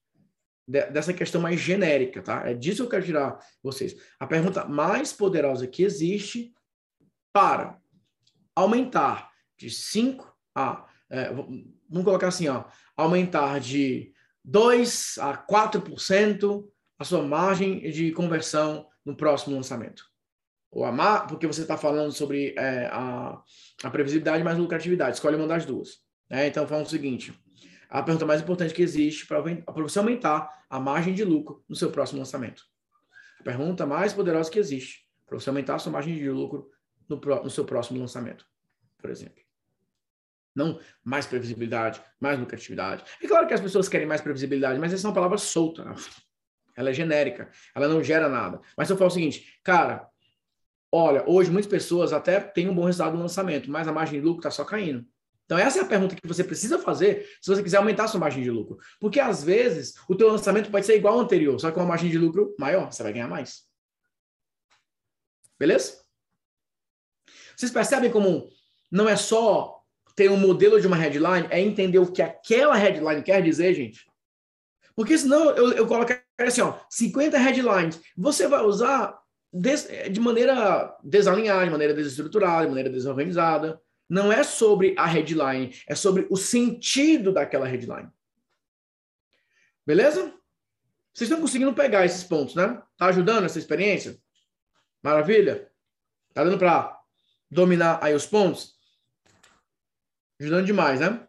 dessa 0.68 1.12
questão 1.12 1.40
mais 1.40 1.60
genérica, 1.60 2.20
tá? 2.20 2.42
É 2.44 2.52
disso 2.52 2.78
que 2.78 2.82
eu 2.82 2.90
quero 2.90 3.04
tirar 3.04 3.38
vocês. 3.62 3.94
A 4.18 4.26
pergunta 4.26 4.64
mais 4.64 5.12
poderosa 5.12 5.64
que 5.64 5.84
existe 5.84 6.52
para 7.36 7.78
aumentar 8.54 9.30
de 9.58 9.68
5 9.68 10.34
a. 10.54 10.86
É, 11.10 11.30
vamos 11.34 12.04
colocar 12.04 12.28
assim, 12.28 12.48
ó. 12.48 12.64
Aumentar 12.96 13.60
de 13.60 14.10
2 14.42 15.18
a 15.18 15.36
4% 15.36 16.66
a 16.98 17.04
sua 17.04 17.22
margem 17.22 17.90
de 17.90 18.10
conversão 18.12 18.88
no 19.04 19.14
próximo 19.14 19.54
lançamento 19.54 20.02
ou 20.70 20.86
amar, 20.86 21.26
porque 21.26 21.46
você 21.46 21.60
está 21.60 21.76
falando 21.76 22.10
sobre 22.10 22.54
é, 22.56 22.86
a, 22.86 23.38
a 23.84 23.90
previsibilidade 23.90 24.42
mais 24.42 24.56
lucratividade. 24.56 25.16
Escolhe 25.16 25.36
uma 25.36 25.46
das 25.46 25.66
duas. 25.66 25.98
Né? 26.30 26.46
Então, 26.46 26.66
fala 26.66 26.84
o 26.84 26.88
seguinte: 26.88 27.38
a 27.90 28.02
pergunta 28.02 28.24
mais 28.24 28.40
importante 28.40 28.72
que 28.72 28.80
existe 28.80 29.26
para 29.26 29.42
você 29.82 29.98
aumentar 29.98 30.64
a 30.70 30.80
margem 30.80 31.12
de 31.12 31.22
lucro 31.22 31.62
no 31.68 31.76
seu 31.76 31.90
próximo 31.90 32.18
lançamento. 32.18 32.62
A 33.40 33.44
pergunta 33.44 33.84
mais 33.84 34.14
poderosa 34.14 34.50
que 34.50 34.58
existe 34.58 35.06
para 35.26 35.38
você 35.38 35.50
aumentar 35.50 35.74
a 35.74 35.78
sua 35.78 35.92
margem 35.92 36.16
de 36.16 36.30
lucro 36.30 36.70
no, 37.08 37.16
no 37.16 37.50
seu 37.50 37.64
próximo 37.64 37.98
lançamento, 37.98 38.46
por 38.98 39.10
exemplo. 39.10 39.42
Não 40.54 40.80
mais 41.04 41.26
previsibilidade, 41.26 42.02
mais 42.18 42.38
lucratividade. 42.38 43.04
É 43.22 43.28
claro 43.28 43.46
que 43.46 43.54
as 43.54 43.60
pessoas 43.60 43.88
querem 43.88 44.06
mais 44.06 44.20
previsibilidade, 44.20 44.78
mas 44.78 44.92
essa 44.92 45.06
é 45.06 45.08
uma 45.08 45.14
palavra 45.14 45.36
solta. 45.36 45.84
Né? 45.84 45.94
Ela 46.74 46.90
é 46.90 46.92
genérica, 46.94 47.50
ela 47.74 47.88
não 47.88 48.02
gera 48.02 48.28
nada. 48.28 48.60
Mas 48.76 48.88
eu 48.88 48.96
falo 48.96 49.08
o 49.08 49.12
seguinte, 49.12 49.60
cara, 49.62 50.10
Olha, 50.92 51.24
hoje 51.26 51.50
muitas 51.50 51.70
pessoas 51.70 52.12
até 52.12 52.40
têm 52.40 52.68
um 52.68 52.74
bom 52.74 52.84
resultado 52.84 53.14
no 53.14 53.20
lançamento, 53.20 53.70
mas 53.70 53.88
a 53.88 53.92
margem 53.92 54.20
de 54.20 54.24
lucro 54.24 54.40
está 54.40 54.50
só 54.50 54.64
caindo. 54.64 55.04
Então 55.44 55.58
essa 55.58 55.78
é 55.78 55.82
a 55.82 55.86
pergunta 55.86 56.16
que 56.16 56.26
você 56.26 56.42
precisa 56.42 56.78
fazer 56.78 57.28
se 57.40 57.50
você 57.50 57.62
quiser 57.62 57.76
aumentar 57.76 58.04
a 58.04 58.08
sua 58.08 58.18
margem 58.20 58.42
de 58.42 58.50
lucro. 58.50 58.78
Porque 58.98 59.20
às 59.20 59.44
vezes 59.44 59.94
o 60.08 60.14
teu 60.14 60.28
lançamento 60.28 60.70
pode 60.70 60.86
ser 60.86 60.96
igual 60.96 61.14
ao 61.14 61.20
anterior, 61.20 61.58
só 61.60 61.68
que 61.68 61.74
com 61.74 61.80
uma 61.80 61.88
margem 61.88 62.10
de 62.10 62.18
lucro 62.18 62.54
maior, 62.58 62.90
você 62.90 63.02
vai 63.02 63.12
ganhar 63.12 63.28
mais. 63.28 63.64
Beleza? 65.58 66.05
Vocês 67.56 67.72
percebem 67.72 68.10
como 68.10 68.48
não 68.90 69.08
é 69.08 69.16
só 69.16 69.82
ter 70.14 70.30
um 70.30 70.36
modelo 70.36 70.80
de 70.80 70.86
uma 70.86 70.96
headline, 70.96 71.48
é 71.50 71.60
entender 71.60 71.98
o 71.98 72.10
que 72.10 72.22
aquela 72.22 72.76
headline 72.76 73.22
quer 73.22 73.42
dizer, 73.42 73.74
gente? 73.74 74.06
Porque 74.94 75.16
senão 75.18 75.50
eu, 75.50 75.72
eu 75.72 75.86
assim, 76.38 76.62
ó, 76.62 76.78
50 76.88 77.36
headlines. 77.36 78.00
Você 78.16 78.48
vai 78.48 78.62
usar 78.62 79.18
des, 79.52 79.88
de 80.10 80.20
maneira 80.20 80.96
desalinhada, 81.04 81.64
de 81.64 81.70
maneira 81.70 81.92
desestruturada, 81.92 82.62
de 82.62 82.68
maneira 82.68 82.90
desorganizada. 82.90 83.80
Não 84.08 84.32
é 84.32 84.42
sobre 84.42 84.94
a 84.96 85.04
headline, 85.04 85.74
é 85.86 85.94
sobre 85.94 86.26
o 86.30 86.36
sentido 86.36 87.32
daquela 87.32 87.66
headline. 87.66 88.08
Beleza? 89.84 90.32
Vocês 91.12 91.28
estão 91.28 91.40
conseguindo 91.40 91.74
pegar 91.74 92.04
esses 92.04 92.24
pontos, 92.24 92.54
né? 92.54 92.80
Tá 92.96 93.06
ajudando 93.06 93.44
essa 93.44 93.58
experiência? 93.58 94.18
Maravilha? 95.02 95.70
Tá 96.32 96.44
dando 96.44 96.58
para 96.58 96.95
dominar 97.50 97.98
aí 98.02 98.14
os 98.14 98.26
pontos? 98.26 98.74
Ajudando 100.40 100.66
demais, 100.66 101.00
né? 101.00 101.26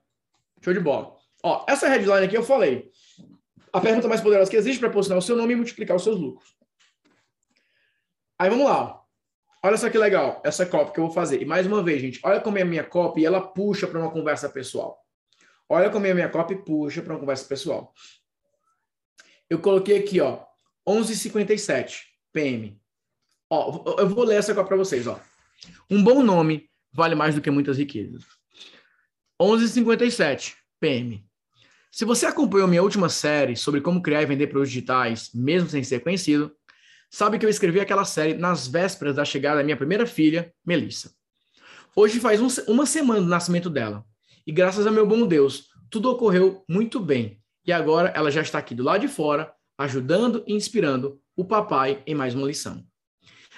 Show 0.61 0.73
de 0.73 0.80
bola. 0.80 1.15
Ó, 1.44 1.65
essa 1.68 1.88
headline 1.88 2.26
aqui 2.26 2.35
eu 2.35 2.44
falei. 2.44 2.91
A 3.72 3.80
pergunta 3.80 4.07
mais 4.07 4.22
poderosa 4.22 4.49
que 4.49 4.57
existe 4.57 4.80
para 4.80 4.89
posicionar 4.89 5.19
o 5.19 5.22
seu 5.22 5.35
nome 5.35 5.53
e 5.53 5.56
multiplicar 5.56 5.95
os 5.95 6.03
seus 6.03 6.19
lucros. 6.19 6.56
Aí 8.39 8.49
vamos 8.49 8.65
lá. 8.65 9.02
Olha 9.64 9.77
só 9.77 9.89
que 9.89 9.98
legal, 9.98 10.41
essa 10.45 10.65
copy 10.65 10.94
que 10.94 10.99
eu 10.99 11.06
vou 11.06 11.14
fazer. 11.14 11.41
E 11.41 11.45
mais 11.45 11.65
uma 11.65 11.84
vez, 11.84 12.02
gente, 12.02 12.19
olha 12.23 12.39
como 12.39 12.57
é 12.57 12.61
a 12.61 12.65
minha 12.65 12.84
copy 12.84 13.22
e 13.22 13.26
ela 13.26 13.41
puxa 13.41 13.88
para 13.88 13.99
uma 13.99 14.11
conversa 14.11 14.48
pessoal. 14.49 15.03
Olha 15.68 15.89
como 15.89 16.06
é 16.06 16.11
a 16.11 16.15
minha 16.15 16.30
copy 16.30 16.56
puxa 16.56 17.02
para 17.02 17.14
uma 17.14 17.19
conversa 17.19 17.45
pessoal. 17.45 17.94
Eu 19.49 19.60
coloquei 19.60 19.98
aqui, 19.98 20.22
ó, 20.22 20.45
11:57 20.88 22.03
PM. 22.31 22.80
Ó, 23.49 23.84
eu 23.98 24.07
vou 24.10 24.23
ler 24.23 24.38
essa 24.38 24.53
copy 24.53 24.68
para 24.68 24.77
vocês, 24.77 25.07
ó. 25.07 25.19
Um 25.89 26.03
bom 26.03 26.23
nome 26.23 26.69
vale 26.91 27.15
mais 27.15 27.35
do 27.35 27.41
que 27.41 27.51
muitas 27.51 27.77
riquezas. 27.77 28.23
11:57 29.39 30.55
PM. 30.79 31.25
Se 31.91 32.05
você 32.05 32.25
acompanhou 32.25 32.67
minha 32.67 32.84
última 32.84 33.09
série 33.09 33.55
sobre 33.55 33.81
como 33.81 34.01
criar 34.01 34.21
e 34.21 34.25
vender 34.25 34.47
produtos 34.47 34.71
digitais, 34.71 35.31
mesmo 35.34 35.69
sem 35.69 35.84
ser 35.84 36.01
conhecido, 36.01 36.51
sabe 37.09 37.39
que 37.39 37.45
eu 37.45 37.49
escrevi 37.49 37.79
aquela 37.79 38.05
série 38.05 38.34
nas 38.34 38.67
vésperas 38.67 39.15
da 39.15 39.25
chegada 39.25 39.57
da 39.57 39.63
minha 39.63 39.77
primeira 39.77 40.05
filha, 40.05 40.53
Melissa. 40.65 41.11
Hoje 41.95 42.19
faz 42.19 42.39
um, 42.39 42.71
uma 42.71 42.85
semana 42.85 43.21
do 43.21 43.27
nascimento 43.27 43.69
dela. 43.69 44.05
E 44.45 44.51
graças 44.51 44.85
a 44.85 44.91
meu 44.91 45.07
bom 45.07 45.25
Deus, 45.25 45.69
tudo 45.89 46.11
ocorreu 46.11 46.63
muito 46.69 46.99
bem. 46.99 47.41
E 47.65 47.71
agora 47.71 48.09
ela 48.09 48.29
já 48.29 48.41
está 48.41 48.59
aqui 48.59 48.75
do 48.75 48.84
lado 48.84 49.01
de 49.01 49.07
fora, 49.07 49.51
ajudando 49.77 50.43
e 50.45 50.53
inspirando 50.53 51.19
o 51.35 51.43
papai 51.43 52.03
em 52.05 52.13
mais 52.13 52.35
uma 52.35 52.47
lição. 52.47 52.85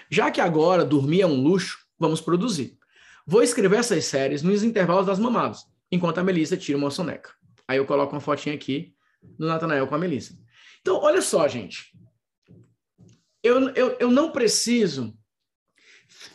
Já 0.10 0.32
que 0.32 0.42
agora 0.42 0.86
dormir 0.86 1.22
é 1.22 1.28
um 1.28 1.42
luxo, 1.42 1.78
vamos 2.00 2.22
produzir. 2.22 2.78
Vou 3.26 3.44
escrever 3.44 3.80
essas 3.80 4.06
séries 4.06 4.42
nos 4.42 4.64
intervalos 4.64 5.06
das 5.06 5.20
mamadas, 5.20 5.66
enquanto 5.92 6.20
a 6.20 6.24
Melissa 6.24 6.58
tira 6.58 6.78
uma 6.78 6.90
soneca. 6.90 7.32
Aí 7.68 7.78
eu 7.78 7.86
coloco 7.86 8.14
uma 8.14 8.22
fotinha 8.22 8.56
aqui 8.56 8.96
do 9.22 9.46
Natanael 9.46 9.88
com 9.88 9.96
a 9.96 10.00
Melissa. 10.00 10.34
Então, 10.82 10.98
olha 10.98 11.22
só, 11.22 11.48
gente. 11.48 11.92
Eu, 13.44 13.70
eu, 13.70 13.98
eu 14.00 14.12
não 14.12 14.32
preciso 14.32 15.14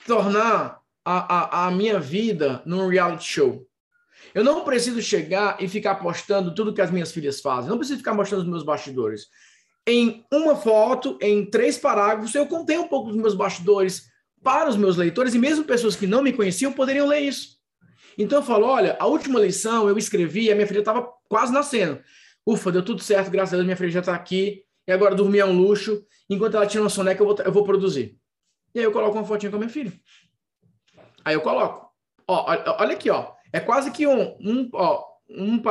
tornar 0.06 0.80
a, 1.04 1.64
a, 1.64 1.66
a 1.66 1.70
minha 1.70 1.98
vida 1.98 2.62
num 2.64 2.88
reality 2.88 3.24
show. 3.24 3.66
Eu 4.34 4.42
não 4.42 4.64
preciso 4.64 5.02
chegar 5.02 5.60
e 5.60 5.68
ficar 5.68 5.96
postando 5.96 6.54
tudo 6.54 6.72
que 6.72 6.80
as 6.80 6.90
minhas 6.90 7.12
filhas 7.12 7.40
fazem. 7.40 7.70
Não 7.70 7.78
preciso 7.78 7.98
ficar 7.98 8.14
mostrando 8.14 8.42
os 8.42 8.48
meus 8.48 8.64
bastidores. 8.64 9.26
Em 9.86 10.24
uma 10.32 10.56
foto, 10.56 11.18
em 11.20 11.44
três 11.48 11.76
parágrafos, 11.76 12.34
eu 12.34 12.46
contei 12.46 12.78
um 12.78 12.88
pouco 12.88 13.10
dos 13.10 13.20
meus 13.20 13.34
bastidores 13.34 14.06
para 14.44 14.68
os 14.68 14.76
meus 14.76 14.96
leitores 14.96 15.34
e 15.34 15.38
mesmo 15.38 15.64
pessoas 15.64 15.96
que 15.96 16.06
não 16.06 16.22
me 16.22 16.32
conheciam 16.32 16.72
poderiam 16.72 17.08
ler 17.08 17.20
isso. 17.20 17.58
Então 18.16 18.38
eu 18.38 18.44
falo, 18.44 18.66
olha, 18.66 18.96
a 19.00 19.06
última 19.06 19.40
lição 19.40 19.88
eu 19.88 19.98
escrevi, 19.98 20.52
a 20.52 20.54
minha 20.54 20.66
filha 20.66 20.80
estava 20.80 21.10
quase 21.28 21.52
nascendo. 21.52 22.00
Ufa, 22.46 22.70
deu 22.70 22.84
tudo 22.84 23.02
certo, 23.02 23.30
graças 23.30 23.54
a 23.54 23.56
Deus, 23.56 23.64
minha 23.64 23.76
filha 23.76 23.90
já 23.90 24.00
está 24.00 24.14
aqui. 24.14 24.62
E 24.86 24.92
agora 24.92 25.14
dormir 25.14 25.38
é 25.38 25.44
um 25.44 25.56
luxo. 25.56 26.04
Enquanto 26.28 26.56
ela 26.56 26.66
tira 26.66 26.82
uma 26.82 26.90
soneca, 26.90 27.22
eu 27.22 27.26
vou, 27.26 27.36
eu 27.42 27.52
vou 27.52 27.64
produzir. 27.64 28.18
E 28.74 28.78
aí 28.78 28.84
eu 28.84 28.92
coloco 28.92 29.16
uma 29.16 29.24
fotinha 29.24 29.50
com 29.50 29.56
a 29.56 29.60
minha 29.60 29.70
filha. 29.70 29.92
Aí 31.24 31.34
eu 31.34 31.40
coloco. 31.40 31.90
Ó, 32.28 32.44
olha 32.78 32.92
aqui, 32.92 33.08
ó. 33.08 33.32
É 33.52 33.60
quase 33.60 33.90
que 33.90 34.06
um, 34.06 34.36
um, 34.40 34.68
ó, 34.74 35.04
um 35.30 35.62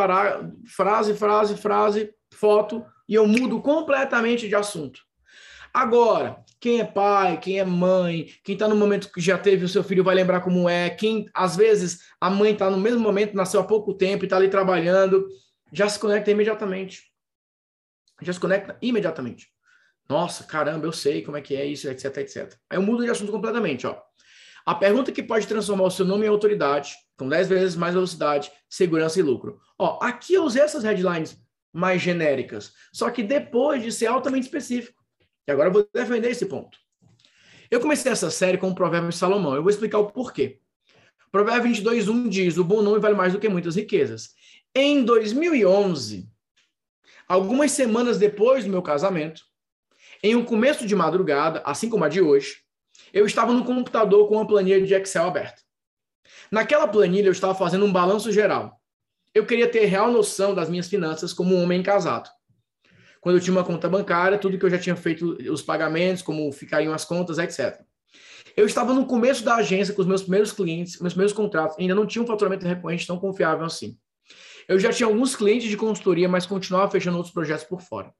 frase, 0.65 1.13
frase, 1.13 1.57
frase, 1.57 2.13
foto, 2.33 2.83
e 3.07 3.13
eu 3.13 3.27
mudo 3.27 3.61
completamente 3.61 4.47
de 4.47 4.55
assunto. 4.55 5.01
Agora, 5.73 6.43
quem 6.63 6.79
é 6.79 6.85
pai, 6.85 7.37
quem 7.41 7.59
é 7.59 7.65
mãe, 7.65 8.29
quem 8.41 8.53
está 8.53 8.69
no 8.69 8.75
momento 8.77 9.11
que 9.11 9.19
já 9.19 9.37
teve 9.37 9.65
o 9.65 9.67
seu 9.67 9.83
filho 9.83 10.01
vai 10.01 10.15
lembrar 10.15 10.39
como 10.39 10.69
é, 10.69 10.89
quem, 10.89 11.25
às 11.33 11.57
vezes, 11.57 11.99
a 12.21 12.29
mãe 12.29 12.53
está 12.53 12.69
no 12.69 12.77
mesmo 12.77 13.01
momento, 13.01 13.35
nasceu 13.35 13.59
há 13.59 13.65
pouco 13.65 13.93
tempo 13.93 14.23
e 14.23 14.27
está 14.27 14.37
ali 14.37 14.47
trabalhando, 14.47 15.27
já 15.73 15.89
se 15.89 15.99
conecta 15.99 16.31
imediatamente. 16.31 17.01
Já 18.21 18.31
se 18.31 18.39
conecta 18.39 18.77
imediatamente. 18.81 19.49
Nossa, 20.07 20.45
caramba, 20.45 20.85
eu 20.85 20.93
sei 20.93 21.21
como 21.21 21.35
é 21.35 21.41
que 21.41 21.53
é 21.53 21.65
isso, 21.65 21.89
etc, 21.89 22.15
etc. 22.19 22.53
Aí 22.69 22.77
eu 22.77 22.81
mudo 22.81 23.03
de 23.03 23.09
assunto 23.09 23.33
completamente, 23.33 23.85
ó. 23.85 24.01
A 24.65 24.73
pergunta 24.73 25.11
que 25.11 25.21
pode 25.21 25.45
transformar 25.45 25.83
o 25.83 25.91
seu 25.91 26.05
nome 26.05 26.25
em 26.25 26.29
autoridade, 26.29 26.93
com 27.17 27.27
10 27.27 27.49
vezes 27.49 27.75
mais 27.75 27.93
velocidade, 27.93 28.49
segurança 28.69 29.19
e 29.19 29.21
lucro. 29.21 29.59
Ó, 29.77 29.99
aqui 30.01 30.35
eu 30.35 30.45
usei 30.45 30.61
essas 30.61 30.85
headlines 30.85 31.37
mais 31.73 32.01
genéricas, 32.01 32.71
só 32.93 33.09
que 33.09 33.21
depois 33.21 33.83
de 33.83 33.91
ser 33.91 34.05
altamente 34.05 34.45
específico. 34.45 35.02
E 35.47 35.51
agora 35.51 35.69
eu 35.69 35.73
vou 35.73 35.87
defender 35.93 36.29
esse 36.29 36.45
ponto. 36.45 36.77
Eu 37.69 37.79
comecei 37.79 38.11
essa 38.11 38.29
série 38.29 38.57
com 38.57 38.69
o 38.69 38.75
provérbio 38.75 39.09
de 39.09 39.15
Salomão. 39.15 39.55
Eu 39.55 39.63
vou 39.63 39.69
explicar 39.69 39.99
o 39.99 40.11
porquê. 40.11 40.59
Provérbio 41.31 41.63
22, 41.63 42.07
1 42.07 42.29
diz: 42.29 42.57
O 42.57 42.63
bom 42.63 42.81
nome 42.81 42.99
vale 42.99 43.15
mais 43.15 43.33
do 43.33 43.39
que 43.39 43.49
muitas 43.49 43.75
riquezas. 43.75 44.29
Em 44.75 45.03
2011, 45.03 46.29
algumas 47.27 47.71
semanas 47.71 48.17
depois 48.17 48.63
do 48.63 48.69
meu 48.69 48.81
casamento, 48.81 49.41
em 50.21 50.35
um 50.35 50.45
começo 50.45 50.87
de 50.87 50.95
madrugada, 50.95 51.61
assim 51.65 51.89
como 51.89 52.05
a 52.05 52.09
de 52.09 52.21
hoje, 52.21 52.57
eu 53.11 53.25
estava 53.25 53.51
no 53.51 53.65
computador 53.65 54.27
com 54.27 54.35
uma 54.35 54.47
planilha 54.47 54.85
de 54.85 54.93
Excel 54.93 55.27
aberta. 55.27 55.61
Naquela 56.51 56.87
planilha, 56.87 57.27
eu 57.27 57.31
estava 57.31 57.53
fazendo 57.53 57.85
um 57.85 57.91
balanço 57.91 58.31
geral. 58.31 58.79
Eu 59.33 59.45
queria 59.45 59.69
ter 59.69 59.85
real 59.85 60.11
noção 60.11 60.53
das 60.53 60.69
minhas 60.69 60.87
finanças 60.87 61.33
como 61.33 61.55
um 61.55 61.63
homem 61.63 61.81
casado 61.83 62.29
quando 63.23 63.37
eu 63.37 63.41
tinha 63.41 63.55
uma 63.55 63.63
conta 63.63 63.87
bancária, 63.87 64.37
tudo 64.37 64.57
que 64.59 64.65
eu 64.65 64.69
já 64.69 64.77
tinha 64.77 64.97
feito, 64.97 65.37
os 65.49 65.61
pagamentos, 65.61 66.21
como 66.21 66.51
ficariam 66.51 66.93
as 66.93 67.05
contas, 67.05 67.37
etc. 67.37 67.79
Eu 68.55 68.65
estava 68.65 68.93
no 68.93 69.05
começo 69.05 69.45
da 69.45 69.55
agência 69.55 69.93
com 69.93 70.01
os 70.01 70.07
meus 70.07 70.23
primeiros 70.23 70.51
clientes, 70.51 70.99
meus 70.99 71.13
primeiros 71.13 71.31
contratos, 71.31 71.77
ainda 71.79 71.95
não 71.95 72.05
tinha 72.05 72.21
um 72.21 72.27
faturamento 72.27 72.67
recorrente 72.67 73.07
tão 73.07 73.17
confiável 73.17 73.65
assim. 73.65 73.97
Eu 74.67 74.77
já 74.77 74.91
tinha 74.91 75.07
alguns 75.07 75.37
clientes 75.37 75.69
de 75.69 75.77
consultoria, 75.77 76.27
mas 76.27 76.45
continuava 76.45 76.91
fechando 76.91 77.15
outros 77.15 77.33
projetos 77.33 77.63
por 77.63 77.81
fora. 77.81 78.13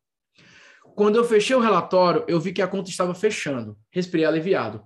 Quando 0.95 1.17
eu 1.17 1.25
fechei 1.25 1.53
o 1.53 1.59
relatório, 1.59 2.23
eu 2.25 2.39
vi 2.39 2.53
que 2.53 2.61
a 2.61 2.67
conta 2.67 2.89
estava 2.89 3.13
fechando. 3.13 3.77
Respirei 3.91 4.25
aliviado. 4.25 4.81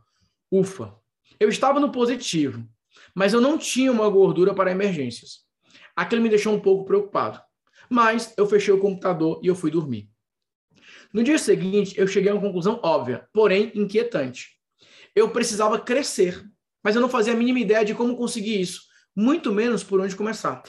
Ufa! 0.51 0.95
Eu 1.39 1.47
estava 1.47 1.79
no 1.79 1.91
positivo, 1.91 2.67
mas 3.13 3.33
eu 3.33 3.41
não 3.41 3.55
tinha 3.55 3.91
uma 3.91 4.09
gordura 4.09 4.51
para 4.51 4.71
emergências. 4.71 5.41
Aquilo 5.95 6.23
me 6.23 6.29
deixou 6.29 6.55
um 6.55 6.59
pouco 6.59 6.85
preocupado. 6.85 7.39
Mas 7.89 8.33
eu 8.37 8.45
fechei 8.45 8.73
o 8.73 8.79
computador 8.79 9.39
e 9.43 9.47
eu 9.47 9.55
fui 9.55 9.71
dormir. 9.71 10.09
No 11.13 11.23
dia 11.23 11.37
seguinte, 11.37 11.97
eu 11.97 12.07
cheguei 12.07 12.31
a 12.31 12.33
uma 12.33 12.41
conclusão 12.41 12.79
óbvia, 12.83 13.27
porém 13.33 13.71
inquietante. 13.73 14.49
Eu 15.15 15.29
precisava 15.29 15.79
crescer, 15.79 16.45
mas 16.83 16.95
eu 16.95 17.01
não 17.01 17.09
fazia 17.09 17.33
a 17.33 17.35
mínima 17.35 17.59
ideia 17.59 17.85
de 17.85 17.95
como 17.95 18.15
conseguir 18.15 18.59
isso, 18.59 18.83
muito 19.15 19.51
menos 19.51 19.83
por 19.83 19.99
onde 19.99 20.15
começar. 20.15 20.63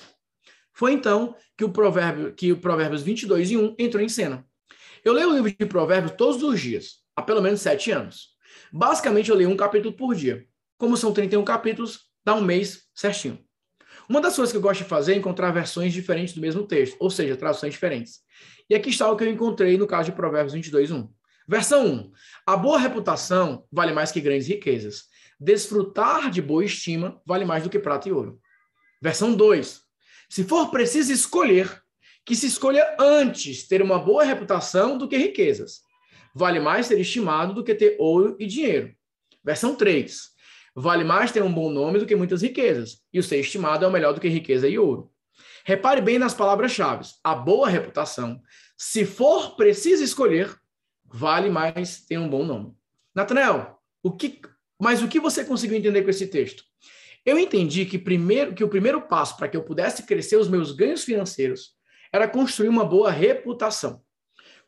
Foi 0.73 0.93
então 0.93 1.35
que 1.57 1.65
o 1.65 1.70
provérbio, 1.70 2.32
que 2.32 2.53
o 2.53 2.57
Provérbios 2.57 3.03
22 3.03 3.51
e 3.51 3.57
1 3.57 3.74
entrou 3.78 4.03
em 4.03 4.09
cena. 4.09 4.47
Eu 5.05 5.12
leio 5.12 5.31
o 5.31 5.35
livro 5.35 5.51
de 5.51 5.66
Provérbios 5.66 6.12
todos 6.16 6.43
os 6.43 6.61
dias, 6.61 6.99
há 7.16 7.23
pelo 7.23 7.43
menos 7.43 7.61
sete 7.61 7.90
anos. 7.90 8.28
Basicamente, 8.73 9.31
eu 9.31 9.36
leio 9.36 9.51
um 9.51 9.57
capítulo 9.57 9.95
por 9.95 10.15
dia. 10.15 10.47
Como 10.77 10.97
são 10.97 11.12
31 11.12 11.45
capítulos, 11.45 12.01
dá 12.24 12.35
um 12.35 12.40
mês 12.40 12.85
certinho. 12.95 13.45
Uma 14.09 14.20
das 14.20 14.35
coisas 14.35 14.51
que 14.51 14.56
eu 14.56 14.62
gosto 14.62 14.82
de 14.82 14.89
fazer 14.89 15.12
é 15.12 15.16
encontrar 15.16 15.51
versões 15.51 15.93
diferentes 15.93 16.35
do 16.35 16.40
mesmo 16.40 16.66
texto, 16.66 16.97
ou 16.98 17.10
seja, 17.10 17.36
traduções 17.36 17.74
diferentes. 17.74 18.20
E 18.70 18.74
aqui 18.74 18.89
está 18.89 19.10
o 19.10 19.16
que 19.16 19.24
eu 19.24 19.30
encontrei 19.30 19.76
no 19.76 19.86
caso 19.86 20.10
de 20.10 20.16
Provérbios 20.16 20.55
22, 20.55 20.90
1. 20.90 21.09
Versão 21.47 21.86
1. 21.86 22.12
A 22.47 22.56
boa 22.56 22.78
reputação 22.78 23.66
vale 23.70 23.93
mais 23.93 24.10
que 24.10 24.20
grandes 24.20 24.48
riquezas. 24.48 25.05
Desfrutar 25.39 26.30
de 26.30 26.40
boa 26.40 26.64
estima 26.64 27.20
vale 27.26 27.44
mais 27.44 27.62
do 27.62 27.70
que 27.70 27.78
prata 27.78 28.09
e 28.09 28.12
ouro. 28.12 28.40
Versão 29.01 29.35
2. 29.35 29.80
Se 30.28 30.44
for 30.44 30.70
preciso 30.70 31.12
escolher, 31.12 31.82
que 32.24 32.36
se 32.36 32.47
escolha 32.47 32.97
antes 33.01 33.66
ter 33.66 33.80
uma 33.80 33.98
boa 33.98 34.24
reputação 34.24 34.98
do 34.98 35.09
que 35.09 35.16
riquezas. 35.16 35.80
Vale 36.35 36.60
mais 36.60 36.86
ser 36.86 37.01
estimado 37.01 37.55
do 37.55 37.64
que 37.64 37.74
ter 37.74 37.97
ouro 37.98 38.36
e 38.39 38.47
dinheiro. 38.47 38.94
Versão 39.43 39.74
3. 39.74 40.28
Vale 40.81 41.03
mais 41.03 41.33
ter 41.33 41.43
um 41.43 41.53
bom 41.53 41.73
nome 41.73 41.99
do 41.99 42.07
que 42.07 42.15
muitas 42.15 42.41
riquezas, 42.41 43.01
e 43.13 43.19
o 43.19 43.23
ser 43.23 43.41
estimado 43.41 43.85
é 43.85 43.89
o 43.89 43.91
melhor 43.91 44.15
do 44.15 44.21
que 44.21 44.29
riqueza 44.29 44.69
e 44.69 44.79
ouro. 44.79 45.11
Repare 45.65 46.01
bem 46.01 46.21
nas 46.21 46.35
palavras-chave. 46.35 47.05
A 47.25 47.35
boa 47.35 47.69
reputação, 47.69 48.41
se 48.77 49.05
for 49.05 49.57
preciso 49.57 50.05
escolher, 50.05 50.55
vale 51.05 51.51
mais 51.51 52.03
ter 52.07 52.17
um 52.17 52.29
bom 52.29 52.45
nome. 52.45 52.77
Natanael, 53.13 53.77
o 54.05 54.13
que, 54.13 54.41
mas 54.81 55.03
o 55.03 55.09
que 55.09 55.19
você 55.19 55.45
conseguiu 55.45 55.77
entender 55.77 56.03
com 56.03 56.11
esse 56.11 56.29
texto? 56.29 56.63
Eu 57.27 57.41
entendi 57.41 57.85
que, 57.85 57.99
primeiro, 57.99 58.55
que 58.55 58.63
o 58.63 58.69
primeiro 58.69 59.03
passo 59.03 59.37
para 59.37 59.49
que 59.49 59.57
eu 59.57 59.65
pudesse 59.65 60.05
crescer 60.05 60.37
os 60.37 60.49
meus 60.49 60.71
ganhos 60.71 61.03
financeiros 61.03 61.73
era 62.13 62.29
construir 62.29 62.69
uma 62.69 62.85
boa 62.85 63.11
reputação. 63.11 64.01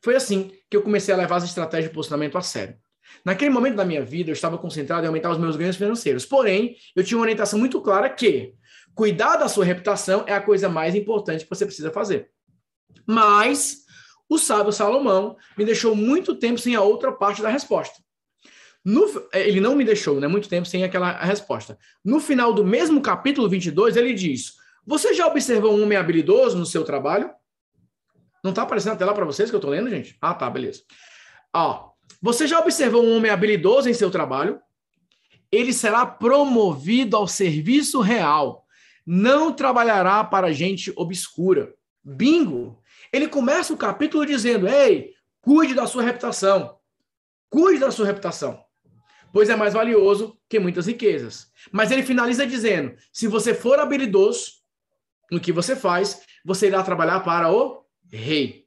Foi 0.03 0.16
assim 0.16 0.51
que 0.69 0.77
eu 0.77 0.82
comecei 0.82 1.15
a 1.15 1.16
levar 1.16 1.37
as 1.37 1.45
estratégias 1.45 1.89
de 1.89 1.95
posicionamento 1.95 2.37
a 2.37 2.43
sério. 2.43 2.77
Naquele 3.24 3.51
momento 3.51 3.77
da 3.77 3.85
minha 3.85 4.05
vida, 4.05 4.31
eu 4.31 4.35
estava 4.35 4.59
concentrado 4.59 5.05
em 5.05 5.07
aumentar 5.07 5.31
os 5.31 5.39
meus 5.39 5.57
ganhos 5.57 5.77
financeiros. 5.77 6.24
Porém, 6.24 6.77
eu 6.97 7.05
tinha 7.05 7.19
uma 7.19 7.24
orientação 7.24 7.59
muito 7.59 7.81
clara 7.81 8.09
que 8.09 8.55
cuidar 8.95 9.37
da 9.37 9.49
sua 9.49 9.65
reputação 9.65 10.24
é 10.27 10.32
a 10.32 10.41
coisa 10.41 10.69
mais 10.69 10.95
importante 10.95 11.45
que 11.45 11.51
você 11.51 11.66
precisa 11.66 11.91
fazer. 11.91 12.31
Mas 13.07 13.85
o 14.28 14.39
sábio 14.39 14.73
Salomão 14.73 15.37
me 15.57 15.65
deixou 15.65 15.95
muito 15.95 16.35
tempo 16.35 16.59
sem 16.59 16.74
a 16.74 16.82
outra 16.82 17.12
parte 17.12 17.43
da 17.43 17.49
resposta. 17.49 18.01
No, 18.85 19.05
ele 19.35 19.61
não 19.61 19.77
me 19.77 19.85
deixou 19.85 20.19
né, 20.20 20.27
muito 20.27 20.49
tempo 20.49 20.66
sem 20.66 20.85
aquela 20.85 21.12
resposta. 21.23 21.78
No 22.05 22.19
final 22.19 22.53
do 22.53 22.65
mesmo 22.65 23.03
capítulo 23.03 23.49
22, 23.49 23.97
ele 23.97 24.15
diz: 24.15 24.55
Você 24.87 25.12
já 25.12 25.27
observou 25.27 25.77
um 25.77 25.82
homem 25.82 25.99
habilidoso 25.99 26.57
no 26.57 26.65
seu 26.65 26.85
trabalho? 26.85 27.31
Não 28.43 28.51
está 28.51 28.62
aparecendo 28.62 28.93
na 28.93 28.99
tela 28.99 29.12
para 29.12 29.27
vocês 29.27 29.51
que 29.51 29.55
eu 29.55 29.59
estou 29.59 29.70
lendo, 29.70 29.91
gente? 29.91 30.16
Ah, 30.20 30.32
tá, 30.32 30.49
beleza. 30.49 30.82
Ó, 31.55 31.89
você 32.20 32.47
já 32.47 32.59
observou 32.59 33.05
um 33.05 33.16
homem 33.16 33.31
habilidoso 33.31 33.89
em 33.89 33.95
seu 33.95 34.11
trabalho? 34.11 34.61
Ele 35.51 35.73
será 35.73 36.07
promovido 36.07 37.16
ao 37.16 37.27
serviço 37.27 38.01
real. 38.01 38.65
Não 39.05 39.53
trabalhará 39.53 40.23
para 40.23 40.53
gente 40.53 40.93
obscura. 40.97 41.74
Bingo! 42.05 42.81
Ele 43.12 43.28
começa 43.28 43.73
o 43.73 43.77
capítulo 43.77 44.24
dizendo: 44.24 44.69
Ei, 44.69 45.12
cuide 45.41 45.74
da 45.74 45.87
sua 45.87 46.03
reputação. 46.03 46.78
Cuide 47.49 47.81
da 47.81 47.91
sua 47.91 48.07
reputação. 48.07 48.62
Pois 49.32 49.49
é 49.49 49.57
mais 49.57 49.74
valioso 49.74 50.39
que 50.49 50.59
muitas 50.59 50.87
riquezas. 50.87 51.51
Mas 51.73 51.91
ele 51.91 52.03
finaliza 52.03 52.47
dizendo: 52.47 52.95
se 53.12 53.27
você 53.27 53.55
for 53.55 53.78
habilidoso 53.78 54.61
no 55.31 55.41
que 55.41 55.53
você 55.53 55.74
faz, 55.77 56.20
você 56.45 56.66
irá 56.66 56.82
trabalhar 56.82 57.20
para 57.20 57.53
o 57.53 57.85
rei. 58.11 58.66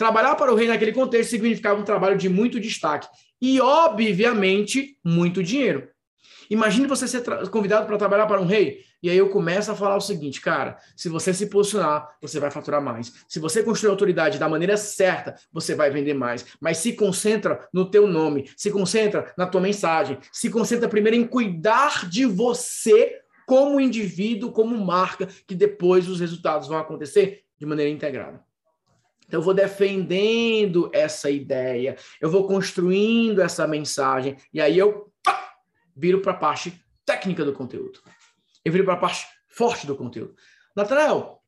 Trabalhar 0.00 0.34
para 0.34 0.50
o 0.50 0.56
rei 0.56 0.66
naquele 0.66 0.94
contexto 0.94 1.28
significava 1.28 1.78
um 1.78 1.84
trabalho 1.84 2.16
de 2.16 2.26
muito 2.26 2.58
destaque 2.58 3.06
e, 3.38 3.60
obviamente, 3.60 4.96
muito 5.04 5.42
dinheiro. 5.42 5.90
Imagine 6.48 6.86
você 6.86 7.06
ser 7.06 7.22
convidado 7.50 7.84
para 7.84 7.98
trabalhar 7.98 8.24
para 8.24 8.40
um 8.40 8.46
rei. 8.46 8.80
E 9.02 9.10
aí 9.10 9.18
eu 9.18 9.28
começo 9.28 9.70
a 9.70 9.74
falar 9.74 9.96
o 9.96 10.00
seguinte, 10.00 10.40
cara, 10.40 10.78
se 10.96 11.10
você 11.10 11.34
se 11.34 11.50
posicionar, 11.50 12.16
você 12.18 12.40
vai 12.40 12.50
faturar 12.50 12.82
mais. 12.82 13.12
Se 13.28 13.38
você 13.38 13.62
construir 13.62 13.90
autoridade 13.90 14.38
da 14.38 14.48
maneira 14.48 14.74
certa, 14.78 15.34
você 15.52 15.74
vai 15.74 15.90
vender 15.90 16.14
mais. 16.14 16.46
Mas 16.58 16.78
se 16.78 16.94
concentra 16.94 17.68
no 17.70 17.90
teu 17.90 18.06
nome, 18.06 18.50
se 18.56 18.70
concentra 18.70 19.30
na 19.36 19.46
tua 19.46 19.60
mensagem, 19.60 20.16
se 20.32 20.48
concentra 20.48 20.88
primeiro 20.88 21.18
em 21.18 21.26
cuidar 21.26 22.08
de 22.08 22.24
você 22.24 23.20
como 23.46 23.78
indivíduo, 23.78 24.50
como 24.50 24.82
marca, 24.82 25.28
que 25.46 25.54
depois 25.54 26.08
os 26.08 26.20
resultados 26.20 26.68
vão 26.68 26.78
acontecer 26.78 27.42
de 27.58 27.66
maneira 27.66 27.92
integrada. 27.92 28.48
Então, 29.30 29.38
eu 29.38 29.44
vou 29.44 29.54
defendendo 29.54 30.90
essa 30.92 31.30
ideia, 31.30 31.96
eu 32.20 32.28
vou 32.28 32.48
construindo 32.48 33.40
essa 33.40 33.64
mensagem, 33.64 34.36
e 34.52 34.60
aí 34.60 34.76
eu 34.76 35.12
pá, 35.22 35.52
viro 35.96 36.20
para 36.20 36.32
a 36.32 36.36
parte 36.36 36.84
técnica 37.06 37.44
do 37.44 37.52
conteúdo. 37.52 38.00
Eu 38.64 38.72
viro 38.72 38.84
para 38.84 38.94
a 38.94 38.96
parte 38.96 39.24
forte 39.48 39.86
do 39.86 39.94
conteúdo. 39.94 40.34
Natanael, 40.74 41.40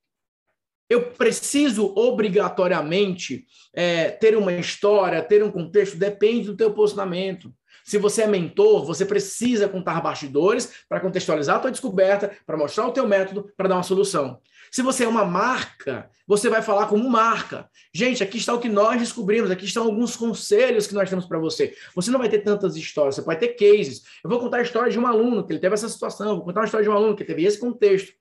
eu 0.89 1.11
preciso 1.11 1.93
obrigatoriamente 1.97 3.47
é, 3.75 4.11
ter 4.11 4.37
uma 4.37 4.53
história, 4.53 5.21
ter 5.21 5.43
um 5.43 5.51
contexto, 5.51 5.97
depende 5.97 6.47
do 6.47 6.57
teu 6.57 6.73
posicionamento. 6.73 7.53
Se 7.85 7.99
você 7.99 8.23
é 8.23 8.27
mentor, 8.29 8.85
você 8.85 9.05
precisa 9.05 9.69
contar 9.69 10.01
bastidores 10.01 10.85
para 10.89 11.01
contextualizar 11.01 11.57
a 11.57 11.59
tua 11.59 11.73
descoberta, 11.73 12.31
para 12.47 12.57
mostrar 12.57 12.87
o 12.87 12.93
teu 12.93 13.09
método, 13.09 13.51
para 13.57 13.69
dar 13.69 13.75
uma 13.75 13.83
solução. 13.83 14.41
Se 14.73 14.81
você 14.81 15.05
é 15.05 15.09
uma 15.09 15.27
marca, 15.27 16.11
você 16.27 16.49
vai 16.49 16.62
falar 16.62 16.86
como 16.86 17.07
marca. 17.11 17.69
Gente, 17.93 18.23
aqui 18.24 18.39
está 18.39 18.55
o 18.55 18.59
que 18.59 18.70
nós 18.70 18.99
descobrimos, 18.99 19.51
aqui 19.51 19.66
estão 19.66 19.85
alguns 19.85 20.16
conselhos 20.16 20.86
que 20.86 20.94
nós 20.94 21.11
temos 21.11 21.27
para 21.27 21.39
você. 21.39 21.77
Você 21.94 22.11
não 22.11 22.19
vai 22.19 22.31
ter 22.31 22.39
tantas 22.39 22.74
histórias, 22.74 23.16
você 23.16 23.23
pode 23.23 23.39
ter 23.39 23.49
cases. 23.49 24.03
Eu 24.24 24.31
vou 24.31 24.40
contar 24.40 24.57
a 24.57 24.62
história 24.62 24.90
de 24.90 24.99
um 24.99 25.07
aluno 25.07 25.47
que 25.47 25.53
ele 25.53 25.61
teve 25.61 25.74
essa 25.74 25.90
situação, 25.90 26.36
vou 26.36 26.44
contar 26.47 26.62
a 26.62 26.65
história 26.65 26.85
de 26.85 26.89
um 26.89 26.94
aluno 26.94 27.15
que 27.15 27.23
teve 27.23 27.44
esse 27.44 27.59
contexto. 27.59 28.15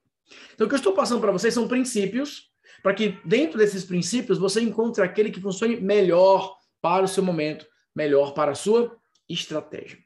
Então, 0.53 0.67
o 0.67 0.69
que 0.69 0.75
eu 0.75 0.77
estou 0.77 0.91
passando 0.91 1.21
para 1.21 1.31
vocês 1.31 1.53
são 1.53 1.69
princípios, 1.69 2.51
para 2.83 2.93
que 2.93 3.17
dentro 3.23 3.57
desses 3.57 3.85
princípios 3.85 4.37
você 4.37 4.59
encontre 4.59 5.01
aquele 5.01 5.31
que 5.31 5.39
funcione 5.39 5.79
melhor 5.79 6.57
para 6.81 7.05
o 7.05 7.07
seu 7.07 7.23
momento, 7.23 7.65
melhor 7.95 8.33
para 8.33 8.51
a 8.51 8.55
sua 8.55 8.97
estratégia. 9.29 9.99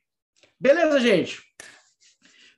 Beleza, 0.60 1.00
gente? 1.00 1.42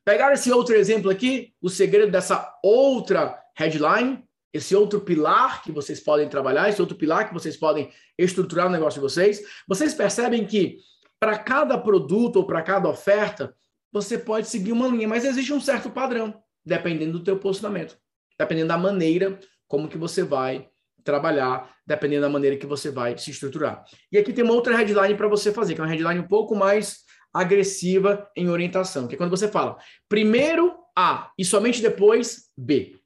Pegar 0.03 0.33
esse 0.33 0.51
outro 0.51 0.75
exemplo 0.75 1.09
aqui, 1.09 1.53
o 1.61 1.69
segredo 1.69 2.11
dessa 2.11 2.53
outra 2.61 3.46
headline, 3.57 4.23
esse 4.53 4.75
outro 4.75 5.01
pilar 5.01 5.61
que 5.61 5.71
vocês 5.71 5.99
podem 5.99 6.29
trabalhar, 6.29 6.69
esse 6.69 6.81
outro 6.81 6.95
pilar 6.95 7.27
que 7.27 7.33
vocês 7.33 7.57
podem 7.57 7.91
estruturar 8.17 8.67
o 8.67 8.69
negócio 8.69 8.99
de 8.99 9.03
vocês, 9.03 9.41
vocês 9.67 9.93
percebem 9.93 10.45
que 10.45 10.77
para 11.19 11.37
cada 11.37 11.77
produto 11.77 12.37
ou 12.37 12.45
para 12.45 12.61
cada 12.61 12.87
oferta, 12.87 13.55
você 13.91 14.17
pode 14.17 14.47
seguir 14.47 14.71
uma 14.71 14.87
linha, 14.87 15.07
mas 15.07 15.25
existe 15.25 15.51
um 15.51 15.59
certo 15.59 15.89
padrão, 15.89 16.41
dependendo 16.65 17.13
do 17.17 17.23
teu 17.23 17.37
posicionamento, 17.39 17.97
dependendo 18.39 18.67
da 18.67 18.77
maneira 18.77 19.39
como 19.67 19.87
que 19.87 19.97
você 19.97 20.23
vai 20.23 20.69
trabalhar, 21.03 21.73
dependendo 21.85 22.21
da 22.21 22.29
maneira 22.29 22.57
que 22.57 22.65
você 22.65 22.91
vai 22.91 23.17
se 23.17 23.31
estruturar. 23.31 23.83
E 24.11 24.17
aqui 24.17 24.31
tem 24.31 24.43
uma 24.43 24.53
outra 24.53 24.75
headline 24.75 25.15
para 25.15 25.27
você 25.27 25.51
fazer, 25.51 25.73
que 25.73 25.81
é 25.81 25.83
uma 25.83 25.89
headline 25.89 26.19
um 26.19 26.27
pouco 26.27 26.55
mais 26.55 26.99
agressiva 27.33 28.29
em 28.35 28.49
orientação, 28.49 29.07
que 29.07 29.15
é 29.15 29.17
quando 29.17 29.29
você 29.29 29.47
fala 29.47 29.77
primeiro 30.07 30.75
A 30.95 31.31
e 31.37 31.45
somente 31.45 31.81
depois 31.81 32.49
B. 32.57 32.99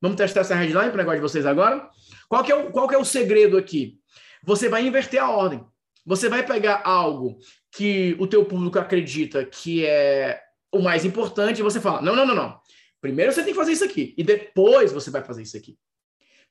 Vamos 0.00 0.16
testar 0.16 0.40
essa 0.40 0.54
headline 0.54 0.90
para 0.90 0.94
o 0.94 0.98
negócio 0.98 1.20
de 1.20 1.28
vocês 1.28 1.46
agora? 1.46 1.88
Qual 2.28 2.44
que, 2.44 2.52
é 2.52 2.54
o, 2.54 2.70
qual 2.70 2.88
que 2.88 2.94
é 2.94 2.98
o 2.98 3.04
segredo 3.04 3.56
aqui? 3.56 3.98
Você 4.44 4.68
vai 4.68 4.86
inverter 4.86 5.20
a 5.20 5.30
ordem. 5.30 5.64
Você 6.04 6.28
vai 6.28 6.44
pegar 6.44 6.82
algo 6.84 7.38
que 7.72 8.16
o 8.18 8.26
teu 8.26 8.44
público 8.44 8.78
acredita 8.78 9.44
que 9.44 9.84
é 9.84 10.40
o 10.72 10.80
mais 10.80 11.04
importante 11.04 11.58
e 11.58 11.62
você 11.62 11.80
fala, 11.80 12.00
não, 12.00 12.14
não, 12.14 12.26
não, 12.26 12.34
não. 12.34 12.60
Primeiro 13.00 13.32
você 13.32 13.42
tem 13.42 13.52
que 13.52 13.58
fazer 13.58 13.72
isso 13.72 13.84
aqui 13.84 14.14
e 14.16 14.22
depois 14.22 14.92
você 14.92 15.10
vai 15.10 15.24
fazer 15.24 15.42
isso 15.42 15.56
aqui. 15.56 15.76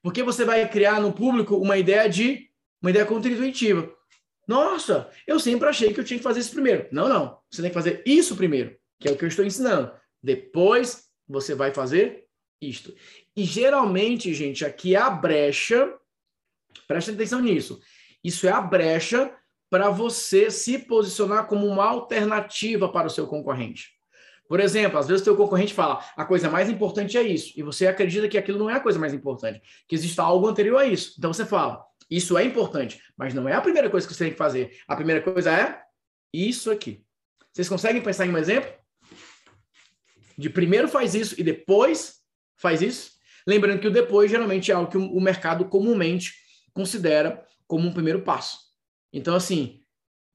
Porque 0.01 0.23
você 0.23 0.43
vai 0.43 0.67
criar 0.69 0.99
no 0.99 1.13
público 1.13 1.55
uma 1.55 1.77
ideia 1.77 2.09
de 2.09 2.49
uma 2.81 2.89
ideia 2.89 3.05
contra-intuitiva. 3.05 3.91
Nossa, 4.47 5.09
eu 5.25 5.39
sempre 5.39 5.67
achei 5.67 5.93
que 5.93 5.99
eu 5.99 6.03
tinha 6.03 6.17
que 6.17 6.23
fazer 6.23 6.39
isso 6.39 6.51
primeiro. 6.51 6.87
Não, 6.91 7.09
não. 7.09 7.39
Você 7.49 7.61
tem 7.61 7.71
que 7.71 7.75
fazer 7.75 8.03
isso 8.05 8.35
primeiro, 8.35 8.75
que 8.99 9.07
é 9.07 9.11
o 9.11 9.17
que 9.17 9.23
eu 9.23 9.27
estou 9.27 9.43
ensinando. 9.43 9.91
Depois 10.21 11.05
você 11.27 11.55
vai 11.55 11.73
fazer 11.73 12.25
isto. 12.61 12.93
E 13.35 13.43
geralmente, 13.43 14.33
gente, 14.33 14.63
aqui 14.63 14.95
é 14.95 14.99
a 14.99 15.09
brecha. 15.09 15.93
Presta 16.87 17.11
atenção 17.11 17.41
nisso. 17.41 17.79
Isso 18.23 18.47
é 18.47 18.51
a 18.51 18.61
brecha 18.61 19.35
para 19.69 19.89
você 19.89 20.49
se 20.49 20.79
posicionar 20.79 21.47
como 21.47 21.67
uma 21.67 21.85
alternativa 21.85 22.87
para 22.89 23.07
o 23.07 23.09
seu 23.09 23.27
concorrente. 23.27 23.95
Por 24.47 24.59
exemplo, 24.59 24.99
às 24.99 25.07
vezes 25.07 25.21
o 25.21 25.25
seu 25.25 25.35
concorrente 25.35 25.73
fala, 25.73 26.05
a 26.15 26.23
coisa 26.23 26.49
mais 26.49 26.69
importante 26.69 27.17
é 27.17 27.23
isso, 27.23 27.51
e 27.57 27.63
você 27.63 27.87
acredita 27.87 28.27
que 28.27 28.37
aquilo 28.37 28.59
não 28.59 28.69
é 28.69 28.75
a 28.75 28.79
coisa 28.79 28.99
mais 28.99 29.13
importante, 29.13 29.61
que 29.87 29.95
existe 29.95 30.21
algo 30.21 30.47
anterior 30.47 30.77
a 30.77 30.85
isso. 30.85 31.15
Então 31.17 31.33
você 31.33 31.45
fala, 31.45 31.83
isso 32.09 32.37
é 32.37 32.43
importante, 32.43 33.01
mas 33.17 33.33
não 33.33 33.49
é 33.49 33.53
a 33.53 33.61
primeira 33.61 33.89
coisa 33.89 34.07
que 34.07 34.13
você 34.13 34.25
tem 34.25 34.33
que 34.33 34.37
fazer. 34.37 34.77
A 34.87 34.95
primeira 34.95 35.21
coisa 35.21 35.51
é 35.51 35.81
isso 36.31 36.69
aqui. 36.69 37.03
Vocês 37.51 37.67
conseguem 37.67 38.01
pensar 38.03 38.27
em 38.27 38.31
um 38.31 38.37
exemplo? 38.37 38.71
De 40.37 40.49
primeiro 40.49 40.87
faz 40.87 41.15
isso 41.15 41.33
e 41.39 41.43
depois 41.43 42.21
faz 42.55 42.81
isso? 42.81 43.14
Lembrando 43.47 43.79
que 43.79 43.87
o 43.87 43.91
depois 43.91 44.31
geralmente 44.31 44.71
é 44.71 44.75
algo 44.75 44.89
que 44.89 44.97
o 44.97 45.19
mercado 45.19 45.65
comumente 45.65 46.33
considera 46.73 47.45
como 47.67 47.87
um 47.87 47.93
primeiro 47.93 48.21
passo. 48.21 48.59
Então, 49.13 49.35
assim, 49.35 49.79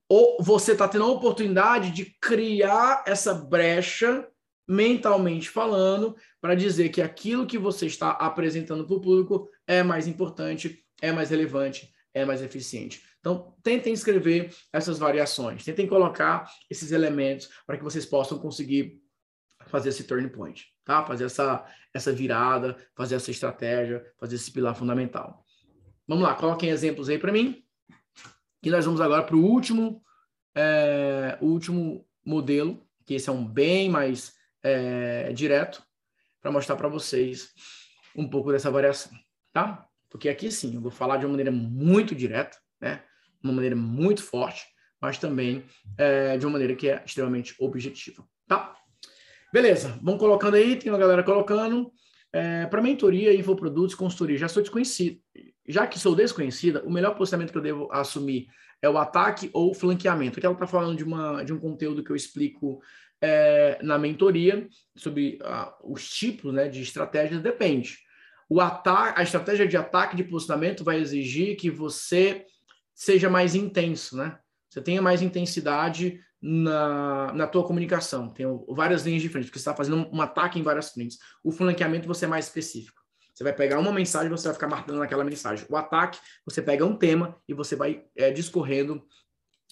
ou 0.08 0.36
você 0.40 0.72
está 0.72 0.88
tendo 0.88 1.04
a 1.04 1.10
oportunidade 1.10 1.90
de 1.90 2.06
criar 2.20 3.04
essa 3.06 3.34
brecha 3.34 4.26
mentalmente 4.66 5.48
falando 5.48 6.16
para 6.40 6.54
dizer 6.54 6.90
que 6.90 7.02
aquilo 7.02 7.46
que 7.46 7.58
você 7.58 7.86
está 7.86 8.10
apresentando 8.10 8.86
para 8.86 8.96
o 8.96 9.00
público 9.00 9.48
é 9.66 9.82
mais 9.82 10.06
importante, 10.06 10.84
é 11.02 11.10
mais 11.10 11.30
relevante, 11.30 11.92
é 12.14 12.24
mais 12.24 12.42
eficiente. 12.42 13.02
Então, 13.18 13.54
tentem 13.62 13.92
escrever 13.92 14.54
essas 14.72 14.98
variações, 14.98 15.64
tentem 15.64 15.86
colocar 15.86 16.50
esses 16.70 16.92
elementos 16.92 17.48
para 17.66 17.76
que 17.76 17.84
vocês 17.84 18.06
possam 18.06 18.38
conseguir 18.38 19.00
fazer 19.70 19.90
esse 19.90 20.04
turning 20.04 20.28
point, 20.28 20.66
tá? 20.84 21.04
Fazer 21.04 21.24
essa, 21.24 21.64
essa 21.94 22.12
virada, 22.12 22.76
fazer 22.94 23.14
essa 23.14 23.30
estratégia, 23.30 24.04
fazer 24.18 24.36
esse 24.36 24.50
pilar 24.50 24.74
fundamental. 24.74 25.44
Vamos 26.06 26.24
lá, 26.24 26.34
coloquem 26.34 26.70
exemplos 26.70 27.08
aí 27.08 27.18
para 27.18 27.32
mim. 27.32 27.62
E 28.62 28.70
nós 28.70 28.84
vamos 28.84 29.00
agora 29.00 29.22
para 29.22 29.36
o 29.36 29.44
último, 29.44 30.02
é, 30.54 31.38
último 31.40 32.06
modelo, 32.24 32.86
que 33.06 33.14
esse 33.14 33.28
é 33.28 33.32
um 33.32 33.46
bem 33.46 33.88
mais 33.88 34.34
é, 34.62 35.32
direto, 35.32 35.82
para 36.40 36.50
mostrar 36.50 36.76
para 36.76 36.88
vocês 36.88 37.50
um 38.16 38.28
pouco 38.28 38.50
dessa 38.50 38.70
variação, 38.70 39.12
tá? 39.52 39.86
Porque 40.08 40.28
aqui 40.28 40.50
sim, 40.50 40.74
eu 40.74 40.80
vou 40.80 40.90
falar 40.90 41.16
de 41.16 41.24
uma 41.24 41.30
maneira 41.30 41.52
muito 41.52 42.14
direta, 42.14 42.58
né? 42.80 43.04
Uma 43.42 43.52
maneira 43.52 43.76
muito 43.76 44.22
forte, 44.22 44.66
mas 45.00 45.18
também 45.18 45.64
é, 45.96 46.36
de 46.36 46.44
uma 46.44 46.52
maneira 46.52 46.74
que 46.74 46.88
é 46.88 47.02
extremamente 47.06 47.54
objetiva, 47.58 48.26
tá? 48.46 48.74
Beleza, 49.52 49.98
vamos 50.00 50.20
colocando 50.20 50.54
aí, 50.54 50.76
tem 50.76 50.92
uma 50.92 50.98
galera 50.98 51.24
colocando. 51.24 51.90
É, 52.32 52.66
para 52.66 52.80
mentoria, 52.80 53.34
infoprodutos, 53.34 53.96
consultoria, 53.96 54.38
já 54.38 54.48
sou 54.48 54.62
desconhecido. 54.62 55.20
Já 55.66 55.86
que 55.86 55.98
sou 55.98 56.14
desconhecida, 56.14 56.84
o 56.84 56.90
melhor 56.90 57.16
posicionamento 57.16 57.50
que 57.50 57.58
eu 57.58 57.62
devo 57.62 57.88
assumir 57.90 58.46
é 58.80 58.88
o 58.88 58.96
ataque 58.96 59.50
ou 59.52 59.74
flanqueamento. 59.74 60.38
Aqui 60.38 60.46
ela 60.46 60.54
está 60.54 60.66
falando 60.66 60.96
de, 60.96 61.02
uma, 61.02 61.42
de 61.42 61.52
um 61.52 61.58
conteúdo 61.58 62.04
que 62.04 62.10
eu 62.10 62.16
explico 62.16 62.80
é, 63.20 63.78
na 63.82 63.98
mentoria 63.98 64.68
sobre 64.96 65.38
ah, 65.42 65.76
os 65.82 66.08
tipos 66.08 66.54
né, 66.54 66.68
de 66.68 66.80
estratégias, 66.80 67.42
depende. 67.42 67.98
O 68.48 68.60
ataque, 68.60 69.20
a 69.20 69.22
estratégia 69.22 69.66
de 69.66 69.76
ataque 69.76 70.16
de 70.16 70.24
posicionamento 70.24 70.84
vai 70.84 70.98
exigir 70.98 71.56
que 71.56 71.70
você 71.70 72.46
seja 72.94 73.28
mais 73.28 73.54
intenso, 73.54 74.16
né? 74.16 74.38
Você 74.68 74.80
tenha 74.80 75.02
mais 75.02 75.22
intensidade 75.22 76.20
na, 76.40 77.32
na 77.32 77.46
tua 77.46 77.64
comunicação. 77.64 78.28
Tem 78.28 78.46
várias 78.68 79.04
linhas 79.04 79.22
de 79.22 79.28
frente, 79.28 79.46
porque 79.46 79.58
você 79.58 79.62
está 79.62 79.74
fazendo 79.74 79.96
um, 79.96 80.16
um, 80.16 80.22
ataque 80.22 80.58
em 80.58 80.62
várias 80.62 80.90
frentes. 80.90 81.18
O 81.44 81.52
flanqueamento 81.52 82.08
você 82.08 82.24
é 82.24 82.28
mais 82.28 82.46
específico. 82.46 83.00
Você 83.34 83.44
vai 83.44 83.52
pegar 83.52 83.78
uma 83.78 83.92
mensagem 83.92 84.26
e 84.26 84.30
você 84.30 84.48
vai 84.48 84.54
ficar 84.54 84.68
marcando 84.68 84.98
naquela 84.98 85.24
mensagem. 85.24 85.66
O 85.68 85.76
ataque, 85.76 86.18
você 86.44 86.60
pega 86.60 86.84
um 86.84 86.96
tema 86.96 87.36
e 87.48 87.54
você 87.54 87.76
vai 87.76 88.04
é, 88.16 88.30
discorrendo 88.30 89.02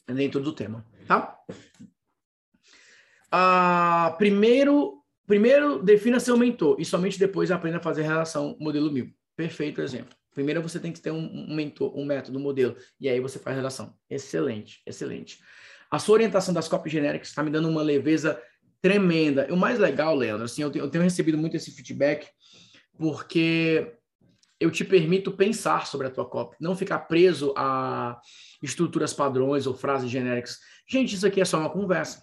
dentro 0.06 0.40
do 0.40 0.52
tema, 0.52 0.86
tá? 1.06 1.38
Ah, 3.30 4.14
primeiro, 4.16 5.02
primeiro 5.26 5.82
defina 5.82 6.18
seu 6.18 6.36
mentor 6.36 6.76
e 6.78 6.84
somente 6.84 7.18
depois 7.18 7.50
aprenda 7.50 7.76
a 7.76 7.82
fazer 7.82 8.02
relação 8.02 8.56
modelo 8.58 8.90
mil. 8.90 9.12
Perfeito 9.36 9.82
exemplo. 9.82 10.16
Primeiro 10.32 10.62
você 10.62 10.78
tem 10.78 10.92
que 10.92 11.00
ter 11.00 11.10
um, 11.10 11.50
um 11.50 11.54
mentor, 11.54 11.94
um 11.98 12.04
método, 12.04 12.38
um 12.38 12.42
modelo, 12.42 12.76
e 13.00 13.08
aí 13.08 13.20
você 13.20 13.38
faz 13.38 13.56
relação. 13.56 13.94
Excelente, 14.08 14.80
excelente. 14.86 15.40
A 15.90 15.98
sua 15.98 16.14
orientação 16.14 16.52
das 16.52 16.68
copies 16.68 16.92
genéricas 16.92 17.28
está 17.28 17.42
me 17.42 17.50
dando 17.50 17.68
uma 17.68 17.82
leveza 17.82 18.40
tremenda. 18.80 19.46
O 19.50 19.56
mais 19.56 19.78
legal, 19.78 20.14
Leandro, 20.14 20.44
assim, 20.44 20.62
eu 20.62 20.72
eu 20.72 20.90
tenho 20.90 21.04
recebido 21.04 21.38
muito 21.38 21.56
esse 21.56 21.70
feedback 21.70 22.28
porque 22.98 23.94
eu 24.60 24.70
te 24.70 24.84
permito 24.84 25.30
pensar 25.32 25.86
sobre 25.86 26.08
a 26.08 26.10
tua 26.10 26.28
copy, 26.28 26.56
não 26.60 26.76
ficar 26.76 26.98
preso 27.00 27.54
a 27.56 28.20
estruturas 28.62 29.12
padrões 29.12 29.66
ou 29.66 29.74
frases 29.74 30.10
genéricas. 30.10 30.58
Gente, 30.86 31.14
isso 31.14 31.26
aqui 31.26 31.40
é 31.40 31.44
só 31.44 31.58
uma 31.58 31.70
conversa. 31.70 32.22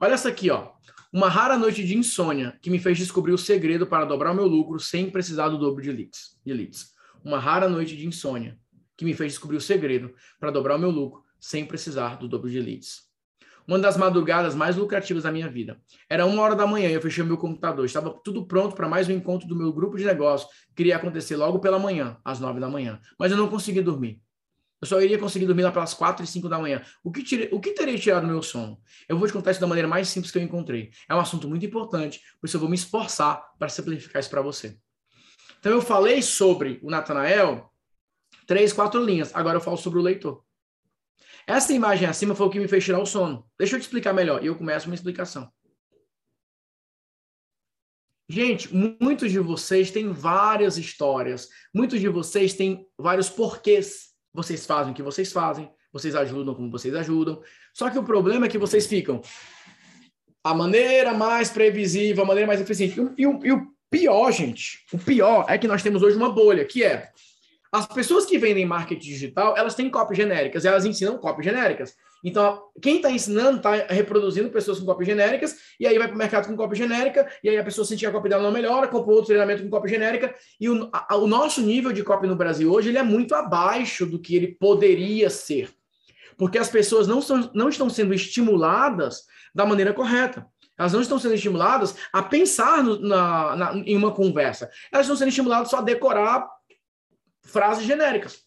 Olha 0.00 0.14
essa 0.14 0.28
aqui, 0.28 0.50
ó. 0.50 0.72
Uma 1.12 1.28
rara 1.28 1.56
noite 1.56 1.84
de 1.84 1.96
insônia 1.96 2.58
que 2.60 2.68
me 2.68 2.78
fez 2.78 2.98
descobrir 2.98 3.32
o 3.32 3.38
segredo 3.38 3.86
para 3.86 4.04
dobrar 4.04 4.32
o 4.32 4.34
meu 4.34 4.46
lucro 4.46 4.78
sem 4.78 5.08
precisar 5.08 5.48
do 5.48 5.56
dobro 5.56 5.82
de 5.82 5.90
leads. 5.90 6.38
De 6.44 6.52
leads. 6.52 6.90
Uma 7.24 7.38
rara 7.38 7.68
noite 7.68 7.96
de 7.96 8.06
insônia 8.06 8.58
que 8.96 9.04
me 9.04 9.14
fez 9.14 9.32
descobrir 9.32 9.56
o 9.56 9.60
segredo 9.60 10.12
para 10.40 10.50
dobrar 10.50 10.76
o 10.76 10.78
meu 10.78 10.90
lucro 10.90 11.22
sem 11.40 11.64
precisar 11.64 12.16
do 12.16 12.28
dobro 12.28 12.50
de 12.50 12.60
leads. 12.60 13.08
Uma 13.66 13.78
das 13.78 13.98
madrugadas 13.98 14.54
mais 14.54 14.76
lucrativas 14.76 15.24
da 15.24 15.30
minha 15.30 15.48
vida. 15.48 15.78
Era 16.08 16.24
uma 16.24 16.40
hora 16.42 16.56
da 16.56 16.66
manhã, 16.66 16.88
eu 16.88 17.02
fechei 17.02 17.22
meu 17.22 17.36
computador, 17.36 17.84
estava 17.84 18.10
tudo 18.24 18.46
pronto 18.46 18.74
para 18.74 18.88
mais 18.88 19.08
um 19.08 19.12
encontro 19.12 19.46
do 19.46 19.54
meu 19.54 19.70
grupo 19.72 19.98
de 19.98 20.04
negócio, 20.06 20.48
que 20.74 20.82
iria 20.82 20.96
acontecer 20.96 21.36
logo 21.36 21.58
pela 21.58 21.78
manhã, 21.78 22.16
às 22.24 22.40
nove 22.40 22.60
da 22.60 22.68
manhã. 22.68 22.98
Mas 23.18 23.30
eu 23.30 23.36
não 23.36 23.48
consegui 23.48 23.82
dormir. 23.82 24.22
Eu 24.80 24.86
só 24.86 25.00
iria 25.02 25.18
conseguir 25.18 25.44
dormir 25.44 25.64
lá 25.64 25.72
pelas 25.72 25.92
quatro 25.92 26.24
e 26.24 26.26
cinco 26.26 26.48
da 26.48 26.58
manhã. 26.58 26.80
O 27.02 27.10
que, 27.10 27.22
tire... 27.22 27.48
o 27.52 27.60
que 27.60 27.72
teria 27.72 27.98
tirado 27.98 28.24
o 28.24 28.26
meu 28.26 28.42
sono? 28.42 28.80
Eu 29.08 29.18
vou 29.18 29.26
te 29.26 29.32
contar 29.32 29.50
isso 29.50 29.60
da 29.60 29.66
maneira 29.66 29.88
mais 29.88 30.08
simples 30.08 30.30
que 30.30 30.38
eu 30.38 30.42
encontrei. 30.42 30.90
É 31.08 31.14
um 31.14 31.20
assunto 31.20 31.48
muito 31.48 31.66
importante, 31.66 32.20
por 32.40 32.46
isso 32.46 32.56
eu 32.56 32.60
vou 32.60 32.68
me 32.68 32.76
esforçar 32.76 33.42
para 33.58 33.68
simplificar 33.68 34.20
isso 34.20 34.30
para 34.30 34.40
você. 34.40 34.78
Então 35.58 35.72
eu 35.72 35.82
falei 35.82 36.22
sobre 36.22 36.78
o 36.82 36.90
Natanael, 36.90 37.70
três, 38.46 38.72
quatro 38.72 39.04
linhas. 39.04 39.34
Agora 39.34 39.56
eu 39.56 39.60
falo 39.60 39.76
sobre 39.76 39.98
o 39.98 40.02
leitor. 40.02 40.42
Essa 41.48 41.72
imagem 41.72 42.06
acima 42.06 42.34
foi 42.34 42.46
o 42.46 42.50
que 42.50 42.60
me 42.60 42.68
fez 42.68 42.84
tirar 42.84 43.00
o 43.00 43.06
sono. 43.06 43.44
Deixa 43.58 43.74
eu 43.74 43.80
te 43.80 43.84
explicar 43.84 44.12
melhor. 44.12 44.44
E 44.44 44.46
eu 44.48 44.54
começo 44.54 44.86
uma 44.86 44.94
explicação. 44.94 45.50
Gente, 48.28 48.68
muitos 49.00 49.32
de 49.32 49.38
vocês 49.38 49.90
têm 49.90 50.12
várias 50.12 50.76
histórias. 50.76 51.48
Muitos 51.74 52.00
de 52.00 52.08
vocês 52.08 52.52
têm 52.52 52.86
vários 52.98 53.30
porquês 53.30 54.08
vocês 54.32 54.64
fazem 54.66 54.92
o 54.92 54.94
que 54.94 55.02
vocês 55.02 55.32
fazem, 55.32 55.68
vocês 55.92 56.14
ajudam 56.14 56.54
como 56.54 56.70
vocês 56.70 56.94
ajudam. 56.94 57.42
Só 57.74 57.90
que 57.90 57.98
o 57.98 58.04
problema 58.04 58.46
é 58.46 58.48
que 58.48 58.58
vocês 58.58 58.86
ficam 58.86 59.20
a 60.44 60.54
maneira 60.54 61.12
mais 61.12 61.50
previsível, 61.50 62.22
a 62.22 62.26
maneira 62.26 62.46
mais 62.46 62.60
eficiente. 62.60 63.00
E 63.16 63.26
o, 63.26 63.44
e 63.44 63.52
o 63.52 63.66
pior, 63.90 64.30
gente, 64.30 64.84
o 64.92 64.98
pior 64.98 65.46
é 65.48 65.58
que 65.58 65.66
nós 65.66 65.82
temos 65.82 66.02
hoje 66.02 66.16
uma 66.16 66.30
bolha, 66.30 66.64
que 66.64 66.84
é 66.84 67.10
as 67.72 67.86
pessoas 67.86 68.24
que 68.24 68.38
vendem 68.38 68.64
marketing 68.64 69.08
digital, 69.08 69.56
elas 69.56 69.74
têm 69.74 69.90
cópias 69.90 70.16
genéricas, 70.16 70.64
elas 70.64 70.84
ensinam 70.84 71.18
cópias 71.18 71.44
genéricas. 71.44 71.94
Então, 72.24 72.62
quem 72.82 72.96
está 72.96 73.10
ensinando 73.10 73.58
está 73.58 73.72
reproduzindo 73.92 74.50
pessoas 74.50 74.80
com 74.80 74.86
cópias 74.86 75.06
genéricas, 75.06 75.56
e 75.78 75.86
aí 75.86 75.96
vai 75.98 76.08
para 76.08 76.14
o 76.14 76.18
mercado 76.18 76.48
com 76.48 76.56
cópia 76.56 76.76
genérica, 76.76 77.30
e 77.42 77.48
aí 77.48 77.58
a 77.58 77.64
pessoa 77.64 77.84
sentir 77.84 78.06
a 78.06 78.10
cópia 78.10 78.30
dela 78.30 78.42
não 78.42 78.50
melhora, 78.50 78.88
compra 78.88 79.12
outro 79.12 79.26
treinamento 79.26 79.62
com 79.62 79.70
cópia 79.70 79.90
genérica, 79.90 80.34
e 80.60 80.68
o, 80.68 80.88
a, 80.92 81.16
o 81.16 81.26
nosso 81.26 81.60
nível 81.60 81.92
de 81.92 82.02
cópia 82.02 82.28
no 82.28 82.36
Brasil 82.36 82.72
hoje 82.72 82.88
ele 82.88 82.98
é 82.98 83.02
muito 83.02 83.34
abaixo 83.34 84.04
do 84.04 84.18
que 84.18 84.34
ele 84.34 84.48
poderia 84.48 85.30
ser. 85.30 85.70
Porque 86.36 86.58
as 86.58 86.68
pessoas 86.68 87.06
não, 87.06 87.20
são, 87.20 87.50
não 87.52 87.68
estão 87.68 87.90
sendo 87.90 88.14
estimuladas 88.14 89.24
da 89.54 89.66
maneira 89.66 89.92
correta. 89.92 90.46
Elas 90.78 90.92
não 90.92 91.00
estão 91.00 91.18
sendo 91.18 91.34
estimuladas 91.34 91.96
a 92.12 92.22
pensar 92.22 92.84
no, 92.84 93.00
na, 93.00 93.56
na, 93.56 93.74
em 93.74 93.96
uma 93.96 94.12
conversa. 94.12 94.70
Elas 94.92 95.06
estão 95.06 95.16
sendo 95.16 95.28
estimuladas 95.28 95.68
só 95.68 95.78
a 95.78 95.82
decorar 95.82 96.48
frases 97.48 97.84
genéricas. 97.84 98.40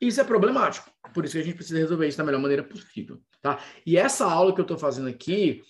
Isso 0.00 0.20
é 0.20 0.24
problemático. 0.24 0.90
Por 1.14 1.24
isso 1.24 1.34
que 1.34 1.40
a 1.40 1.44
gente 1.44 1.54
precisa 1.54 1.78
resolver 1.78 2.08
isso 2.08 2.18
da 2.18 2.24
melhor 2.24 2.40
maneira 2.40 2.62
possível, 2.62 3.20
tá? 3.40 3.60
E 3.86 3.96
essa 3.96 4.24
aula 4.24 4.54
que 4.54 4.60
eu 4.60 4.64
estou 4.64 4.78
fazendo 4.78 5.08
aqui, 5.08 5.62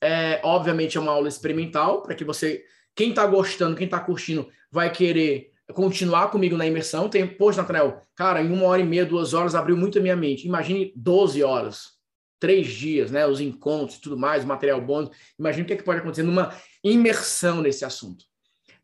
é, 0.00 0.40
obviamente, 0.44 0.96
é 0.96 1.00
uma 1.00 1.12
aula 1.12 1.28
experimental, 1.28 2.02
para 2.02 2.14
que 2.14 2.24
você, 2.24 2.64
quem 2.94 3.10
está 3.10 3.26
gostando, 3.26 3.76
quem 3.76 3.86
está 3.86 4.00
curtindo, 4.00 4.48
vai 4.70 4.90
querer 4.90 5.50
continuar 5.72 6.28
comigo 6.28 6.56
na 6.56 6.66
imersão. 6.66 7.08
Tem, 7.08 7.26
poxa, 7.26 7.60
Nathanael, 7.60 8.02
cara, 8.14 8.42
em 8.42 8.52
uma 8.52 8.66
hora 8.66 8.80
e 8.80 8.84
meia, 8.84 9.04
duas 9.04 9.34
horas, 9.34 9.54
abriu 9.54 9.76
muito 9.76 9.98
a 9.98 10.02
minha 10.02 10.16
mente. 10.16 10.46
Imagine 10.46 10.92
12 10.94 11.42
horas, 11.42 11.94
três 12.38 12.68
dias, 12.68 13.10
né? 13.10 13.26
Os 13.26 13.40
encontros 13.40 13.98
e 13.98 14.00
tudo 14.00 14.16
mais, 14.16 14.44
material 14.44 14.80
bônus. 14.80 15.10
Imagine 15.38 15.64
o 15.64 15.66
que, 15.66 15.72
é 15.72 15.76
que 15.76 15.82
pode 15.82 16.00
acontecer 16.00 16.22
numa 16.22 16.54
imersão 16.82 17.60
nesse 17.60 17.84
assunto. 17.84 18.24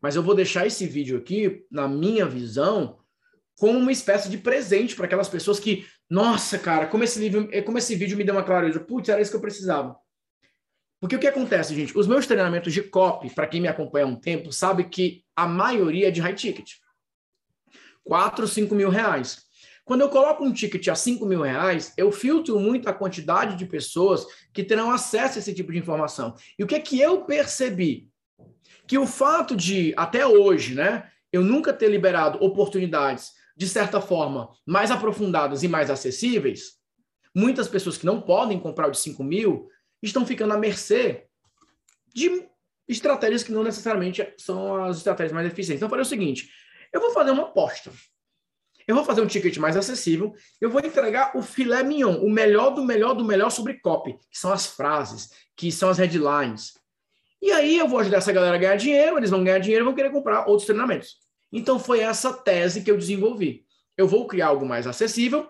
Mas 0.01 0.15
eu 0.15 0.23
vou 0.23 0.33
deixar 0.33 0.65
esse 0.65 0.87
vídeo 0.87 1.17
aqui, 1.17 1.65
na 1.69 1.87
minha 1.87 2.25
visão, 2.25 2.97
como 3.57 3.77
uma 3.77 3.91
espécie 3.91 4.29
de 4.29 4.39
presente 4.39 4.95
para 4.95 5.05
aquelas 5.05 5.29
pessoas 5.29 5.59
que, 5.59 5.85
nossa, 6.09 6.57
cara, 6.57 6.87
como 6.87 7.03
esse, 7.03 7.19
livro, 7.19 7.47
como 7.63 7.77
esse 7.77 7.95
vídeo 7.95 8.17
me 8.17 8.23
deu 8.23 8.33
uma 8.33 8.43
clareza. 8.43 8.79
Putz, 8.79 9.09
era 9.09 9.21
isso 9.21 9.29
que 9.29 9.37
eu 9.37 9.41
precisava. 9.41 9.95
Porque 10.99 11.15
o 11.15 11.19
que 11.19 11.27
acontece, 11.27 11.75
gente? 11.75 11.97
Os 11.97 12.07
meus 12.07 12.27
treinamentos 12.27 12.73
de 12.73 12.83
copy, 12.83 13.29
para 13.29 13.47
quem 13.47 13.61
me 13.61 13.67
acompanha 13.67 14.05
há 14.05 14.09
um 14.09 14.15
tempo, 14.15 14.51
sabe 14.51 14.85
que 14.85 15.23
a 15.35 15.47
maioria 15.47 16.07
é 16.07 16.11
de 16.11 16.21
high 16.21 16.33
ticket. 16.33 16.73
4, 18.03 18.47
5 18.47 18.73
mil 18.75 18.89
reais. 18.89 19.43
Quando 19.83 20.01
eu 20.01 20.09
coloco 20.09 20.43
um 20.43 20.53
ticket 20.53 20.87
a 20.87 20.95
5 20.95 21.25
mil 21.25 21.41
reais, 21.41 21.93
eu 21.97 22.11
filtro 22.11 22.59
muito 22.59 22.87
a 22.87 22.93
quantidade 22.93 23.55
de 23.55 23.65
pessoas 23.65 24.25
que 24.53 24.63
terão 24.63 24.91
acesso 24.91 25.37
a 25.37 25.39
esse 25.39 25.53
tipo 25.53 25.71
de 25.71 25.79
informação. 25.79 26.35
E 26.57 26.63
o 26.63 26.67
que 26.67 26.75
é 26.75 26.79
que 26.79 26.99
eu 26.99 27.25
percebi? 27.25 28.10
Que 28.91 28.97
o 28.97 29.07
fato 29.07 29.55
de, 29.55 29.93
até 29.95 30.27
hoje, 30.27 30.75
né, 30.75 31.09
eu 31.31 31.41
nunca 31.41 31.71
ter 31.71 31.87
liberado 31.87 32.43
oportunidades 32.43 33.31
de 33.55 33.65
certa 33.65 34.01
forma, 34.01 34.49
mais 34.65 34.91
aprofundadas 34.91 35.63
e 35.63 35.67
mais 35.69 35.89
acessíveis, 35.89 36.73
muitas 37.33 37.69
pessoas 37.69 37.97
que 37.97 38.05
não 38.05 38.19
podem 38.19 38.59
comprar 38.59 38.89
o 38.89 38.91
de 38.91 38.99
5 38.99 39.23
mil 39.23 39.69
estão 40.03 40.25
ficando 40.25 40.51
à 40.51 40.57
mercê 40.57 41.25
de 42.13 42.45
estratégias 42.85 43.43
que 43.43 43.53
não 43.53 43.63
necessariamente 43.63 44.27
são 44.37 44.83
as 44.83 44.97
estratégias 44.97 45.31
mais 45.31 45.47
eficientes. 45.47 45.77
Então, 45.77 45.85
eu 45.85 45.89
falei 45.89 46.03
o 46.03 46.05
seguinte: 46.05 46.51
eu 46.91 46.99
vou 46.99 47.11
fazer 47.11 47.31
uma 47.31 47.43
aposta. 47.43 47.93
Eu 48.85 48.93
vou 48.93 49.05
fazer 49.05 49.21
um 49.21 49.27
ticket 49.27 49.55
mais 49.55 49.77
acessível. 49.77 50.35
Eu 50.59 50.69
vou 50.69 50.81
entregar 50.81 51.31
o 51.37 51.41
filé 51.41 51.81
mignon, 51.81 52.17
o 52.17 52.29
melhor 52.29 52.71
do 52.71 52.83
melhor 52.83 53.13
do 53.13 53.23
melhor 53.23 53.51
sobre 53.51 53.79
copy, 53.79 54.17
que 54.29 54.37
são 54.37 54.51
as 54.51 54.65
frases, 54.65 55.29
que 55.55 55.71
são 55.71 55.87
as 55.87 55.97
headlines. 55.97 56.80
E 57.41 57.51
aí 57.51 57.77
eu 57.77 57.87
vou 57.87 57.99
ajudar 57.99 58.17
essa 58.17 58.31
galera 58.31 58.55
a 58.55 58.59
ganhar 58.59 58.75
dinheiro, 58.75 59.17
eles 59.17 59.29
vão 59.29 59.43
ganhar 59.43 59.59
dinheiro 59.59 59.83
e 59.83 59.87
vão 59.87 59.95
querer 59.95 60.11
comprar 60.11 60.47
outros 60.47 60.65
treinamentos. 60.65 61.15
Então 61.51 61.79
foi 61.79 62.01
essa 62.01 62.31
tese 62.31 62.83
que 62.83 62.91
eu 62.91 62.97
desenvolvi. 62.97 63.65
Eu 63.97 64.07
vou 64.07 64.27
criar 64.27 64.47
algo 64.47 64.65
mais 64.65 64.85
acessível 64.85 65.49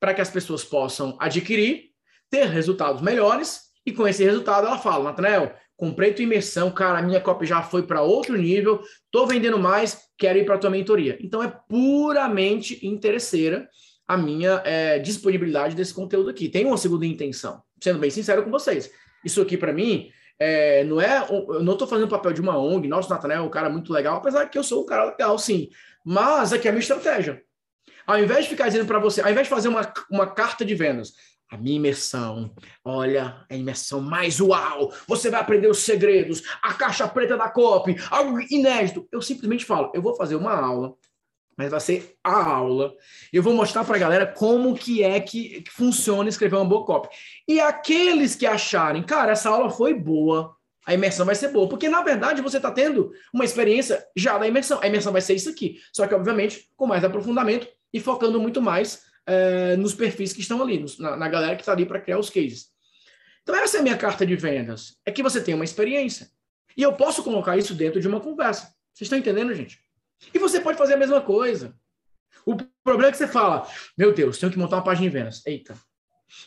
para 0.00 0.12
que 0.12 0.20
as 0.20 0.30
pessoas 0.30 0.64
possam 0.64 1.16
adquirir, 1.20 1.90
ter 2.30 2.46
resultados 2.46 3.00
melhores 3.00 3.68
e 3.86 3.92
com 3.92 4.06
esse 4.06 4.24
resultado 4.24 4.66
ela 4.66 4.78
fala, 4.78 5.04
Nathanael, 5.04 5.54
comprei 5.76 6.12
tua 6.12 6.24
imersão, 6.24 6.70
cara, 6.70 6.98
a 6.98 7.02
minha 7.02 7.20
cópia 7.20 7.46
já 7.46 7.62
foi 7.62 7.84
para 7.84 8.02
outro 8.02 8.36
nível, 8.36 8.82
estou 9.04 9.26
vendendo 9.26 9.58
mais, 9.58 9.98
quero 10.18 10.38
ir 10.38 10.44
para 10.44 10.58
tua 10.58 10.70
mentoria. 10.70 11.16
Então 11.20 11.42
é 11.42 11.52
puramente 11.68 12.84
interesseira 12.86 13.68
a 14.06 14.16
minha 14.16 14.60
é, 14.64 14.98
disponibilidade 14.98 15.76
desse 15.76 15.94
conteúdo 15.94 16.30
aqui. 16.30 16.48
Tem 16.48 16.66
uma 16.66 16.76
segunda 16.76 17.06
intenção, 17.06 17.62
sendo 17.80 17.98
bem 17.98 18.10
sincero 18.10 18.42
com 18.42 18.50
vocês. 18.50 18.90
Isso 19.24 19.40
aqui 19.40 19.56
para 19.56 19.72
mim 19.72 20.10
é, 20.38 20.84
não 20.84 21.00
é, 21.00 21.26
eu 21.28 21.62
não 21.62 21.72
estou 21.72 21.88
fazendo 21.88 22.06
o 22.06 22.10
papel 22.10 22.32
de 22.32 22.40
uma 22.40 22.58
ONG, 22.58 22.86
nosso 22.86 23.10
Nathanael 23.10 23.42
é 23.42 23.46
um 23.46 23.50
cara 23.50 23.68
muito 23.68 23.92
legal, 23.92 24.16
apesar 24.16 24.46
que 24.46 24.58
eu 24.58 24.62
sou 24.62 24.82
um 24.82 24.86
cara 24.86 25.04
legal, 25.06 25.38
sim. 25.38 25.68
Mas 26.04 26.52
aqui 26.52 26.68
é 26.68 26.70
a 26.70 26.72
minha 26.72 26.80
estratégia. 26.80 27.42
Ao 28.06 28.18
invés 28.18 28.44
de 28.44 28.50
ficar 28.50 28.68
dizendo 28.68 28.86
para 28.86 28.98
você, 28.98 29.20
ao 29.20 29.30
invés 29.30 29.46
de 29.46 29.54
fazer 29.54 29.68
uma, 29.68 29.92
uma 30.10 30.26
carta 30.26 30.64
de 30.64 30.74
vendas, 30.74 31.12
a 31.50 31.56
minha 31.56 31.76
imersão, 31.76 32.54
olha, 32.84 33.44
a 33.50 33.54
imersão 33.56 34.00
mais 34.00 34.38
uau, 34.40 34.92
você 35.06 35.30
vai 35.30 35.40
aprender 35.40 35.68
os 35.68 35.78
segredos, 35.78 36.42
a 36.62 36.74
caixa 36.74 37.08
preta 37.08 37.36
da 37.36 37.48
COP, 37.48 37.96
algo 38.10 38.38
inédito. 38.50 39.08
Eu 39.10 39.22
simplesmente 39.22 39.64
falo, 39.64 39.90
eu 39.94 40.02
vou 40.02 40.14
fazer 40.14 40.36
uma 40.36 40.52
aula 40.52 40.94
mas 41.58 41.72
vai 41.72 41.80
ser 41.80 42.14
a 42.22 42.40
aula. 42.40 42.94
Eu 43.32 43.42
vou 43.42 43.52
mostrar 43.52 43.82
para 43.82 43.96
a 43.96 43.98
galera 43.98 44.24
como 44.24 44.76
que 44.76 45.02
é 45.02 45.18
que, 45.18 45.64
funciona 45.68 46.28
escrever 46.28 46.54
uma 46.54 46.64
boa 46.64 46.86
copy. 46.86 47.08
E 47.48 47.58
aqueles 47.58 48.36
que 48.36 48.46
acharem, 48.46 49.02
cara, 49.02 49.32
essa 49.32 49.50
aula 49.50 49.68
foi 49.68 49.92
boa, 49.92 50.54
a 50.86 50.94
imersão 50.94 51.26
vai 51.26 51.34
ser 51.34 51.48
boa, 51.48 51.68
porque 51.68 51.88
na 51.88 52.00
verdade 52.00 52.40
você 52.40 52.58
está 52.58 52.70
tendo 52.70 53.10
uma 53.34 53.44
experiência 53.44 54.06
já 54.16 54.38
da 54.38 54.46
imersão. 54.46 54.78
A 54.80 54.86
imersão 54.86 55.12
vai 55.12 55.20
ser 55.20 55.34
isso 55.34 55.50
aqui, 55.50 55.80
só 55.92 56.06
que 56.06 56.14
obviamente 56.14 56.70
com 56.76 56.86
mais 56.86 57.02
aprofundamento 57.02 57.66
e 57.92 57.98
focando 57.98 58.40
muito 58.40 58.62
mais 58.62 59.02
é, 59.26 59.76
nos 59.76 59.94
perfis 59.94 60.32
que 60.32 60.40
estão 60.40 60.62
ali, 60.62 60.86
na, 61.00 61.16
na 61.16 61.28
galera 61.28 61.56
que 61.56 61.62
está 61.62 61.72
ali 61.72 61.84
para 61.84 62.00
criar 62.00 62.20
os 62.20 62.30
cases. 62.30 62.66
Então 63.42 63.56
essa 63.56 63.78
é 63.78 63.80
a 63.80 63.82
minha 63.82 63.96
carta 63.96 64.24
de 64.24 64.36
vendas, 64.36 64.96
é 65.04 65.10
que 65.10 65.24
você 65.24 65.40
tem 65.40 65.54
uma 65.54 65.64
experiência. 65.64 66.30
E 66.76 66.82
eu 66.82 66.92
posso 66.92 67.24
colocar 67.24 67.56
isso 67.56 67.74
dentro 67.74 68.00
de 68.00 68.06
uma 68.06 68.20
conversa. 68.20 68.72
Vocês 68.94 69.06
estão 69.06 69.18
entendendo, 69.18 69.52
gente? 69.52 69.80
E 70.32 70.38
você 70.38 70.60
pode 70.60 70.78
fazer 70.78 70.94
a 70.94 70.98
mesma 70.98 71.20
coisa. 71.20 71.74
O 72.44 72.56
problema 72.82 73.08
é 73.08 73.12
que 73.12 73.18
você 73.18 73.28
fala, 73.28 73.68
meu 73.96 74.12
Deus, 74.12 74.38
tenho 74.38 74.52
que 74.52 74.58
montar 74.58 74.76
uma 74.76 74.84
página 74.84 75.08
de 75.08 75.12
vendas. 75.12 75.46
Eita. 75.46 75.76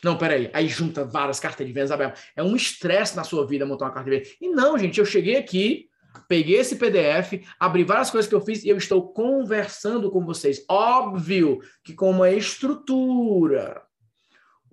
Não, 0.02 0.16
peraí. 0.16 0.50
Aí 0.52 0.68
junta 0.68 1.04
várias 1.04 1.40
cartas 1.40 1.66
de 1.66 1.72
vendas 1.72 1.90
abertas. 1.90 2.22
É 2.36 2.42
um 2.42 2.56
estresse 2.56 3.16
na 3.16 3.24
sua 3.24 3.46
vida 3.46 3.66
montar 3.66 3.86
uma 3.86 3.92
carta 3.92 4.10
de 4.10 4.16
vendas. 4.16 4.36
E 4.40 4.48
não, 4.48 4.78
gente, 4.78 4.98
eu 4.98 5.04
cheguei 5.04 5.36
aqui, 5.36 5.88
peguei 6.28 6.56
esse 6.56 6.76
PDF, 6.76 7.44
abri 7.58 7.84
várias 7.84 8.10
coisas 8.10 8.28
que 8.28 8.34
eu 8.34 8.40
fiz 8.40 8.64
e 8.64 8.68
eu 8.68 8.76
estou 8.76 9.12
conversando 9.12 10.10
com 10.10 10.24
vocês. 10.24 10.64
Óbvio 10.68 11.60
que 11.84 11.94
com 11.94 12.10
uma 12.10 12.30
estrutura. 12.30 13.82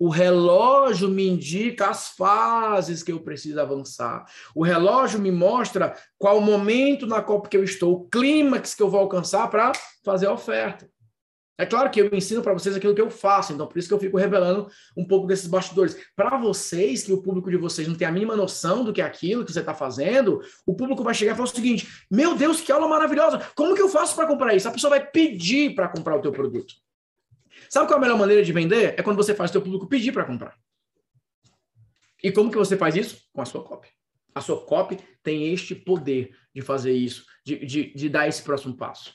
O 0.00 0.08
relógio 0.08 1.10
me 1.10 1.28
indica 1.28 1.90
as 1.90 2.08
fases 2.08 3.02
que 3.02 3.12
eu 3.12 3.20
preciso 3.20 3.60
avançar. 3.60 4.24
O 4.54 4.64
relógio 4.64 5.20
me 5.20 5.30
mostra 5.30 5.94
qual 6.16 6.40
momento 6.40 7.06
na 7.06 7.20
Copa 7.20 7.50
que 7.50 7.56
eu 7.58 7.62
estou, 7.62 7.92
o 7.92 8.08
clímax 8.08 8.74
que 8.74 8.82
eu 8.82 8.88
vou 8.88 8.98
alcançar 8.98 9.50
para 9.50 9.72
fazer 10.02 10.26
a 10.26 10.32
oferta. 10.32 10.88
É 11.58 11.66
claro 11.66 11.90
que 11.90 12.00
eu 12.00 12.08
ensino 12.14 12.40
para 12.40 12.54
vocês 12.54 12.74
aquilo 12.74 12.94
que 12.94 13.00
eu 13.02 13.10
faço, 13.10 13.52
então 13.52 13.66
por 13.66 13.76
isso 13.76 13.86
que 13.86 13.92
eu 13.92 13.98
fico 13.98 14.16
revelando 14.16 14.66
um 14.96 15.06
pouco 15.06 15.26
desses 15.26 15.46
bastidores. 15.46 15.94
Para 16.16 16.38
vocês, 16.38 17.02
que 17.02 17.12
o 17.12 17.20
público 17.20 17.50
de 17.50 17.58
vocês 17.58 17.86
não 17.86 17.94
tem 17.94 18.08
a 18.08 18.10
mínima 18.10 18.34
noção 18.34 18.82
do 18.82 18.94
que 18.94 19.02
é 19.02 19.04
aquilo 19.04 19.44
que 19.44 19.52
você 19.52 19.60
está 19.60 19.74
fazendo, 19.74 20.40
o 20.64 20.74
público 20.74 21.04
vai 21.04 21.12
chegar 21.12 21.32
e 21.32 21.36
falar 21.36 21.50
o 21.50 21.54
seguinte: 21.54 21.86
Meu 22.10 22.34
Deus, 22.34 22.62
que 22.62 22.72
aula 22.72 22.88
maravilhosa! 22.88 23.46
Como 23.54 23.74
que 23.74 23.82
eu 23.82 23.90
faço 23.90 24.16
para 24.16 24.26
comprar 24.26 24.54
isso? 24.54 24.66
A 24.66 24.72
pessoa 24.72 24.88
vai 24.88 25.06
pedir 25.06 25.74
para 25.74 25.88
comprar 25.88 26.16
o 26.16 26.22
teu 26.22 26.32
produto. 26.32 26.72
Sabe 27.70 27.86
qual 27.86 27.94
é 27.94 27.98
a 27.98 28.00
melhor 28.00 28.18
maneira 28.18 28.42
de 28.42 28.52
vender? 28.52 28.94
É 28.98 29.02
quando 29.02 29.16
você 29.16 29.32
faz 29.32 29.50
o 29.50 29.52
teu 29.52 29.62
público 29.62 29.86
pedir 29.86 30.10
para 30.10 30.24
comprar. 30.24 30.58
E 32.20 32.32
como 32.32 32.50
que 32.50 32.58
você 32.58 32.76
faz 32.76 32.96
isso? 32.96 33.22
Com 33.32 33.40
a 33.40 33.44
sua 33.44 33.62
copy. 33.62 33.88
A 34.34 34.40
sua 34.40 34.66
copy 34.66 34.98
tem 35.22 35.52
este 35.52 35.74
poder 35.74 36.36
de 36.52 36.62
fazer 36.62 36.92
isso, 36.92 37.24
de, 37.46 37.64
de, 37.64 37.94
de 37.94 38.08
dar 38.08 38.26
esse 38.26 38.42
próximo 38.42 38.76
passo. 38.76 39.14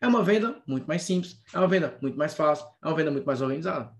É 0.00 0.06
uma 0.06 0.22
venda 0.22 0.62
muito 0.68 0.86
mais 0.86 1.02
simples, 1.02 1.42
é 1.52 1.58
uma 1.58 1.66
venda 1.66 1.98
muito 2.00 2.16
mais 2.16 2.32
fácil, 2.32 2.66
é 2.82 2.86
uma 2.86 2.96
venda 2.96 3.10
muito 3.10 3.24
mais 3.24 3.42
organizada. 3.42 3.92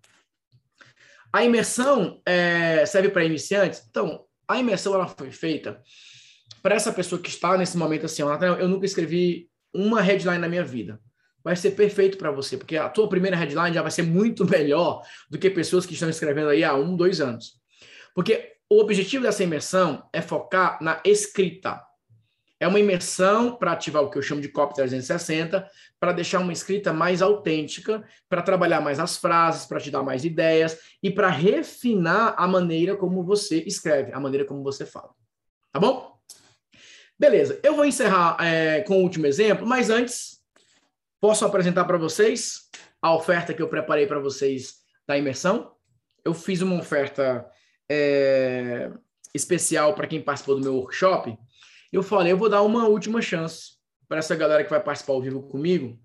A 1.32 1.44
imersão 1.44 2.22
é, 2.24 2.86
serve 2.86 3.08
para 3.08 3.24
iniciantes? 3.24 3.84
Então, 3.90 4.24
a 4.46 4.58
imersão 4.58 4.94
ela 4.94 5.08
foi 5.08 5.32
feita 5.32 5.82
para 6.62 6.76
essa 6.76 6.92
pessoa 6.92 7.20
que 7.20 7.28
está 7.28 7.58
nesse 7.58 7.76
momento 7.76 8.06
assim, 8.06 8.22
eu 8.22 8.68
nunca 8.68 8.86
escrevi 8.86 9.50
uma 9.74 10.00
headline 10.00 10.38
na 10.38 10.48
minha 10.48 10.64
vida. 10.64 11.00
Vai 11.46 11.54
ser 11.54 11.70
perfeito 11.70 12.18
para 12.18 12.32
você, 12.32 12.56
porque 12.56 12.76
a 12.76 12.88
tua 12.88 13.08
primeira 13.08 13.36
headline 13.36 13.72
já 13.72 13.80
vai 13.80 13.92
ser 13.92 14.02
muito 14.02 14.44
melhor 14.50 15.06
do 15.30 15.38
que 15.38 15.48
pessoas 15.48 15.86
que 15.86 15.94
estão 15.94 16.10
escrevendo 16.10 16.48
aí 16.48 16.64
há 16.64 16.74
um, 16.74 16.96
dois 16.96 17.20
anos. 17.20 17.52
Porque 18.12 18.54
o 18.68 18.80
objetivo 18.80 19.22
dessa 19.22 19.44
imersão 19.44 20.02
é 20.12 20.20
focar 20.20 20.76
na 20.82 21.00
escrita. 21.04 21.80
É 22.58 22.66
uma 22.66 22.80
imersão 22.80 23.54
para 23.54 23.70
ativar 23.70 24.02
o 24.02 24.10
que 24.10 24.18
eu 24.18 24.22
chamo 24.22 24.40
de 24.40 24.48
copy 24.48 24.74
360, 24.74 25.70
para 26.00 26.10
deixar 26.10 26.40
uma 26.40 26.52
escrita 26.52 26.92
mais 26.92 27.22
autêntica, 27.22 28.04
para 28.28 28.42
trabalhar 28.42 28.80
mais 28.80 28.98
as 28.98 29.16
frases, 29.16 29.66
para 29.66 29.78
te 29.78 29.88
dar 29.88 30.02
mais 30.02 30.24
ideias 30.24 30.76
e 31.00 31.12
para 31.12 31.28
refinar 31.28 32.34
a 32.36 32.48
maneira 32.48 32.96
como 32.96 33.22
você 33.22 33.62
escreve, 33.64 34.12
a 34.12 34.18
maneira 34.18 34.44
como 34.44 34.64
você 34.64 34.84
fala. 34.84 35.14
Tá 35.72 35.78
bom? 35.78 36.18
Beleza, 37.16 37.60
eu 37.62 37.76
vou 37.76 37.84
encerrar 37.84 38.36
é, 38.44 38.80
com 38.80 38.98
o 38.98 39.02
último 39.04 39.26
exemplo, 39.26 39.64
mas 39.64 39.90
antes, 39.90 40.35
posso 41.20 41.44
apresentar 41.44 41.84
para 41.84 41.98
vocês 41.98 42.68
a 43.00 43.14
oferta 43.14 43.54
que 43.54 43.62
eu 43.62 43.68
preparei 43.68 44.06
para 44.06 44.18
vocês 44.18 44.76
da 45.06 45.16
imersão. 45.16 45.72
Eu 46.24 46.34
fiz 46.34 46.60
uma 46.62 46.78
oferta 46.78 47.46
é, 47.88 48.90
especial 49.34 49.94
para 49.94 50.06
quem 50.06 50.20
participou 50.20 50.56
do 50.56 50.62
meu 50.62 50.76
workshop 50.76 51.36
eu 51.96 52.02
falei, 52.02 52.32
eu 52.32 52.36
vou 52.36 52.48
dar 52.48 52.62
uma 52.62 52.86
última 52.86 53.22
chance 53.22 53.76
para 54.08 54.18
essa 54.18 54.36
galera 54.36 54.62
que 54.62 54.70
vai 54.70 54.82
participar 54.82 55.14
ao 55.14 55.22
vivo 55.22 55.42
comigo, 55.42 55.98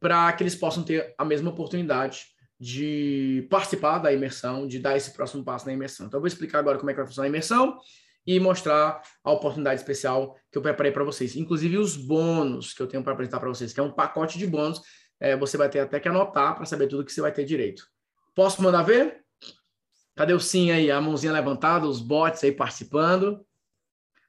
para 0.00 0.32
que 0.32 0.42
eles 0.42 0.54
possam 0.54 0.82
ter 0.82 1.14
a 1.18 1.24
mesma 1.24 1.50
oportunidade 1.50 2.26
de 2.58 3.46
participar 3.50 3.98
da 3.98 4.12
imersão, 4.12 4.66
de 4.66 4.78
dar 4.78 4.96
esse 4.96 5.12
próximo 5.12 5.44
passo 5.44 5.66
na 5.66 5.72
imersão. 5.72 6.06
Então, 6.06 6.18
eu 6.18 6.22
vou 6.22 6.28
explicar 6.28 6.60
agora 6.60 6.78
como 6.78 6.90
é 6.90 6.94
que 6.94 6.98
vai 6.98 7.06
funcionar 7.06 7.26
a 7.26 7.28
imersão 7.28 7.78
e 8.26 8.38
mostrar 8.38 9.02
a 9.22 9.32
oportunidade 9.32 9.80
especial 9.80 10.36
que 10.50 10.58
eu 10.58 10.62
preparei 10.62 10.92
para 10.92 11.04
vocês. 11.04 11.36
Inclusive 11.36 11.78
os 11.78 11.96
bônus 11.96 12.72
que 12.72 12.82
eu 12.82 12.86
tenho 12.86 13.02
para 13.02 13.12
apresentar 13.12 13.40
para 13.40 13.48
vocês, 13.48 13.72
que 13.72 13.80
é 13.80 13.82
um 13.82 13.92
pacote 13.92 14.38
de 14.38 14.46
bônus. 14.46 14.80
É, 15.18 15.36
você 15.36 15.56
vai 15.56 15.68
ter 15.68 15.80
até 15.80 16.00
que 16.00 16.08
anotar 16.08 16.56
para 16.56 16.64
saber 16.64 16.86
tudo 16.86 17.04
que 17.04 17.12
você 17.12 17.20
vai 17.20 17.32
ter 17.32 17.44
direito. 17.44 17.84
Posso 18.34 18.62
mandar 18.62 18.82
ver? 18.82 19.22
Cadê 20.14 20.32
o 20.32 20.40
sim 20.40 20.70
aí? 20.70 20.90
A 20.90 21.00
mãozinha 21.00 21.32
levantada, 21.32 21.86
os 21.86 22.00
bots 22.00 22.42
aí 22.44 22.52
participando. 22.52 23.44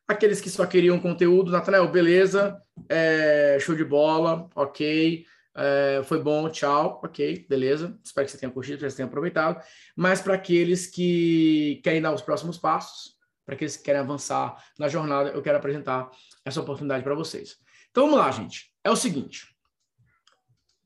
Aqueles 0.08 0.42
que 0.42 0.50
só 0.50 0.66
queriam 0.66 1.00
conteúdo, 1.00 1.52
Natanael, 1.52 1.88
beleza, 1.90 2.62
é, 2.90 3.58
show 3.60 3.74
de 3.74 3.86
bola, 3.86 4.50
ok, 4.54 5.26
é, 5.56 6.02
foi 6.04 6.22
bom, 6.22 6.50
tchau, 6.50 7.00
ok, 7.04 7.46
beleza. 7.48 7.98
Espero 8.04 8.26
que 8.26 8.32
você 8.32 8.38
tenha 8.38 8.52
curtido, 8.52 8.80
que 8.80 8.90
você 8.90 8.98
tenha 8.98 9.08
aproveitado. 9.08 9.64
Mas 9.96 10.22
para 10.22 10.34
aqueles 10.34 10.88
que 10.88 11.80
querem 11.84 12.02
dar 12.02 12.14
os 12.14 12.22
próximos 12.22 12.58
passos, 12.58 13.16
para 13.46 13.56
aqueles 13.56 13.78
que 13.78 13.84
querem 13.84 14.02
avançar 14.02 14.64
na 14.78 14.88
jornada, 14.88 15.30
eu 15.30 15.42
quero 15.42 15.58
apresentar 15.58 16.10
essa 16.46 16.62
oportunidade 16.62 17.04
para 17.04 17.16
vocês. 17.16 17.58
Então 17.92 18.06
vamos 18.06 18.20
lá, 18.20 18.32
gente. 18.32 18.74
É 18.84 18.90
o 18.90 18.96
seguinte: 18.96 19.48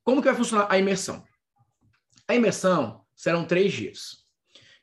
como 0.03 0.21
que 0.21 0.27
vai 0.27 0.35
funcionar 0.35 0.67
a 0.69 0.77
imersão? 0.77 1.23
A 2.27 2.35
imersão 2.35 3.05
serão 3.15 3.45
três 3.45 3.73
dias. 3.73 4.25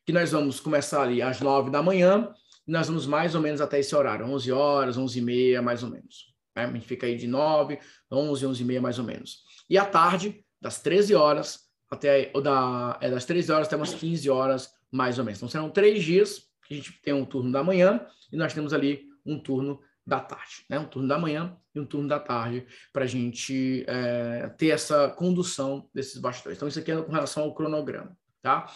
Que 0.06 0.12
nós 0.12 0.32
vamos 0.32 0.60
começar 0.60 1.02
ali 1.02 1.22
às 1.22 1.40
nove 1.40 1.70
da 1.70 1.82
manhã 1.82 2.32
nós 2.66 2.86
vamos 2.86 3.06
mais 3.06 3.34
ou 3.34 3.40
menos 3.40 3.60
até 3.60 3.78
esse 3.78 3.94
horário, 3.94 4.26
11 4.26 4.52
horas, 4.52 4.96
11 4.96 5.18
e 5.18 5.22
meia, 5.22 5.62
mais 5.62 5.82
ou 5.82 5.90
menos. 5.90 6.34
Né? 6.56 6.64
A 6.64 6.72
gente 6.72 6.86
fica 6.86 7.06
aí 7.06 7.16
de 7.16 7.26
9, 7.26 7.78
11, 8.10 8.46
11 8.46 8.62
e 8.62 8.64
meia, 8.64 8.80
mais 8.80 8.98
ou 8.98 9.04
menos. 9.04 9.44
E 9.68 9.76
à 9.76 9.84
tarde, 9.84 10.42
das 10.60 10.80
13 10.80 11.14
horas 11.14 11.64
até, 11.90 12.30
ou 12.34 12.40
da, 12.40 12.98
é, 13.00 13.10
das 13.10 13.24
13 13.24 13.52
horas 13.52 13.66
até 13.66 13.76
umas 13.76 13.92
15 13.94 14.28
horas, 14.30 14.70
mais 14.90 15.18
ou 15.18 15.24
menos. 15.24 15.38
Então, 15.38 15.48
serão 15.48 15.70
três 15.70 16.02
dias 16.02 16.42
a 16.70 16.76
gente 16.76 16.92
tem 17.02 17.12
um 17.12 17.24
turno 17.24 17.52
da 17.52 17.62
manhã 17.62 18.06
e 18.32 18.36
nós 18.36 18.54
temos 18.54 18.72
ali 18.72 19.04
um 19.24 19.38
turno 19.38 19.80
da 20.06 20.20
tarde, 20.20 20.64
né? 20.68 20.78
Um 20.78 20.86
turno 20.86 21.08
da 21.08 21.18
manhã 21.18 21.56
e 21.74 21.80
um 21.80 21.86
turno 21.86 22.08
da 22.08 22.20
tarde 22.20 22.66
para 22.92 23.04
a 23.04 23.06
gente 23.06 23.84
é, 23.88 24.50
ter 24.58 24.68
essa 24.68 25.08
condução 25.08 25.88
desses 25.94 26.20
bastidores. 26.20 26.58
Então, 26.58 26.68
isso 26.68 26.78
aqui 26.78 26.92
é 26.92 27.00
com 27.00 27.12
relação 27.12 27.44
ao 27.44 27.54
cronograma, 27.54 28.16
tá? 28.42 28.66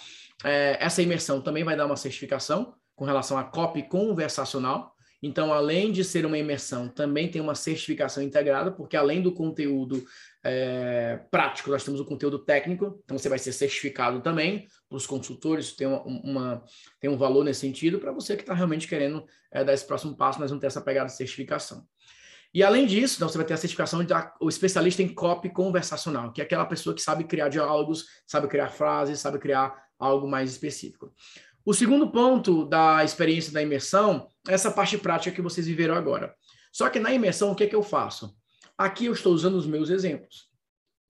É, 0.42 0.78
essa 0.80 1.02
imersão 1.02 1.42
também 1.42 1.64
vai 1.64 1.76
dar 1.76 1.86
uma 1.86 1.96
certificação 1.96 2.74
com 2.96 3.04
relação 3.04 3.36
à 3.36 3.44
copy 3.44 3.82
conversacional. 3.82 4.94
Então, 5.22 5.52
além 5.52 5.92
de 5.92 6.04
ser 6.04 6.24
uma 6.24 6.38
imersão, 6.38 6.88
também 6.88 7.28
tem 7.30 7.42
uma 7.42 7.54
certificação 7.54 8.22
integrada, 8.22 8.70
porque 8.70 8.96
além 8.96 9.20
do 9.20 9.32
conteúdo 9.32 10.04
é, 10.44 11.20
prático, 11.30 11.70
nós 11.70 11.84
temos 11.84 12.00
o 12.00 12.04
conteúdo 12.04 12.38
técnico, 12.38 13.00
então 13.04 13.18
você 13.18 13.28
vai 13.28 13.38
ser 13.38 13.52
certificado 13.52 14.20
também 14.20 14.66
para 14.88 14.96
os 14.96 15.06
consultores, 15.06 15.72
tem, 15.72 15.86
uma, 15.86 16.02
uma, 16.02 16.64
tem 17.00 17.10
um 17.10 17.16
valor 17.16 17.44
nesse 17.44 17.60
sentido, 17.60 17.98
para 17.98 18.12
você 18.12 18.36
que 18.36 18.42
está 18.42 18.54
realmente 18.54 18.86
querendo 18.86 19.24
é, 19.50 19.64
dar 19.64 19.74
esse 19.74 19.86
próximo 19.86 20.16
passo, 20.16 20.40
nós 20.40 20.50
vamos 20.50 20.60
ter 20.60 20.68
essa 20.68 20.80
pegada 20.80 21.06
de 21.06 21.16
certificação. 21.16 21.86
E 22.54 22.62
além 22.62 22.86
disso, 22.86 23.16
então, 23.16 23.28
você 23.28 23.36
vai 23.36 23.46
ter 23.46 23.54
a 23.54 23.58
certificação 23.58 24.02
de 24.02 24.14
o 24.40 24.48
especialista 24.48 25.02
em 25.02 25.08
copy 25.08 25.50
conversacional, 25.50 26.32
que 26.32 26.40
é 26.40 26.44
aquela 26.44 26.64
pessoa 26.64 26.94
que 26.94 27.02
sabe 27.02 27.24
criar 27.24 27.48
diálogos, 27.48 28.06
sabe 28.26 28.48
criar 28.48 28.70
frases, 28.70 29.20
sabe 29.20 29.38
criar 29.38 29.74
algo 29.98 30.26
mais 30.26 30.50
específico. 30.50 31.12
O 31.64 31.74
segundo 31.74 32.10
ponto 32.10 32.64
da 32.64 33.04
experiência 33.04 33.52
da 33.52 33.60
imersão 33.60 34.28
é 34.48 34.54
essa 34.54 34.70
parte 34.70 34.96
prática 34.96 35.34
que 35.34 35.42
vocês 35.42 35.66
viveram 35.66 35.94
agora. 35.94 36.34
Só 36.72 36.88
que 36.88 36.98
na 36.98 37.12
imersão, 37.12 37.50
o 37.50 37.54
que 37.54 37.64
é 37.64 37.66
que 37.66 37.76
eu 37.76 37.82
faço? 37.82 38.34
Aqui 38.78 39.06
eu 39.06 39.12
estou 39.12 39.34
usando 39.34 39.56
os 39.56 39.66
meus 39.66 39.90
exemplos. 39.90 40.48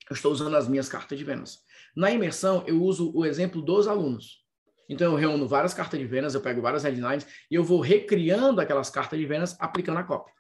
Eu 0.08 0.14
estou 0.14 0.32
usando 0.32 0.56
as 0.56 0.66
minhas 0.66 0.88
cartas 0.88 1.18
de 1.18 1.22
vendas. 1.22 1.58
Na 1.94 2.10
imersão, 2.10 2.64
eu 2.66 2.82
uso 2.82 3.12
o 3.14 3.26
exemplo 3.26 3.60
dos 3.60 3.86
alunos. 3.86 4.42
Então, 4.88 5.12
eu 5.12 5.18
reúno 5.18 5.46
várias 5.46 5.74
cartas 5.74 6.00
de 6.00 6.06
vendas, 6.06 6.34
eu 6.34 6.40
pego 6.40 6.62
várias 6.62 6.82
headlines 6.82 7.26
e 7.50 7.54
eu 7.54 7.62
vou 7.62 7.80
recriando 7.80 8.58
aquelas 8.58 8.88
cartas 8.88 9.18
de 9.18 9.26
vendas 9.26 9.54
aplicando 9.60 9.98
a 9.98 10.02
cópia. 10.02 10.32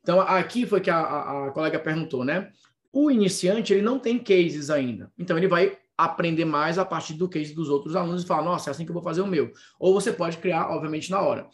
Então, 0.00 0.22
aqui 0.22 0.64
foi 0.64 0.80
que 0.80 0.88
a, 0.88 0.98
a, 0.98 1.48
a 1.48 1.50
colega 1.50 1.78
perguntou, 1.78 2.24
né? 2.24 2.50
O 2.90 3.10
iniciante, 3.10 3.74
ele 3.74 3.82
não 3.82 3.98
tem 3.98 4.18
cases 4.18 4.70
ainda. 4.70 5.12
Então, 5.18 5.36
ele 5.36 5.48
vai 5.48 5.76
aprender 5.98 6.46
mais 6.46 6.78
a 6.78 6.84
partir 6.84 7.12
do 7.12 7.28
case 7.28 7.54
dos 7.54 7.68
outros 7.68 7.94
alunos 7.94 8.22
e 8.22 8.26
falar, 8.26 8.42
nossa, 8.42 8.70
é 8.70 8.72
assim 8.72 8.84
que 8.86 8.90
eu 8.90 8.94
vou 8.94 9.02
fazer 9.02 9.20
o 9.20 9.26
meu. 9.26 9.52
Ou 9.78 9.92
você 9.92 10.12
pode 10.12 10.38
criar, 10.38 10.70
obviamente, 10.70 11.10
na 11.10 11.20
hora. 11.20 11.46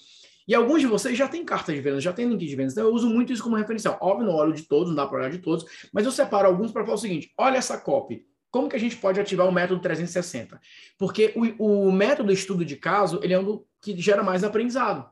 E 0.47 0.55
alguns 0.55 0.81
de 0.81 0.87
vocês 0.87 1.17
já 1.17 1.27
têm 1.27 1.45
carta 1.45 1.73
de 1.73 1.81
vendas, 1.81 2.03
já 2.03 2.13
tem 2.13 2.29
link 2.29 2.47
de 2.47 2.55
vendas. 2.55 2.75
Então, 2.75 2.85
eu 2.85 2.93
uso 2.93 3.09
muito 3.09 3.33
isso 3.33 3.43
como 3.43 3.57
referencial. 3.57 3.99
Óbvio, 4.01 4.27
não 4.27 4.35
olho 4.35 4.53
de 4.53 4.63
todos, 4.63 4.89
não 4.89 4.97
dá 4.97 5.07
para 5.07 5.19
olhar 5.19 5.31
de 5.31 5.39
todos, 5.39 5.65
mas 5.93 6.05
eu 6.05 6.13
separo 6.13 6.47
alguns 6.47 6.71
para 6.71 6.85
falar 6.85 6.97
o 6.97 7.01
seguinte: 7.01 7.33
olha 7.39 7.57
essa 7.57 7.79
copy. 7.79 8.27
Como 8.51 8.69
que 8.69 8.77
a 8.77 8.81
gente 8.81 8.97
pode 8.97 9.19
ativar 9.19 9.49
o 9.49 9.53
método 9.53 9.81
360? 9.81 10.61
Porque 10.97 11.33
o, 11.59 11.87
o 11.89 11.93
método 11.93 12.31
estudo 12.31 12.65
de 12.65 12.77
caso, 12.77 13.19
ele 13.23 13.35
é 13.35 13.39
um 13.39 13.65
que 13.81 14.01
gera 14.01 14.23
mais 14.23 14.45
aprendizado. 14.45 15.09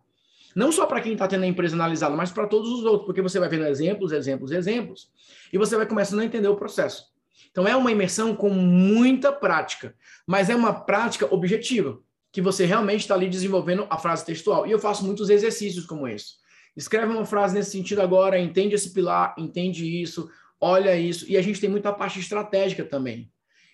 Não 0.54 0.70
só 0.70 0.86
para 0.86 1.00
quem 1.00 1.14
está 1.14 1.26
tendo 1.26 1.44
a 1.44 1.46
empresa 1.46 1.74
analisada, 1.74 2.14
mas 2.14 2.30
para 2.30 2.46
todos 2.46 2.70
os 2.70 2.84
outros, 2.84 3.06
porque 3.06 3.22
você 3.22 3.40
vai 3.40 3.48
vendo 3.48 3.66
exemplos, 3.66 4.12
exemplos, 4.12 4.52
exemplos, 4.52 5.10
e 5.52 5.58
você 5.58 5.76
vai 5.76 5.86
começando 5.86 6.20
a 6.20 6.24
entender 6.24 6.48
o 6.48 6.56
processo. 6.56 7.06
Então 7.50 7.66
é 7.66 7.74
uma 7.74 7.90
imersão 7.90 8.34
com 8.34 8.50
muita 8.50 9.32
prática, 9.32 9.94
mas 10.26 10.48
é 10.48 10.54
uma 10.54 10.72
prática 10.72 11.26
objetiva, 11.32 11.98
que 12.32 12.40
você 12.40 12.64
realmente 12.64 13.00
está 13.00 13.14
ali 13.14 13.28
desenvolvendo 13.28 13.86
a 13.90 13.98
frase 13.98 14.24
textual. 14.24 14.66
E 14.66 14.70
eu 14.70 14.78
faço 14.78 15.04
muitos 15.04 15.28
exercícios 15.28 15.84
como 15.84 16.08
esse. 16.08 16.40
Escreve 16.74 17.12
uma 17.12 17.26
frase 17.26 17.54
nesse 17.54 17.70
sentido 17.70 18.00
agora, 18.00 18.38
entende 18.38 18.74
esse 18.74 18.92
pilar, 18.92 19.34
entende 19.38 19.84
isso, 20.02 20.30
olha 20.58 20.96
isso. 20.96 21.30
E 21.30 21.36
a 21.36 21.42
gente 21.42 21.60
tem 21.60 21.68
muita 21.68 21.92
parte 21.92 22.18
estratégica 22.18 22.82
também. 22.82 23.30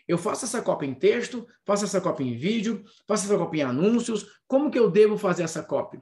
Eu 0.08 0.18
faço 0.18 0.44
essa 0.46 0.60
cópia 0.60 0.86
em 0.86 0.94
texto, 0.94 1.46
faço 1.64 1.84
essa 1.84 2.00
cópia 2.00 2.24
em 2.24 2.34
vídeo, 2.34 2.82
faço 3.06 3.26
essa 3.26 3.38
cópia 3.38 3.60
em 3.60 3.64
anúncios. 3.64 4.26
Como 4.48 4.70
que 4.70 4.78
eu 4.78 4.90
devo 4.90 5.16
fazer 5.16 5.44
essa 5.44 5.62
cópia? 5.62 6.00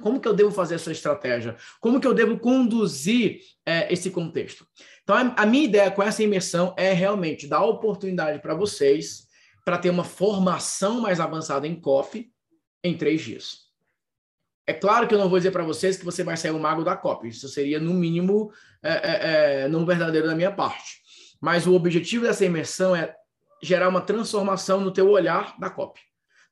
Como 0.00 0.20
que 0.20 0.28
eu 0.28 0.34
devo 0.34 0.50
fazer 0.50 0.74
essa 0.74 0.92
estratégia? 0.92 1.56
Como 1.80 2.00
que 2.00 2.06
eu 2.06 2.14
devo 2.14 2.38
conduzir 2.38 3.40
é, 3.64 3.92
esse 3.92 4.10
contexto? 4.10 4.66
Então, 5.02 5.16
a, 5.36 5.46
minha 5.46 5.64
ideia 5.64 5.90
com 5.90 6.02
essa 6.02 6.22
imersão 6.22 6.74
é 6.76 6.92
realmente 6.92 7.46
dar 7.46 7.64
oportunidade 7.64 8.40
para 8.40 8.54
vocês 8.54 9.26
para 9.64 9.78
ter 9.78 9.90
uma 9.90 10.04
formação 10.04 11.00
mais 11.00 11.20
avançada 11.20 11.66
em 11.66 11.74
copy 11.80 12.30
em 12.82 12.96
três 12.96 13.22
dias. 13.22 13.64
É 14.66 14.72
claro 14.72 15.06
que 15.06 15.14
eu 15.14 15.18
não 15.18 15.28
vou 15.28 15.38
dizer 15.38 15.50
para 15.50 15.64
vocês 15.64 15.96
que 15.96 16.04
você 16.04 16.22
vai 16.22 16.36
sair 16.36 16.50
o 16.50 16.58
mago 16.58 16.84
da 16.84 16.96
copy. 16.96 17.28
Isso 17.28 17.48
seria, 17.48 17.78
no 17.78 17.92
mínimo, 17.92 18.50
é, 18.82 18.92
é, 18.92 19.62
é, 19.64 19.68
não 19.68 19.84
verdadeiro 19.84 20.26
da 20.26 20.34
minha 20.34 20.52
parte. 20.52 21.02
mas 21.40 21.66
o 21.66 21.74
objetivo 21.74 22.24
dessa 22.24 22.44
imersão 22.44 22.96
é 22.96 23.14
gerar 23.62 23.88
uma 23.88 24.00
transformação 24.00 24.80
no 24.80 24.90
teu 24.90 25.08
olhar 25.10 25.58
da 25.58 25.68
copy, 25.68 26.00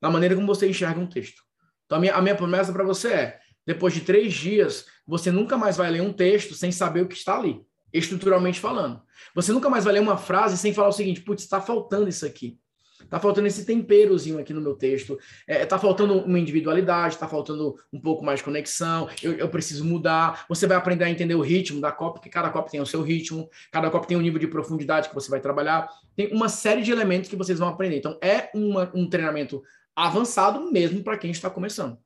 na 0.00 0.10
maneira 0.10 0.34
como 0.34 0.46
você 0.46 0.68
enxerga 0.68 1.00
um 1.00 1.06
texto. 1.06 1.42
Então, 1.86 1.98
a 1.98 2.00
minha, 2.00 2.14
a 2.14 2.22
minha 2.22 2.34
promessa 2.34 2.72
para 2.72 2.84
você 2.84 3.12
é, 3.12 3.40
depois 3.66 3.94
de 3.94 4.00
três 4.00 4.34
dias, 4.34 4.86
você 5.06 5.30
nunca 5.30 5.56
mais 5.56 5.76
vai 5.76 5.90
ler 5.90 6.02
um 6.02 6.12
texto 6.12 6.54
sem 6.54 6.72
saber 6.72 7.02
o 7.02 7.08
que 7.08 7.14
está 7.14 7.38
ali, 7.38 7.60
estruturalmente 7.92 8.60
falando. 8.60 9.02
Você 9.34 9.52
nunca 9.52 9.70
mais 9.70 9.84
vai 9.84 9.94
ler 9.94 10.00
uma 10.00 10.16
frase 10.16 10.58
sem 10.58 10.74
falar 10.74 10.88
o 10.88 10.92
seguinte, 10.92 11.20
putz, 11.20 11.42
está 11.42 11.60
faltando 11.60 12.08
isso 12.08 12.26
aqui. 12.26 12.58
Tá 13.08 13.18
faltando 13.20 13.46
esse 13.46 13.64
temperozinho 13.64 14.38
aqui 14.38 14.52
no 14.52 14.60
meu 14.60 14.74
texto. 14.74 15.18
É, 15.46 15.64
tá 15.64 15.78
faltando 15.78 16.18
uma 16.18 16.38
individualidade, 16.38 17.18
tá 17.18 17.28
faltando 17.28 17.76
um 17.92 18.00
pouco 18.00 18.24
mais 18.24 18.40
de 18.40 18.44
conexão. 18.44 19.08
Eu, 19.22 19.32
eu, 19.34 19.48
preciso 19.48 19.84
mudar. 19.84 20.44
Você 20.48 20.66
vai 20.66 20.76
aprender 20.76 21.04
a 21.04 21.10
entender 21.10 21.34
o 21.34 21.40
ritmo 21.40 21.80
da 21.80 21.92
copa, 21.92 22.14
porque 22.14 22.28
cada 22.28 22.50
copa 22.50 22.70
tem 22.70 22.80
o 22.80 22.86
seu 22.86 23.02
ritmo, 23.02 23.48
cada 23.70 23.90
copa 23.90 24.06
tem 24.06 24.16
um 24.16 24.20
nível 24.20 24.38
de 24.38 24.46
profundidade 24.46 25.08
que 25.08 25.14
você 25.14 25.30
vai 25.30 25.40
trabalhar. 25.40 25.88
Tem 26.16 26.32
uma 26.32 26.48
série 26.48 26.82
de 26.82 26.90
elementos 26.90 27.28
que 27.28 27.36
vocês 27.36 27.58
vão 27.58 27.68
aprender. 27.68 27.96
Então, 27.96 28.18
é 28.22 28.50
uma, 28.54 28.90
um 28.94 29.08
treinamento 29.08 29.62
avançado 29.94 30.70
mesmo 30.72 31.02
para 31.02 31.18
quem 31.18 31.30
está 31.30 31.50
começando. 31.50 31.98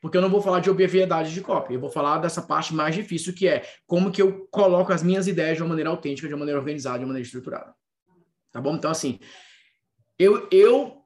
Porque 0.00 0.16
eu 0.16 0.22
não 0.22 0.30
vou 0.30 0.40
falar 0.40 0.60
de 0.60 0.70
obviedade 0.70 1.32
de 1.32 1.40
copy, 1.42 1.74
eu 1.74 1.80
vou 1.80 1.90
falar 1.90 2.18
dessa 2.18 2.40
parte 2.40 2.74
mais 2.74 2.94
difícil 2.94 3.34
que 3.34 3.46
é 3.46 3.62
como 3.86 4.10
que 4.10 4.22
eu 4.22 4.48
coloco 4.50 4.92
as 4.92 5.02
minhas 5.02 5.28
ideias 5.28 5.56
de 5.56 5.62
uma 5.62 5.68
maneira 5.68 5.90
autêntica, 5.90 6.26
de 6.26 6.32
uma 6.32 6.40
maneira 6.40 6.58
organizada, 6.58 6.98
de 6.98 7.04
uma 7.04 7.08
maneira 7.08 7.26
estruturada. 7.26 7.74
Tá 8.50 8.60
bom? 8.60 8.74
Então, 8.74 8.90
assim, 8.90 9.20
eu 10.20 10.46
eu 10.52 10.98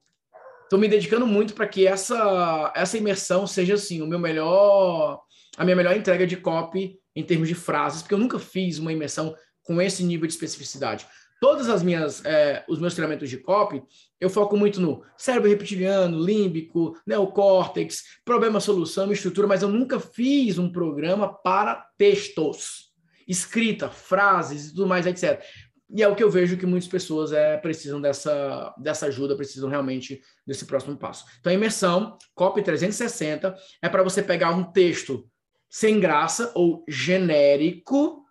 estou 0.65 0.77
me 0.77 0.89
dedicando 0.89 1.25
muito 1.25 1.55
para 1.55 1.69
que 1.69 1.87
essa 1.87 2.73
essa 2.75 2.99
imersão 2.99 3.47
seja 3.47 3.75
assim 3.75 4.03
o 4.03 4.07
meu 4.09 4.19
melhor 4.19 5.21
a 5.57 5.65
minha 5.65 5.77
melhor 5.77 5.97
entrega 5.97 6.27
de 6.27 6.37
copy 6.37 6.99
em 7.15 7.23
termos 7.23 7.47
de 7.47 7.55
frases, 7.55 8.03
porque 8.03 8.15
eu 8.15 8.19
nunca 8.19 8.41
fiz 8.41 8.81
uma 8.81 8.93
imersão 8.93 9.37
com 9.63 9.81
esse 9.81 10.03
nível 10.03 10.27
de 10.27 10.33
especificidade. 10.33 11.07
Todas 11.41 11.69
as 11.69 11.81
minhas 11.81 12.25
é, 12.25 12.65
os 12.69 12.81
meus 12.81 12.95
treinamentos 12.95 13.31
de 13.31 13.39
copy, 13.39 13.81
eu 14.21 14.29
foco 14.29 14.57
muito 14.57 14.81
no 14.81 15.05
cérebro 15.17 15.49
reptiliano, 15.49 16.19
límbico, 16.19 16.99
neocórtex, 17.07 18.03
problema 18.25 18.59
solução, 18.59 19.13
estrutura, 19.13 19.47
mas 19.47 19.63
eu 19.63 19.69
nunca 19.69 20.01
fiz 20.01 20.59
um 20.59 20.73
programa 20.73 21.33
para 21.33 21.87
textos, 21.97 22.93
escrita, 23.29 23.89
frases 23.89 24.67
e 24.67 24.75
tudo 24.75 24.89
mais, 24.89 25.07
etc. 25.07 25.41
E 25.91 26.03
é 26.03 26.09
o 26.09 26.15
que 26.15 26.25
eu 26.25 26.31
vejo 26.31 26.57
que 26.57 26.67
muitas 26.67 26.89
pessoas 26.89 27.33
é, 27.33 27.57
precisam 27.57 28.01
dessa, 28.01 28.75
dessa 28.79 29.07
ajuda, 29.07 29.37
precisam 29.37 29.69
realmente 29.69 30.23
desse 30.47 30.65
próximo 30.65 30.97
passo. 30.97 31.25
Então, 31.41 31.51
a 31.51 31.55
imersão, 31.55 32.17
COP 32.35 32.63
360, 32.63 33.55
é 33.83 33.89
para 33.89 34.03
você 34.03 34.23
pegar 34.23 34.51
um 34.53 34.65
texto 34.65 35.29
sem 35.69 36.01
graça 36.01 36.53
ou 36.55 36.85
genérico 36.89 38.25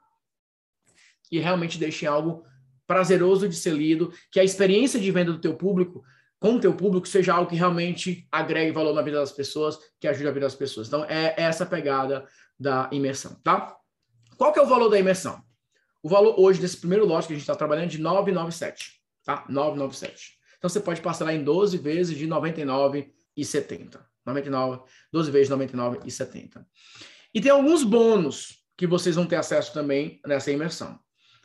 e 1.31 1.39
realmente 1.39 1.77
deixar 1.77 2.11
algo 2.11 2.43
prazeroso 2.87 3.47
de 3.47 3.55
ser 3.55 3.73
lido, 3.73 4.13
que 4.31 4.39
a 4.39 4.43
experiência 4.43 4.99
de 4.99 5.11
venda 5.11 5.31
do 5.31 5.41
teu 5.41 5.55
público, 5.55 6.03
com 6.39 6.55
o 6.55 6.59
teu 6.59 6.73
público, 6.73 7.07
seja 7.07 7.33
algo 7.33 7.49
que 7.49 7.55
realmente 7.55 8.27
agregue 8.31 8.71
valor 8.71 8.93
na 8.93 9.01
vida 9.01 9.19
das 9.19 9.31
pessoas, 9.31 9.77
que 9.99 10.07
ajude 10.07 10.27
a 10.27 10.31
vida 10.31 10.45
das 10.45 10.55
pessoas. 10.55 10.87
Então, 10.87 11.05
é 11.05 11.33
essa 11.37 11.65
pegada 11.65 12.25
da 12.59 12.89
imersão, 12.91 13.35
tá? 13.43 13.75
Qual 14.37 14.53
que 14.53 14.59
é 14.59 14.61
o 14.61 14.67
valor 14.67 14.89
da 14.89 14.99
imersão? 14.99 15.42
O 16.03 16.09
valor 16.09 16.35
hoje 16.37 16.59
desse 16.59 16.77
primeiro 16.77 17.05
lote 17.05 17.27
que 17.27 17.33
a 17.33 17.35
gente 17.35 17.43
está 17.43 17.55
trabalhando 17.55 17.85
é 17.85 17.87
de 17.87 17.97
997, 17.97 18.91
tá? 19.23 19.45
997. 19.47 20.33
Então 20.57 20.69
você 20.69 20.81
pode 20.81 20.99
parcelar 20.99 21.33
em 21.33 21.41
12 21.41 21.77
vezes 21.77 22.17
de 22.17 22.27
99,70. 22.27 24.01
99, 24.25 24.81
12 25.11 25.31
vezes 25.31 25.47
de 25.47 25.53
99,70. 25.55 26.65
E 27.33 27.39
tem 27.39 27.51
alguns 27.51 27.83
bônus 27.83 28.63
que 28.77 28.85
vocês 28.85 29.15
vão 29.15 29.25
ter 29.25 29.37
acesso 29.37 29.73
também 29.73 30.19
nessa 30.25 30.51
imersão. 30.51 30.99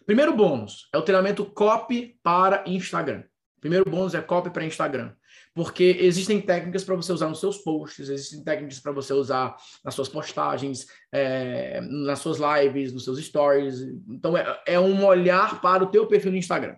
Primeiro 0.05 0.35
bônus 0.35 0.89
é 0.93 0.99
o 0.99 1.03
treinamento 1.03 1.45
copy 1.45 2.19
para 2.23 2.65
Instagram. 2.67 3.23
Primeiro 3.61 3.89
bônus 3.89 4.15
é 4.15 4.21
copy 4.21 4.51
para 4.51 4.65
Instagram 4.65 5.13
porque 5.59 5.97
existem 5.99 6.41
técnicas 6.41 6.85
para 6.85 6.95
você 6.95 7.13
usar 7.13 7.29
nos 7.29 7.41
seus 7.41 7.59
posts, 7.59 8.09
existem 8.09 8.45
técnicas 8.45 8.79
para 8.79 8.93
você 8.93 9.13
usar 9.13 9.57
nas 9.85 9.93
suas 9.93 10.09
postagens, 10.09 10.87
é, 11.11 11.81
nas 11.81 12.21
suas 12.21 12.39
lives, 12.39 12.93
nos 12.93 13.03
seus 13.03 13.19
stories. 13.19 13.81
Então, 14.09 14.37
é, 14.37 14.63
é 14.65 14.79
um 14.79 15.05
olhar 15.05 15.61
para 15.61 15.83
o 15.83 15.89
teu 15.89 16.07
perfil 16.07 16.31
no 16.31 16.37
Instagram. 16.37 16.77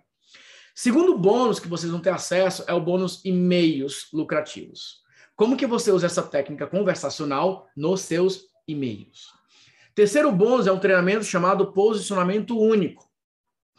Segundo 0.73 1.15
bônus 1.15 1.59
que 1.59 1.67
vocês 1.67 1.91
vão 1.91 2.01
ter 2.01 2.09
acesso 2.09 2.63
é 2.67 2.73
o 2.73 2.81
bônus 2.81 3.23
e-mails 3.23 4.07
lucrativos. 4.11 5.03
Como 5.35 5.55
que 5.55 5.67
você 5.67 5.91
usa 5.91 6.07
essa 6.07 6.23
técnica 6.23 6.65
conversacional 6.65 7.67
nos 7.77 8.01
seus 8.01 8.45
e-mails? 8.67 9.27
Terceiro 9.93 10.31
bônus 10.31 10.65
é 10.65 10.71
um 10.71 10.79
treinamento 10.79 11.23
chamado 11.23 11.71
posicionamento 11.71 12.59
único, 12.59 13.07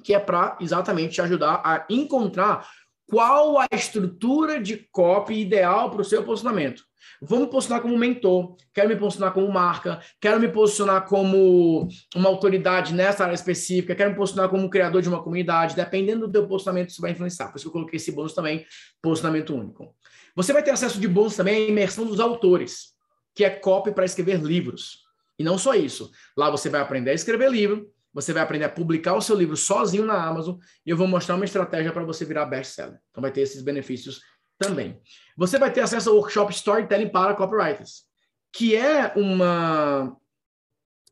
que 0.04 0.14
é 0.14 0.20
para 0.20 0.56
exatamente 0.60 1.14
te 1.14 1.22
ajudar 1.22 1.60
a 1.64 1.84
encontrar 1.90 2.68
qual 3.06 3.58
a 3.58 3.66
estrutura 3.72 4.60
de 4.60 4.88
copy 4.90 5.40
ideal 5.40 5.90
para 5.90 6.00
o 6.02 6.04
seu 6.04 6.22
posicionamento. 6.22 6.82
Vou 7.20 7.40
me 7.40 7.46
posicionar 7.46 7.82
como 7.82 7.96
mentor, 7.96 8.56
quero 8.74 8.88
me 8.88 8.96
posicionar 8.96 9.32
como 9.32 9.50
marca, 9.52 10.00
quero 10.20 10.40
me 10.40 10.48
posicionar 10.48 11.06
como 11.06 11.88
uma 12.16 12.28
autoridade 12.28 12.92
nessa 12.94 13.24
área 13.24 13.34
específica, 13.34 13.94
quero 13.94 14.10
me 14.10 14.16
posicionar 14.16 14.48
como 14.48 14.68
criador 14.68 15.02
de 15.02 15.08
uma 15.08 15.22
comunidade. 15.22 15.76
Dependendo 15.76 16.26
do 16.26 16.32
teu 16.32 16.48
posicionamento, 16.48 16.90
isso 16.90 17.00
vai 17.00 17.12
influenciar. 17.12 17.48
Por 17.48 17.56
isso 17.56 17.64
que 17.64 17.68
eu 17.68 17.72
coloquei 17.72 17.96
esse 17.96 18.12
bônus 18.12 18.34
também, 18.34 18.66
posicionamento 19.00 19.54
único. 19.54 19.94
Você 20.34 20.52
vai 20.52 20.62
ter 20.62 20.70
acesso 20.70 20.98
de 20.98 21.06
bônus 21.06 21.36
também 21.36 21.66
à 21.66 21.68
imersão 21.68 22.06
dos 22.06 22.18
autores, 22.18 22.92
que 23.34 23.44
é 23.44 23.50
copy 23.50 23.92
para 23.92 24.04
escrever 24.04 24.40
livros. 24.40 25.02
E 25.38 25.44
não 25.44 25.58
só 25.58 25.74
isso. 25.74 26.10
Lá 26.36 26.50
você 26.50 26.68
vai 26.68 26.80
aprender 26.80 27.10
a 27.10 27.14
escrever 27.14 27.50
livro, 27.50 27.91
você 28.12 28.32
vai 28.32 28.42
aprender 28.42 28.64
a 28.64 28.68
publicar 28.68 29.14
o 29.14 29.20
seu 29.20 29.36
livro 29.36 29.56
sozinho 29.56 30.04
na 30.04 30.22
Amazon 30.22 30.56
e 30.84 30.90
eu 30.90 30.96
vou 30.96 31.06
mostrar 31.06 31.34
uma 31.34 31.44
estratégia 31.44 31.92
para 31.92 32.04
você 32.04 32.24
virar 32.24 32.46
best-seller. 32.46 32.98
Então 33.10 33.22
vai 33.22 33.30
ter 33.30 33.40
esses 33.40 33.62
benefícios 33.62 34.20
também. 34.58 35.00
Você 35.36 35.58
vai 35.58 35.72
ter 35.72 35.80
acesso 35.80 36.10
ao 36.10 36.16
workshop 36.16 36.52
Storytelling 36.52 37.08
para 37.08 37.34
Copywriters, 37.34 38.04
que 38.52 38.76
é 38.76 39.12
uma 39.16 40.16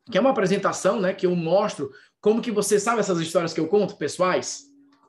que 0.09 0.17
é 0.17 0.21
uma 0.21 0.31
apresentação, 0.31 0.99
né, 0.99 1.13
que 1.13 1.25
eu 1.25 1.35
mostro 1.35 1.91
como 2.19 2.41
que 2.41 2.51
você 2.51 2.79
sabe 2.79 2.99
essas 2.99 3.19
histórias 3.19 3.53
que 3.53 3.59
eu 3.59 3.67
conto, 3.67 3.95
pessoais. 3.95 4.63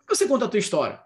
Como 0.06 0.16
você 0.16 0.28
conta 0.28 0.44
a 0.44 0.48
tua 0.48 0.60
história? 0.60 1.00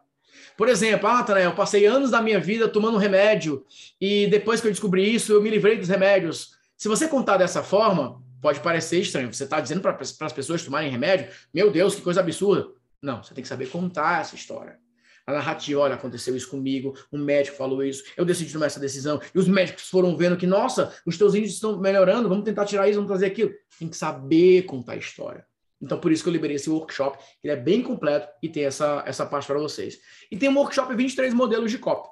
Por 0.56 0.68
exemplo, 0.68 1.08
ah, 1.08 1.22
Tanael, 1.22 1.50
eu 1.50 1.56
passei 1.56 1.86
anos 1.86 2.10
da 2.10 2.22
minha 2.22 2.40
vida 2.40 2.68
tomando 2.68 2.98
remédio 2.98 3.64
e 4.00 4.26
depois 4.26 4.60
que 4.60 4.66
eu 4.66 4.70
descobri 4.70 5.14
isso, 5.14 5.32
eu 5.32 5.42
me 5.42 5.50
livrei 5.50 5.76
dos 5.76 5.88
remédios. 5.88 6.52
Se 6.76 6.88
você 6.88 7.08
contar 7.08 7.36
dessa 7.36 7.62
forma, 7.62 8.22
pode 8.47 8.60
parecer 8.60 9.01
estranho. 9.01 9.35
Você 9.35 9.43
está 9.43 9.60
dizendo 9.60 9.81
para 9.81 9.98
as 10.01 10.32
pessoas 10.32 10.62
tomarem 10.62 10.89
remédio? 10.89 11.28
Meu 11.52 11.68
Deus, 11.68 11.97
que 11.97 12.01
coisa 12.01 12.20
absurda. 12.20 12.68
Não, 13.02 13.20
você 13.20 13.35
tem 13.35 13.43
que 13.43 13.48
saber 13.48 13.68
contar 13.68 14.20
essa 14.20 14.36
história. 14.36 14.78
A 15.27 15.32
narrativa, 15.32 15.81
olha, 15.81 15.97
aconteceu 15.97 16.36
isso 16.36 16.48
comigo, 16.48 16.94
um 17.12 17.18
médico 17.18 17.56
falou 17.56 17.82
isso, 17.82 18.05
eu 18.16 18.24
decidi 18.24 18.52
tomar 18.52 18.66
essa 18.66 18.78
decisão, 18.78 19.20
e 19.35 19.39
os 19.40 19.48
médicos 19.48 19.89
foram 19.89 20.16
vendo 20.16 20.36
que, 20.36 20.47
nossa, 20.47 20.94
os 21.05 21.18
teus 21.18 21.35
índices 21.35 21.56
estão 21.56 21.81
melhorando, 21.81 22.28
vamos 22.28 22.44
tentar 22.44 22.64
tirar 22.64 22.86
isso, 22.89 23.01
vamos 23.01 23.10
fazer 23.10 23.27
aquilo. 23.27 23.51
Tem 23.77 23.89
que 23.89 23.97
saber 23.97 24.62
contar 24.62 24.93
a 24.93 24.97
história. 24.97 25.44
Então, 25.82 25.98
por 25.98 26.12
isso 26.12 26.23
que 26.23 26.28
eu 26.28 26.32
liberei 26.32 26.55
esse 26.55 26.70
workshop, 26.70 27.18
ele 27.43 27.52
é 27.52 27.56
bem 27.56 27.82
completo 27.82 28.28
e 28.40 28.48
tem 28.48 28.64
essa, 28.64 29.02
essa 29.05 29.27
parte 29.27 29.48
para 29.48 29.59
vocês. 29.59 29.98
E 30.31 30.36
tem 30.36 30.48
um 30.48 30.56
workshop 30.56 30.94
23 30.94 31.35
modelos 31.35 31.73
de 31.73 31.78
copy, 31.78 32.09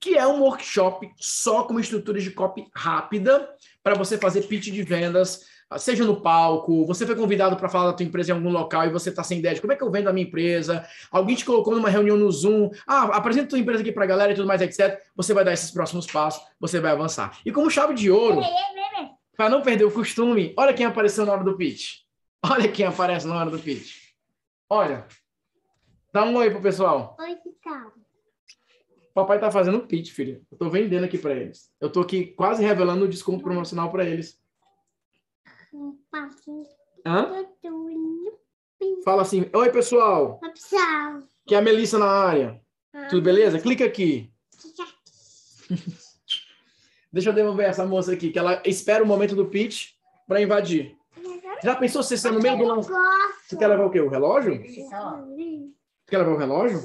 que 0.00 0.16
é 0.16 0.26
um 0.26 0.40
workshop 0.40 1.10
só 1.16 1.64
com 1.64 1.78
estruturas 1.80 2.22
de 2.22 2.30
copy 2.30 2.66
rápida, 2.74 3.48
para 3.82 3.94
você 3.94 4.18
fazer 4.18 4.42
pitch 4.42 4.66
de 4.66 4.82
vendas, 4.82 5.46
seja 5.78 6.04
no 6.04 6.20
palco, 6.20 6.86
você 6.86 7.06
foi 7.06 7.16
convidado 7.16 7.56
para 7.56 7.68
falar 7.68 7.90
da 7.90 7.96
tua 7.96 8.06
empresa 8.06 8.30
em 8.30 8.34
algum 8.34 8.50
local 8.50 8.86
e 8.86 8.90
você 8.90 9.10
está 9.10 9.22
sem 9.22 9.38
ideia 9.38 9.54
de 9.54 9.60
como 9.60 9.72
é 9.72 9.76
que 9.76 9.82
eu 9.82 9.90
vendo 9.90 10.08
a 10.08 10.12
minha 10.12 10.26
empresa, 10.26 10.86
alguém 11.10 11.34
te 11.34 11.44
colocou 11.44 11.74
numa 11.74 11.90
reunião 11.90 12.16
no 12.16 12.30
Zoom, 12.30 12.70
ah, 12.86 13.04
apresenta 13.16 13.48
tua 13.48 13.58
empresa 13.58 13.80
aqui 13.80 13.92
para 13.92 14.04
a 14.04 14.06
galera 14.06 14.32
e 14.32 14.34
tudo 14.34 14.46
mais, 14.46 14.60
etc. 14.60 15.00
Você 15.16 15.34
vai 15.34 15.44
dar 15.44 15.52
esses 15.52 15.70
próximos 15.70 16.06
passos, 16.06 16.42
você 16.60 16.80
vai 16.80 16.92
avançar. 16.92 17.38
E 17.44 17.52
como 17.52 17.70
chave 17.70 17.94
de 17.94 18.10
ouro, 18.10 18.40
para 19.36 19.48
não 19.48 19.62
perder 19.62 19.84
o 19.84 19.90
costume, 19.90 20.54
olha 20.56 20.72
quem 20.72 20.86
apareceu 20.86 21.26
na 21.26 21.32
hora 21.32 21.44
do 21.44 21.56
pitch. 21.56 22.04
Olha 22.46 22.70
quem 22.70 22.84
aparece 22.84 23.26
na 23.26 23.36
hora 23.36 23.50
do 23.50 23.58
pitch. 23.58 23.96
Olha. 24.68 25.06
Dá 26.12 26.24
um 26.24 26.36
oi 26.36 26.50
pro 26.50 26.60
pessoal. 26.60 27.16
Oi, 27.18 27.38
Ricardo. 27.44 28.03
Papai 29.14 29.38
tá 29.38 29.48
fazendo 29.48 29.86
pitch, 29.86 30.10
filho. 30.10 30.44
Eu 30.50 30.58
tô 30.58 30.68
vendendo 30.68 31.04
aqui 31.04 31.16
para 31.16 31.32
eles. 31.32 31.72
Eu 31.80 31.88
tô 31.90 32.00
aqui 32.00 32.26
quase 32.26 32.64
revelando 32.64 33.04
o 33.04 33.08
desconto 33.08 33.44
promocional 33.44 33.88
para 33.92 34.04
eles. 34.04 34.42
Hã? 37.06 37.46
Fala 39.04 39.22
assim, 39.22 39.48
oi 39.54 39.70
pessoal. 39.70 40.40
Oi, 40.42 40.50
pessoal. 40.50 41.20
Que 41.46 41.54
é 41.54 41.58
a 41.58 41.62
Melissa 41.62 41.96
na 41.96 42.10
área. 42.10 42.60
Tudo 43.08 43.22
beleza? 43.22 43.60
Clica 43.60 43.84
aqui. 43.84 44.32
Deixa 47.12 47.30
eu 47.30 47.34
devolver 47.34 47.66
essa 47.66 47.86
moça 47.86 48.12
aqui, 48.12 48.32
que 48.32 48.38
ela 48.38 48.60
espera 48.64 49.04
o 49.04 49.06
momento 49.06 49.36
do 49.36 49.46
pitch 49.46 49.92
para 50.26 50.42
invadir. 50.42 50.96
Já 51.62 51.76
pensou 51.76 52.02
se 52.02 52.18
você 52.18 52.30
no 52.32 52.40
meio 52.40 52.58
do 52.58 52.64
lançamento? 52.64 53.00
Você 53.46 53.56
quer 53.56 53.68
levar 53.68 53.86
o 53.86 53.90
quê? 53.90 54.00
O 54.00 54.08
relógio? 54.08 54.60
Você 54.60 54.82
quer 56.08 56.18
levar 56.18 56.32
o 56.32 56.36
relógio? 56.36 56.82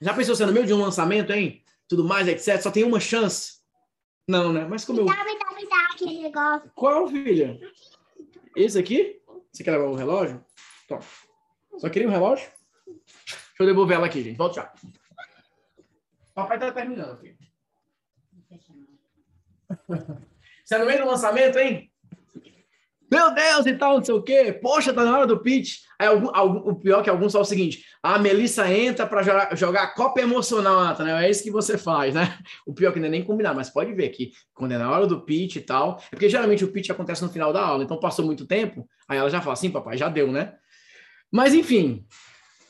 Já 0.00 0.14
pensou 0.14 0.34
se 0.34 0.44
no 0.46 0.52
meio 0.52 0.66
de 0.66 0.72
um 0.72 0.80
lançamento, 0.80 1.32
hein? 1.32 1.62
Tudo 1.88 2.04
mais, 2.04 2.28
etc. 2.28 2.60
Só 2.60 2.70
tem 2.70 2.84
uma 2.84 3.00
chance? 3.00 3.58
Não, 4.28 4.52
né? 4.52 4.64
Mas 4.64 4.84
como 4.84 5.00
eu... 5.00 5.04
Me 5.04 5.10
dá, 5.10 5.24
me 5.24 5.38
dá, 5.38 5.54
me 5.54 5.68
dá 5.68 5.86
aquele 5.92 6.22
negócio. 6.22 6.70
Qual, 6.74 7.08
filha? 7.08 7.58
Esse 8.54 8.78
aqui? 8.78 9.20
Você 9.52 9.64
quer 9.64 9.72
levar 9.72 9.86
o 9.86 9.94
relógio? 9.94 10.44
Toma. 10.86 11.02
Só 11.78 11.88
queria 11.88 12.08
um 12.08 12.12
relógio? 12.12 12.50
eu 13.58 13.66
devolver 13.66 13.96
ela 13.96 14.06
aqui, 14.06 14.22
gente. 14.22 14.36
Volta 14.36 14.56
já. 14.56 14.72
Papai 16.34 16.58
tá 16.58 16.70
terminando 16.70 17.12
aqui. 17.12 17.36
Você 20.64 20.74
é 20.74 20.78
no 20.78 20.86
meio 20.86 21.00
do 21.00 21.06
lançamento, 21.06 21.58
hein? 21.58 21.87
Meu 23.10 23.34
Deus, 23.34 23.66
e 23.66 23.74
tal, 23.74 23.96
não 23.96 24.04
sei 24.04 24.14
o 24.14 24.22
quê. 24.22 24.52
Poxa, 24.52 24.92
tá 24.92 25.04
na 25.04 25.16
hora 25.16 25.26
do 25.26 25.40
pitch. 25.40 25.78
Aí, 25.98 26.06
algum, 26.06 26.30
algum, 26.34 26.70
o 26.70 26.76
pior 26.76 27.02
que 27.02 27.08
alguns 27.08 27.32
falam 27.32 27.44
o 27.44 27.48
seguinte: 27.48 27.84
a 28.02 28.18
Melissa 28.18 28.70
entra 28.70 29.06
para 29.06 29.22
jogar, 29.22 29.56
jogar 29.56 29.94
Copa 29.94 30.20
Emocional, 30.20 30.84
Natanael. 30.84 31.16
É 31.16 31.30
isso 31.30 31.42
que 31.42 31.50
você 31.50 31.78
faz, 31.78 32.14
né? 32.14 32.38
O 32.66 32.74
pior 32.74 32.90
é 32.90 32.92
que 32.92 33.00
não 33.00 33.06
é 33.06 33.10
nem 33.10 33.24
combinar, 33.24 33.54
mas 33.54 33.70
pode 33.70 33.92
ver 33.94 34.10
que 34.10 34.32
quando 34.52 34.72
é 34.72 34.78
na 34.78 34.90
hora 34.90 35.06
do 35.06 35.22
pitch 35.24 35.56
e 35.56 35.60
tal. 35.60 36.02
É 36.06 36.10
porque 36.10 36.28
geralmente 36.28 36.64
o 36.64 36.72
pitch 36.72 36.90
acontece 36.90 37.22
no 37.22 37.30
final 37.30 37.52
da 37.52 37.62
aula, 37.62 37.82
então 37.82 37.98
passou 37.98 38.24
muito 38.24 38.46
tempo. 38.46 38.86
Aí 39.08 39.18
ela 39.18 39.30
já 39.30 39.40
fala 39.40 39.54
assim, 39.54 39.70
papai, 39.70 39.96
já 39.96 40.08
deu, 40.08 40.30
né? 40.30 40.54
Mas 41.32 41.54
enfim, 41.54 42.06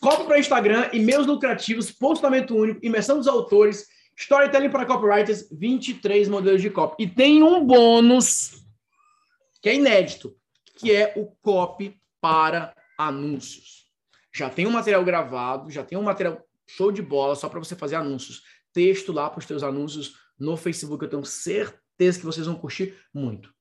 Copa 0.01 0.25
para 0.25 0.39
Instagram, 0.39 0.89
e-mails 0.93 1.27
lucrativos, 1.27 1.91
postamento 1.91 2.55
único, 2.55 2.85
imersão 2.85 3.19
dos 3.19 3.27
autores, 3.27 3.87
storytelling 4.17 4.71
para 4.71 4.87
copywriters, 4.87 5.49
23 5.51 6.29
modelos 6.29 6.63
de 6.63 6.71
copy. 6.71 7.03
E 7.03 7.07
tem 7.09 7.43
um 7.43 7.65
bônus 7.65 8.65
que 9.61 9.69
é 9.69 9.75
inédito, 9.75 10.37
que 10.77 10.95
é 10.95 11.13
o 11.17 11.27
copy 11.43 12.01
para 12.21 12.75
anúncios. 12.99 13.87
Já 14.33 14.49
tem 14.49 14.67
um 14.67 14.71
material 14.71 15.05
gravado, 15.05 15.71
já 15.71 15.83
tem 15.83 15.99
um 15.99 16.03
material 16.03 16.41
show 16.67 16.93
de 16.93 17.03
bola 17.03 17.35
só 17.35 17.49
para 17.49 17.59
você 17.59 17.75
fazer 17.75 17.97
anúncios. 17.97 18.43
Texto 18.73 19.13
lá 19.13 19.29
para 19.29 19.39
os 19.39 19.47
seus 19.47 19.63
anúncios 19.63 20.15
no 20.39 20.57
Facebook, 20.57 21.03
eu 21.05 21.11
tenho 21.11 21.25
certeza 21.25 22.19
que 22.19 22.27
vocês 22.27 22.47
vão 22.47 22.55
curtir 22.55 22.97
muito. 23.13 23.53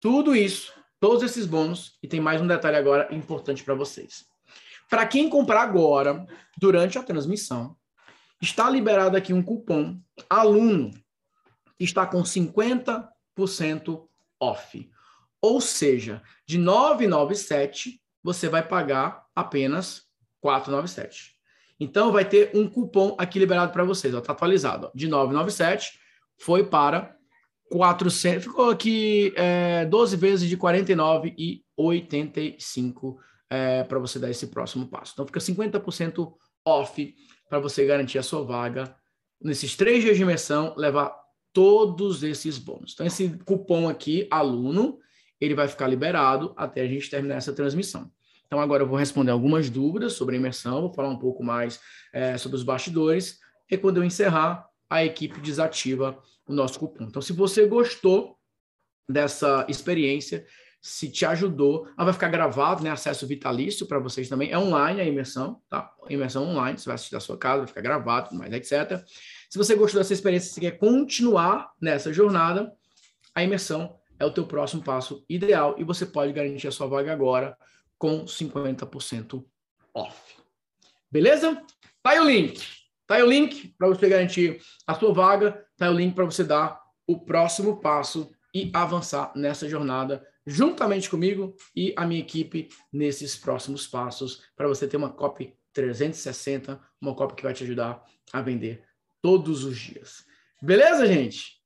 Tudo 0.00 0.34
isso, 0.34 0.72
todos 1.00 1.22
esses 1.22 1.44
bônus, 1.44 1.98
e 2.02 2.08
tem 2.08 2.20
mais 2.20 2.40
um 2.40 2.46
detalhe 2.46 2.76
agora 2.76 3.14
importante 3.14 3.62
para 3.62 3.74
vocês. 3.74 4.24
Para 4.88 5.06
quem 5.06 5.28
comprar 5.28 5.62
agora, 5.62 6.26
durante 6.56 6.98
a 6.98 7.02
transmissão, 7.02 7.76
está 8.40 8.70
liberado 8.70 9.16
aqui 9.16 9.34
um 9.34 9.42
cupom 9.42 10.00
aluno 10.30 10.90
que 11.76 11.84
está 11.84 12.06
com 12.06 12.22
50% 12.22 14.08
off. 14.40 14.90
Ou 15.40 15.60
seja, 15.60 16.20
de 16.46 16.58
997 16.58 18.00
você 18.22 18.48
vai 18.48 18.66
pagar 18.66 19.24
apenas 19.34 20.02
497. 20.40 21.36
Então 21.80 22.10
vai 22.10 22.24
ter 22.24 22.50
um 22.54 22.68
cupom 22.68 23.14
aqui 23.18 23.38
liberado 23.38 23.72
para 23.72 23.84
vocês, 23.84 24.12
ó, 24.14 24.20
tá 24.20 24.32
atualizado, 24.32 24.86
ó, 24.86 24.90
de 24.94 25.06
997 25.06 25.98
foi 26.40 26.64
para 26.64 27.16
400, 27.70 28.44
ficou 28.44 28.70
aqui 28.70 29.32
é, 29.36 29.84
12 29.86 30.16
vezes 30.16 30.48
de 30.48 30.56
49,85 30.56 33.16
é, 33.50 33.82
para 33.84 33.98
você 33.98 34.18
dar 34.18 34.30
esse 34.30 34.46
próximo 34.46 34.88
passo. 34.88 35.12
Então 35.12 35.26
fica 35.26 35.40
50% 35.40 36.32
off 36.64 37.14
para 37.48 37.58
você 37.58 37.84
garantir 37.84 38.18
a 38.18 38.22
sua 38.22 38.42
vaga 38.42 38.96
nesses 39.40 39.76
três 39.76 40.02
dias 40.02 40.16
de 40.16 40.22
imersão, 40.22 40.74
levar 40.76 41.14
todos 41.52 42.22
esses 42.22 42.58
bônus. 42.58 42.92
Então 42.94 43.06
esse 43.06 43.28
cupom 43.44 43.88
aqui, 43.88 44.26
aluno, 44.30 44.98
ele 45.40 45.54
vai 45.54 45.68
ficar 45.68 45.86
liberado 45.86 46.52
até 46.56 46.82
a 46.82 46.86
gente 46.86 47.10
terminar 47.10 47.36
essa 47.36 47.52
transmissão. 47.52 48.10
Então, 48.46 48.60
agora 48.60 48.82
eu 48.82 48.86
vou 48.86 48.96
responder 48.96 49.30
algumas 49.30 49.68
dúvidas 49.68 50.14
sobre 50.14 50.34
a 50.34 50.38
imersão, 50.38 50.80
vou 50.80 50.92
falar 50.92 51.10
um 51.10 51.18
pouco 51.18 51.44
mais 51.44 51.80
é, 52.12 52.38
sobre 52.38 52.56
os 52.56 52.62
bastidores, 52.62 53.38
e 53.70 53.76
quando 53.76 53.98
eu 53.98 54.04
encerrar, 54.04 54.66
a 54.88 55.04
equipe 55.04 55.38
desativa 55.40 56.18
o 56.46 56.52
nosso 56.54 56.78
cupom. 56.78 57.04
Então, 57.04 57.20
se 57.20 57.34
você 57.34 57.66
gostou 57.66 58.38
dessa 59.06 59.66
experiência, 59.68 60.46
se 60.80 61.10
te 61.10 61.26
ajudou, 61.26 61.86
ela 61.96 62.04
vai 62.04 62.12
ficar 62.12 62.28
gravado, 62.28 62.82
né? 62.82 62.90
Acesso 62.90 63.26
vitalício 63.26 63.86
para 63.86 63.98
vocês 63.98 64.28
também. 64.28 64.50
É 64.50 64.58
online 64.58 65.00
a 65.00 65.04
imersão, 65.04 65.60
tá? 65.68 65.92
Imersão 66.08 66.44
online, 66.44 66.78
você 66.78 66.86
vai 66.86 66.94
assistir 66.94 67.12
da 67.12 67.20
sua 67.20 67.36
casa, 67.36 67.58
vai 67.58 67.66
ficar 67.66 67.80
gravado, 67.82 68.34
mais 68.34 68.52
etc. 68.52 69.04
Se 69.50 69.58
você 69.58 69.74
gostou 69.74 70.00
dessa 70.00 70.12
experiência, 70.12 70.52
se 70.52 70.60
quer 70.60 70.78
continuar 70.78 71.72
nessa 71.80 72.12
jornada, 72.12 72.72
a 73.34 73.42
imersão 73.42 73.97
é 74.18 74.24
o 74.24 74.32
teu 74.32 74.46
próximo 74.46 74.82
passo 74.82 75.24
ideal 75.28 75.74
e 75.78 75.84
você 75.84 76.04
pode 76.04 76.32
garantir 76.32 76.68
a 76.68 76.72
sua 76.72 76.86
vaga 76.86 77.12
agora 77.12 77.56
com 77.96 78.24
50% 78.24 79.44
off. 79.94 80.36
Beleza? 81.10 81.62
Tá 82.02 82.10
aí 82.10 82.20
o 82.20 82.24
link. 82.24 82.60
Tá 83.06 83.16
aí 83.16 83.22
o 83.22 83.26
link 83.26 83.74
para 83.78 83.88
você 83.88 84.08
garantir 84.08 84.60
a 84.86 84.94
sua 84.94 85.12
vaga, 85.12 85.64
tá 85.76 85.86
aí 85.86 85.92
o 85.92 85.96
link 85.96 86.14
para 86.14 86.24
você 86.24 86.44
dar 86.44 86.80
o 87.06 87.18
próximo 87.18 87.80
passo 87.80 88.30
e 88.54 88.70
avançar 88.74 89.32
nessa 89.34 89.68
jornada 89.68 90.26
juntamente 90.46 91.08
comigo 91.08 91.54
e 91.76 91.92
a 91.96 92.06
minha 92.06 92.20
equipe 92.20 92.68
nesses 92.92 93.36
próximos 93.36 93.86
passos 93.86 94.42
para 94.56 94.68
você 94.68 94.86
ter 94.86 94.96
uma 94.96 95.10
copy 95.10 95.54
360, 95.72 96.80
uma 97.00 97.14
copy 97.14 97.34
que 97.34 97.42
vai 97.42 97.52
te 97.52 97.64
ajudar 97.64 98.02
a 98.32 98.40
vender 98.40 98.82
todos 99.22 99.64
os 99.64 99.78
dias. 99.78 100.24
Beleza, 100.60 101.06
gente? 101.06 101.57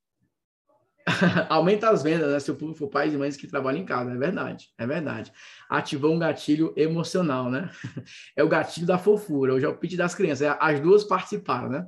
aumenta 1.49 1.91
as 1.91 2.03
vendas, 2.03 2.31
né? 2.31 2.39
Se 2.39 2.51
o 2.51 2.55
público 2.55 2.79
for 2.79 2.89
pais 2.89 3.13
e 3.13 3.17
mães 3.17 3.37
que 3.37 3.47
trabalham 3.47 3.81
em 3.81 3.85
casa, 3.85 4.13
é 4.13 4.17
verdade, 4.17 4.69
é 4.79 4.87
verdade. 4.87 5.33
Ativou 5.69 6.13
um 6.13 6.19
gatilho 6.19 6.73
emocional, 6.77 7.51
né? 7.51 7.71
É 8.37 8.43
o 8.43 8.49
gatilho 8.49 8.87
da 8.87 8.99
fofura, 8.99 9.55
hoje 9.55 9.67
é 9.67 9.69
o 9.69 9.77
pitch 9.77 9.97
das 9.97 10.15
crianças. 10.15 10.43
É, 10.43 10.57
as 10.61 10.81
duas 10.81 11.05
participaram, 11.05 11.69
né? 11.69 11.87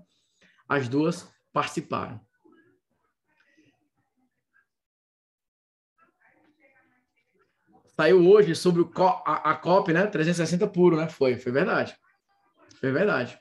As 0.69 0.89
duas 0.89 1.29
participaram. 1.53 2.21
Saiu 7.97 8.29
hoje 8.29 8.57
sobre 8.57 8.83
o, 8.83 8.91
a, 9.25 9.53
a 9.53 9.55
COP, 9.55 9.93
né? 9.93 10.07
360 10.07 10.67
puro, 10.67 10.97
né? 10.97 11.09
Foi, 11.09 11.37
foi 11.37 11.53
verdade. 11.53 11.97
Foi 12.81 12.91
verdade. 12.91 13.39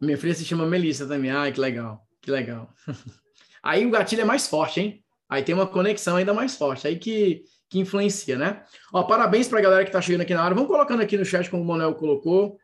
Minha 0.00 0.16
filha 0.16 0.34
se 0.34 0.44
chama 0.44 0.66
Melissa 0.66 1.06
também. 1.06 1.30
Ai, 1.30 1.52
que 1.52 1.60
legal. 1.60 2.06
Que 2.20 2.30
legal. 2.30 2.72
Aí 3.62 3.84
o 3.86 3.90
gatilho 3.90 4.22
é 4.22 4.24
mais 4.24 4.48
forte, 4.48 4.80
hein? 4.80 5.04
Aí 5.28 5.42
tem 5.42 5.54
uma 5.54 5.66
conexão 5.66 6.16
ainda 6.16 6.34
mais 6.34 6.56
forte, 6.56 6.88
aí 6.88 6.98
que, 6.98 7.44
que 7.68 7.78
influencia, 7.78 8.36
né? 8.36 8.64
Ó, 8.92 9.04
parabéns 9.04 9.46
para 9.46 9.60
a 9.60 9.62
galera 9.62 9.84
que 9.84 9.90
está 9.90 10.00
chegando 10.00 10.22
aqui 10.22 10.34
na 10.34 10.44
hora. 10.44 10.56
Vamos 10.56 10.68
colocando 10.68 11.02
aqui 11.02 11.16
no 11.16 11.24
chat 11.24 11.48
como 11.48 11.62
o 11.62 11.66
Manuel 11.66 11.94
colocou. 11.94 12.58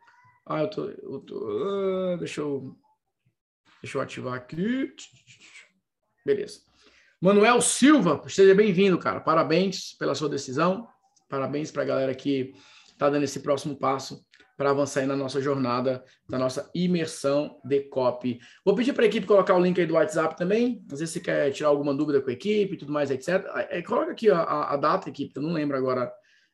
Ah, 0.45 0.63
eu 0.63 0.71
tô, 0.71 0.89
eu 0.89 1.21
tô 1.21 1.37
uh, 1.37 2.19
deixa 2.19 2.41
eu 2.41 2.77
deixa 3.81 3.99
eu 3.99 4.03
ativar 4.03 4.35
aqui. 4.35 4.93
Beleza. 6.25 6.61
Manuel 7.21 7.61
Silva, 7.61 8.21
seja 8.29 8.53
bem-vindo, 8.53 8.99
cara. 8.99 9.21
Parabéns 9.21 9.95
pela 9.97 10.15
sua 10.17 10.29
decisão. 10.29 10.89
Parabéns 11.29 11.71
para 11.71 11.83
a 11.83 11.87
galera 11.87 12.15
que 12.17 12.53
está 12.91 13.09
dando 13.09 13.23
esse 13.23 13.41
próximo 13.41 13.77
passo 13.77 14.26
para 14.57 14.71
avançar 14.71 15.01
aí 15.01 15.07
na 15.07 15.17
nossa 15.17 15.41
jornada, 15.41 16.03
na 16.29 16.39
nossa 16.39 16.71
imersão 16.75 17.61
de 17.65 17.81
copy. 17.81 18.41
Vou 18.65 18.75
pedir 18.75 18.93
para 18.93 19.05
a 19.05 19.07
equipe 19.07 19.27
colocar 19.27 19.55
o 19.55 19.61
link 19.61 19.79
aí 19.79 19.87
do 19.87 19.95
WhatsApp 19.95 20.37
também. 20.37 20.83
Às 20.91 21.01
vezes 21.01 21.13
você 21.13 21.21
quer 21.21 21.51
tirar 21.51 21.69
alguma 21.69 21.95
dúvida 21.95 22.21
com 22.21 22.31
a 22.31 22.33
equipe 22.33 22.75
e 22.75 22.79
tudo 22.79 22.93
mais, 22.93 23.11
etc. 23.11 23.45
É, 23.71 23.83
coloca 23.83 24.13
aqui 24.13 24.31
a, 24.31 24.43
a, 24.43 24.77
data, 24.77 25.09
equipe, 25.09 25.33
eu 25.37 25.43
não 25.43 25.53
lembro 25.53 25.77
agora 25.77 26.11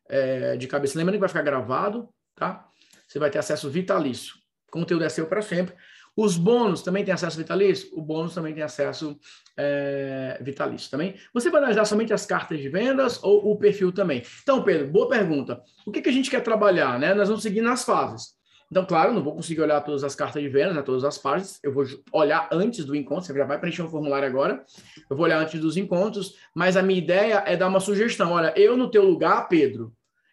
é, 0.09 0.57
de 0.57 0.67
cabeça. 0.67 0.99
Lembrando 0.99 1.17
que 1.17 1.21
vai 1.21 1.29
ficar 1.29 1.43
gravado, 1.43 2.09
tá? 2.35 2.69
Você 3.07 3.19
vai 3.19 3.31
ter 3.31 3.39
acesso 3.39 3.71
vitalício. 3.71 4.35
Conteúdo 4.71 5.05
é 5.05 5.09
seu 5.09 5.27
para 5.27 5.43
sempre. 5.43 5.75
Os 6.17 6.37
bônus 6.37 6.83
também 6.83 7.05
têm 7.05 7.15
acesso 7.15 7.39
vitalício? 7.39 7.89
O 7.93 8.03
bônus 8.03 8.35
também 8.35 8.53
tem 8.53 8.63
acesso 8.63 9.19
é, 9.57 10.39
vitalício 10.43 10.91
também. 10.91 11.15
Você 11.33 11.51
vai 11.51 11.61
analisar 11.61 11.85
somente 11.87 12.13
as 12.13 12.27
cartas 12.27 12.59
de 12.59 12.69
vendas 12.69 13.23
ou 13.23 13.51
o 13.51 13.57
perfil 13.57 13.93
também? 13.93 14.23
Então, 14.43 14.63
Pedro, 14.63 14.89
boa 14.89 15.09
pergunta. 15.09 15.63
O 15.87 15.91
que, 15.91 16.03
que 16.03 16.09
a 16.09 16.13
gente 16.13 16.31
quer 16.31 16.43
trabalhar? 16.43 16.99
Né? 16.99 17.15
Nós 17.15 17.29
vamos 17.29 17.43
seguir 17.43 17.63
nas 17.63 17.85
fases. 17.85 18.41
Então, 18.71 18.87
claro, 18.87 19.13
não 19.13 19.23
vou 19.23 19.35
conseguir 19.35 19.61
olhar 19.61 19.83
todas 19.83 20.03
as 20.03 20.15
cartas 20.15 20.43
de 20.43 20.49
vendas, 20.49 20.75
né, 20.75 20.81
todas 20.81 21.05
as 21.05 21.19
páginas. 21.19 21.61
Eu 21.63 21.75
vou 21.75 21.85
olhar 22.11 22.49
antes 22.51 22.87
do 22.87 22.97
encontro. 22.97 23.27
Você 23.27 23.35
já 23.35 23.45
vai 23.45 23.61
preencher 23.61 23.83
um 23.83 23.91
formulário 23.91 24.27
agora. 24.27 24.65
Eu 25.11 25.15
vou 25.15 25.27
olhar 25.27 25.39
antes 25.39 25.61
dos 25.61 25.77
encontros. 25.77 26.37
Mas 26.55 26.75
a 26.75 26.83
minha 26.83 26.99
ideia 26.99 27.45
é 27.47 27.55
dar 27.55 27.69
uma 27.69 27.81
sugestão. 27.81 28.33
Olha, 28.33 28.51
eu 28.57 28.75
no 28.75 28.91
teu 28.91 29.05
lugar, 29.05 29.47
Pedro, 29.47 29.93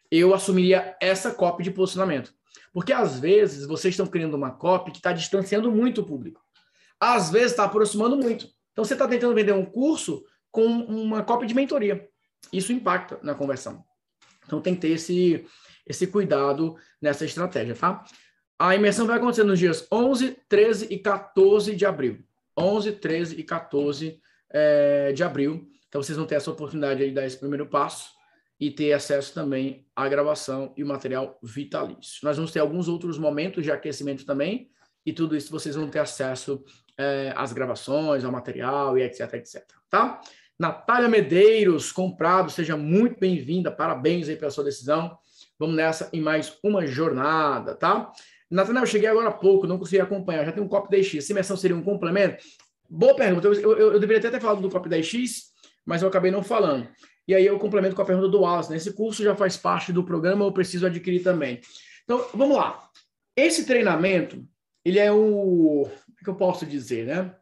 eu 0.10 0.34
assumiria 0.34 0.95
essa 1.01 1.31
cópia 1.31 1.65
de 1.65 1.72
posicionamento. 1.72 2.34
Porque 2.73 2.93
às 2.93 3.19
vezes 3.19 3.65
vocês 3.65 3.93
estão 3.93 4.07
criando 4.07 4.35
uma 4.35 4.51
copy 4.51 4.91
que 4.91 4.97
está 4.97 5.11
distanciando 5.11 5.71
muito 5.71 6.01
o 6.01 6.05
público. 6.05 6.41
Às 6.99 7.30
vezes 7.30 7.51
está 7.51 7.63
aproximando 7.63 8.17
muito. 8.17 8.47
Então 8.71 8.84
você 8.84 8.93
está 8.93 9.07
tentando 9.07 9.34
vender 9.34 9.53
um 9.53 9.65
curso 9.65 10.23
com 10.51 10.65
uma 10.65 11.23
cópia 11.23 11.47
de 11.47 11.53
mentoria. 11.53 12.07
Isso 12.51 12.71
impacta 12.71 13.19
na 13.21 13.35
conversão. 13.35 13.84
Então 14.45 14.61
tem 14.61 14.76
que 14.76 14.81
ter 14.81 14.89
esse, 14.89 15.45
esse 15.85 16.07
cuidado 16.07 16.76
nessa 17.01 17.26
estratégia, 17.26 17.76
tá? 17.76 18.03
A 18.57 18.76
imersão 18.76 19.07
vai 19.07 19.17
acontecer 19.17 19.43
nos 19.43 19.59
dias 19.59 19.88
11, 19.91 20.38
13 20.49 20.88
e 20.89 20.97
14 20.97 21.76
de 21.76 21.85
abril. 21.85 22.23
11, 22.57 22.93
13 22.93 23.39
e 23.39 23.43
14 23.43 24.19
é, 24.49 25.13
de 25.13 25.23
abril. 25.23 25.69
Então 25.88 26.03
vocês 26.03 26.17
vão 26.17 26.27
ter 26.27 26.35
essa 26.35 26.51
oportunidade 26.51 27.05
de 27.05 27.11
dar 27.11 27.26
esse 27.26 27.38
primeiro 27.38 27.65
passo 27.67 28.18
e 28.60 28.69
ter 28.69 28.91
acesso 28.94 29.34
também 29.34 29.86
à 29.95 30.07
gravação 30.10 30.73
e 30.76 30.84
o 30.84 30.88
material 30.88 31.40
vitalício. 31.41 32.19
Nós 32.23 32.36
vamos 32.36 32.52
ter 32.52 32.60
alguns 32.60 32.88
outros 32.88 33.18
momentos 33.18 33.64
de 33.64 33.72
aquecimento 33.72 34.26
também, 34.26 34.69
e 35.06 35.14
tudo 35.14 35.36
isso 35.36 35.52
vocês 35.52 35.76
vão 35.76 35.88
ter 35.88 35.99
acesso 35.99 36.64
é, 36.98 37.34
às 37.36 37.53
gravações, 37.53 38.26
ao 38.26 38.31
material 38.31 38.98
e 38.98 39.03
etc, 39.03 39.34
etc, 39.36 39.64
tá? 39.90 40.19
Natália 40.60 41.07
Medeiros, 41.07 41.90
comprado, 41.90 42.52
seja 42.52 42.76
muito 42.76 43.18
bem-vinda, 43.18 43.72
parabéns 43.72 44.27
aí 44.27 44.36
pela 44.36 44.52
sua 44.52 44.65
decisão. 44.65 45.18
Vamos 45.57 45.77
nessa 45.77 46.10
em 46.11 46.19
mais 46.19 46.57
uma 46.61 46.86
jornada, 46.86 47.76
tá? 47.76 48.11
Natanael, 48.52 48.84
eu 48.84 48.88
cheguei 48.88 49.07
agora 49.07 49.30
há 49.30 49.31
pouco, 49.31 49.65
não 49.65 49.77
consegui 49.77 50.02
acompanhar. 50.02 50.44
Já 50.44 50.52
tem 50.52 50.61
um 50.61 50.68
Cop 50.68 50.94
10X. 50.94 51.19
Essa 51.19 51.31
imersão 51.31 51.56
seria 51.56 51.77
um 51.77 51.84
complemento? 51.84 52.44
Boa 52.90 53.15
pergunta. 53.15 53.48
Eu, 53.48 53.53
eu, 53.53 53.94
eu 53.94 53.99
deveria 53.99 54.18
até 54.18 54.31
ter 54.31 54.41
falado 54.41 54.61
do 54.61 54.69
Cop 54.69 54.90
10X, 54.90 55.44
mas 55.86 56.02
eu 56.02 56.10
acabei 56.10 56.30
não 56.31 56.44
falando. 56.44 56.90
E 57.30 57.35
aí 57.35 57.45
eu 57.45 57.60
complemento 57.60 57.95
com 57.95 58.01
a 58.01 58.06
pergunta 58.06 58.27
do 58.27 58.41
Wallace. 58.41 58.72
Né? 58.72 58.77
Esse 58.77 58.91
curso 58.91 59.23
já 59.23 59.35
faz 59.35 59.56
parte 59.56 59.93
do 59.93 60.03
programa, 60.03 60.43
eu 60.43 60.51
preciso 60.51 60.88
adquirir 60.88 61.22
também. 61.22 61.61
Então, 62.03 62.27
vamos 62.34 62.57
lá. 62.57 62.89
Esse 63.35 63.68
treinamento, 63.68 64.43
ele 64.84 64.97
é 64.97 65.11
o... 65.11 65.84
Como 65.84 66.18
é 66.19 66.23
que 66.23 66.30
eu 66.31 66.35
posso 66.35 66.65
dizer, 66.65 67.06
né? 67.06 67.35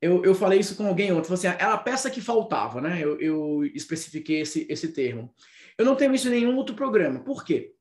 Eu, 0.00 0.24
eu 0.24 0.34
falei 0.34 0.58
isso 0.58 0.74
com 0.74 0.86
alguém 0.86 1.12
ontem. 1.12 1.30
Assim, 1.30 1.48
era 1.48 1.74
a 1.74 1.76
peça 1.76 2.10
que 2.10 2.22
faltava, 2.22 2.80
né? 2.80 2.98
Eu, 2.98 3.20
eu 3.20 3.62
especifiquei 3.74 4.40
esse, 4.40 4.66
esse 4.70 4.88
termo. 4.88 5.34
Eu 5.76 5.84
não 5.84 5.94
tenho 5.94 6.14
isso 6.14 6.28
em 6.28 6.30
nenhum 6.30 6.56
outro 6.56 6.74
programa. 6.74 7.20
Por 7.20 7.44
quê? 7.44 7.74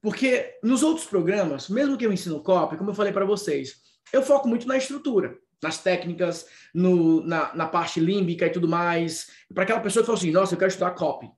Porque 0.00 0.58
nos 0.60 0.82
outros 0.82 1.06
programas, 1.06 1.68
mesmo 1.68 1.96
que 1.96 2.04
eu 2.04 2.12
ensino 2.12 2.42
copy, 2.42 2.76
como 2.76 2.90
eu 2.90 2.94
falei 2.94 3.12
para 3.12 3.24
vocês, 3.24 3.76
eu 4.12 4.22
foco 4.22 4.48
muito 4.48 4.66
na 4.66 4.76
estrutura, 4.76 5.38
nas 5.62 5.78
técnicas, 5.78 6.46
no, 6.74 7.24
na, 7.24 7.54
na 7.54 7.66
parte 7.66 8.00
límbica 8.00 8.46
e 8.46 8.50
tudo 8.50 8.68
mais. 8.68 9.30
Para 9.54 9.62
aquela 9.62 9.80
pessoa 9.80 10.02
que 10.02 10.06
fala 10.06 10.18
assim, 10.18 10.30
nossa, 10.32 10.54
eu 10.54 10.58
quero 10.58 10.70
estudar 10.70 10.90
copy. 10.90 11.30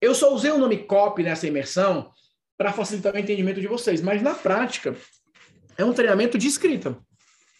Eu 0.00 0.14
só 0.14 0.32
usei 0.32 0.50
o 0.52 0.58
nome 0.58 0.78
copy 0.84 1.24
nessa 1.24 1.46
imersão 1.46 2.12
para 2.56 2.72
facilitar 2.72 3.14
o 3.14 3.18
entendimento 3.18 3.60
de 3.60 3.66
vocês, 3.66 4.00
mas 4.00 4.22
na 4.22 4.34
prática 4.34 4.96
é 5.76 5.84
um 5.84 5.92
treinamento 5.92 6.38
de 6.38 6.46
escrita. 6.46 6.96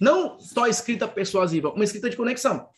Não 0.00 0.38
só 0.38 0.66
escrita 0.68 1.08
persuasiva, 1.08 1.70
uma 1.70 1.84
escrita 1.84 2.08
de 2.08 2.16
conexão. 2.16 2.68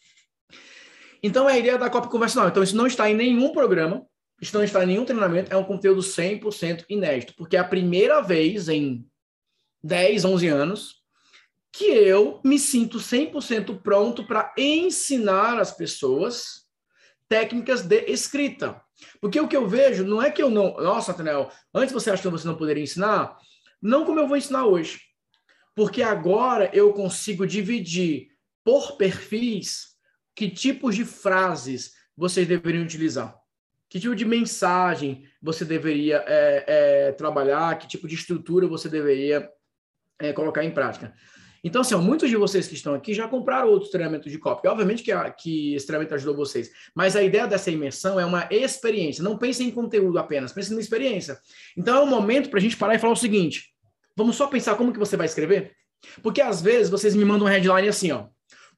Então 1.23 1.49
é 1.49 1.53
a 1.53 1.59
ideia 1.59 1.79
da 1.79 1.91
copy 1.91 2.09
conversacional. 2.09 2.49
Então 2.49 2.63
isso 2.63 2.77
não 2.77 2.87
está 2.87 3.11
em 3.11 3.15
nenhum 3.15 3.53
programa, 3.53 4.07
isso 4.41 4.57
não 4.57 4.65
está 4.65 4.83
em 4.83 4.87
nenhum 4.87 5.05
treinamento, 5.05 5.53
é 5.53 5.57
um 5.57 5.65
conteúdo 5.65 6.01
100% 6.01 6.87
inédito, 6.89 7.35
porque 7.37 7.57
é 7.57 7.61
a 7.61 7.65
primeira 7.65 8.23
vez 8.23 8.71
em 8.71 9.07
10, 9.83 10.25
11 10.25 10.49
anos 10.49 11.00
que 11.73 11.85
eu 11.85 12.41
me 12.45 12.59
sinto 12.59 12.99
100% 12.99 13.81
pronto 13.81 14.27
para 14.27 14.53
ensinar 14.57 15.59
as 15.59 15.73
pessoas 15.73 16.67
técnicas 17.29 17.83
de 17.83 18.05
escrita. 18.07 18.81
Porque 19.21 19.41
o 19.41 19.49
que 19.49 19.57
eu 19.57 19.69
vejo 19.69 20.05
não 20.05 20.21
é 20.21 20.31
que 20.31 20.43
eu 20.43 20.51
não. 20.51 20.77
Nossa, 20.77 21.13
Nathaniel, 21.13 21.51
antes 21.73 21.93
você 21.93 22.11
achou 22.11 22.31
que 22.31 22.39
você 22.39 22.47
não 22.47 22.57
poderia 22.57 22.83
ensinar? 22.83 23.37
Não 23.81 24.05
como 24.05 24.19
eu 24.19 24.29
vou 24.29 24.37
ensinar 24.37 24.67
hoje. 24.67 25.01
Porque 25.75 26.03
agora 26.03 26.71
eu 26.75 26.93
consigo 26.93 27.47
dividir 27.47 28.29
por 28.65 28.97
perfis 28.97 29.91
que 30.35 30.51
tipos 30.51 30.97
de 30.97 31.05
frases 31.05 31.93
vocês 32.17 32.47
deveriam 32.47 32.85
utilizar. 32.85 33.39
Que 33.89 33.99
tipo 33.99 34.15
de 34.15 34.25
mensagem 34.25 35.25
você 35.41 35.65
deveria 35.65 36.23
é, 36.27 36.65
é, 36.67 37.13
trabalhar, 37.13 37.79
que 37.79 37.89
tipo 37.89 38.07
de 38.07 38.15
estrutura 38.15 38.67
você 38.67 38.89
deveria 38.89 39.51
é, 40.19 40.33
colocar 40.33 40.65
em 40.65 40.71
prática. 40.71 41.15
Então, 41.63 41.83
assim, 41.83 41.95
ó, 41.95 41.99
muitos 41.99 42.31
de 42.31 42.37
vocês 42.37 42.67
que 42.67 42.75
estão 42.75 42.95
aqui 42.95 43.13
já 43.13 43.29
compraram 43.29 43.69
outros 43.69 43.91
treinamentos 43.91 44.31
de 44.33 44.39
copy. 44.39 44.67
Obviamente 44.67 45.03
que, 45.03 45.13
a, 45.13 45.31
que 45.31 45.75
esse 45.75 45.87
treinamento 45.87 46.15
ajudou 46.15 46.35
vocês, 46.35 46.71
mas 46.95 47.15
a 47.17 47.23
ideia 47.23 47.47
dessa 47.47 47.71
imersão 47.71 48.19
é 48.19 48.25
uma 48.25 48.49
experiência. 48.51 49.23
Não 49.23 49.37
pense 49.37 49.63
em 49.63 49.71
conteúdo 49.71 50.19
apenas, 50.19 50.53
pense 50.53 50.73
na 50.73 50.81
experiência. 50.81 51.39
Então, 51.77 51.97
é 51.97 52.01
um 52.01 52.07
momento 52.07 52.49
para 52.49 52.59
a 52.59 52.63
gente 52.63 52.77
parar 52.77 52.95
e 52.95 52.99
falar 52.99 53.13
o 53.13 53.17
seguinte: 53.17 53.75
vamos 54.17 54.37
só 54.37 54.47
pensar 54.47 54.75
como 54.77 54.93
que 54.93 54.99
você 54.99 55.17
vai 55.17 55.27
escrever? 55.27 55.77
Porque 56.23 56.41
às 56.41 56.63
vezes 56.63 56.91
vocês 56.91 57.15
me 57.15 57.25
mandam 57.25 57.47
um 57.47 57.51
headline 57.51 57.89
assim, 57.89 58.11
ó. 58.11 58.27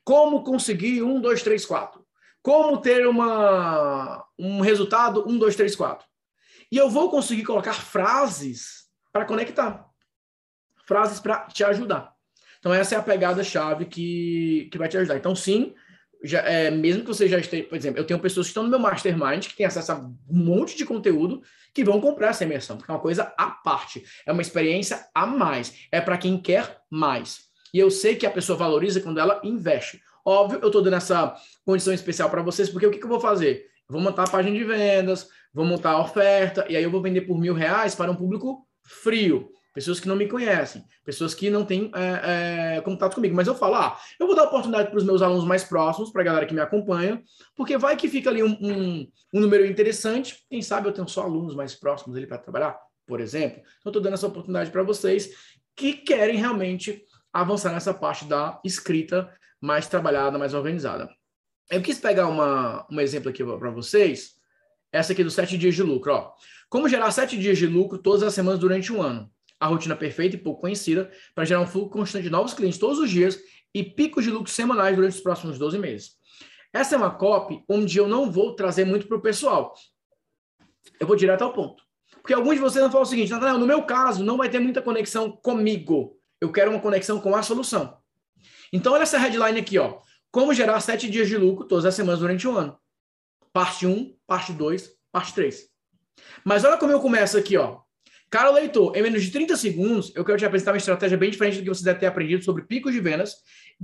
Como 0.05 0.43
conseguir 0.43 1.03
um, 1.03 1.21
dois, 1.21 1.43
três, 1.43 1.65
quatro. 1.65 2.05
Como 2.43 2.79
ter 2.79 3.07
uma, 3.07 4.25
um 4.37 4.61
resultado 4.61 5.25
1, 5.29 5.39
2, 5.39 5.55
3, 5.55 5.77
4. 5.77 6.07
E 6.73 6.77
eu 6.77 6.91
vou 6.91 7.09
conseguir 7.09 7.45
colocar 7.45 7.75
frases 7.75 8.89
para 9.13 9.25
conectar. 9.25 9.87
Frases 10.85 11.21
para 11.21 11.47
te 11.47 11.63
ajudar. 11.63 12.13
Então, 12.63 12.73
essa 12.73 12.95
é 12.95 12.99
a 12.99 13.03
pegada-chave 13.03 13.87
que, 13.87 14.69
que 14.71 14.79
vai 14.79 14.89
te 14.89 14.97
ajudar. 14.97 15.17
Então, 15.17 15.35
sim, 15.35 15.75
já, 16.23 16.39
é, 16.43 16.71
mesmo 16.71 17.03
que 17.03 17.09
você 17.09 17.27
já 17.27 17.37
esteja, 17.37 17.65
por 17.65 17.77
exemplo, 17.77 17.99
eu 17.99 18.05
tenho 18.05 18.21
pessoas 18.21 18.47
que 18.47 18.51
estão 18.51 18.63
no 18.63 18.69
meu 18.69 18.79
mastermind 18.79 19.49
que 19.49 19.57
têm 19.57 19.67
acesso 19.67 19.91
a 19.91 19.97
um 19.97 20.15
monte 20.29 20.77
de 20.77 20.85
conteúdo 20.85 21.43
que 21.75 21.83
vão 21.83 22.01
comprar 22.01 22.29
essa 22.29 22.45
imersão, 22.45 22.77
porque 22.77 22.89
é 22.89 22.95
uma 22.95 23.01
coisa 23.01 23.35
à 23.37 23.51
parte, 23.51 24.05
é 24.25 24.31
uma 24.31 24.43
experiência 24.43 25.05
a 25.13 25.27
mais, 25.27 25.75
é 25.91 26.01
para 26.01 26.17
quem 26.17 26.39
quer 26.39 26.79
mais. 26.89 27.41
E 27.75 27.81
eu 27.81 27.91
sei 27.91 28.15
que 28.15 28.27
a 28.27 28.31
pessoa 28.31 28.57
valoriza 28.57 29.01
quando 29.01 29.19
ela 29.19 29.41
investe. 29.43 30.01
Óbvio, 30.25 30.61
eu 30.63 30.69
estou 30.69 30.83
dando 30.83 30.95
essa 30.95 31.35
condição 31.65 31.93
especial 31.93 32.31
para 32.31 32.43
vocês, 32.43 32.69
porque 32.69 32.87
o 32.87 32.93
que, 32.93 32.99
que 32.99 33.05
eu 33.05 33.11
vou 33.11 33.19
fazer? 33.19 33.67
Vou 33.89 34.01
montar 34.01 34.23
a 34.23 34.31
página 34.31 34.57
de 34.57 34.63
vendas, 34.63 35.27
vou 35.53 35.65
montar 35.65 35.91
a 35.91 36.01
oferta, 36.01 36.65
e 36.69 36.77
aí 36.77 36.85
eu 36.85 36.93
vou 36.93 37.03
vender 37.03 37.23
por 37.23 37.37
mil 37.37 37.55
reais 37.55 37.97
para 37.97 38.13
um 38.13 38.15
público 38.15 38.65
frio. 38.85 39.51
Pessoas 39.73 39.99
que 39.99 40.07
não 40.07 40.17
me 40.17 40.29
conhecem, 40.29 40.85
pessoas 41.05 41.35
que 41.35 41.49
não 41.49 41.65
têm 41.65 41.91
é, 41.95 42.77
é, 42.77 42.81
contato 42.83 43.15
comigo. 43.15 43.35
Mas 43.35 43.47
eu 43.47 43.55
falo, 43.55 43.77
ah, 43.77 43.99
eu 44.21 44.27
vou 44.27 44.37
dar 44.37 44.45
oportunidade 44.45 44.91
para 44.91 44.99
os 44.99 45.05
meus 45.05 45.23
alunos 45.23 45.47
mais 45.47 45.65
próximos, 45.65 46.11
para 46.11 46.21
a 46.21 46.25
galera 46.25 46.47
que 46.47 46.53
me 46.53 46.61
acompanha, 46.61 47.23
porque 47.57 47.79
vai 47.79 47.97
que 47.97 48.09
fica 48.09 48.29
ali 48.29 48.43
um, 48.43 48.57
um, 48.61 49.09
um 49.33 49.41
número 49.41 49.65
interessante. 49.65 50.45
Quem 50.51 50.61
sabe 50.61 50.89
eu 50.89 50.93
tenho 50.93 51.09
só 51.09 51.23
alunos 51.23 51.55
mais 51.55 51.75
próximos 51.75 52.17
ali 52.17 52.27
para 52.27 52.37
trabalhar, 52.37 52.79
por 53.07 53.19
exemplo. 53.19 53.63
Então, 53.81 53.91
estou 53.91 54.03
dando 54.03 54.15
essa 54.15 54.27
oportunidade 54.27 54.71
para 54.71 54.83
vocês 54.83 55.31
que 55.75 55.95
querem 55.95 56.37
realmente 56.37 57.03
avançar 57.33 57.73
nessa 57.73 57.95
parte 57.95 58.27
da 58.27 58.61
escrita 58.63 59.33
mais 59.59 59.89
trabalhada, 59.89 60.39
mais 60.39 60.53
organizada. 60.53 61.09
Eu 61.71 61.81
quis 61.81 61.99
pegar 61.99 62.29
uma, 62.29 62.87
um 62.91 63.01
exemplo 63.01 63.31
aqui 63.31 63.43
para 63.43 63.71
vocês, 63.71 64.33
essa 64.93 65.15
aqui 65.15 65.25
dos 65.25 65.33
sete 65.33 65.57
dias 65.57 65.75
de 65.75 65.83
lucro. 65.83 66.13
Ó. 66.13 66.33
Como 66.69 66.89
gerar 66.89 67.11
sete 67.11 67.39
dias 67.39 67.57
de 67.57 67.67
lucro 67.67 67.97
todas 67.97 68.23
as 68.23 68.35
semanas 68.35 68.61
durante 68.61 68.93
um 68.93 69.01
ano? 69.01 69.32
A 69.63 69.69
rotina 69.69 69.95
perfeita 69.95 70.35
e 70.35 70.39
pouco 70.41 70.61
conhecida 70.61 71.09
para 71.37 71.45
gerar 71.45 71.61
um 71.61 71.67
fluxo 71.69 71.91
constante 71.91 72.25
de 72.25 72.31
novos 72.31 72.53
clientes 72.53 72.81
todos 72.81 72.99
os 72.99 73.09
dias 73.09 73.39
e 73.73 73.85
picos 73.85 74.25
de 74.25 74.31
lucro 74.33 74.51
semanais 74.51 74.97
durante 74.97 75.15
os 75.15 75.21
próximos 75.21 75.57
12 75.57 75.79
meses. 75.79 76.17
Essa 76.73 76.97
é 76.97 76.99
uma 76.99 77.15
copy 77.15 77.63
onde 77.69 77.97
eu 77.97 78.09
não 78.09 78.29
vou 78.29 78.57
trazer 78.57 78.85
muito 78.85 79.07
para 79.07 79.17
o 79.17 79.23
pessoal. 79.23 79.73
Eu 80.99 81.07
vou 81.07 81.15
direto 81.15 81.43
ao 81.43 81.53
ponto. 81.53 81.85
Porque 82.15 82.35
alguns 82.35 82.55
de 82.55 82.61
vocês 82.61 82.83
vão 82.83 82.91
falar 82.91 83.05
o 83.05 83.07
seguinte, 83.07 83.31
Nathanael, 83.31 83.57
no 83.57 83.67
meu 83.67 83.85
caso, 83.85 84.25
não 84.25 84.37
vai 84.37 84.51
ter 84.51 84.59
muita 84.59 84.83
conexão 84.83 85.31
comigo. 85.31 86.19
Eu 86.41 86.51
quero 86.51 86.73
uma 86.73 86.81
conexão 86.81 87.21
com 87.21 87.37
a 87.37 87.43
solução. 87.45 87.97
Então, 88.73 88.95
olha 88.95 89.05
essa 89.05 89.17
headline 89.17 89.61
aqui, 89.61 89.79
ó. 89.79 90.01
Como 90.33 90.53
gerar 90.53 90.81
sete 90.81 91.09
dias 91.09 91.29
de 91.29 91.37
lucro 91.37 91.69
todas 91.69 91.85
as 91.85 91.95
semanas 91.95 92.19
durante 92.19 92.49
um 92.49 92.57
ano. 92.59 92.77
Parte 93.53 93.87
1, 93.87 94.17
parte 94.27 94.53
2, 94.53 94.91
parte 95.13 95.33
3. 95.35 95.69
Mas 96.45 96.65
olha 96.65 96.79
como 96.79 96.91
eu 96.91 96.99
começo 96.99 97.39
aqui, 97.39 97.57
ó. 97.57 97.81
Cara 98.33 98.51
leitor, 98.51 98.97
em 98.97 99.03
menos 99.03 99.23
de 99.23 99.31
30 99.31 99.55
segundos, 99.59 100.11
eu 100.17 100.25
quero 100.25 100.39
te 100.39 100.47
apresentar 100.47 100.73
uma 100.73 100.79
estratégia 100.79 101.19
bem 101.19 101.29
diferente 101.29 101.59
do 101.59 101.65
que 101.65 101.69
você 101.69 101.85
deve 101.85 102.01
ter 102.01 102.07
aprendido 102.07 102.43
sobre 102.43 102.63
picos 102.63 102.95
de 102.95 102.99
vendas, 102.99 103.35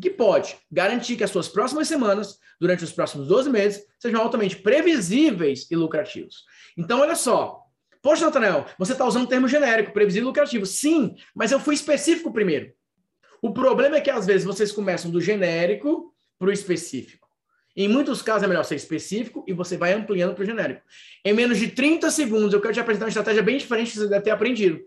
que 0.00 0.08
pode 0.08 0.56
garantir 0.72 1.16
que 1.16 1.22
as 1.22 1.30
suas 1.30 1.48
próximas 1.48 1.86
semanas, 1.86 2.38
durante 2.58 2.82
os 2.82 2.90
próximos 2.90 3.28
12 3.28 3.50
meses, 3.50 3.84
sejam 3.98 4.22
altamente 4.22 4.56
previsíveis 4.56 5.70
e 5.70 5.76
lucrativos. 5.76 6.44
Então, 6.78 7.00
olha 7.00 7.14
só. 7.14 7.60
Poxa, 8.00 8.24
Nathanael, 8.24 8.64
você 8.78 8.92
está 8.92 9.04
usando 9.04 9.24
um 9.24 9.28
termo 9.28 9.46
genérico, 9.46 9.92
previsível 9.92 10.28
e 10.28 10.30
lucrativo. 10.30 10.64
Sim, 10.64 11.14
mas 11.34 11.52
eu 11.52 11.60
fui 11.60 11.74
específico 11.74 12.32
primeiro. 12.32 12.72
O 13.42 13.52
problema 13.52 13.98
é 13.98 14.00
que 14.00 14.10
às 14.10 14.24
vezes 14.24 14.46
vocês 14.46 14.72
começam 14.72 15.10
do 15.10 15.20
genérico 15.20 16.14
para 16.38 16.48
o 16.48 16.52
específico. 16.52 17.27
Em 17.78 17.86
muitos 17.86 18.20
casos 18.22 18.42
é 18.42 18.48
melhor 18.48 18.64
ser 18.64 18.74
específico 18.74 19.44
e 19.46 19.52
você 19.52 19.76
vai 19.76 19.92
ampliando 19.92 20.34
para 20.34 20.42
o 20.42 20.44
genérico. 20.44 20.82
Em 21.24 21.32
menos 21.32 21.58
de 21.58 21.68
30 21.68 22.10
segundos, 22.10 22.52
eu 22.52 22.60
quero 22.60 22.74
te 22.74 22.80
apresentar 22.80 23.04
uma 23.04 23.10
estratégia 23.10 23.40
bem 23.40 23.56
diferente 23.56 23.92
que 23.92 23.98
você 23.98 24.08
deve 24.08 24.24
ter 24.24 24.32
aprendido. 24.32 24.80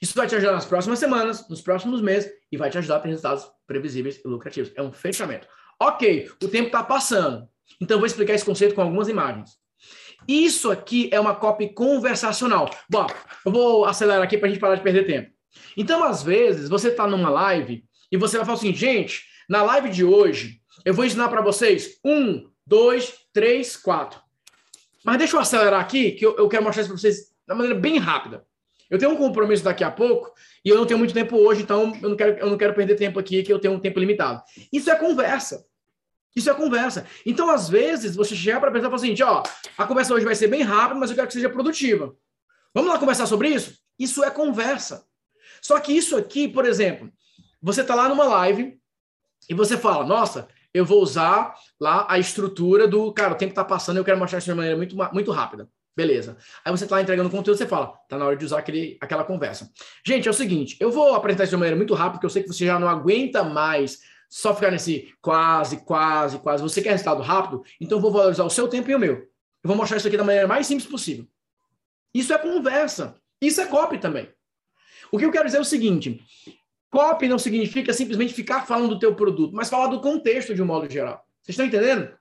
Isso 0.00 0.14
vai 0.14 0.28
te 0.28 0.36
ajudar 0.36 0.52
nas 0.52 0.64
próximas 0.64 1.00
semanas, 1.00 1.48
nos 1.48 1.60
próximos 1.60 2.00
meses 2.00 2.30
e 2.52 2.56
vai 2.56 2.70
te 2.70 2.78
ajudar 2.78 2.98
a 2.98 3.00
ter 3.00 3.08
resultados 3.08 3.50
previsíveis 3.66 4.20
e 4.24 4.28
lucrativos. 4.28 4.70
É 4.76 4.82
um 4.82 4.92
fechamento. 4.92 5.48
Ok, 5.80 6.30
o 6.40 6.46
tempo 6.46 6.66
está 6.66 6.80
passando. 6.80 7.48
Então, 7.80 7.98
vou 7.98 8.06
explicar 8.06 8.34
esse 8.34 8.44
conceito 8.44 8.76
com 8.76 8.82
algumas 8.82 9.08
imagens. 9.08 9.50
Isso 10.28 10.70
aqui 10.70 11.08
é 11.12 11.18
uma 11.18 11.34
copy 11.34 11.74
conversacional. 11.74 12.70
Bom, 12.88 13.08
eu 13.44 13.50
vou 13.50 13.84
acelerar 13.84 14.22
aqui 14.22 14.38
para 14.38 14.46
a 14.46 14.50
gente 14.52 14.60
parar 14.60 14.76
de 14.76 14.82
perder 14.82 15.06
tempo. 15.06 15.32
Então, 15.76 16.04
às 16.04 16.22
vezes, 16.22 16.68
você 16.68 16.90
está 16.90 17.04
numa 17.08 17.30
live 17.30 17.84
e 18.12 18.16
você 18.16 18.36
vai 18.36 18.46
falar 18.46 18.58
assim, 18.58 18.72
gente, 18.72 19.24
na 19.48 19.64
live 19.64 19.90
de 19.90 20.04
hoje, 20.04 20.62
eu 20.84 20.94
vou 20.94 21.04
ensinar 21.04 21.28
para 21.28 21.42
vocês 21.42 21.98
um, 22.04 22.48
dois, 22.66 23.14
três, 23.32 23.76
quatro. 23.76 24.20
Mas 25.04 25.18
deixa 25.18 25.36
eu 25.36 25.40
acelerar 25.40 25.80
aqui, 25.80 26.12
que 26.12 26.24
eu, 26.24 26.36
eu 26.36 26.48
quero 26.48 26.64
mostrar 26.64 26.82
isso 26.82 26.90
para 26.90 26.98
vocês 26.98 27.34
de 27.46 27.54
maneira 27.54 27.78
bem 27.78 27.98
rápida. 27.98 28.44
Eu 28.90 28.98
tenho 28.98 29.12
um 29.12 29.16
compromisso 29.16 29.64
daqui 29.64 29.82
a 29.84 29.90
pouco 29.90 30.32
e 30.64 30.68
eu 30.68 30.76
não 30.76 30.86
tenho 30.86 30.98
muito 30.98 31.12
tempo 31.12 31.36
hoje, 31.36 31.62
então 31.62 31.92
eu 32.02 32.08
não 32.08 32.16
quero, 32.16 32.38
eu 32.38 32.50
não 32.50 32.56
quero 32.56 32.74
perder 32.74 32.96
tempo 32.96 33.18
aqui, 33.18 33.42
que 33.42 33.52
eu 33.52 33.58
tenho 33.58 33.74
um 33.74 33.80
tempo 33.80 33.98
limitado. 33.98 34.42
Isso 34.72 34.90
é 34.90 34.96
conversa. 34.96 35.66
Isso 36.34 36.50
é 36.50 36.54
conversa. 36.54 37.06
Então, 37.24 37.48
às 37.48 37.68
vezes, 37.68 38.16
você 38.16 38.34
chega 38.34 38.58
para 38.58 38.70
pessoa 38.70 38.88
e 38.88 38.98
fala 38.98 39.12
assim, 39.12 39.22
ó, 39.22 39.42
a 39.78 39.86
conversa 39.86 40.14
hoje 40.14 40.24
vai 40.24 40.34
ser 40.34 40.48
bem 40.48 40.62
rápida, 40.62 40.98
mas 40.98 41.10
eu 41.10 41.16
quero 41.16 41.28
que 41.28 41.32
seja 41.32 41.48
produtiva. 41.48 42.14
Vamos 42.74 42.90
lá 42.90 42.98
conversar 42.98 43.26
sobre 43.26 43.48
isso? 43.48 43.78
Isso 43.98 44.24
é 44.24 44.30
conversa. 44.30 45.06
Só 45.62 45.78
que 45.78 45.92
isso 45.92 46.16
aqui, 46.16 46.48
por 46.48 46.66
exemplo, 46.66 47.10
você 47.62 47.82
está 47.82 47.94
lá 47.94 48.08
numa 48.08 48.24
live 48.24 48.78
e 49.48 49.54
você 49.54 49.78
fala, 49.78 50.04
nossa, 50.04 50.48
eu 50.74 50.84
vou 50.84 51.00
usar 51.00 51.54
lá 51.80 52.04
a 52.10 52.18
estrutura 52.18 52.88
do, 52.88 53.12
cara, 53.12 53.32
o 53.32 53.36
tempo 53.36 53.52
está 53.52 53.64
passando, 53.64 53.96
eu 53.96 54.04
quero 54.04 54.18
mostrar 54.18 54.38
isso 54.38 54.50
de 54.50 54.54
maneira 54.54 54.76
muito, 54.76 54.96
muito 55.12 55.30
rápida. 55.30 55.68
Beleza. 55.96 56.36
Aí 56.64 56.72
você 56.72 56.84
está 56.84 57.00
entregando 57.00 57.30
conteúdo, 57.30 57.56
você 57.56 57.66
fala, 57.66 57.96
tá 58.08 58.18
na 58.18 58.26
hora 58.26 58.36
de 58.36 58.44
usar 58.44 58.58
aquele, 58.58 58.98
aquela 59.00 59.22
conversa. 59.22 59.70
Gente, 60.04 60.26
é 60.26 60.30
o 60.30 60.34
seguinte, 60.34 60.76
eu 60.80 60.90
vou 60.90 61.14
apresentar 61.14 61.44
isso 61.44 61.50
de 61.50 61.54
uma 61.54 61.60
maneira 61.60 61.76
muito 61.76 61.94
rápida, 61.94 62.14
porque 62.14 62.26
eu 62.26 62.30
sei 62.30 62.42
que 62.42 62.48
você 62.48 62.66
já 62.66 62.80
não 62.80 62.88
aguenta 62.88 63.44
mais 63.44 64.00
só 64.28 64.52
ficar 64.52 64.72
nesse 64.72 65.14
quase, 65.22 65.84
quase, 65.84 66.40
quase. 66.40 66.62
Você 66.64 66.82
quer 66.82 66.90
resultado 66.90 67.22
rápido? 67.22 67.62
Então 67.80 67.98
eu 67.98 68.02
vou 68.02 68.10
valorizar 68.10 68.42
o 68.42 68.50
seu 68.50 68.66
tempo 68.66 68.90
e 68.90 68.94
o 68.96 68.98
meu. 68.98 69.14
Eu 69.14 69.68
vou 69.68 69.76
mostrar 69.76 69.98
isso 69.98 70.08
aqui 70.08 70.16
da 70.16 70.24
maneira 70.24 70.48
mais 70.48 70.66
simples 70.66 70.90
possível. 70.90 71.28
Isso 72.12 72.32
é 72.32 72.38
conversa. 72.38 73.16
Isso 73.40 73.60
é 73.60 73.66
copy 73.66 73.98
também. 73.98 74.28
O 75.12 75.18
que 75.18 75.24
eu 75.24 75.30
quero 75.30 75.44
dizer 75.44 75.58
é 75.58 75.60
o 75.60 75.64
seguinte: 75.64 76.20
copy 76.94 77.26
não 77.26 77.40
significa 77.40 77.92
simplesmente 77.92 78.32
ficar 78.32 78.64
falando 78.64 78.90
do 78.90 78.98
teu 79.00 79.16
produto, 79.16 79.52
mas 79.52 79.68
falar 79.68 79.88
do 79.88 80.00
contexto 80.00 80.54
de 80.54 80.62
um 80.62 80.66
modo 80.66 80.88
geral. 80.88 81.26
Vocês 81.42 81.58
estão 81.58 81.66
entendendo? 81.66 82.16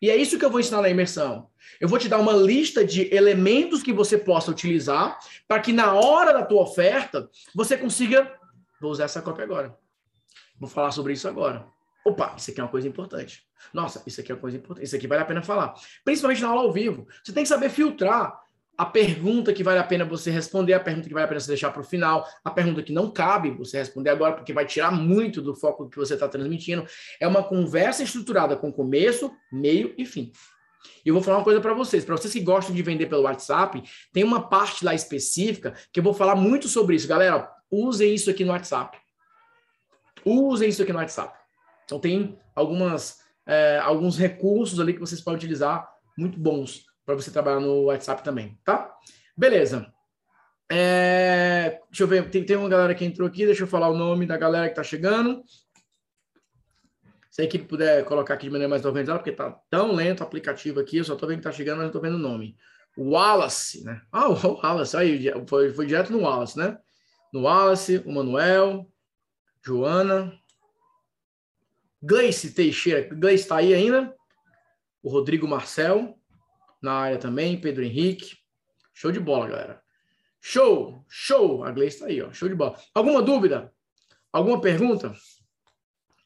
E 0.00 0.08
é 0.08 0.16
isso 0.16 0.38
que 0.38 0.44
eu 0.44 0.50
vou 0.50 0.60
ensinar 0.60 0.82
na 0.82 0.88
imersão. 0.88 1.48
Eu 1.80 1.88
vou 1.88 1.98
te 1.98 2.08
dar 2.08 2.18
uma 2.18 2.32
lista 2.32 2.84
de 2.84 3.12
elementos 3.12 3.82
que 3.82 3.92
você 3.92 4.16
possa 4.16 4.52
utilizar 4.52 5.18
para 5.48 5.60
que 5.60 5.72
na 5.72 5.94
hora 5.94 6.32
da 6.32 6.44
tua 6.44 6.62
oferta 6.62 7.28
você 7.52 7.76
consiga. 7.76 8.32
Vou 8.80 8.92
usar 8.92 9.04
essa 9.04 9.20
cópia 9.20 9.44
agora. 9.44 9.76
Vou 10.60 10.68
falar 10.68 10.92
sobre 10.92 11.12
isso 11.12 11.26
agora. 11.26 11.66
Opa, 12.04 12.34
isso 12.36 12.50
aqui 12.50 12.60
é 12.60 12.62
uma 12.62 12.70
coisa 12.70 12.86
importante. 12.86 13.44
Nossa, 13.72 14.02
isso 14.06 14.20
aqui 14.20 14.30
é 14.30 14.34
uma 14.34 14.40
coisa 14.40 14.58
importante. 14.58 14.84
Isso 14.84 14.94
aqui 14.94 15.08
vale 15.08 15.22
a 15.22 15.24
pena 15.24 15.42
falar. 15.42 15.74
Principalmente 16.04 16.42
na 16.42 16.48
aula 16.48 16.62
ao 16.62 16.72
vivo. 16.72 17.08
Você 17.24 17.32
tem 17.32 17.42
que 17.42 17.48
saber 17.48 17.70
filtrar 17.70 18.43
a 18.76 18.84
pergunta 18.84 19.52
que 19.52 19.62
vale 19.62 19.78
a 19.78 19.84
pena 19.84 20.04
você 20.04 20.30
responder, 20.30 20.72
a 20.74 20.80
pergunta 20.80 21.06
que 21.06 21.14
vale 21.14 21.24
a 21.24 21.28
pena 21.28 21.40
você 21.40 21.48
deixar 21.48 21.70
para 21.70 21.82
o 21.82 21.84
final, 21.84 22.26
a 22.44 22.50
pergunta 22.50 22.82
que 22.82 22.92
não 22.92 23.10
cabe 23.10 23.50
você 23.50 23.78
responder 23.78 24.10
agora, 24.10 24.34
porque 24.34 24.52
vai 24.52 24.66
tirar 24.66 24.90
muito 24.90 25.40
do 25.40 25.54
foco 25.54 25.88
que 25.88 25.96
você 25.96 26.14
está 26.14 26.28
transmitindo. 26.28 26.84
É 27.20 27.28
uma 27.28 27.42
conversa 27.42 28.02
estruturada 28.02 28.56
com 28.56 28.72
começo, 28.72 29.30
meio 29.52 29.94
e 29.96 30.04
fim. 30.04 30.32
E 31.04 31.08
eu 31.08 31.14
vou 31.14 31.22
falar 31.22 31.38
uma 31.38 31.44
coisa 31.44 31.60
para 31.60 31.72
vocês, 31.72 32.04
para 32.04 32.16
vocês 32.16 32.32
que 32.32 32.40
gostam 32.40 32.74
de 32.74 32.82
vender 32.82 33.06
pelo 33.06 33.22
WhatsApp, 33.22 33.82
tem 34.12 34.24
uma 34.24 34.48
parte 34.48 34.84
lá 34.84 34.92
específica 34.92 35.74
que 35.92 36.00
eu 36.00 36.04
vou 36.04 36.12
falar 36.12 36.34
muito 36.34 36.68
sobre 36.68 36.96
isso. 36.96 37.06
Galera, 37.06 37.48
usem 37.70 38.14
isso 38.14 38.28
aqui 38.28 38.44
no 38.44 38.52
WhatsApp. 38.52 38.98
Usem 40.24 40.68
isso 40.68 40.82
aqui 40.82 40.92
no 40.92 40.98
WhatsApp. 40.98 41.38
Então 41.84 42.00
tem 42.00 42.38
algumas, 42.54 43.18
é, 43.46 43.78
alguns 43.82 44.18
recursos 44.18 44.80
ali 44.80 44.94
que 44.94 45.00
vocês 45.00 45.20
podem 45.20 45.38
utilizar 45.38 45.88
muito 46.16 46.38
bons 46.38 46.86
para 47.04 47.14
você 47.14 47.30
trabalhar 47.30 47.60
no 47.60 47.84
WhatsApp 47.84 48.22
também, 48.22 48.58
tá? 48.64 48.92
Beleza. 49.36 49.92
É, 50.70 51.80
deixa 51.90 52.04
eu 52.04 52.08
ver, 52.08 52.30
tem, 52.30 52.44
tem 52.44 52.56
uma 52.56 52.68
galera 52.68 52.94
que 52.94 53.04
entrou 53.04 53.28
aqui, 53.28 53.44
deixa 53.44 53.64
eu 53.64 53.66
falar 53.68 53.88
o 53.88 53.96
nome 53.96 54.26
da 54.26 54.36
galera 54.36 54.66
que 54.66 54.72
está 54.72 54.82
chegando. 54.82 55.42
Se 57.30 57.42
a 57.42 57.44
equipe 57.44 57.66
puder 57.66 58.04
colocar 58.04 58.34
aqui 58.34 58.46
de 58.46 58.52
maneira 58.52 58.70
mais 58.70 58.84
organizada, 58.84 59.18
porque 59.18 59.32
tá 59.32 59.50
tão 59.68 59.92
lento 59.92 60.20
o 60.20 60.22
aplicativo 60.22 60.80
aqui, 60.80 60.98
eu 60.98 61.04
só 61.04 61.16
tô 61.16 61.26
vendo 61.26 61.38
que 61.38 61.44
tá 61.44 61.52
chegando, 61.52 61.78
mas 61.78 61.86
não 61.86 61.92
tô 61.92 62.00
vendo 62.00 62.14
o 62.14 62.18
nome. 62.18 62.56
Wallace, 62.96 63.84
né? 63.84 64.00
Ah, 64.10 64.28
o 64.28 64.34
Wallace, 64.34 64.96
aí, 64.96 65.32
foi, 65.48 65.72
foi 65.72 65.86
direto 65.86 66.12
no 66.12 66.20
Wallace, 66.20 66.56
né? 66.56 66.78
No 67.32 67.42
Wallace, 67.42 68.02
o 68.06 68.12
Manuel, 68.12 68.88
Joana, 69.64 70.32
Gleice 72.00 72.52
Teixeira, 72.54 73.14
Gleice 73.14 73.48
tá 73.48 73.56
aí 73.56 73.74
ainda? 73.74 74.14
O 75.02 75.10
Rodrigo 75.10 75.48
Marcel, 75.48 76.16
na 76.84 76.92
área 76.92 77.18
também, 77.18 77.60
Pedro 77.60 77.82
Henrique. 77.82 78.36
Show 78.92 79.10
de 79.10 79.18
bola, 79.18 79.48
galera. 79.48 79.82
Show, 80.40 81.04
show. 81.08 81.64
A 81.64 81.70
Gleice 81.70 82.00
tá 82.00 82.06
aí, 82.06 82.22
ó. 82.22 82.30
Show 82.32 82.48
de 82.48 82.54
bola. 82.54 82.76
Alguma 82.94 83.22
dúvida? 83.22 83.72
Alguma 84.32 84.60
pergunta? 84.60 85.14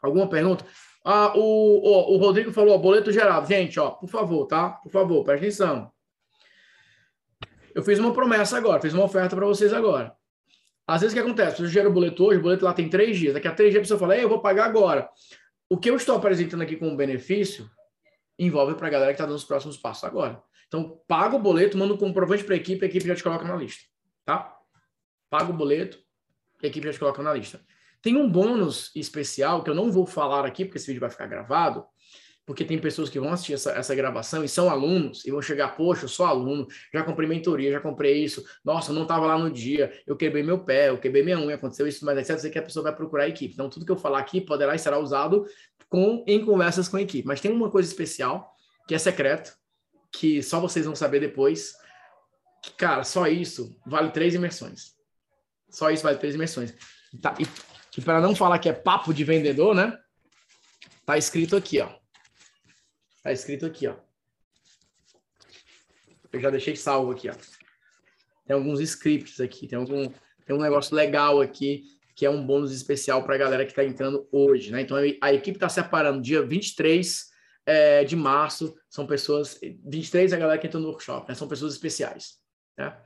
Alguma 0.02 0.28
pergunta? 0.28 0.66
Ah, 1.04 1.32
o, 1.36 1.40
o, 1.40 2.14
o 2.14 2.16
Rodrigo 2.18 2.52
falou, 2.52 2.74
ó, 2.74 2.78
boleto 2.78 3.12
gerado. 3.12 3.46
Gente, 3.46 3.78
ó, 3.78 3.90
por 3.90 4.08
favor, 4.08 4.46
tá? 4.46 4.70
Por 4.70 4.90
favor, 4.90 5.24
presta 5.24 5.46
atenção. 5.46 5.92
Eu 7.74 7.82
fiz 7.82 7.98
uma 7.98 8.12
promessa 8.12 8.56
agora, 8.56 8.80
fiz 8.80 8.92
uma 8.92 9.04
oferta 9.04 9.36
para 9.36 9.46
vocês 9.46 9.72
agora. 9.72 10.12
Às 10.86 11.02
vezes 11.02 11.12
o 11.12 11.16
que 11.16 11.24
acontece? 11.24 11.62
Você 11.62 11.68
gera 11.68 11.88
o 11.88 11.92
boleto 11.92 12.24
hoje, 12.24 12.38
o 12.38 12.42
boleto 12.42 12.64
lá 12.64 12.74
tem 12.74 12.88
três 12.88 13.16
dias. 13.16 13.34
Daqui 13.34 13.46
a 13.46 13.54
três 13.54 13.70
dias 13.70 13.80
a 13.80 13.84
pessoa 13.84 14.00
fala, 14.00 14.16
eu 14.16 14.28
vou 14.28 14.40
pagar 14.40 14.64
agora. 14.64 15.08
O 15.68 15.76
que 15.76 15.88
eu 15.88 15.96
estou 15.96 16.16
apresentando 16.16 16.62
aqui 16.62 16.76
como 16.76 16.96
benefício 16.96 17.70
envolve 18.38 18.74
para 18.74 18.86
a 18.86 18.90
galera 18.90 19.12
que 19.12 19.16
está 19.16 19.26
dando 19.26 19.36
os 19.36 19.44
próximos 19.44 19.76
passos 19.76 20.04
agora. 20.04 20.42
Então, 20.66 21.00
paga 21.08 21.34
o 21.34 21.38
boleto, 21.38 21.78
manda 21.78 21.94
um 21.94 21.96
comprovante 21.96 22.44
para 22.44 22.54
a 22.54 22.58
equipe, 22.58 22.84
a 22.84 22.88
equipe 22.88 23.06
já 23.06 23.14
te 23.14 23.22
coloca 23.22 23.44
na 23.44 23.56
lista. 23.56 23.84
Tá? 24.24 24.56
Paga 25.30 25.50
o 25.50 25.52
boleto, 25.52 25.98
a 26.62 26.66
equipe 26.66 26.86
já 26.86 26.92
te 26.92 26.98
coloca 26.98 27.22
na 27.22 27.32
lista. 27.32 27.60
Tem 28.00 28.16
um 28.16 28.30
bônus 28.30 28.92
especial 28.94 29.64
que 29.64 29.70
eu 29.70 29.74
não 29.74 29.90
vou 29.90 30.06
falar 30.06 30.44
aqui, 30.44 30.64
porque 30.64 30.78
esse 30.78 30.86
vídeo 30.86 31.00
vai 31.00 31.10
ficar 31.10 31.26
gravado, 31.26 31.84
porque 32.48 32.64
tem 32.64 32.78
pessoas 32.78 33.10
que 33.10 33.20
vão 33.20 33.30
assistir 33.30 33.52
essa, 33.52 33.72
essa 33.72 33.94
gravação 33.94 34.42
e 34.42 34.48
são 34.48 34.70
alunos 34.70 35.22
e 35.26 35.30
vão 35.30 35.42
chegar, 35.42 35.76
poxa, 35.76 36.06
eu 36.06 36.08
sou 36.08 36.24
aluno, 36.24 36.66
já 36.90 37.02
comprei 37.02 37.28
mentoria, 37.28 37.70
já 37.70 37.78
comprei 37.78 38.24
isso, 38.24 38.42
nossa, 38.64 38.90
eu 38.90 38.94
não 38.94 39.02
estava 39.02 39.26
lá 39.26 39.36
no 39.36 39.50
dia, 39.50 39.92
eu 40.06 40.16
quebrei 40.16 40.42
meu 40.42 40.58
pé, 40.58 40.88
eu 40.88 40.96
quebrei 40.96 41.22
minha 41.22 41.38
unha, 41.38 41.56
aconteceu 41.56 41.86
isso, 41.86 42.06
mas 42.06 42.16
etc. 42.16 42.38
Você 42.38 42.48
que 42.48 42.58
a 42.58 42.62
pessoa 42.62 42.84
vai 42.84 42.96
procurar 42.96 43.24
a 43.24 43.28
equipe. 43.28 43.52
Então, 43.52 43.68
tudo 43.68 43.84
que 43.84 43.92
eu 43.92 43.98
falar 43.98 44.20
aqui 44.20 44.40
poderá 44.40 44.74
e 44.74 44.78
será 44.78 44.98
usado 44.98 45.44
com, 45.90 46.24
em 46.26 46.42
conversas 46.42 46.88
com 46.88 46.96
a 46.96 47.02
equipe. 47.02 47.28
Mas 47.28 47.38
tem 47.38 47.52
uma 47.52 47.70
coisa 47.70 47.86
especial, 47.86 48.56
que 48.86 48.94
é 48.94 48.98
secreto, 48.98 49.54
que 50.10 50.42
só 50.42 50.58
vocês 50.58 50.86
vão 50.86 50.96
saber 50.96 51.20
depois. 51.20 51.74
Que, 52.64 52.72
cara, 52.72 53.04
só 53.04 53.26
isso 53.26 53.78
vale 53.86 54.10
três 54.10 54.34
imersões. 54.34 54.94
Só 55.68 55.90
isso 55.90 56.02
vale 56.02 56.16
três 56.16 56.34
imersões. 56.34 56.72
Tá, 57.20 57.34
e, 57.38 57.46
e 57.98 58.00
para 58.00 58.22
não 58.22 58.34
falar 58.34 58.58
que 58.58 58.70
é 58.70 58.72
papo 58.72 59.12
de 59.12 59.22
vendedor, 59.22 59.74
né? 59.74 59.94
Tá 61.04 61.18
escrito 61.18 61.54
aqui, 61.54 61.78
ó. 61.82 61.98
Tá 63.22 63.32
escrito 63.32 63.66
aqui, 63.66 63.86
ó. 63.86 63.96
Eu 66.32 66.40
já 66.40 66.50
deixei 66.50 66.76
salvo 66.76 67.12
aqui, 67.12 67.28
ó. 67.28 67.34
Tem 68.46 68.54
alguns 68.54 68.80
scripts 68.80 69.40
aqui, 69.40 69.66
tem 69.66 69.78
algum 69.78 70.10
tem 70.46 70.56
um 70.56 70.60
negócio 70.60 70.96
legal 70.96 71.42
aqui 71.42 71.84
que 72.16 72.26
é 72.26 72.30
um 72.30 72.44
bônus 72.44 72.72
especial 72.72 73.22
para 73.22 73.36
a 73.36 73.38
galera 73.38 73.64
que 73.64 73.70
está 73.70 73.84
entrando 73.84 74.26
hoje, 74.32 74.72
né? 74.72 74.80
Então 74.80 74.96
a 75.20 75.32
equipe 75.32 75.56
está 75.56 75.68
separando 75.68 76.20
dia 76.20 76.42
23 76.42 77.28
é, 77.64 78.02
de 78.02 78.16
março, 78.16 78.74
são 78.88 79.06
pessoas 79.06 79.60
23 79.86 80.32
é 80.32 80.36
a 80.36 80.38
galera 80.38 80.58
que 80.58 80.66
entrou 80.66 80.82
no 80.82 80.88
workshop, 80.88 81.28
né? 81.28 81.34
São 81.34 81.46
pessoas 81.46 81.74
especiais, 81.74 82.38
né? 82.76 82.96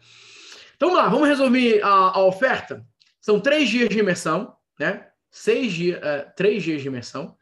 Então 0.77 0.89
vamos 0.89 1.05
lá, 1.05 1.11
vamos 1.11 1.29
resumir 1.29 1.83
a, 1.83 1.89
a 1.89 2.25
oferta. 2.25 2.87
São 3.21 3.39
três 3.39 3.69
dias 3.69 3.91
de 3.91 3.99
imersão, 3.99 4.57
né? 4.79 5.11
Seis 5.31 5.73
dias, 5.73 6.03
é, 6.03 6.23
três 6.37 6.63
dias 6.63 6.81
de 6.81 6.89
imersão, 6.89 7.37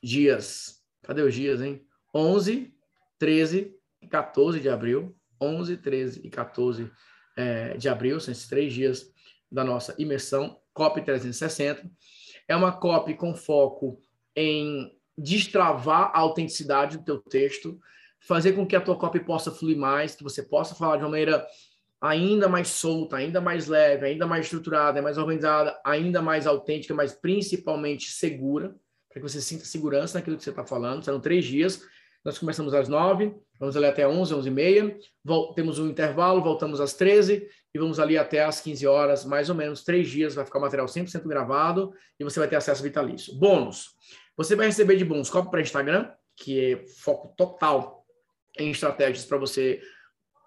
dias 0.00 0.75
Cadê 1.06 1.22
os 1.22 1.32
dias, 1.32 1.62
hein? 1.62 1.86
11, 2.12 2.74
13 3.16 3.72
e 4.02 4.08
14 4.08 4.58
de 4.58 4.68
abril. 4.68 5.16
11, 5.40 5.76
13 5.76 6.20
e 6.24 6.28
14 6.28 6.90
é, 7.36 7.76
de 7.76 7.88
abril, 7.88 8.18
são 8.18 8.32
esses 8.32 8.48
três 8.48 8.72
dias 8.72 9.12
da 9.52 9.62
nossa 9.62 9.94
imersão, 9.98 10.58
COP 10.74 11.00
360. 11.02 11.88
É 12.48 12.56
uma 12.56 12.72
COP 12.72 13.14
com 13.14 13.36
foco 13.36 14.00
em 14.34 14.92
destravar 15.16 16.10
a 16.12 16.18
autenticidade 16.18 16.98
do 16.98 17.04
teu 17.04 17.18
texto, 17.18 17.78
fazer 18.18 18.54
com 18.54 18.66
que 18.66 18.74
a 18.74 18.80
tua 18.80 18.96
copy 18.96 19.20
possa 19.20 19.52
fluir 19.52 19.76
mais, 19.76 20.16
que 20.16 20.24
você 20.24 20.42
possa 20.42 20.74
falar 20.74 20.96
de 20.96 21.04
uma 21.04 21.10
maneira 21.10 21.46
ainda 22.00 22.48
mais 22.48 22.68
solta, 22.68 23.16
ainda 23.16 23.40
mais 23.40 23.68
leve, 23.68 24.06
ainda 24.06 24.26
mais 24.26 24.46
estruturada, 24.46 25.00
mais 25.00 25.16
organizada, 25.16 25.80
ainda 25.84 26.20
mais 26.20 26.46
autêntica, 26.46 26.92
mas 26.94 27.12
principalmente 27.12 28.10
segura 28.10 28.74
para 29.16 29.22
que 29.22 29.30
você 29.30 29.40
sinta 29.40 29.64
segurança 29.64 30.18
naquilo 30.18 30.36
que 30.36 30.44
você 30.44 30.50
está 30.50 30.62
falando. 30.62 31.02
Serão 31.02 31.18
três 31.18 31.46
dias. 31.46 31.82
Nós 32.22 32.38
começamos 32.38 32.74
às 32.74 32.86
nove, 32.86 33.34
vamos 33.58 33.74
ali 33.74 33.86
até 33.86 34.06
onze, 34.06 34.34
onze 34.34 34.48
e 34.48 34.52
meia. 34.52 34.94
Temos 35.54 35.78
um 35.78 35.88
intervalo, 35.88 36.42
voltamos 36.42 36.82
às 36.82 36.92
treze 36.92 37.48
e 37.74 37.78
vamos 37.78 37.98
ali 37.98 38.18
até 38.18 38.44
às 38.44 38.60
quinze 38.60 38.86
horas, 38.86 39.24
mais 39.24 39.48
ou 39.48 39.54
menos, 39.54 39.82
três 39.82 40.10
dias. 40.10 40.34
Vai 40.34 40.44
ficar 40.44 40.58
o 40.58 40.60
material 40.60 40.86
100% 40.86 41.26
gravado 41.26 41.94
e 42.20 42.24
você 42.24 42.38
vai 42.38 42.46
ter 42.46 42.56
acesso 42.56 42.82
vitalício. 42.82 43.34
Bônus. 43.38 43.94
Você 44.36 44.54
vai 44.54 44.66
receber 44.66 44.96
de 44.96 45.04
bônus 45.04 45.30
copy 45.30 45.50
para 45.50 45.62
Instagram, 45.62 46.10
que 46.36 46.72
é 46.72 46.86
foco 47.02 47.32
total 47.38 48.04
em 48.58 48.70
estratégias 48.70 49.24
para 49.24 49.38
você 49.38 49.80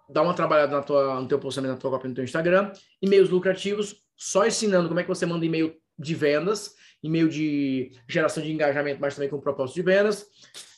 dar 0.07 0.21
uma 0.21 0.35
trabalhada 0.35 0.75
na 0.75 0.83
tua, 0.83 1.19
no 1.19 1.27
teu 1.27 1.39
posicionamento, 1.39 1.77
na 1.77 1.81
tua 1.81 1.91
copy 1.91 2.07
no 2.07 2.13
teu 2.13 2.23
Instagram. 2.23 2.71
E-mails 3.01 3.29
lucrativos, 3.31 3.95
só 4.15 4.45
ensinando 4.45 4.89
como 4.89 4.99
é 4.99 5.03
que 5.03 5.09
você 5.09 5.25
manda 5.25 5.43
e-mail 5.43 5.75
de 5.97 6.13
vendas 6.13 6.75
e-mail 7.01 7.29
de 7.29 7.91
geração 8.07 8.43
de 8.43 8.51
engajamento, 8.51 8.99
mas 8.99 9.15
também 9.15 9.29
com 9.29 9.39
propósito 9.39 9.75
de 9.75 9.81
vendas. 9.81 10.25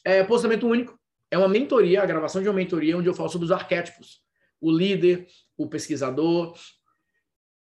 É, 0.03 0.23
posicionamento 0.23 0.67
único 0.67 0.99
é 1.29 1.37
uma 1.37 1.47
mentoria, 1.47 2.01
a 2.01 2.05
gravação 2.05 2.41
de 2.41 2.47
uma 2.47 2.55
mentoria 2.55 2.97
onde 2.97 3.07
eu 3.07 3.13
falo 3.13 3.29
sobre 3.29 3.45
os 3.45 3.51
arquétipos. 3.51 4.21
O 4.59 4.71
líder, 4.71 5.27
o 5.57 5.67
pesquisador, 5.67 6.53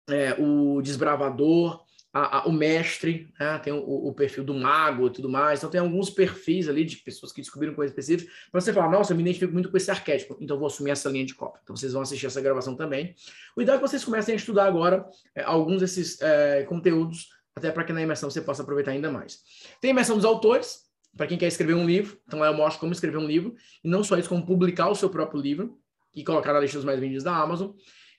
é, 0.10 0.34
o 0.40 0.82
desbravador, 0.82 1.86
a, 2.12 2.40
a, 2.40 2.46
o 2.46 2.52
mestre, 2.52 3.32
né? 3.40 3.60
tem 3.60 3.72
o, 3.72 3.80
o, 3.80 4.14
perfil 4.14 4.44
do 4.44 4.54
mago 4.54 5.08
e 5.08 5.10
tudo 5.12 5.30
mais. 5.30 5.60
Então, 5.60 5.70
tem 5.70 5.80
alguns 5.80 6.10
perfis 6.10 6.68
ali 6.68 6.84
de 6.84 6.98
pessoas 6.98 7.32
que 7.32 7.42
descobriram 7.42 7.76
coisas 7.76 7.92
específicas, 7.92 8.34
para 8.52 8.60
você 8.60 8.74
falar, 8.74 8.90
nossa, 8.90 9.14
eu 9.14 9.18
me 9.18 9.22
identifico 9.22 9.54
muito 9.54 9.70
com 9.70 9.78
esse 9.78 9.92
arquétipo, 9.92 10.36
então 10.42 10.58
vou 10.58 10.68
assumir 10.68 10.92
essa 10.92 11.10
linha 11.10 11.26
de 11.26 11.36
copa. 11.36 11.60
Então, 11.64 11.76
vocês 11.76 11.94
vão 11.94 12.02
assistir 12.02 12.26
essa 12.26 12.42
gravação 12.42 12.76
também. 12.76 13.14
O 13.56 13.62
ideal 13.62 13.78
é 13.78 13.80
que 13.82 13.88
vocês 13.88 14.04
comecem 14.04 14.34
a 14.34 14.38
estudar 14.38 14.66
agora 14.66 15.06
é, 15.36 15.44
alguns 15.44 15.82
desses 15.82 16.20
é, 16.22 16.64
conteúdos 16.64 17.30
até 17.60 17.72
para 17.72 17.84
que 17.84 17.94
na 17.94 18.02
imersão 18.02 18.30
você 18.30 18.42
possa 18.42 18.64
aproveitar 18.64 18.92
ainda 18.92 19.12
mais. 19.12 19.40
Tem 19.80 19.92
a 19.92 19.94
imersão 19.94 20.16
dos 20.16 20.26
autores, 20.26 20.90
para 21.16 21.28
quem 21.28 21.38
quer 21.38 21.48
escrever 21.48 21.74
um 21.74 21.86
livro, 21.86 22.18
então 22.28 22.40
lá 22.40 22.48
eu 22.48 22.54
mostro 22.54 22.80
como 22.80 22.92
escrever 22.92 23.18
um 23.18 23.28
livro, 23.28 23.56
e 23.84 23.88
não 23.88 24.04
só 24.04 24.18
isso, 24.18 24.30
como 24.30 24.46
publicar 24.46 24.90
o 24.90 24.96
seu 24.96 25.10
próprio 25.10 25.42
livro. 25.42 25.78
e 26.16 26.24
colocar 26.24 26.54
na 26.54 26.60
lista 26.60 26.78
dos 26.78 26.86
mais 26.86 27.00
vendidos 27.00 27.24
da 27.24 27.36
Amazon. 27.36 27.72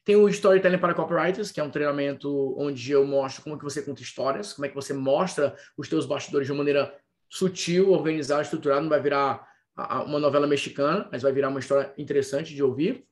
Tem 0.04 0.16
o 0.16 0.28
Storytelling 0.28 0.78
para 0.78 0.94
Copywriters, 0.94 1.50
que 1.50 1.60
é 1.60 1.62
um 1.62 1.70
treinamento 1.70 2.54
onde 2.56 2.92
eu 2.92 3.04
mostro 3.04 3.42
como 3.42 3.58
que 3.58 3.64
você 3.64 3.82
conta 3.82 4.00
histórias, 4.00 4.52
como 4.52 4.64
é 4.64 4.68
que 4.68 4.74
você 4.74 4.94
mostra 4.94 5.54
os 5.76 5.88
teus 5.88 6.06
bastidores 6.06 6.46
de 6.46 6.52
uma 6.52 6.58
maneira 6.58 6.94
sutil, 7.28 7.90
organizada, 7.90 8.42
estruturada, 8.42 8.80
não 8.80 8.88
vai 8.88 9.00
virar 9.00 9.46
uma 10.06 10.18
novela 10.18 10.46
mexicana, 10.46 11.08
mas 11.12 11.22
vai 11.22 11.32
virar 11.32 11.48
uma 11.48 11.60
história 11.60 11.92
interessante 11.98 12.54
de 12.54 12.62
ouvir. 12.62 13.04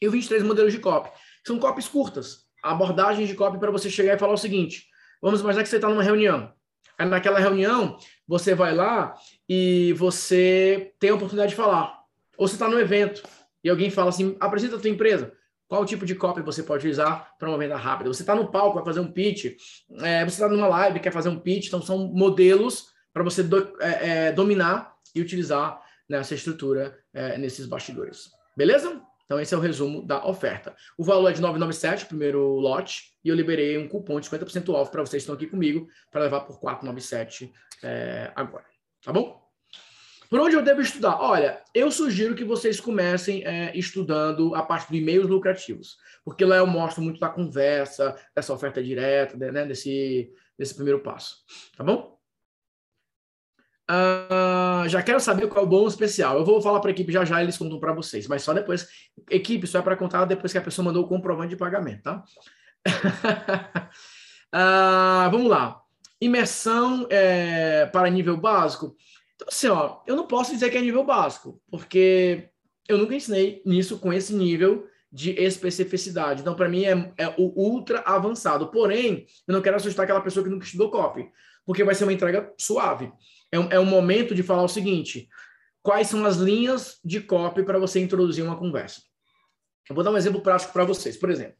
E 0.00 0.08
o 0.08 0.10
23 0.10 0.42
modelos 0.42 0.72
de 0.72 0.78
copy. 0.78 1.10
São 1.46 1.58
copies 1.58 1.88
curtas, 1.88 2.46
abordagens 2.62 3.28
de 3.28 3.34
copy 3.34 3.58
para 3.58 3.70
você 3.70 3.88
chegar 3.88 4.14
e 4.14 4.18
falar 4.18 4.32
o 4.32 4.38
seguinte, 4.38 4.86
vamos 5.26 5.40
imaginar 5.40 5.64
que 5.64 5.68
você 5.68 5.76
está 5.76 5.88
numa 5.88 6.04
reunião. 6.04 6.52
Aí 6.96 7.04
naquela 7.04 7.40
reunião, 7.40 7.98
você 8.28 8.54
vai 8.54 8.72
lá 8.72 9.12
e 9.48 9.92
você 9.94 10.92
tem 11.00 11.10
a 11.10 11.14
oportunidade 11.16 11.50
de 11.50 11.56
falar. 11.56 11.98
Ou 12.38 12.46
você 12.46 12.54
está 12.54 12.68
no 12.68 12.78
evento 12.78 13.24
e 13.64 13.68
alguém 13.68 13.90
fala 13.90 14.10
assim, 14.10 14.36
apresenta 14.38 14.76
a 14.76 14.78
tua 14.78 14.88
empresa. 14.88 15.32
Qual 15.66 15.84
tipo 15.84 16.06
de 16.06 16.14
copy 16.14 16.42
você 16.42 16.62
pode 16.62 16.88
usar 16.88 17.34
para 17.40 17.48
uma 17.48 17.58
venda 17.58 17.76
rápida? 17.76 18.08
Você 18.08 18.22
está 18.22 18.36
no 18.36 18.52
palco, 18.52 18.76
vai 18.76 18.84
fazer 18.84 19.00
um 19.00 19.10
pitch, 19.10 19.56
é, 20.00 20.24
você 20.24 20.36
está 20.36 20.48
numa 20.48 20.68
live, 20.68 21.00
quer 21.00 21.12
fazer 21.12 21.28
um 21.28 21.40
pitch, 21.40 21.66
então 21.66 21.82
são 21.82 22.06
modelos 22.06 22.92
para 23.12 23.24
você 23.24 23.42
do, 23.42 23.76
é, 23.80 24.28
é, 24.28 24.32
dominar 24.32 24.94
e 25.12 25.20
utilizar 25.20 25.82
nessa 26.08 26.36
estrutura 26.36 26.96
é, 27.12 27.36
nesses 27.36 27.66
bastidores. 27.66 28.30
Beleza? 28.56 29.02
Então, 29.26 29.40
esse 29.40 29.52
é 29.52 29.56
o 29.56 29.60
resumo 29.60 30.02
da 30.02 30.24
oferta. 30.24 30.74
O 30.96 31.04
valor 31.04 31.28
é 31.28 31.32
de 31.32 31.40
997, 31.40 32.04
o 32.04 32.08
primeiro 32.08 32.40
lote, 32.60 33.12
e 33.24 33.28
eu 33.28 33.34
liberei 33.34 33.76
um 33.76 33.88
cupom 33.88 34.18
de 34.20 34.30
50% 34.30 34.72
off 34.72 34.90
para 34.90 35.02
vocês 35.02 35.22
que 35.22 35.30
estão 35.30 35.34
aqui 35.34 35.48
comigo, 35.48 35.88
para 36.10 36.22
levar 36.22 36.40
por 36.40 36.58
497 36.60 37.52
é, 37.82 38.32
agora. 38.34 38.64
Tá 39.04 39.12
bom? 39.12 39.44
Por 40.28 40.40
onde 40.40 40.56
eu 40.56 40.62
devo 40.62 40.80
estudar? 40.80 41.20
Olha, 41.20 41.62
eu 41.74 41.90
sugiro 41.90 42.34
que 42.34 42.44
vocês 42.44 42.80
comecem 42.80 43.44
é, 43.44 43.76
estudando 43.76 44.54
a 44.54 44.62
parte 44.62 44.90
de 44.90 44.98
e-mails 44.98 45.28
lucrativos, 45.28 45.96
porque 46.24 46.44
lá 46.44 46.56
eu 46.56 46.66
mostro 46.66 47.02
muito 47.02 47.20
da 47.20 47.28
conversa, 47.28 48.16
dessa 48.34 48.52
oferta 48.52 48.82
direta, 48.82 49.36
né, 49.36 49.64
desse, 49.64 50.32
desse 50.58 50.74
primeiro 50.74 51.00
passo. 51.00 51.38
Tá 51.76 51.84
bom? 51.84 52.15
Uh, 53.88 54.88
já 54.88 55.00
quero 55.00 55.20
saber 55.20 55.46
qual 55.48 55.64
é 55.64 55.66
o 55.66 55.70
bom 55.70 55.86
especial. 55.86 56.38
Eu 56.38 56.44
vou 56.44 56.60
falar 56.60 56.80
para 56.80 56.90
a 56.90 56.92
equipe 56.92 57.12
já 57.12 57.24
já, 57.24 57.42
eles 57.42 57.56
contam 57.56 57.78
para 57.78 57.92
vocês, 57.92 58.26
mas 58.26 58.42
só 58.42 58.52
depois. 58.52 58.88
Equipe, 59.30 59.66
só 59.66 59.78
é 59.78 59.82
para 59.82 59.96
contar 59.96 60.24
depois 60.24 60.52
que 60.52 60.58
a 60.58 60.62
pessoa 60.62 60.84
mandou 60.84 61.04
o 61.04 61.08
comprovante 61.08 61.50
de 61.50 61.56
pagamento, 61.56 62.02
tá? 62.02 62.24
uh, 64.54 65.30
vamos 65.30 65.48
lá. 65.48 65.80
Imersão 66.20 67.06
é, 67.10 67.86
para 67.86 68.10
nível 68.10 68.36
básico. 68.36 68.96
Então, 69.36 69.48
assim, 69.48 69.68
ó, 69.68 69.98
eu 70.06 70.16
não 70.16 70.26
posso 70.26 70.52
dizer 70.52 70.70
que 70.70 70.78
é 70.78 70.80
nível 70.80 71.04
básico, 71.04 71.60
porque 71.70 72.48
eu 72.88 72.98
nunca 72.98 73.14
ensinei 73.14 73.62
nisso 73.64 73.98
com 73.98 74.12
esse 74.12 74.34
nível 74.34 74.88
de 75.12 75.30
especificidade. 75.32 76.40
Então, 76.40 76.54
para 76.54 76.68
mim, 76.68 76.84
é, 76.84 77.12
é, 77.18 77.34
o 77.38 77.52
ultra 77.54 78.00
avançado. 78.00 78.68
Porém, 78.68 79.26
eu 79.46 79.54
não 79.54 79.62
quero 79.62 79.76
assustar 79.76 80.04
aquela 80.04 80.20
pessoa 80.20 80.42
que 80.42 80.50
nunca 80.50 80.64
estudou 80.64 80.90
copy, 80.90 81.28
porque 81.64 81.84
vai 81.84 81.94
ser 81.94 82.04
uma 82.04 82.12
entrega 82.12 82.52
suave. 82.58 83.12
É 83.52 83.58
um, 83.58 83.72
é 83.72 83.80
um 83.80 83.84
momento 83.84 84.34
de 84.34 84.42
falar 84.42 84.62
o 84.62 84.68
seguinte: 84.68 85.28
quais 85.82 86.08
são 86.08 86.24
as 86.24 86.36
linhas 86.36 86.98
de 87.04 87.20
copy 87.20 87.62
para 87.62 87.78
você 87.78 88.00
introduzir 88.00 88.44
uma 88.44 88.56
conversa? 88.56 89.02
Eu 89.88 89.94
vou 89.94 90.02
dar 90.02 90.10
um 90.10 90.16
exemplo 90.16 90.40
prático 90.40 90.72
para 90.72 90.84
vocês. 90.84 91.16
Por 91.16 91.30
exemplo, 91.30 91.56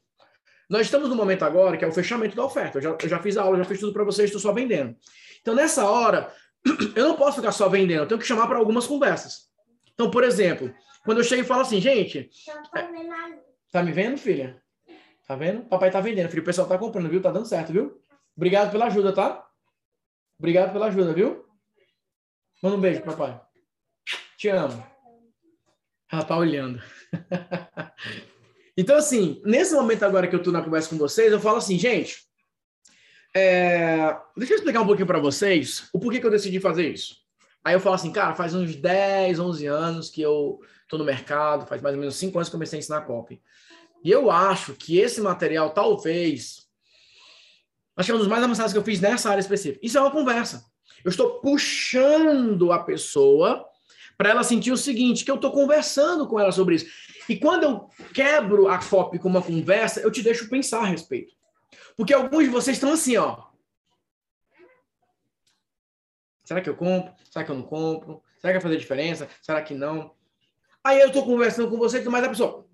nós 0.68 0.82
estamos 0.82 1.08
no 1.08 1.14
momento 1.14 1.44
agora 1.44 1.76
que 1.76 1.84
é 1.84 1.88
o 1.88 1.92
fechamento 1.92 2.34
da 2.34 2.44
oferta. 2.44 2.78
Eu 2.78 2.82
já, 2.82 2.96
eu 3.00 3.08
já 3.08 3.18
fiz 3.20 3.36
a 3.36 3.42
aula, 3.42 3.58
já 3.58 3.64
fiz 3.64 3.78
tudo 3.78 3.92
para 3.92 4.04
vocês, 4.04 4.26
estou 4.28 4.40
só 4.40 4.52
vendendo. 4.52 4.96
Então, 5.40 5.54
nessa 5.54 5.88
hora, 5.88 6.32
eu 6.96 7.08
não 7.08 7.16
posso 7.16 7.36
ficar 7.36 7.52
só 7.52 7.68
vendendo, 7.68 8.02
eu 8.02 8.08
tenho 8.08 8.20
que 8.20 8.26
chamar 8.26 8.48
para 8.48 8.58
algumas 8.58 8.86
conversas. 8.86 9.46
Então, 9.94 10.10
por 10.10 10.24
exemplo, 10.24 10.74
quando 11.04 11.18
eu 11.18 11.24
chego 11.24 11.42
e 11.42 11.46
falo 11.46 11.62
assim, 11.62 11.80
gente. 11.80 12.28
Tá 13.70 13.82
me 13.82 13.92
vendo, 13.92 14.18
filha? 14.18 14.60
Tá 15.26 15.36
vendo? 15.36 15.62
Papai 15.62 15.90
tá 15.90 16.00
vendendo, 16.00 16.28
filho. 16.28 16.42
O 16.42 16.44
pessoal 16.44 16.66
tá 16.66 16.76
comprando, 16.76 17.08
viu? 17.08 17.22
Tá 17.22 17.30
dando 17.30 17.46
certo, 17.46 17.72
viu? 17.72 18.00
Obrigado 18.36 18.70
pela 18.72 18.86
ajuda, 18.86 19.12
tá? 19.12 19.46
Obrigado 20.38 20.72
pela 20.72 20.86
ajuda, 20.86 21.12
viu? 21.12 21.45
Manda 22.62 22.77
um 22.77 22.81
beijo, 22.81 23.03
papai. 23.03 23.41
Te 24.37 24.49
amo. 24.49 24.85
Ela 26.11 26.23
tá 26.23 26.37
olhando. 26.37 26.81
então, 28.77 28.97
assim, 28.97 29.43
nesse 29.45 29.74
momento 29.74 30.05
agora 30.05 30.27
que 30.27 30.35
eu 30.35 30.43
tô 30.43 30.51
na 30.51 30.62
conversa 30.62 30.89
com 30.89 30.97
vocês, 30.97 31.33
eu 31.33 31.41
falo 31.41 31.59
assim, 31.59 31.78
gente, 31.78 32.27
é... 33.35 34.16
Deixa 34.37 34.55
eu 34.55 34.57
explicar 34.57 34.81
um 34.81 34.87
pouquinho 34.87 35.07
para 35.07 35.19
vocês 35.19 35.89
o 35.93 35.99
porquê 35.99 36.20
que 36.20 36.27
eu 36.27 36.31
decidi 36.31 36.59
fazer 36.59 36.91
isso. 36.91 37.16
Aí 37.62 37.74
eu 37.74 37.81
falo 37.81 37.97
assim, 37.97 38.11
cara, 38.11 38.35
faz 38.35 38.55
uns 38.55 38.77
10, 38.77 39.39
11 39.39 39.66
anos 39.66 40.09
que 40.09 40.23
eu 40.23 40.61
tô 40.89 40.97
no 40.97 41.05
mercado, 41.05 41.66
faz 41.66 41.83
mais 41.83 41.95
ou 41.95 42.01
menos 42.01 42.16
5 42.16 42.39
anos 42.39 42.49
que 42.49 42.55
eu 42.55 42.59
comecei 42.59 42.78
a 42.78 42.81
ensinar 42.81 43.03
copy. 43.03 43.43
E 44.03 44.11
eu 44.11 44.31
acho 44.31 44.74
que 44.74 44.99
esse 44.99 45.20
material, 45.20 45.70
talvez, 45.70 46.66
acho 47.97 48.07
que 48.07 48.12
é 48.12 48.15
um 48.15 48.19
dos 48.19 48.28
mais 48.28 48.43
avançados 48.43 48.73
que 48.73 48.78
eu 48.78 48.85
fiz 48.85 49.01
nessa 49.01 49.28
área 49.28 49.41
específica. 49.41 49.85
Isso 49.85 49.99
é 49.99 50.01
uma 50.01 50.12
conversa. 50.12 50.65
Eu 51.07 51.11
estou 51.11 51.39
puxando 51.39 52.73
a 52.73 52.83
pessoa 52.83 53.65
para 54.19 54.31
ela 54.31 54.43
sentir 54.43 54.73
o 54.73 54.77
seguinte, 54.77 55.24
que 55.24 55.31
eu 55.31 55.37
estou 55.37 55.53
conversando 55.53 56.27
com 56.27 56.41
ela 56.41 56.51
sobre 56.51 56.74
isso. 56.74 56.87
E 57.28 57.37
quando 57.37 57.62
eu 57.62 57.89
quebro 58.12 58.66
a 58.66 58.77
copy 58.77 59.16
com 59.16 59.28
uma 59.28 59.41
conversa, 59.41 60.01
eu 60.01 60.11
te 60.11 60.20
deixo 60.20 60.51
pensar 60.51 60.81
a 60.81 60.87
respeito. 60.87 61.33
Porque 61.97 62.12
alguns 62.12 62.43
de 62.43 62.51
vocês 62.51 62.77
estão 62.77 62.93
assim, 62.93 63.16
ó. 63.16 63.41
Será 66.45 66.61
que 66.61 66.69
eu 66.69 66.74
compro? 66.74 67.15
Será 67.31 67.45
que 67.45 67.53
eu 67.53 67.57
não 67.57 67.62
compro? 67.62 68.20
Será 68.41 68.53
que 68.53 68.59
vai 68.59 68.62
fazer 68.62 68.77
diferença? 68.77 69.28
Será 69.41 69.62
que 69.62 69.74
não? 69.74 70.12
Aí 70.83 70.99
eu 70.99 71.07
estou 71.07 71.24
conversando 71.24 71.70
com 71.70 71.78
você, 71.78 72.03
mas 72.09 72.24
a 72.24 72.28
pessoa. 72.28 72.66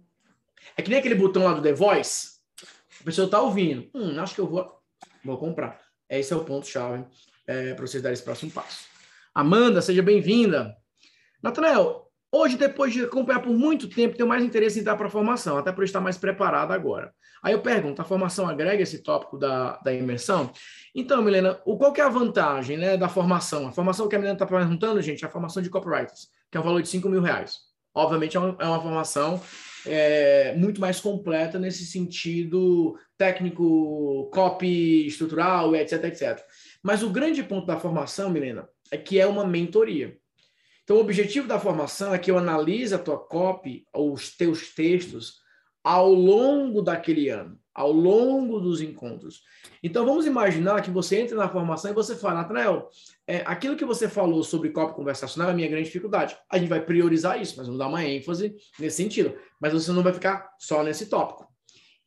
É 0.75 0.81
que 0.81 0.89
nem 0.89 1.01
aquele 1.01 1.17
botão 1.17 1.45
lá 1.45 1.53
do 1.53 1.61
The 1.61 1.75
Voice. 1.75 2.41
A 2.99 3.05
pessoa 3.05 3.27
está 3.27 3.43
ouvindo. 3.43 3.91
Hum, 3.95 4.19
acho 4.19 4.35
que 4.35 4.41
eu 4.41 4.49
vou, 4.49 4.81
vou 5.23 5.37
comprar. 5.37 5.83
Esse 6.09 6.33
é 6.33 6.37
o 6.37 6.47
ponto-chave 6.47 7.05
é, 7.47 7.75
para 7.75 7.87
vocês 7.87 8.03
darem 8.03 8.15
esse 8.15 8.23
próximo 8.23 8.51
passo. 8.51 8.87
Amanda, 9.35 9.81
seja 9.81 10.03
bem-vinda. 10.03 10.77
Natanael, 11.43 12.03
Hoje, 12.35 12.57
depois 12.57 12.95
de 12.95 13.05
acompanhar 13.05 13.41
por 13.41 13.53
muito 13.53 13.91
tempo, 13.91 14.17
tenho 14.17 14.27
mais 14.27 14.43
interesse 14.43 14.79
em 14.79 14.81
entrar 14.81 14.97
para 14.97 15.07
a 15.07 15.11
formação, 15.11 15.59
até 15.59 15.71
por 15.71 15.85
estar 15.85 16.01
mais 16.01 16.17
preparado 16.17 16.73
agora. 16.73 17.13
Aí 17.43 17.53
eu 17.53 17.61
pergunto, 17.61 18.01
a 18.01 18.07
formação 18.07 18.49
agrega 18.49 18.83
esse 18.83 19.03
tópico 19.03 19.37
da, 19.37 19.77
da 19.85 19.93
imersão? 19.93 20.51
Então, 20.95 21.21
Milena, 21.21 21.61
o, 21.67 21.77
qual 21.77 21.93
que 21.93 22.01
é 22.01 22.05
a 22.05 22.09
vantagem 22.09 22.79
né, 22.79 22.97
da 22.97 23.07
formação? 23.07 23.69
A 23.69 23.73
formação 23.73 24.09
que 24.09 24.17
a 24.17 24.19
Milena 24.19 24.37
está 24.37 24.47
perguntando, 24.47 25.03
gente, 25.03 25.23
é 25.23 25.29
a 25.29 25.31
formação 25.31 25.63
de 25.63 25.69
copywriters, 25.69 26.29
que 26.51 26.57
é 26.57 26.61
um 26.61 26.65
valor 26.65 26.81
de 26.81 26.89
5 26.89 27.07
mil 27.07 27.21
reais. 27.21 27.59
Obviamente, 27.95 28.35
é 28.35 28.41
uma, 28.41 28.57
é 28.59 28.65
uma 28.65 28.81
formação 28.81 29.39
é, 29.85 30.55
muito 30.57 30.81
mais 30.81 31.01
completa 31.01 31.59
nesse 31.59 31.85
sentido 31.85 32.97
técnico, 33.19 34.31
copy, 34.33 35.07
estrutural, 35.07 35.77
etc, 35.77 36.05
etc. 36.05 36.43
Mas 36.83 37.03
o 37.03 37.11
grande 37.11 37.43
ponto 37.43 37.67
da 37.67 37.79
formação, 37.79 38.31
Milena, 38.31 38.69
é 38.91 38.97
que 38.97 39.21
é 39.21 39.27
uma 39.27 39.47
mentoria. 39.47 40.19
Então, 40.83 40.97
o 40.97 41.01
objetivo 41.01 41.47
da 41.47 41.61
formação 41.61 42.13
é 42.13 42.19
que 42.19 42.31
eu 42.31 42.37
analise 42.37 42.95
a 42.95 42.99
tua 42.99 43.19
copy, 43.19 43.87
ou 43.93 44.13
os 44.13 44.37
teus 44.37 44.75
textos, 44.75 45.41
ao 45.85 46.13
longo 46.13 46.83
daquele 46.83 47.29
ano, 47.29 47.59
ao 47.75 47.91
longo 47.91 48.61
dos 48.61 48.81
encontros. 48.81 49.43
Então, 49.83 50.05
vamos 50.05 50.27
imaginar 50.27 50.83
que 50.83 50.91
você 50.91 51.21
entra 51.21 51.37
na 51.37 51.49
formação 51.49 51.91
e 51.91 51.95
você 51.95 52.17
fala, 52.17 52.43
Nathanael, 52.43 52.89
é, 53.27 53.43
aquilo 53.47 53.77
que 53.77 53.85
você 53.85 54.09
falou 54.09 54.43
sobre 54.43 54.71
copy 54.71 54.95
conversacional 54.95 55.49
é 55.49 55.53
a 55.53 55.55
minha 55.55 55.69
grande 55.69 55.85
dificuldade. 55.85 56.37
A 56.51 56.59
gente 56.59 56.69
vai 56.69 56.85
priorizar 56.85 57.41
isso, 57.41 57.55
mas 57.57 57.67
vamos 57.67 57.79
dar 57.79 57.89
uma 57.89 58.05
ênfase 58.05 58.55
nesse 58.79 58.97
sentido. 58.97 59.37
Mas 59.61 59.73
você 59.73 59.91
não 59.93 60.03
vai 60.03 60.13
ficar 60.13 60.51
só 60.59 60.83
nesse 60.83 61.07
tópico. 61.07 61.47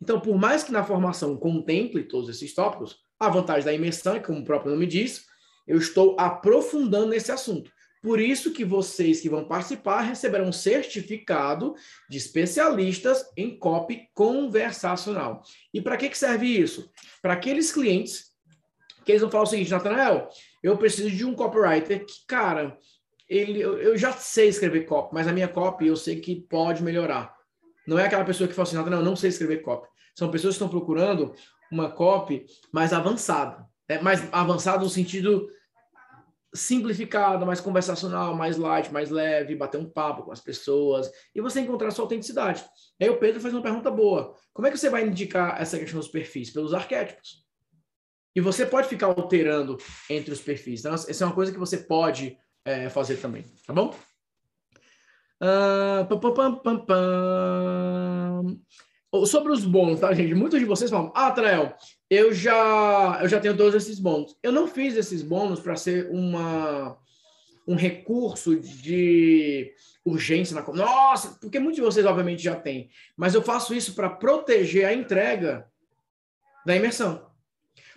Então, 0.02 0.20
por 0.20 0.38
mais 0.38 0.64
que 0.64 0.72
na 0.72 0.84
formação 0.84 1.38
contemple 1.38 2.04
todos 2.04 2.30
esses 2.30 2.54
tópicos, 2.54 2.98
a 3.20 3.30
vantagem 3.30 3.66
da 3.66 3.74
imersão 3.74 4.16
é, 4.16 4.20
como 4.20 4.40
o 4.40 4.46
próprio 4.46 4.72
nome 4.72 4.86
diz, 4.86 5.26
eu 5.68 5.78
estou 5.78 6.16
aprofundando 6.20 7.08
nesse 7.08 7.32
assunto. 7.32 7.72
Por 8.02 8.20
isso 8.20 8.54
que 8.54 8.64
vocês 8.64 9.20
que 9.20 9.30
vão 9.30 9.48
participar 9.48 10.02
receberão 10.02 10.46
um 10.46 10.52
certificado 10.52 11.74
de 12.08 12.20
especialistas 12.20 13.26
em 13.36 13.58
copy 13.58 14.08
conversacional. 14.14 15.42
E 15.74 15.82
para 15.82 15.98
que, 15.98 16.10
que 16.10 16.18
serve 16.18 16.46
isso? 16.46 16.92
Para 17.20 17.34
aqueles 17.34 17.72
clientes 17.72 18.26
que 19.04 19.12
eles 19.12 19.22
vão 19.22 19.32
falar 19.32 19.44
o 19.44 19.48
seguinte, 19.48 19.72
Nathanael, 19.72 20.30
eu 20.62 20.78
preciso 20.78 21.10
de 21.10 21.26
um 21.26 21.34
copywriter 21.34 22.06
que, 22.06 22.26
cara, 22.28 22.78
ele, 23.28 23.62
eu 23.62 23.98
já 23.98 24.12
sei 24.14 24.50
escrever 24.50 24.86
copy, 24.86 25.14
mas 25.14 25.28
a 25.28 25.34
minha 25.34 25.48
copy 25.48 25.88
eu 25.88 25.96
sei 25.96 26.20
que 26.20 26.42
pode 26.42 26.84
melhorar. 26.84 27.36
Não 27.88 27.98
é 27.98 28.06
aquela 28.06 28.26
pessoa 28.26 28.48
que 28.48 28.54
fala 28.54 28.68
assim, 28.68 28.76
Nathanael, 28.76 29.02
eu 29.02 29.06
não 29.06 29.16
sei 29.16 29.30
escrever 29.30 29.64
copy. 29.64 29.88
São 30.16 30.32
pessoas 30.32 30.54
que 30.54 30.64
estão 30.64 30.70
procurando 30.70 31.34
uma 31.76 31.92
copy 31.92 32.46
mais 32.72 32.94
avançada. 32.94 33.66
É 33.88 34.02
mais 34.02 34.28
avançada 34.32 34.84
no 34.84 34.90
sentido 34.90 35.48
simplificada, 36.54 37.46
mais 37.46 37.60
conversacional, 37.60 38.34
mais 38.34 38.56
light, 38.58 38.92
mais 38.92 39.10
leve, 39.10 39.56
bater 39.56 39.78
um 39.78 39.90
papo 39.90 40.24
com 40.24 40.32
as 40.32 40.40
pessoas 40.40 41.12
e 41.36 41.42
você 41.42 41.60
encontrar 41.60 41.92
sua 41.92 42.06
autenticidade. 42.06 42.64
Aí 43.00 43.10
o 43.10 43.18
Pedro 43.18 43.42
faz 43.42 43.54
uma 43.54 43.62
pergunta 43.62 43.92
boa. 43.92 44.34
Como 44.54 44.66
é 44.66 44.72
que 44.72 44.78
você 44.78 44.90
vai 44.90 45.06
indicar 45.06 45.62
essa 45.62 45.78
questão 45.78 46.00
dos 46.00 46.08
perfis? 46.08 46.50
Pelos 46.50 46.74
arquétipos. 46.74 47.46
E 48.34 48.42
você 48.42 48.66
pode 48.66 48.88
ficar 48.88 49.08
alterando 49.08 49.78
entre 50.10 50.34
os 50.34 50.42
perfis. 50.42 50.80
Então, 50.80 50.94
essa 50.94 51.24
é 51.24 51.28
uma 51.28 51.36
coisa 51.36 51.52
que 51.52 51.60
você 51.60 51.78
pode 51.78 52.38
é, 52.64 52.90
fazer 52.90 53.18
também, 53.18 53.44
tá 53.68 53.74
bom? 53.74 53.94
Uh, 55.42 56.08
pam, 56.08 56.34
pam, 56.34 56.86
pam, 56.86 58.58
Sobre 59.26 59.52
os 59.52 59.64
bônus, 59.64 60.00
tá, 60.00 60.14
gente? 60.14 60.34
Muitos 60.34 60.60
de 60.60 60.66
vocês 60.66 60.90
falam, 60.90 61.12
ah, 61.16 61.32
Trael, 61.32 61.74
eu 62.10 62.34
já, 62.34 63.20
eu 63.22 63.30
já 63.30 63.40
tenho 63.40 63.56
todos 63.56 63.76
esses 63.76 64.00
bônus. 64.00 64.36
Eu 64.42 64.52
não 64.52 64.68
fiz 64.68 64.96
esses 64.96 65.22
bônus 65.22 65.60
para 65.60 65.76
ser 65.76 66.10
uma, 66.12 66.98
um 67.68 67.76
recurso 67.76 68.56
de 68.60 69.72
urgência 70.04 70.56
na 70.56 70.74
Nossa, 70.74 71.38
porque 71.40 71.60
muitos 71.60 71.78
de 71.78 71.82
vocês, 71.82 72.06
obviamente, 72.06 72.44
já 72.44 72.56
têm. 72.56 72.90
Mas 73.16 73.34
eu 73.34 73.42
faço 73.42 73.74
isso 73.74 73.96
para 73.96 74.10
proteger 74.10 74.86
a 74.86 74.94
entrega 74.94 75.68
da 76.66 76.76
imersão. 76.76 77.26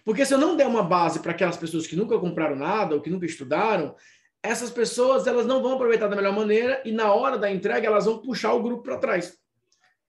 Porque 0.05 0.25
se 0.25 0.33
eu 0.33 0.39
não 0.39 0.57
der 0.57 0.67
uma 0.67 0.83
base 0.83 1.21
para 1.21 1.33
aquelas 1.33 1.57
pessoas 1.57 1.87
que 1.87 1.97
nunca 1.97 2.19
compraram 2.19 2.57
nada 2.57 2.95
ou 2.95 3.01
que 3.01 3.11
nunca 3.11 3.27
estudaram, 3.27 3.95
essas 4.43 4.71
pessoas 4.71 5.27
elas 5.27 5.47
não 5.47 5.63
vão 5.63 5.75
aproveitar 5.75 6.09
da 6.09 6.17
melhor 6.17 6.33
maneira 6.33 6.81
e 6.85 6.93
na 6.93 7.13
hora 7.13 7.37
da 7.37 7.51
entrega 7.51 7.87
elas 7.87 8.07
vão 8.07 8.19
puxar 8.19 8.53
o 8.55 8.63
grupo 8.63 8.83
para 8.83 8.99
trás. 8.99 9.37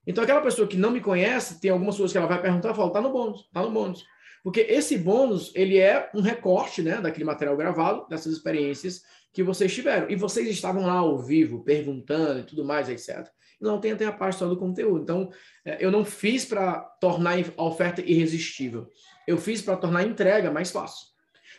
Então 0.06 0.24
aquela 0.24 0.42
pessoa 0.42 0.68
que 0.68 0.78
não 0.78 0.92
me 0.92 1.02
conhece, 1.02 1.60
tem 1.60 1.72
algumas 1.72 1.96
coisas 1.96 2.12
que 2.12 2.18
ela 2.18 2.28
vai 2.28 2.42
perguntar, 2.42 2.74
fala, 2.74 2.92
tá 2.92 3.02
no 3.02 3.12
bônus, 3.12 3.50
tá 3.54 3.62
no 3.62 3.72
bônus. 3.72 4.06
Porque 4.44 4.62
esse 4.62 4.98
bônus, 4.98 5.52
ele 5.54 5.78
é 5.78 6.10
um 6.14 6.22
recorte, 6.22 6.82
né, 6.82 7.02
daquele 7.02 7.26
material 7.26 7.58
gravado, 7.58 8.08
dessas 8.08 8.34
experiências 8.34 9.02
que 9.34 9.44
vocês 9.44 9.74
tiveram. 9.74 10.10
E 10.10 10.16
vocês 10.16 10.48
estavam 10.48 10.86
lá 10.86 10.94
ao 10.94 11.20
vivo, 11.20 11.64
perguntando 11.64 12.40
e 12.40 12.44
tudo 12.44 12.64
mais, 12.64 12.90
etc. 12.90 13.28
Não 13.60 13.80
tem 13.80 13.92
até 13.92 14.06
a 14.06 14.12
parte 14.12 14.40
só 14.40 14.48
do 14.48 14.58
conteúdo. 14.58 15.04
Então, 15.04 15.30
é, 15.66 15.78
eu 15.84 15.92
não 15.92 16.06
fiz 16.06 16.46
para 16.46 16.80
tornar 17.02 17.38
a 17.58 17.64
oferta 17.64 18.02
irresistível. 18.02 18.88
Eu 19.28 19.38
fiz 19.38 19.62
para 19.62 19.76
tornar 19.76 20.00
a 20.00 20.04
entrega 20.04 20.50
mais 20.50 20.72
fácil. 20.72 21.08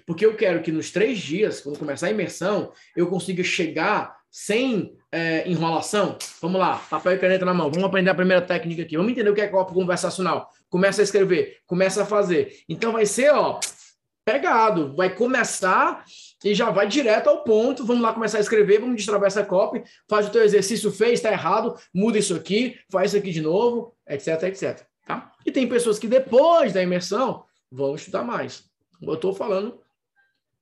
Porque 0.07 0.25
eu 0.25 0.35
quero 0.35 0.63
que 0.63 0.73
nos 0.73 0.91
três 0.91 1.19
dias, 1.19 1.61
quando 1.61 1.79
começar 1.79 2.07
a 2.07 2.11
imersão, 2.11 2.73
eu 2.97 3.07
consiga 3.07 3.45
chegar 3.45 4.19
sem 4.31 4.97
é, 5.11 5.49
enrolação. 5.49 6.17
Vamos 6.41 6.61
lá, 6.61 6.77
papel 6.89 7.15
e 7.15 7.19
caneta 7.19 7.45
na 7.45 7.53
mão. 7.53 7.71
Vamos 7.71 7.85
aprender 7.85 8.11
a 8.11 8.15
primeira 8.15 8.43
técnica 8.43 8.83
aqui. 8.83 8.97
Vamos 8.97 9.13
entender 9.13 9.31
o 9.31 9.35
que 9.35 9.41
é 9.41 9.49
copo 9.49 9.75
conversacional. 9.75 10.51
Começa 10.69 11.01
a 11.01 11.05
escrever, 11.05 11.59
começa 11.67 12.03
a 12.03 12.07
fazer. 12.07 12.63
Então 12.69 12.93
vai 12.93 13.07
ser, 13.07 13.33
ó, 13.35 13.59
pegado. 14.25 14.95
Vai 14.95 15.15
começar 15.15 16.05
e 16.45 16.55
já 16.55 16.71
vai 16.71 16.87
direto 16.87 17.29
ao 17.29 17.43
ponto. 17.43 17.85
Vamos 17.85 18.03
lá 18.03 18.13
começar 18.13 18.39
a 18.39 18.41
escrever, 18.41 18.81
vamos 18.81 18.97
destravar 18.97 19.27
essa 19.27 19.45
copy, 19.45 19.83
faz 20.09 20.29
o 20.29 20.31
teu 20.31 20.43
exercício, 20.43 20.93
fez, 20.93 21.15
está 21.15 21.33
errado, 21.33 21.77
muda 21.93 22.19
isso 22.19 22.35
aqui, 22.35 22.79
faz 22.91 23.11
isso 23.11 23.19
aqui 23.19 23.33
de 23.33 23.41
novo, 23.41 23.97
etc, 24.09 24.43
etc. 24.45 24.87
Tá? 25.07 25.33
E 25.45 25.51
tem 25.51 25.69
pessoas 25.69 25.99
que 25.99 26.07
depois 26.07 26.73
da 26.73 26.83
imersão 26.83 27.45
vão 27.71 27.95
estudar 27.95 28.23
mais. 28.23 28.65
Eu 29.03 29.15
estou 29.15 29.35
falando 29.35 29.81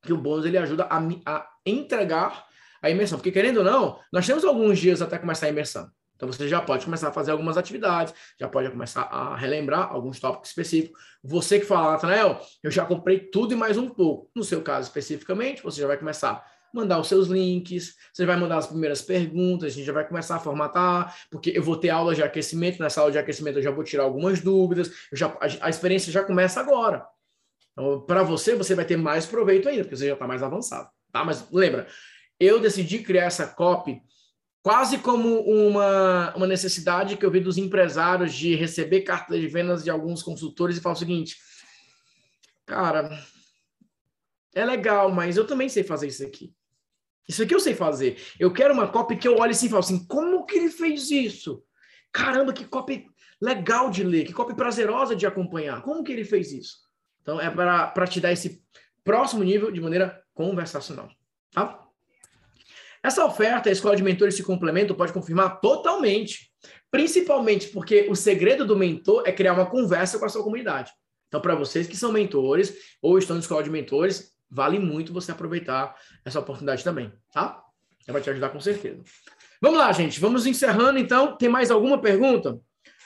que 0.03 0.13
o 0.13 0.17
bônus 0.17 0.47
ele 0.47 0.57
ajuda 0.57 0.85
a, 0.85 0.99
a 1.27 1.47
entregar 1.67 2.48
a 2.83 2.91
imersão, 2.91 3.19
porque 3.19 3.33
querendo 3.33 3.59
ou 3.59 3.65
não, 3.65 3.99
nós 4.13 4.27
temos 4.27 4.45
alguns 4.45 4.79
dias 4.79 5.03
até 5.03 5.19
começar 5.19 5.47
a 5.47 5.51
imersão. 5.51 5.91
Então 6.19 6.31
você 6.31 6.49
já 6.49 6.61
pode 6.61 6.85
começar 6.85 7.09
a 7.09 7.13
fazer 7.13 7.31
algumas 7.31 7.57
atividades, 7.57 8.13
já 8.39 8.49
pode 8.49 8.69
começar 8.71 9.03
a 9.03 9.37
relembrar 9.37 9.93
alguns 9.93 10.19
tópicos 10.19 10.49
específicos. 10.49 11.01
Você 11.23 11.61
que 11.61 11.65
fala, 11.65 11.93
Natanael, 11.93 12.41
eu 12.61 12.73
já 12.73 12.85
comprei 12.85 13.21
tudo 13.21 13.53
e 13.53 13.57
mais 13.57 13.79
um 13.79 13.89
pouco. 13.89 14.29
No 14.35 14.43
seu 14.43 14.61
caso 14.61 14.89
especificamente, 14.89 15.63
você 15.63 15.81
já 15.81 15.87
vai 15.87 15.97
começar 15.97 16.31
a 16.31 16.45
mandar 16.75 16.99
os 16.99 17.07
seus 17.07 17.29
links, 17.29 17.95
você 18.13 18.27
vai 18.27 18.37
mandar 18.37 18.59
as 18.59 18.67
primeiras 18.67 19.01
perguntas, 19.01 19.73
a 19.73 19.77
gente 19.77 19.87
já 19.87 19.93
vai 19.93 20.07
começar 20.07 20.37
a 20.37 20.41
formatar, 20.41 21.17
porque 21.31 21.53
eu 21.55 21.63
vou 21.63 21.77
ter 21.77 21.91
aula 21.91 22.15
de 22.15 22.23
aquecimento, 22.23 22.83
nessa 22.83 23.01
aula 23.01 23.13
de 23.13 23.19
aquecimento 23.19 23.59
eu 23.59 23.63
já 23.63 23.71
vou 23.71 23.85
tirar 23.85 24.03
algumas 24.03 24.41
dúvidas, 24.41 24.91
já, 25.13 25.29
a, 25.41 25.67
a 25.67 25.71
experiência 25.71 26.13
já 26.13 26.25
começa 26.25 26.59
agora. 26.59 27.07
Então, 27.73 28.01
para 28.01 28.25
você, 28.25 28.57
você 28.57 28.75
vai 28.75 28.85
ter 28.85 28.97
mais 28.97 29.25
proveito 29.25 29.69
ainda, 29.69 29.85
porque 29.85 29.97
você 29.97 30.09
já 30.09 30.15
está 30.15 30.27
mais 30.27 30.43
avançado. 30.43 30.91
Tá? 31.13 31.25
Mas 31.25 31.49
lembra, 31.53 31.87
eu 32.39 32.61
decidi 32.61 33.01
criar 33.01 33.25
essa 33.25 33.47
copy 33.47 34.01
quase 34.63 34.99
como 34.99 35.41
uma, 35.41 36.35
uma 36.37 36.47
necessidade 36.47 37.17
que 37.17 37.25
eu 37.25 37.31
vi 37.31 37.41
dos 37.41 37.57
empresários 37.57 38.35
de 38.35 38.55
receber 38.55 39.03
cartas 39.03 39.41
de 39.41 39.49
vendas 39.49 39.83
de 39.83 39.91
alguns 39.91 40.23
consultores 40.23 40.77
e 40.77 40.81
falar 40.81 40.95
o 40.95 40.99
seguinte, 40.99 41.37
cara, 42.67 43.09
é 44.55 44.65
legal, 44.65 45.11
mas 45.11 45.37
eu 45.37 45.47
também 45.47 45.69
sei 45.69 45.83
fazer 45.83 46.09
isso 46.09 46.25
aqui. 46.25 46.53
Isso 47.29 47.43
aqui 47.43 47.55
eu 47.55 47.61
sei 47.61 47.75
fazer. 47.75 48.21
Eu 48.39 48.53
quero 48.53 48.75
uma 48.75 48.89
copy 48.89 49.17
que 49.17 49.29
eu 49.29 49.39
olhe 49.39 49.53
assim 49.53 49.67
e 49.67 49.71
falo 49.71 49.81
assim, 49.81 50.07
como 50.07 50.45
que 50.47 50.57
ele 50.57 50.71
fez 50.71 51.11
isso? 51.11 51.63
Caramba, 52.13 52.53
que 52.53 52.65
copy 52.65 53.07
legal 53.41 53.91
de 53.91 54.03
ler, 54.03 54.27
que 54.27 54.33
copy 54.33 54.55
prazerosa 54.55 55.15
de 55.15 55.27
acompanhar. 55.27 55.83
Como 55.83 56.03
que 56.03 56.13
ele 56.13 56.25
fez 56.25 56.53
isso? 56.53 56.79
Então, 57.23 57.41
é 57.41 57.51
para 57.51 58.07
te 58.07 58.21
dar 58.21 58.33
esse 58.33 58.63
próximo 59.05 59.45
nível 59.45 59.71
de 59.71 59.81
maneira 59.81 60.23
conversacional. 60.35 61.09
Tá? 61.53 61.88
Essa 63.03 63.25
oferta, 63.25 63.69
a 63.69 63.73
escola 63.73 63.97
de 63.97 64.03
mentores 64.03 64.35
se 64.35 64.43
complementa, 64.43 64.95
pode 64.95 65.13
confirmar 65.13 65.61
totalmente. 65.61 66.51
Principalmente 66.91 67.69
porque 67.69 68.07
o 68.11 68.15
segredo 68.15 68.67
do 68.67 68.77
mentor 68.77 69.23
é 69.27 69.33
criar 69.33 69.53
uma 69.53 69.67
conversa 69.67 70.19
com 70.19 70.25
a 70.25 70.29
sua 70.29 70.43
comunidade. 70.43 70.93
Então, 71.29 71.41
para 71.41 71.55
vocês 71.55 71.87
que 71.87 71.97
são 71.97 72.11
mentores 72.11 72.75
ou 73.03 73.19
estão 73.19 73.37
na 73.37 73.41
escola 73.41 73.63
de 73.63 73.71
mentores, 73.71 74.33
vale 74.51 74.79
muito 74.79 75.13
você 75.13 75.31
aproveitar 75.31 75.95
essa 76.25 76.41
oportunidade 76.41 76.83
também, 76.83 77.13
tá? 77.33 77.63
Vai 78.07 78.23
te 78.23 78.31
ajudar 78.31 78.49
com 78.49 78.61
certeza. 78.61 79.03
Vamos 79.61 79.79
lá, 79.79 79.93
gente. 79.93 80.19
Vamos 80.19 80.47
encerrando, 80.47 80.99
então. 80.99 81.37
Tem 81.37 81.49
mais 81.49 81.71
alguma 81.71 82.01
pergunta? 82.01 82.59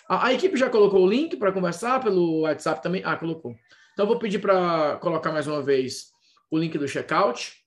A, 0.08 0.28
a 0.28 0.32
equipe 0.32 0.56
já 0.56 0.70
colocou 0.70 1.02
o 1.02 1.10
link 1.10 1.36
para 1.36 1.50
conversar 1.50 2.00
pelo 2.00 2.42
WhatsApp 2.42 2.80
também? 2.80 3.02
Ah, 3.04 3.16
colocou. 3.16 3.56
Então, 3.92 4.06
vou 4.06 4.18
pedir 4.18 4.38
para 4.38 4.96
colocar 4.98 5.32
mais 5.32 5.48
uma 5.48 5.60
vez 5.60 6.12
o 6.50 6.56
link 6.56 6.78
do 6.78 6.86
checkout. 6.86 7.61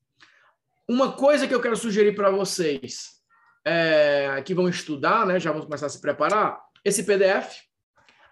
Uma 0.87 1.13
coisa 1.13 1.47
que 1.47 1.55
eu 1.55 1.61
quero 1.61 1.75
sugerir 1.75 2.13
para 2.15 2.29
vocês 2.29 3.15
é, 3.65 4.41
que 4.45 4.53
vão 4.53 4.69
estudar, 4.69 5.25
né? 5.25 5.39
Já 5.39 5.51
vão 5.51 5.61
começar 5.61 5.87
a 5.87 5.89
se 5.89 5.99
preparar. 5.99 6.61
Esse 6.83 7.03
PDF, 7.03 7.63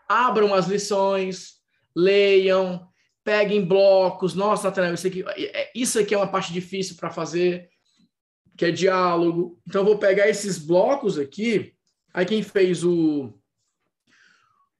abram 0.08 0.54
as 0.54 0.68
lições, 0.68 1.56
leiam, 1.96 2.88
peguem 3.24 3.66
blocos. 3.66 4.36
Nossa, 4.36 4.68
Nathanael, 4.68 4.94
isso 4.94 5.08
aqui, 5.08 5.24
é, 5.28 5.62
é, 5.62 5.72
isso 5.74 6.00
aqui 6.00 6.14
é 6.14 6.18
uma 6.18 6.28
parte 6.28 6.54
difícil 6.54 6.96
para 6.96 7.10
fazer, 7.10 7.70
que 8.56 8.66
é 8.66 8.72
diálogo. 8.72 9.60
Então, 9.68 9.82
eu 9.82 9.86
vou 9.86 9.98
pegar 9.98 10.30
esses 10.30 10.60
blocos 10.60 11.18
aqui. 11.18 11.74
Aí, 12.14 12.26
quem 12.26 12.44
fez 12.44 12.84
o, 12.84 13.34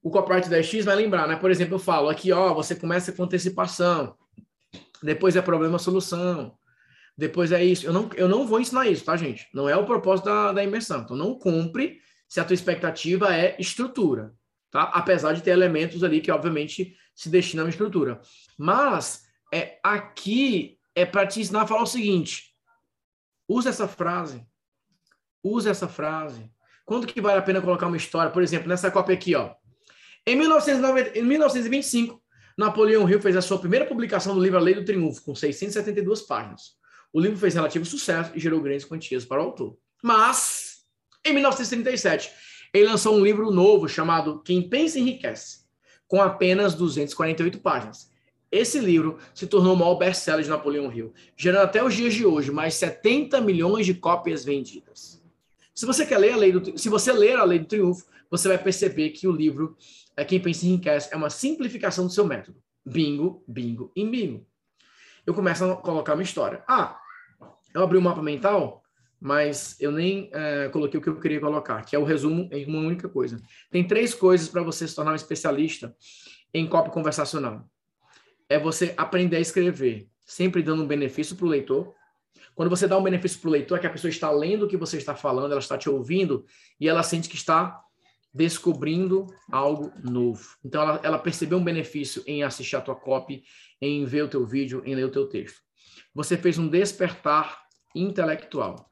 o 0.00 0.10
Copyright 0.10 0.48
10X 0.48 0.84
vai 0.84 0.94
lembrar, 0.94 1.26
né? 1.26 1.34
Por 1.34 1.50
exemplo, 1.50 1.74
eu 1.74 1.80
falo 1.80 2.08
aqui, 2.08 2.30
ó, 2.30 2.54
você 2.54 2.76
começa 2.76 3.10
com 3.10 3.24
antecipação, 3.24 4.16
depois 5.02 5.34
é 5.34 5.42
problema-solução, 5.42 6.56
depois 7.16 7.52
é 7.52 7.64
isso. 7.64 7.86
Eu 7.86 7.92
não, 7.92 8.10
eu 8.14 8.28
não 8.28 8.46
vou 8.46 8.60
ensinar 8.60 8.86
isso, 8.88 9.04
tá, 9.04 9.16
gente? 9.16 9.48
Não 9.54 9.68
é 9.68 9.76
o 9.76 9.86
propósito 9.86 10.26
da, 10.26 10.52
da 10.52 10.64
imersão. 10.64 11.02
Então, 11.02 11.16
não 11.16 11.38
compre 11.38 12.00
se 12.28 12.40
a 12.40 12.44
tua 12.44 12.54
expectativa 12.54 13.34
é 13.34 13.56
estrutura, 13.58 14.34
tá? 14.70 14.84
Apesar 14.84 15.32
de 15.32 15.42
ter 15.42 15.50
elementos 15.50 16.02
ali 16.02 16.20
que, 16.20 16.30
obviamente, 16.30 16.96
se 17.14 17.28
destinam 17.28 17.66
à 17.66 17.68
estrutura. 17.68 18.20
Mas, 18.58 19.24
é, 19.52 19.78
aqui 19.82 20.78
é 20.94 21.06
para 21.06 21.26
te 21.26 21.40
ensinar 21.40 21.62
a 21.62 21.66
falar 21.66 21.82
o 21.82 21.86
seguinte. 21.86 22.54
Usa 23.48 23.68
essa 23.68 23.86
frase. 23.86 24.44
Usa 25.42 25.70
essa 25.70 25.86
frase. 25.86 26.50
Quando 26.84 27.06
que 27.06 27.20
vale 27.20 27.38
a 27.38 27.42
pena 27.42 27.62
colocar 27.62 27.86
uma 27.86 27.96
história? 27.96 28.30
Por 28.30 28.42
exemplo, 28.42 28.68
nessa 28.68 28.90
cópia 28.90 29.14
aqui, 29.14 29.34
ó. 29.34 29.54
Em, 30.26 30.36
1990, 30.36 31.18
em 31.18 31.22
1925, 31.22 32.20
Napoleão 32.56 33.08
Hill 33.08 33.20
fez 33.20 33.36
a 33.36 33.42
sua 33.42 33.58
primeira 33.58 33.84
publicação 33.84 34.34
do 34.34 34.42
livro 34.42 34.58
A 34.58 34.60
Lei 34.60 34.74
do 34.74 34.84
Triunfo, 34.84 35.22
com 35.22 35.34
672 35.34 36.22
páginas. 36.22 36.76
O 37.14 37.20
livro 37.20 37.38
fez 37.38 37.54
relativo 37.54 37.84
sucesso 37.84 38.32
e 38.34 38.40
gerou 38.40 38.60
grandes 38.60 38.84
quantias 38.84 39.24
para 39.24 39.40
o 39.40 39.44
autor. 39.44 39.76
Mas, 40.02 40.84
em 41.24 41.32
1937, 41.32 42.28
ele 42.74 42.88
lançou 42.88 43.14
um 43.14 43.22
livro 43.22 43.52
novo 43.52 43.88
chamado 43.88 44.42
Quem 44.42 44.68
Pensa 44.68 44.98
Enriquece, 44.98 45.60
com 46.08 46.20
apenas 46.20 46.74
248 46.74 47.60
páginas. 47.60 48.10
Esse 48.50 48.80
livro 48.80 49.16
se 49.32 49.46
tornou 49.46 49.74
o 49.74 49.76
maior 49.76 49.94
best-seller 49.94 50.42
de 50.42 50.50
Napoleão 50.50 50.92
Hill, 50.92 51.14
gerando 51.36 51.62
até 51.62 51.84
os 51.84 51.94
dias 51.94 52.14
de 52.14 52.26
hoje 52.26 52.50
mais 52.50 52.74
70 52.74 53.40
milhões 53.40 53.86
de 53.86 53.94
cópias 53.94 54.44
vendidas. 54.44 55.22
Se 55.72 55.86
você 55.86 56.04
quer 56.04 56.18
ler 56.18 56.32
a 56.32 56.36
lei 56.36 56.50
do, 56.50 56.76
se 56.76 56.88
você 56.88 57.12
ler 57.12 57.36
a 57.36 57.44
Lei 57.44 57.60
do 57.60 57.66
Triunfo, 57.66 58.06
você 58.28 58.48
vai 58.48 58.58
perceber 58.58 59.10
que 59.10 59.28
o 59.28 59.32
livro 59.32 59.76
é 60.16 60.24
Quem 60.24 60.40
Pensa 60.40 60.66
Enriquece 60.66 61.10
é 61.12 61.16
uma 61.16 61.30
simplificação 61.30 62.08
do 62.08 62.12
seu 62.12 62.26
método. 62.26 62.60
Bingo, 62.84 63.44
bingo 63.46 63.92
e 63.94 64.04
bingo. 64.04 64.44
Eu 65.24 65.32
começo 65.32 65.64
a 65.64 65.76
colocar 65.76 66.14
uma 66.14 66.22
história. 66.22 66.62
Ah, 66.68 67.00
eu 67.74 67.82
abri 67.82 67.96
o 67.96 68.00
um 68.00 68.04
mapa 68.04 68.22
mental, 68.22 68.82
mas 69.20 69.76
eu 69.80 69.90
nem 69.90 70.30
é, 70.32 70.68
coloquei 70.68 71.00
o 71.00 71.02
que 71.02 71.08
eu 71.08 71.18
queria 71.18 71.40
colocar, 71.40 71.82
que 71.84 71.96
é 71.96 71.98
o 71.98 72.04
resumo 72.04 72.48
em 72.52 72.66
uma 72.66 72.78
única 72.78 73.08
coisa. 73.08 73.40
Tem 73.70 73.82
três 73.86 74.14
coisas 74.14 74.48
para 74.48 74.62
você 74.62 74.86
se 74.86 74.94
tornar 74.94 75.12
um 75.12 75.16
especialista 75.16 75.94
em 76.52 76.66
copy 76.66 76.90
conversacional. 76.90 77.68
É 78.48 78.58
você 78.58 78.94
aprender 78.96 79.36
a 79.36 79.40
escrever, 79.40 80.08
sempre 80.24 80.62
dando 80.62 80.84
um 80.84 80.86
benefício 80.86 81.34
para 81.36 81.46
o 81.46 81.48
leitor. 81.48 81.92
Quando 82.54 82.70
você 82.70 82.86
dá 82.86 82.96
um 82.96 83.02
benefício 83.02 83.40
para 83.40 83.48
o 83.48 83.52
leitor, 83.52 83.78
é 83.78 83.80
que 83.80 83.86
a 83.86 83.90
pessoa 83.90 84.10
está 84.10 84.30
lendo 84.30 84.66
o 84.66 84.68
que 84.68 84.76
você 84.76 84.98
está 84.98 85.16
falando, 85.16 85.50
ela 85.50 85.60
está 85.60 85.76
te 85.76 85.90
ouvindo 85.90 86.44
e 86.78 86.88
ela 86.88 87.02
sente 87.02 87.28
que 87.28 87.34
está 87.34 87.80
descobrindo 88.32 89.26
algo 89.50 89.92
novo. 90.02 90.56
Então, 90.64 90.82
ela, 90.82 91.00
ela 91.02 91.18
percebeu 91.18 91.56
um 91.56 91.64
benefício 91.64 92.22
em 92.26 92.42
assistir 92.42 92.76
a 92.76 92.80
tua 92.80 92.94
copy, 92.94 93.42
em 93.80 94.04
ver 94.04 94.22
o 94.22 94.28
teu 94.28 94.44
vídeo, 94.44 94.82
em 94.84 94.94
ler 94.94 95.04
o 95.04 95.10
teu 95.10 95.28
texto. 95.28 95.60
Você 96.14 96.36
fez 96.36 96.58
um 96.58 96.68
despertar 96.68 97.63
intelectual. 97.94 98.90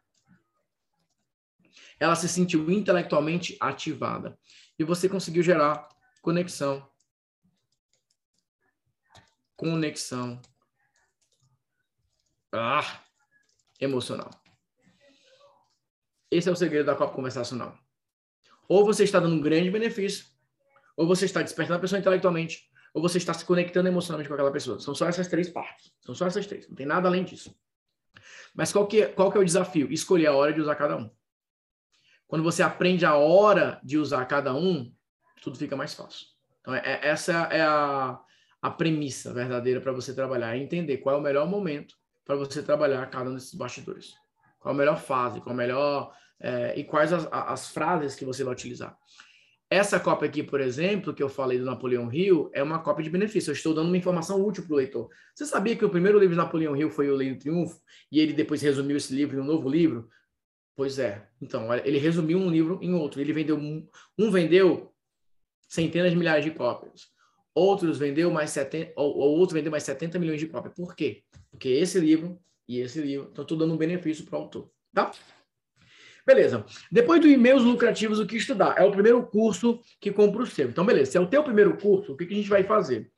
ela 1.99 2.17
se 2.17 2.29
sentiu 2.29 2.71
intelectualmente 2.71 3.57
ativada. 3.61 4.39
E 4.79 4.85
você 4.85 5.09
conseguiu 5.09 5.43
gerar 5.43 5.89
conexão. 6.21 6.89
Conexão. 9.57 10.41
Ah, 12.53 13.03
emocional. 13.81 14.31
Esse 16.31 16.49
é 16.49 16.53
o 16.53 16.57
segredo 16.57 16.87
da 16.87 16.97
Copa 16.97 17.15
Conversacional. 17.15 17.79
Ou 18.69 18.85
você 18.85 19.05
está 19.05 19.21
dando 19.21 19.37
um 19.37 19.41
grande 19.41 19.71
benefício, 19.71 20.27
ou 20.97 21.07
você 21.07 21.27
está 21.27 21.43
despertando 21.43 21.79
a 21.79 21.81
pessoa 21.81 21.99
intelectualmente, 21.99 22.71
ou 22.95 23.03
você 23.03 23.19
está 23.19 23.33
se 23.35 23.45
conectando 23.45 23.89
emocionalmente 23.89 24.29
com 24.29 24.35
aquela 24.35 24.51
pessoa. 24.51 24.81
São 24.81 24.95
só 24.95 25.07
essas 25.07 25.29
três 25.29 25.49
partes. 25.49 25.93
São 26.01 26.15
só 26.15 26.27
essas 26.27 26.47
três. 26.47 26.69
Não 26.69 26.75
tem 26.75 26.87
nada 26.87 27.09
além 27.09 27.25
disso. 27.25 27.55
Mas 28.55 28.73
qual 28.73 28.87
que, 28.87 29.03
é, 29.03 29.07
qual 29.07 29.31
que 29.31 29.39
é 29.39 29.41
o 29.41 29.45
desafio? 29.45 29.93
Escolher 29.93 30.27
a 30.27 30.35
hora 30.35 30.53
de 30.53 30.61
usar 30.61 30.75
cada 30.75 30.97
um. 30.97 31.11
Quando 32.27 32.43
você 32.43 32.63
aprende 32.63 33.05
a 33.05 33.15
hora 33.15 33.81
de 33.83 33.99
usar 33.99 34.25
cada 34.27 34.55
um, 34.55 34.93
tudo 35.43 35.59
fica 35.59 35.77
mais 35.77 35.95
fácil. 35.95 36.27
Então, 36.61 36.75
é, 36.75 36.81
é 36.85 37.09
essa 37.09 37.33
é 37.51 37.63
a, 37.63 38.19
a 38.61 38.71
premissa 38.71 39.33
verdadeira 39.33 39.81
para 39.81 39.93
você 39.93 40.15
trabalhar. 40.15 40.55
É 40.55 40.59
entender 40.59 40.99
qual 40.99 41.17
é 41.17 41.19
o 41.19 41.23
melhor 41.23 41.47
momento 41.49 41.95
para 42.25 42.37
você 42.37 42.63
trabalhar 42.63 43.05
cada 43.11 43.31
um 43.31 43.35
desses 43.35 43.55
bastidores. 43.55 44.15
Qual 44.59 44.75
a 44.75 44.79
melhor 44.79 44.99
fase, 44.99 45.41
qual 45.41 45.53
a 45.53 45.57
melhor... 45.57 46.15
É, 46.45 46.77
e 46.77 46.83
quais 46.83 47.13
as, 47.13 47.29
as 47.31 47.71
frases 47.71 48.17
que 48.17 48.25
você 48.25 48.43
vai 48.43 48.53
utilizar. 48.53 48.99
Essa 49.73 49.99
cópia 49.99 50.29
aqui, 50.29 50.43
por 50.43 50.61
exemplo, 50.61 51.15
que 51.15 51.23
eu 51.23 51.31
falei 51.31 51.59
do 51.59 51.65
Napoleão 51.65 52.13
Hill, 52.13 52.51
é 52.53 52.63
uma 52.63 52.81
cópia 52.81 53.03
de 53.03 53.09
benefício. 53.09 53.49
Eu 53.49 53.55
estou 53.55 53.73
dando 53.73 53.87
uma 53.87 53.97
informação 53.97 54.45
útil 54.45 54.65
para 54.65 54.75
o 54.75 54.77
leitor. 54.77 55.09
Você 55.35 55.47
sabia 55.47 55.75
que 55.75 55.83
o 55.83 55.89
primeiro 55.89 56.19
livro 56.19 56.35
de 56.35 56.43
Napoleão 56.43 56.77
Hill 56.77 56.91
foi 56.91 57.09
o 57.09 57.15
Lei 57.15 57.33
do 57.33 57.39
Triunfo? 57.39 57.81
E 58.11 58.21
ele 58.21 58.35
depois 58.35 58.61
resumiu 58.61 58.99
esse 58.99 59.15
livro 59.15 59.35
em 59.35 59.41
um 59.41 59.47
novo 59.47 59.71
livro? 59.71 60.11
Pois 60.77 60.99
é. 60.99 61.27
Então, 61.41 61.73
ele 61.73 61.97
resumiu 61.97 62.37
um 62.37 62.51
livro 62.51 62.81
em 62.83 62.93
outro. 62.93 63.19
Ele 63.19 63.33
vendeu 63.33 63.57
um, 63.57 63.89
um 64.19 64.31
vendeu 64.31 64.93
centenas 65.67 66.11
de 66.11 66.19
milhares 66.19 66.45
de 66.45 66.51
cópias. 66.51 67.09
Outros 67.55 67.99
vendeu 67.99 68.31
mais 68.31 68.51
70, 68.51 68.93
ou, 68.95 69.17
ou 69.17 69.39
outro 69.39 69.55
vendeu 69.55 69.71
mais 69.71 69.85
70 69.85 70.19
milhões 70.19 70.39
de 70.39 70.49
cópias. 70.49 70.75
Por 70.75 70.95
quê? 70.95 71.23
Porque 71.51 71.71
esse 71.71 71.99
livro 71.99 72.39
e 72.69 72.79
esse 72.79 73.01
livro 73.01 73.31
estão 73.31 73.57
dando 73.57 73.73
um 73.73 73.79
benefício 73.79 74.27
para 74.27 74.39
o 74.39 74.43
autor. 74.43 74.71
Tá? 74.93 75.11
Beleza. 76.27 76.65
Depois 76.91 77.21
do 77.21 77.29
e-mails 77.29 77.65
lucrativos, 77.65 78.19
o 78.19 78.27
que 78.27 78.37
estudar? 78.37 78.77
É 78.79 78.85
o 78.85 78.93
primeiro 78.93 79.23
curso 79.27 79.81
que 80.01 80.13
compra 80.13 80.43
o 80.43 80.47
seu. 80.47 80.69
Então, 80.69 80.87
beleza. 80.87 81.13
Se 81.13 81.19
é 81.19 81.21
o 81.21 81.27
teu 81.27 81.43
primeiro 81.43 81.77
curso, 81.77 82.13
o 82.13 82.17
que, 82.17 82.27
que 82.27 82.35
a 82.35 82.37
gente 82.37 82.49
vai 82.49 82.63
fazer? 82.63 83.11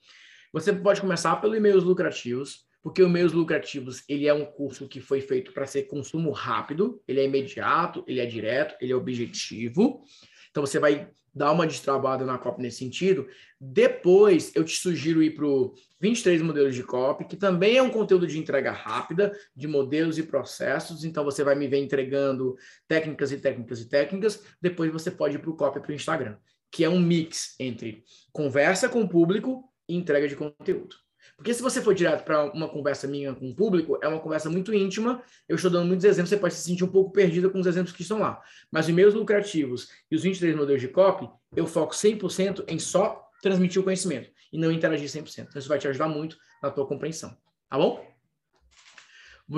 Você 0.53 0.73
pode 0.73 1.01
começar 1.01 1.37
pelo 1.37 1.55
e-mails 1.55 1.85
lucrativos, 1.85 2.65
porque 2.83 3.03
o 3.03 3.07
e-mails 3.07 3.33
lucrativos, 3.33 4.05
ele 4.09 4.27
é 4.27 4.33
um 4.33 4.45
curso 4.45 4.89
que 4.89 5.01
foi 5.01 5.21
feito 5.21 5.53
para 5.53 5.67
ser 5.67 5.83
consumo 5.85 6.31
rápido, 6.31 7.03
ele 7.07 7.21
é 7.21 7.25
imediato, 7.25 8.05
ele 8.07 8.21
é 8.21 8.27
direto, 8.27 8.77
ele 8.81 8.93
é 8.93 8.97
objetivo. 8.97 10.03
Então, 10.51 10.65
você 10.65 10.79
vai 10.79 11.09
dar 11.35 11.52
uma 11.52 11.66
destravada 11.66 12.24
na 12.24 12.39
copy 12.39 12.62
nesse 12.62 12.78
sentido. 12.78 13.27
Depois, 13.61 14.52
eu 14.55 14.62
te 14.62 14.77
sugiro 14.77 15.23
ir 15.23 15.35
para 15.35 15.47
o 15.47 15.74
23 16.01 16.40
modelos 16.43 16.74
de 16.74 16.82
copy, 16.82 17.24
que 17.24 17.36
também 17.36 17.77
é 17.77 17.82
um 17.82 17.90
conteúdo 17.90 18.27
de 18.27 18.39
entrega 18.39 18.70
rápida, 18.70 19.32
de 19.56 19.66
modelos 19.66 20.19
e 20.19 20.23
processos. 20.23 21.05
Então, 21.05 21.24
você 21.24 21.43
vai 21.43 21.55
me 21.55 21.66
ver 21.66 21.78
entregando 21.78 22.56
técnicas 22.86 23.32
e 23.32 23.39
técnicas 23.39 23.81
e 23.81 23.89
técnicas. 23.89 24.43
Depois, 24.61 24.93
você 24.93 25.11
pode 25.11 25.36
ir 25.36 25.39
para 25.40 25.51
o 25.51 25.56
copy 25.56 25.81
para 25.81 25.90
o 25.90 25.94
Instagram, 25.94 26.36
que 26.70 26.85
é 26.85 26.89
um 26.89 27.01
mix 27.01 27.55
entre 27.59 28.05
conversa 28.32 28.89
com 28.89 29.02
o 29.02 29.09
público 29.09 29.65
e 29.89 29.97
entrega 29.97 30.28
de 30.28 30.36
conteúdo. 30.36 31.04
Porque 31.37 31.53
se 31.53 31.63
você 31.63 31.83
for 31.83 31.95
direto 31.95 32.25
para 32.25 32.45
uma 32.53 32.69
conversa 32.69 33.07
minha 33.07 33.35
com 33.35 33.51
o 33.51 33.55
público, 33.55 33.99
é 34.03 34.09
uma 34.09 34.21
conversa 34.21 34.49
muito 34.49 34.73
íntima. 34.73 35.23
Eu 35.49 35.57
estou 35.57 35.71
dando 35.71 35.87
muitos 35.87 36.05
exemplos, 36.05 36.31
você 36.31 36.37
pode 36.37 36.55
se 36.55 36.63
sentir 36.63 36.85
um 36.85 36.89
pouco 36.89 37.13
perdida 37.13 37.49
com 37.49 37.59
os 37.59 37.67
exemplos 37.67 37.95
que 37.95 38.03
estão 38.03 38.19
lá. 38.19 38.41
Mas 38.71 38.87
os 38.87 38.95
meus 38.95 39.15
lucrativos 39.15 39.89
e 40.11 40.17
os 40.17 40.23
23 40.23 40.57
modelos 40.57 40.81
de 40.81 40.89
copy, 40.89 41.29
eu 41.57 41.67
foco 41.67 41.95
100% 41.95 42.65
em 42.69 42.79
só 42.79 43.29
transmitir 43.43 43.81
o 43.81 43.85
conhecimento 43.85 44.31
e 44.53 44.59
não 44.59 44.71
interagir 44.71 45.09
100%. 45.09 45.47
Então, 45.49 45.59
isso 45.59 45.69
vai 45.69 45.79
te 45.79 45.89
ajudar 45.89 46.09
muito 46.09 46.37
na 46.63 46.71
tua 46.71 46.87
compreensão. 46.87 47.37
Tá 47.69 47.77
bom? 47.77 48.07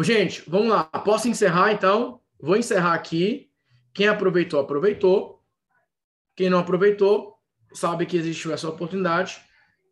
Gente, 0.03 0.43
vamos 0.49 0.69
lá. 0.69 0.85
Posso 0.85 1.29
encerrar, 1.29 1.73
então? 1.73 2.21
Vou 2.41 2.57
encerrar 2.57 2.95
aqui. 2.95 3.51
Quem 3.95 4.09
aproveitou, 4.09 4.61
aproveitou. 4.61 5.43
Quem 6.35 6.51
não 6.51 6.59
aproveitou, 6.59 7.35
sabe 7.73 8.05
que 8.05 8.17
existe 8.17 8.51
essa 8.53 8.69
oportunidade 8.69 9.41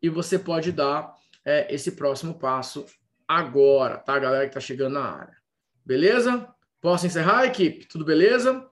e 0.03 0.11
você 0.11 0.39
pode 0.39 0.71
dar 0.71 1.15
é, 1.45 1.73
esse 1.73 1.93
próximo 1.93 2.39
passo 2.39 2.87
agora, 3.27 3.99
tá, 3.99 4.19
galera 4.19 4.49
que 4.49 4.55
tá 4.55 4.61
chegando 4.61 4.95
na 4.95 5.05
área. 5.05 5.37
Beleza? 5.85 6.49
Posso 6.81 7.07
encerrar, 7.07 7.47
equipe? 7.47 7.87
Tudo 7.87 8.05
beleza? 8.05 8.67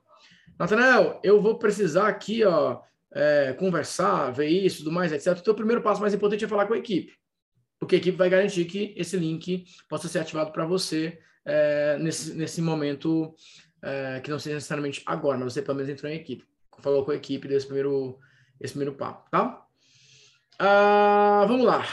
Natanael, 0.57 1.19
eu 1.23 1.41
vou 1.41 1.57
precisar 1.57 2.07
aqui, 2.07 2.43
ó, 2.43 2.81
é, 3.11 3.53
conversar, 3.53 4.31
ver 4.31 4.47
isso, 4.47 4.79
tudo 4.79 4.91
mais, 4.91 5.11
etc. 5.11 5.37
Então, 5.39 5.53
o 5.53 5.57
primeiro 5.57 5.81
passo 5.81 6.01
mais 6.01 6.13
importante 6.13 6.45
é 6.45 6.47
falar 6.47 6.67
com 6.67 6.73
a 6.73 6.77
equipe, 6.77 7.13
porque 7.79 7.95
a 7.95 7.97
equipe 7.97 8.17
vai 8.17 8.29
garantir 8.29 8.65
que 8.65 8.93
esse 8.97 9.17
link 9.17 9.65
possa 9.89 10.07
ser 10.07 10.19
ativado 10.19 10.51
para 10.51 10.65
você 10.65 11.19
é, 11.45 11.97
nesse, 11.99 12.33
nesse 12.33 12.61
momento, 12.61 13.35
é, 13.81 14.19
que 14.21 14.29
não 14.29 14.39
seja 14.39 14.55
necessariamente 14.55 15.01
agora, 15.05 15.37
mas 15.37 15.53
você 15.53 15.61
pelo 15.61 15.77
menos 15.77 15.89
entrou 15.89 16.11
em 16.11 16.15
equipe. 16.15 16.45
Falou 16.79 17.05
com 17.05 17.11
a 17.11 17.15
equipe 17.15 17.47
desse 17.47 17.65
primeiro, 17.65 18.19
esse 18.59 18.73
primeiro 18.73 18.95
papo, 18.95 19.29
tá? 19.29 19.65
Ah, 20.59 21.45
vamos 21.47 21.65
lá. 21.65 21.85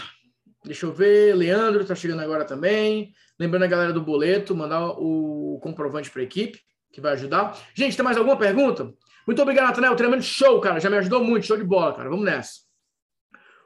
Deixa 0.64 0.86
eu 0.86 0.92
ver. 0.92 1.34
Leandro 1.34 1.82
está 1.82 1.94
chegando 1.94 2.20
agora 2.20 2.44
também. 2.44 3.12
Lembrando 3.38 3.62
a 3.64 3.68
galera 3.68 3.92
do 3.92 4.02
boleto, 4.02 4.54
mandar 4.54 4.90
o 4.90 5.58
comprovante 5.62 6.10
para 6.10 6.20
a 6.20 6.24
equipe, 6.24 6.60
que 6.92 7.00
vai 7.00 7.12
ajudar. 7.12 7.58
Gente, 7.74 7.96
tem 7.96 8.04
mais 8.04 8.16
alguma 8.16 8.36
pergunta? 8.36 8.92
Muito 9.26 9.40
obrigado, 9.40 9.68
Natanel. 9.68 9.96
Tremendo 9.96 10.22
show, 10.22 10.60
cara. 10.60 10.80
Já 10.80 10.90
me 10.90 10.98
ajudou 10.98 11.24
muito. 11.24 11.46
Show 11.46 11.56
de 11.56 11.64
bola, 11.64 11.94
cara. 11.94 12.10
Vamos 12.10 12.24
nessa. 12.24 12.60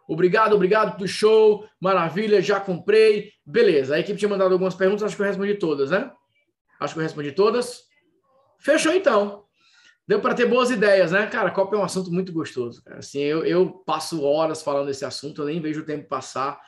Obrigado, 0.06 0.54
obrigado 0.54 0.98
do 0.98 1.08
show. 1.08 1.66
Maravilha, 1.80 2.40
já 2.42 2.60
comprei. 2.60 3.32
Beleza. 3.44 3.94
A 3.96 3.98
equipe 3.98 4.18
tinha 4.18 4.28
mandado 4.28 4.52
algumas 4.52 4.74
perguntas, 4.74 5.02
acho 5.02 5.16
que 5.16 5.22
eu 5.22 5.26
respondi 5.26 5.54
todas, 5.54 5.90
né? 5.90 6.12
Acho 6.78 6.94
que 6.94 7.00
eu 7.00 7.02
respondi 7.02 7.32
todas. 7.32 7.82
Fechou 8.58 8.92
então. 8.92 9.44
Deu 10.06 10.20
para 10.20 10.34
ter 10.34 10.46
boas 10.46 10.70
ideias, 10.70 11.12
né? 11.12 11.26
Cara, 11.26 11.50
Copa 11.50 11.74
é 11.74 11.78
um 11.78 11.84
assunto 11.84 12.12
muito 12.12 12.32
gostoso. 12.32 12.84
Cara. 12.84 12.98
Assim, 12.98 13.20
eu, 13.20 13.44
eu 13.44 13.70
passo 13.86 14.22
horas 14.22 14.62
falando 14.62 14.86
desse 14.86 15.04
assunto, 15.04 15.40
eu 15.40 15.46
nem 15.46 15.60
vejo 15.60 15.80
o 15.80 15.86
tempo 15.86 16.06
passar 16.06 16.60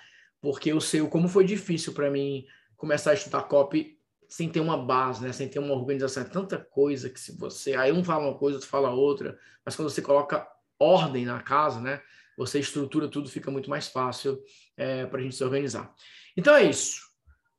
porque 0.47 0.71
eu 0.71 0.81
sei 0.81 1.05
como 1.09 1.27
foi 1.27 1.45
difícil 1.45 1.93
para 1.93 2.09
mim 2.09 2.47
começar 2.77 3.11
a 3.11 3.15
estudar 3.15 3.43
copy 3.43 3.99
sem 4.29 4.49
ter 4.49 4.61
uma 4.61 4.79
base, 4.79 5.21
né? 5.21 5.33
Sem 5.33 5.49
ter 5.49 5.59
uma 5.59 5.75
organização. 5.75 6.23
É 6.23 6.27
tanta 6.27 6.57
coisa 6.57 7.11
que 7.11 7.19
se 7.19 7.37
você... 7.37 7.75
Aí 7.75 7.91
um 7.91 8.05
fala 8.05 8.29
uma 8.29 8.39
coisa, 8.39 8.59
outro 8.59 8.71
fala 8.71 8.91
outra. 8.91 9.37
Mas 9.65 9.75
quando 9.75 9.91
você 9.91 10.01
coloca 10.01 10.47
ordem 10.79 11.25
na 11.25 11.43
casa, 11.43 11.81
né? 11.81 12.01
Você 12.39 12.61
estrutura 12.61 13.09
tudo, 13.09 13.29
fica 13.29 13.51
muito 13.51 13.69
mais 13.69 13.89
fácil 13.89 14.41
é, 14.77 15.05
para 15.07 15.19
a 15.19 15.23
gente 15.25 15.35
se 15.35 15.43
organizar. 15.43 15.93
Então 16.37 16.55
é 16.55 16.63
isso. 16.63 17.01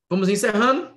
Vamos 0.09 0.29
encerrando. 0.29 0.95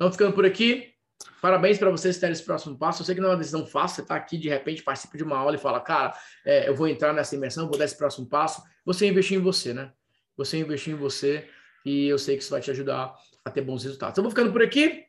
Vamos 0.00 0.16
ficando 0.16 0.32
por 0.32 0.44
aqui. 0.44 0.92
Parabéns 1.40 1.78
para 1.78 1.88
vocês 1.88 2.18
terem 2.18 2.32
esse 2.32 2.42
próximo 2.42 2.76
passo. 2.76 3.02
Eu 3.02 3.06
sei 3.06 3.14
que 3.14 3.20
não 3.20 3.28
é 3.28 3.32
uma 3.32 3.38
decisão 3.38 3.64
fácil. 3.64 3.94
Você 3.94 4.02
está 4.02 4.16
aqui, 4.16 4.36
de 4.36 4.48
repente, 4.48 4.82
participa 4.82 5.16
de 5.16 5.22
uma 5.22 5.38
aula 5.38 5.54
e 5.54 5.58
fala, 5.58 5.80
cara, 5.80 6.18
é, 6.44 6.68
eu 6.68 6.74
vou 6.74 6.88
entrar 6.88 7.12
nessa 7.12 7.36
imersão, 7.36 7.68
vou 7.68 7.78
dar 7.78 7.84
esse 7.84 7.96
próximo 7.96 8.28
passo. 8.28 8.60
Você 8.84 9.06
investir 9.06 9.38
em 9.38 9.40
você, 9.40 9.72
né? 9.72 9.92
Você 10.36 10.58
investir 10.58 10.92
em 10.92 10.96
você 10.96 11.48
e 11.84 12.06
eu 12.06 12.18
sei 12.18 12.36
que 12.36 12.42
isso 12.42 12.50
vai 12.50 12.60
te 12.60 12.70
ajudar 12.70 13.14
a 13.44 13.50
ter 13.50 13.62
bons 13.62 13.84
resultados. 13.84 14.14
Então, 14.14 14.24
vou 14.24 14.30
ficando 14.30 14.52
por 14.52 14.62
aqui. 14.62 15.04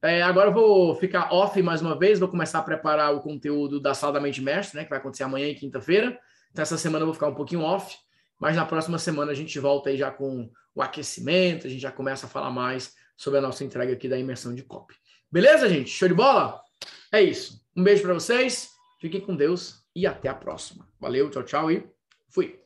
É, 0.00 0.22
agora 0.22 0.50
eu 0.50 0.54
vou 0.54 0.94
ficar 0.96 1.32
off 1.32 1.60
mais 1.62 1.80
uma 1.80 1.96
vez, 1.96 2.18
vou 2.18 2.28
começar 2.28 2.58
a 2.58 2.62
preparar 2.62 3.14
o 3.14 3.20
conteúdo 3.20 3.80
da 3.80 3.94
Sala 3.94 4.14
da 4.14 4.20
Mente 4.20 4.40
Mestre, 4.40 4.78
né, 4.78 4.84
que 4.84 4.90
vai 4.90 4.98
acontecer 4.98 5.22
amanhã 5.22 5.48
e 5.48 5.54
quinta-feira. 5.54 6.18
Então, 6.50 6.62
essa 6.62 6.76
semana 6.76 7.02
eu 7.02 7.06
vou 7.06 7.14
ficar 7.14 7.28
um 7.28 7.34
pouquinho 7.34 7.62
off, 7.62 7.96
mas 8.38 8.56
na 8.56 8.66
próxima 8.66 8.98
semana 8.98 9.30
a 9.32 9.34
gente 9.34 9.58
volta 9.58 9.90
aí 9.90 9.96
já 9.96 10.10
com 10.10 10.50
o 10.74 10.82
aquecimento, 10.82 11.66
a 11.66 11.70
gente 11.70 11.80
já 11.80 11.92
começa 11.92 12.26
a 12.26 12.28
falar 12.28 12.50
mais 12.50 12.94
sobre 13.16 13.38
a 13.38 13.42
nossa 13.42 13.62
entrega 13.62 13.92
aqui 13.92 14.08
da 14.08 14.18
imersão 14.18 14.54
de 14.54 14.62
copy. 14.62 14.94
Beleza, 15.30 15.68
gente? 15.68 15.90
Show 15.90 16.08
de 16.08 16.14
bola? 16.14 16.60
É 17.12 17.22
isso. 17.22 17.62
Um 17.76 17.82
beijo 17.84 18.02
para 18.02 18.14
vocês, 18.14 18.70
fiquem 19.00 19.20
com 19.20 19.36
Deus 19.36 19.84
e 19.94 20.06
até 20.06 20.28
a 20.28 20.34
próxima. 20.34 20.88
Valeu, 21.00 21.30
tchau, 21.30 21.42
tchau 21.42 21.70
e 21.70 21.86
fui. 22.28 22.61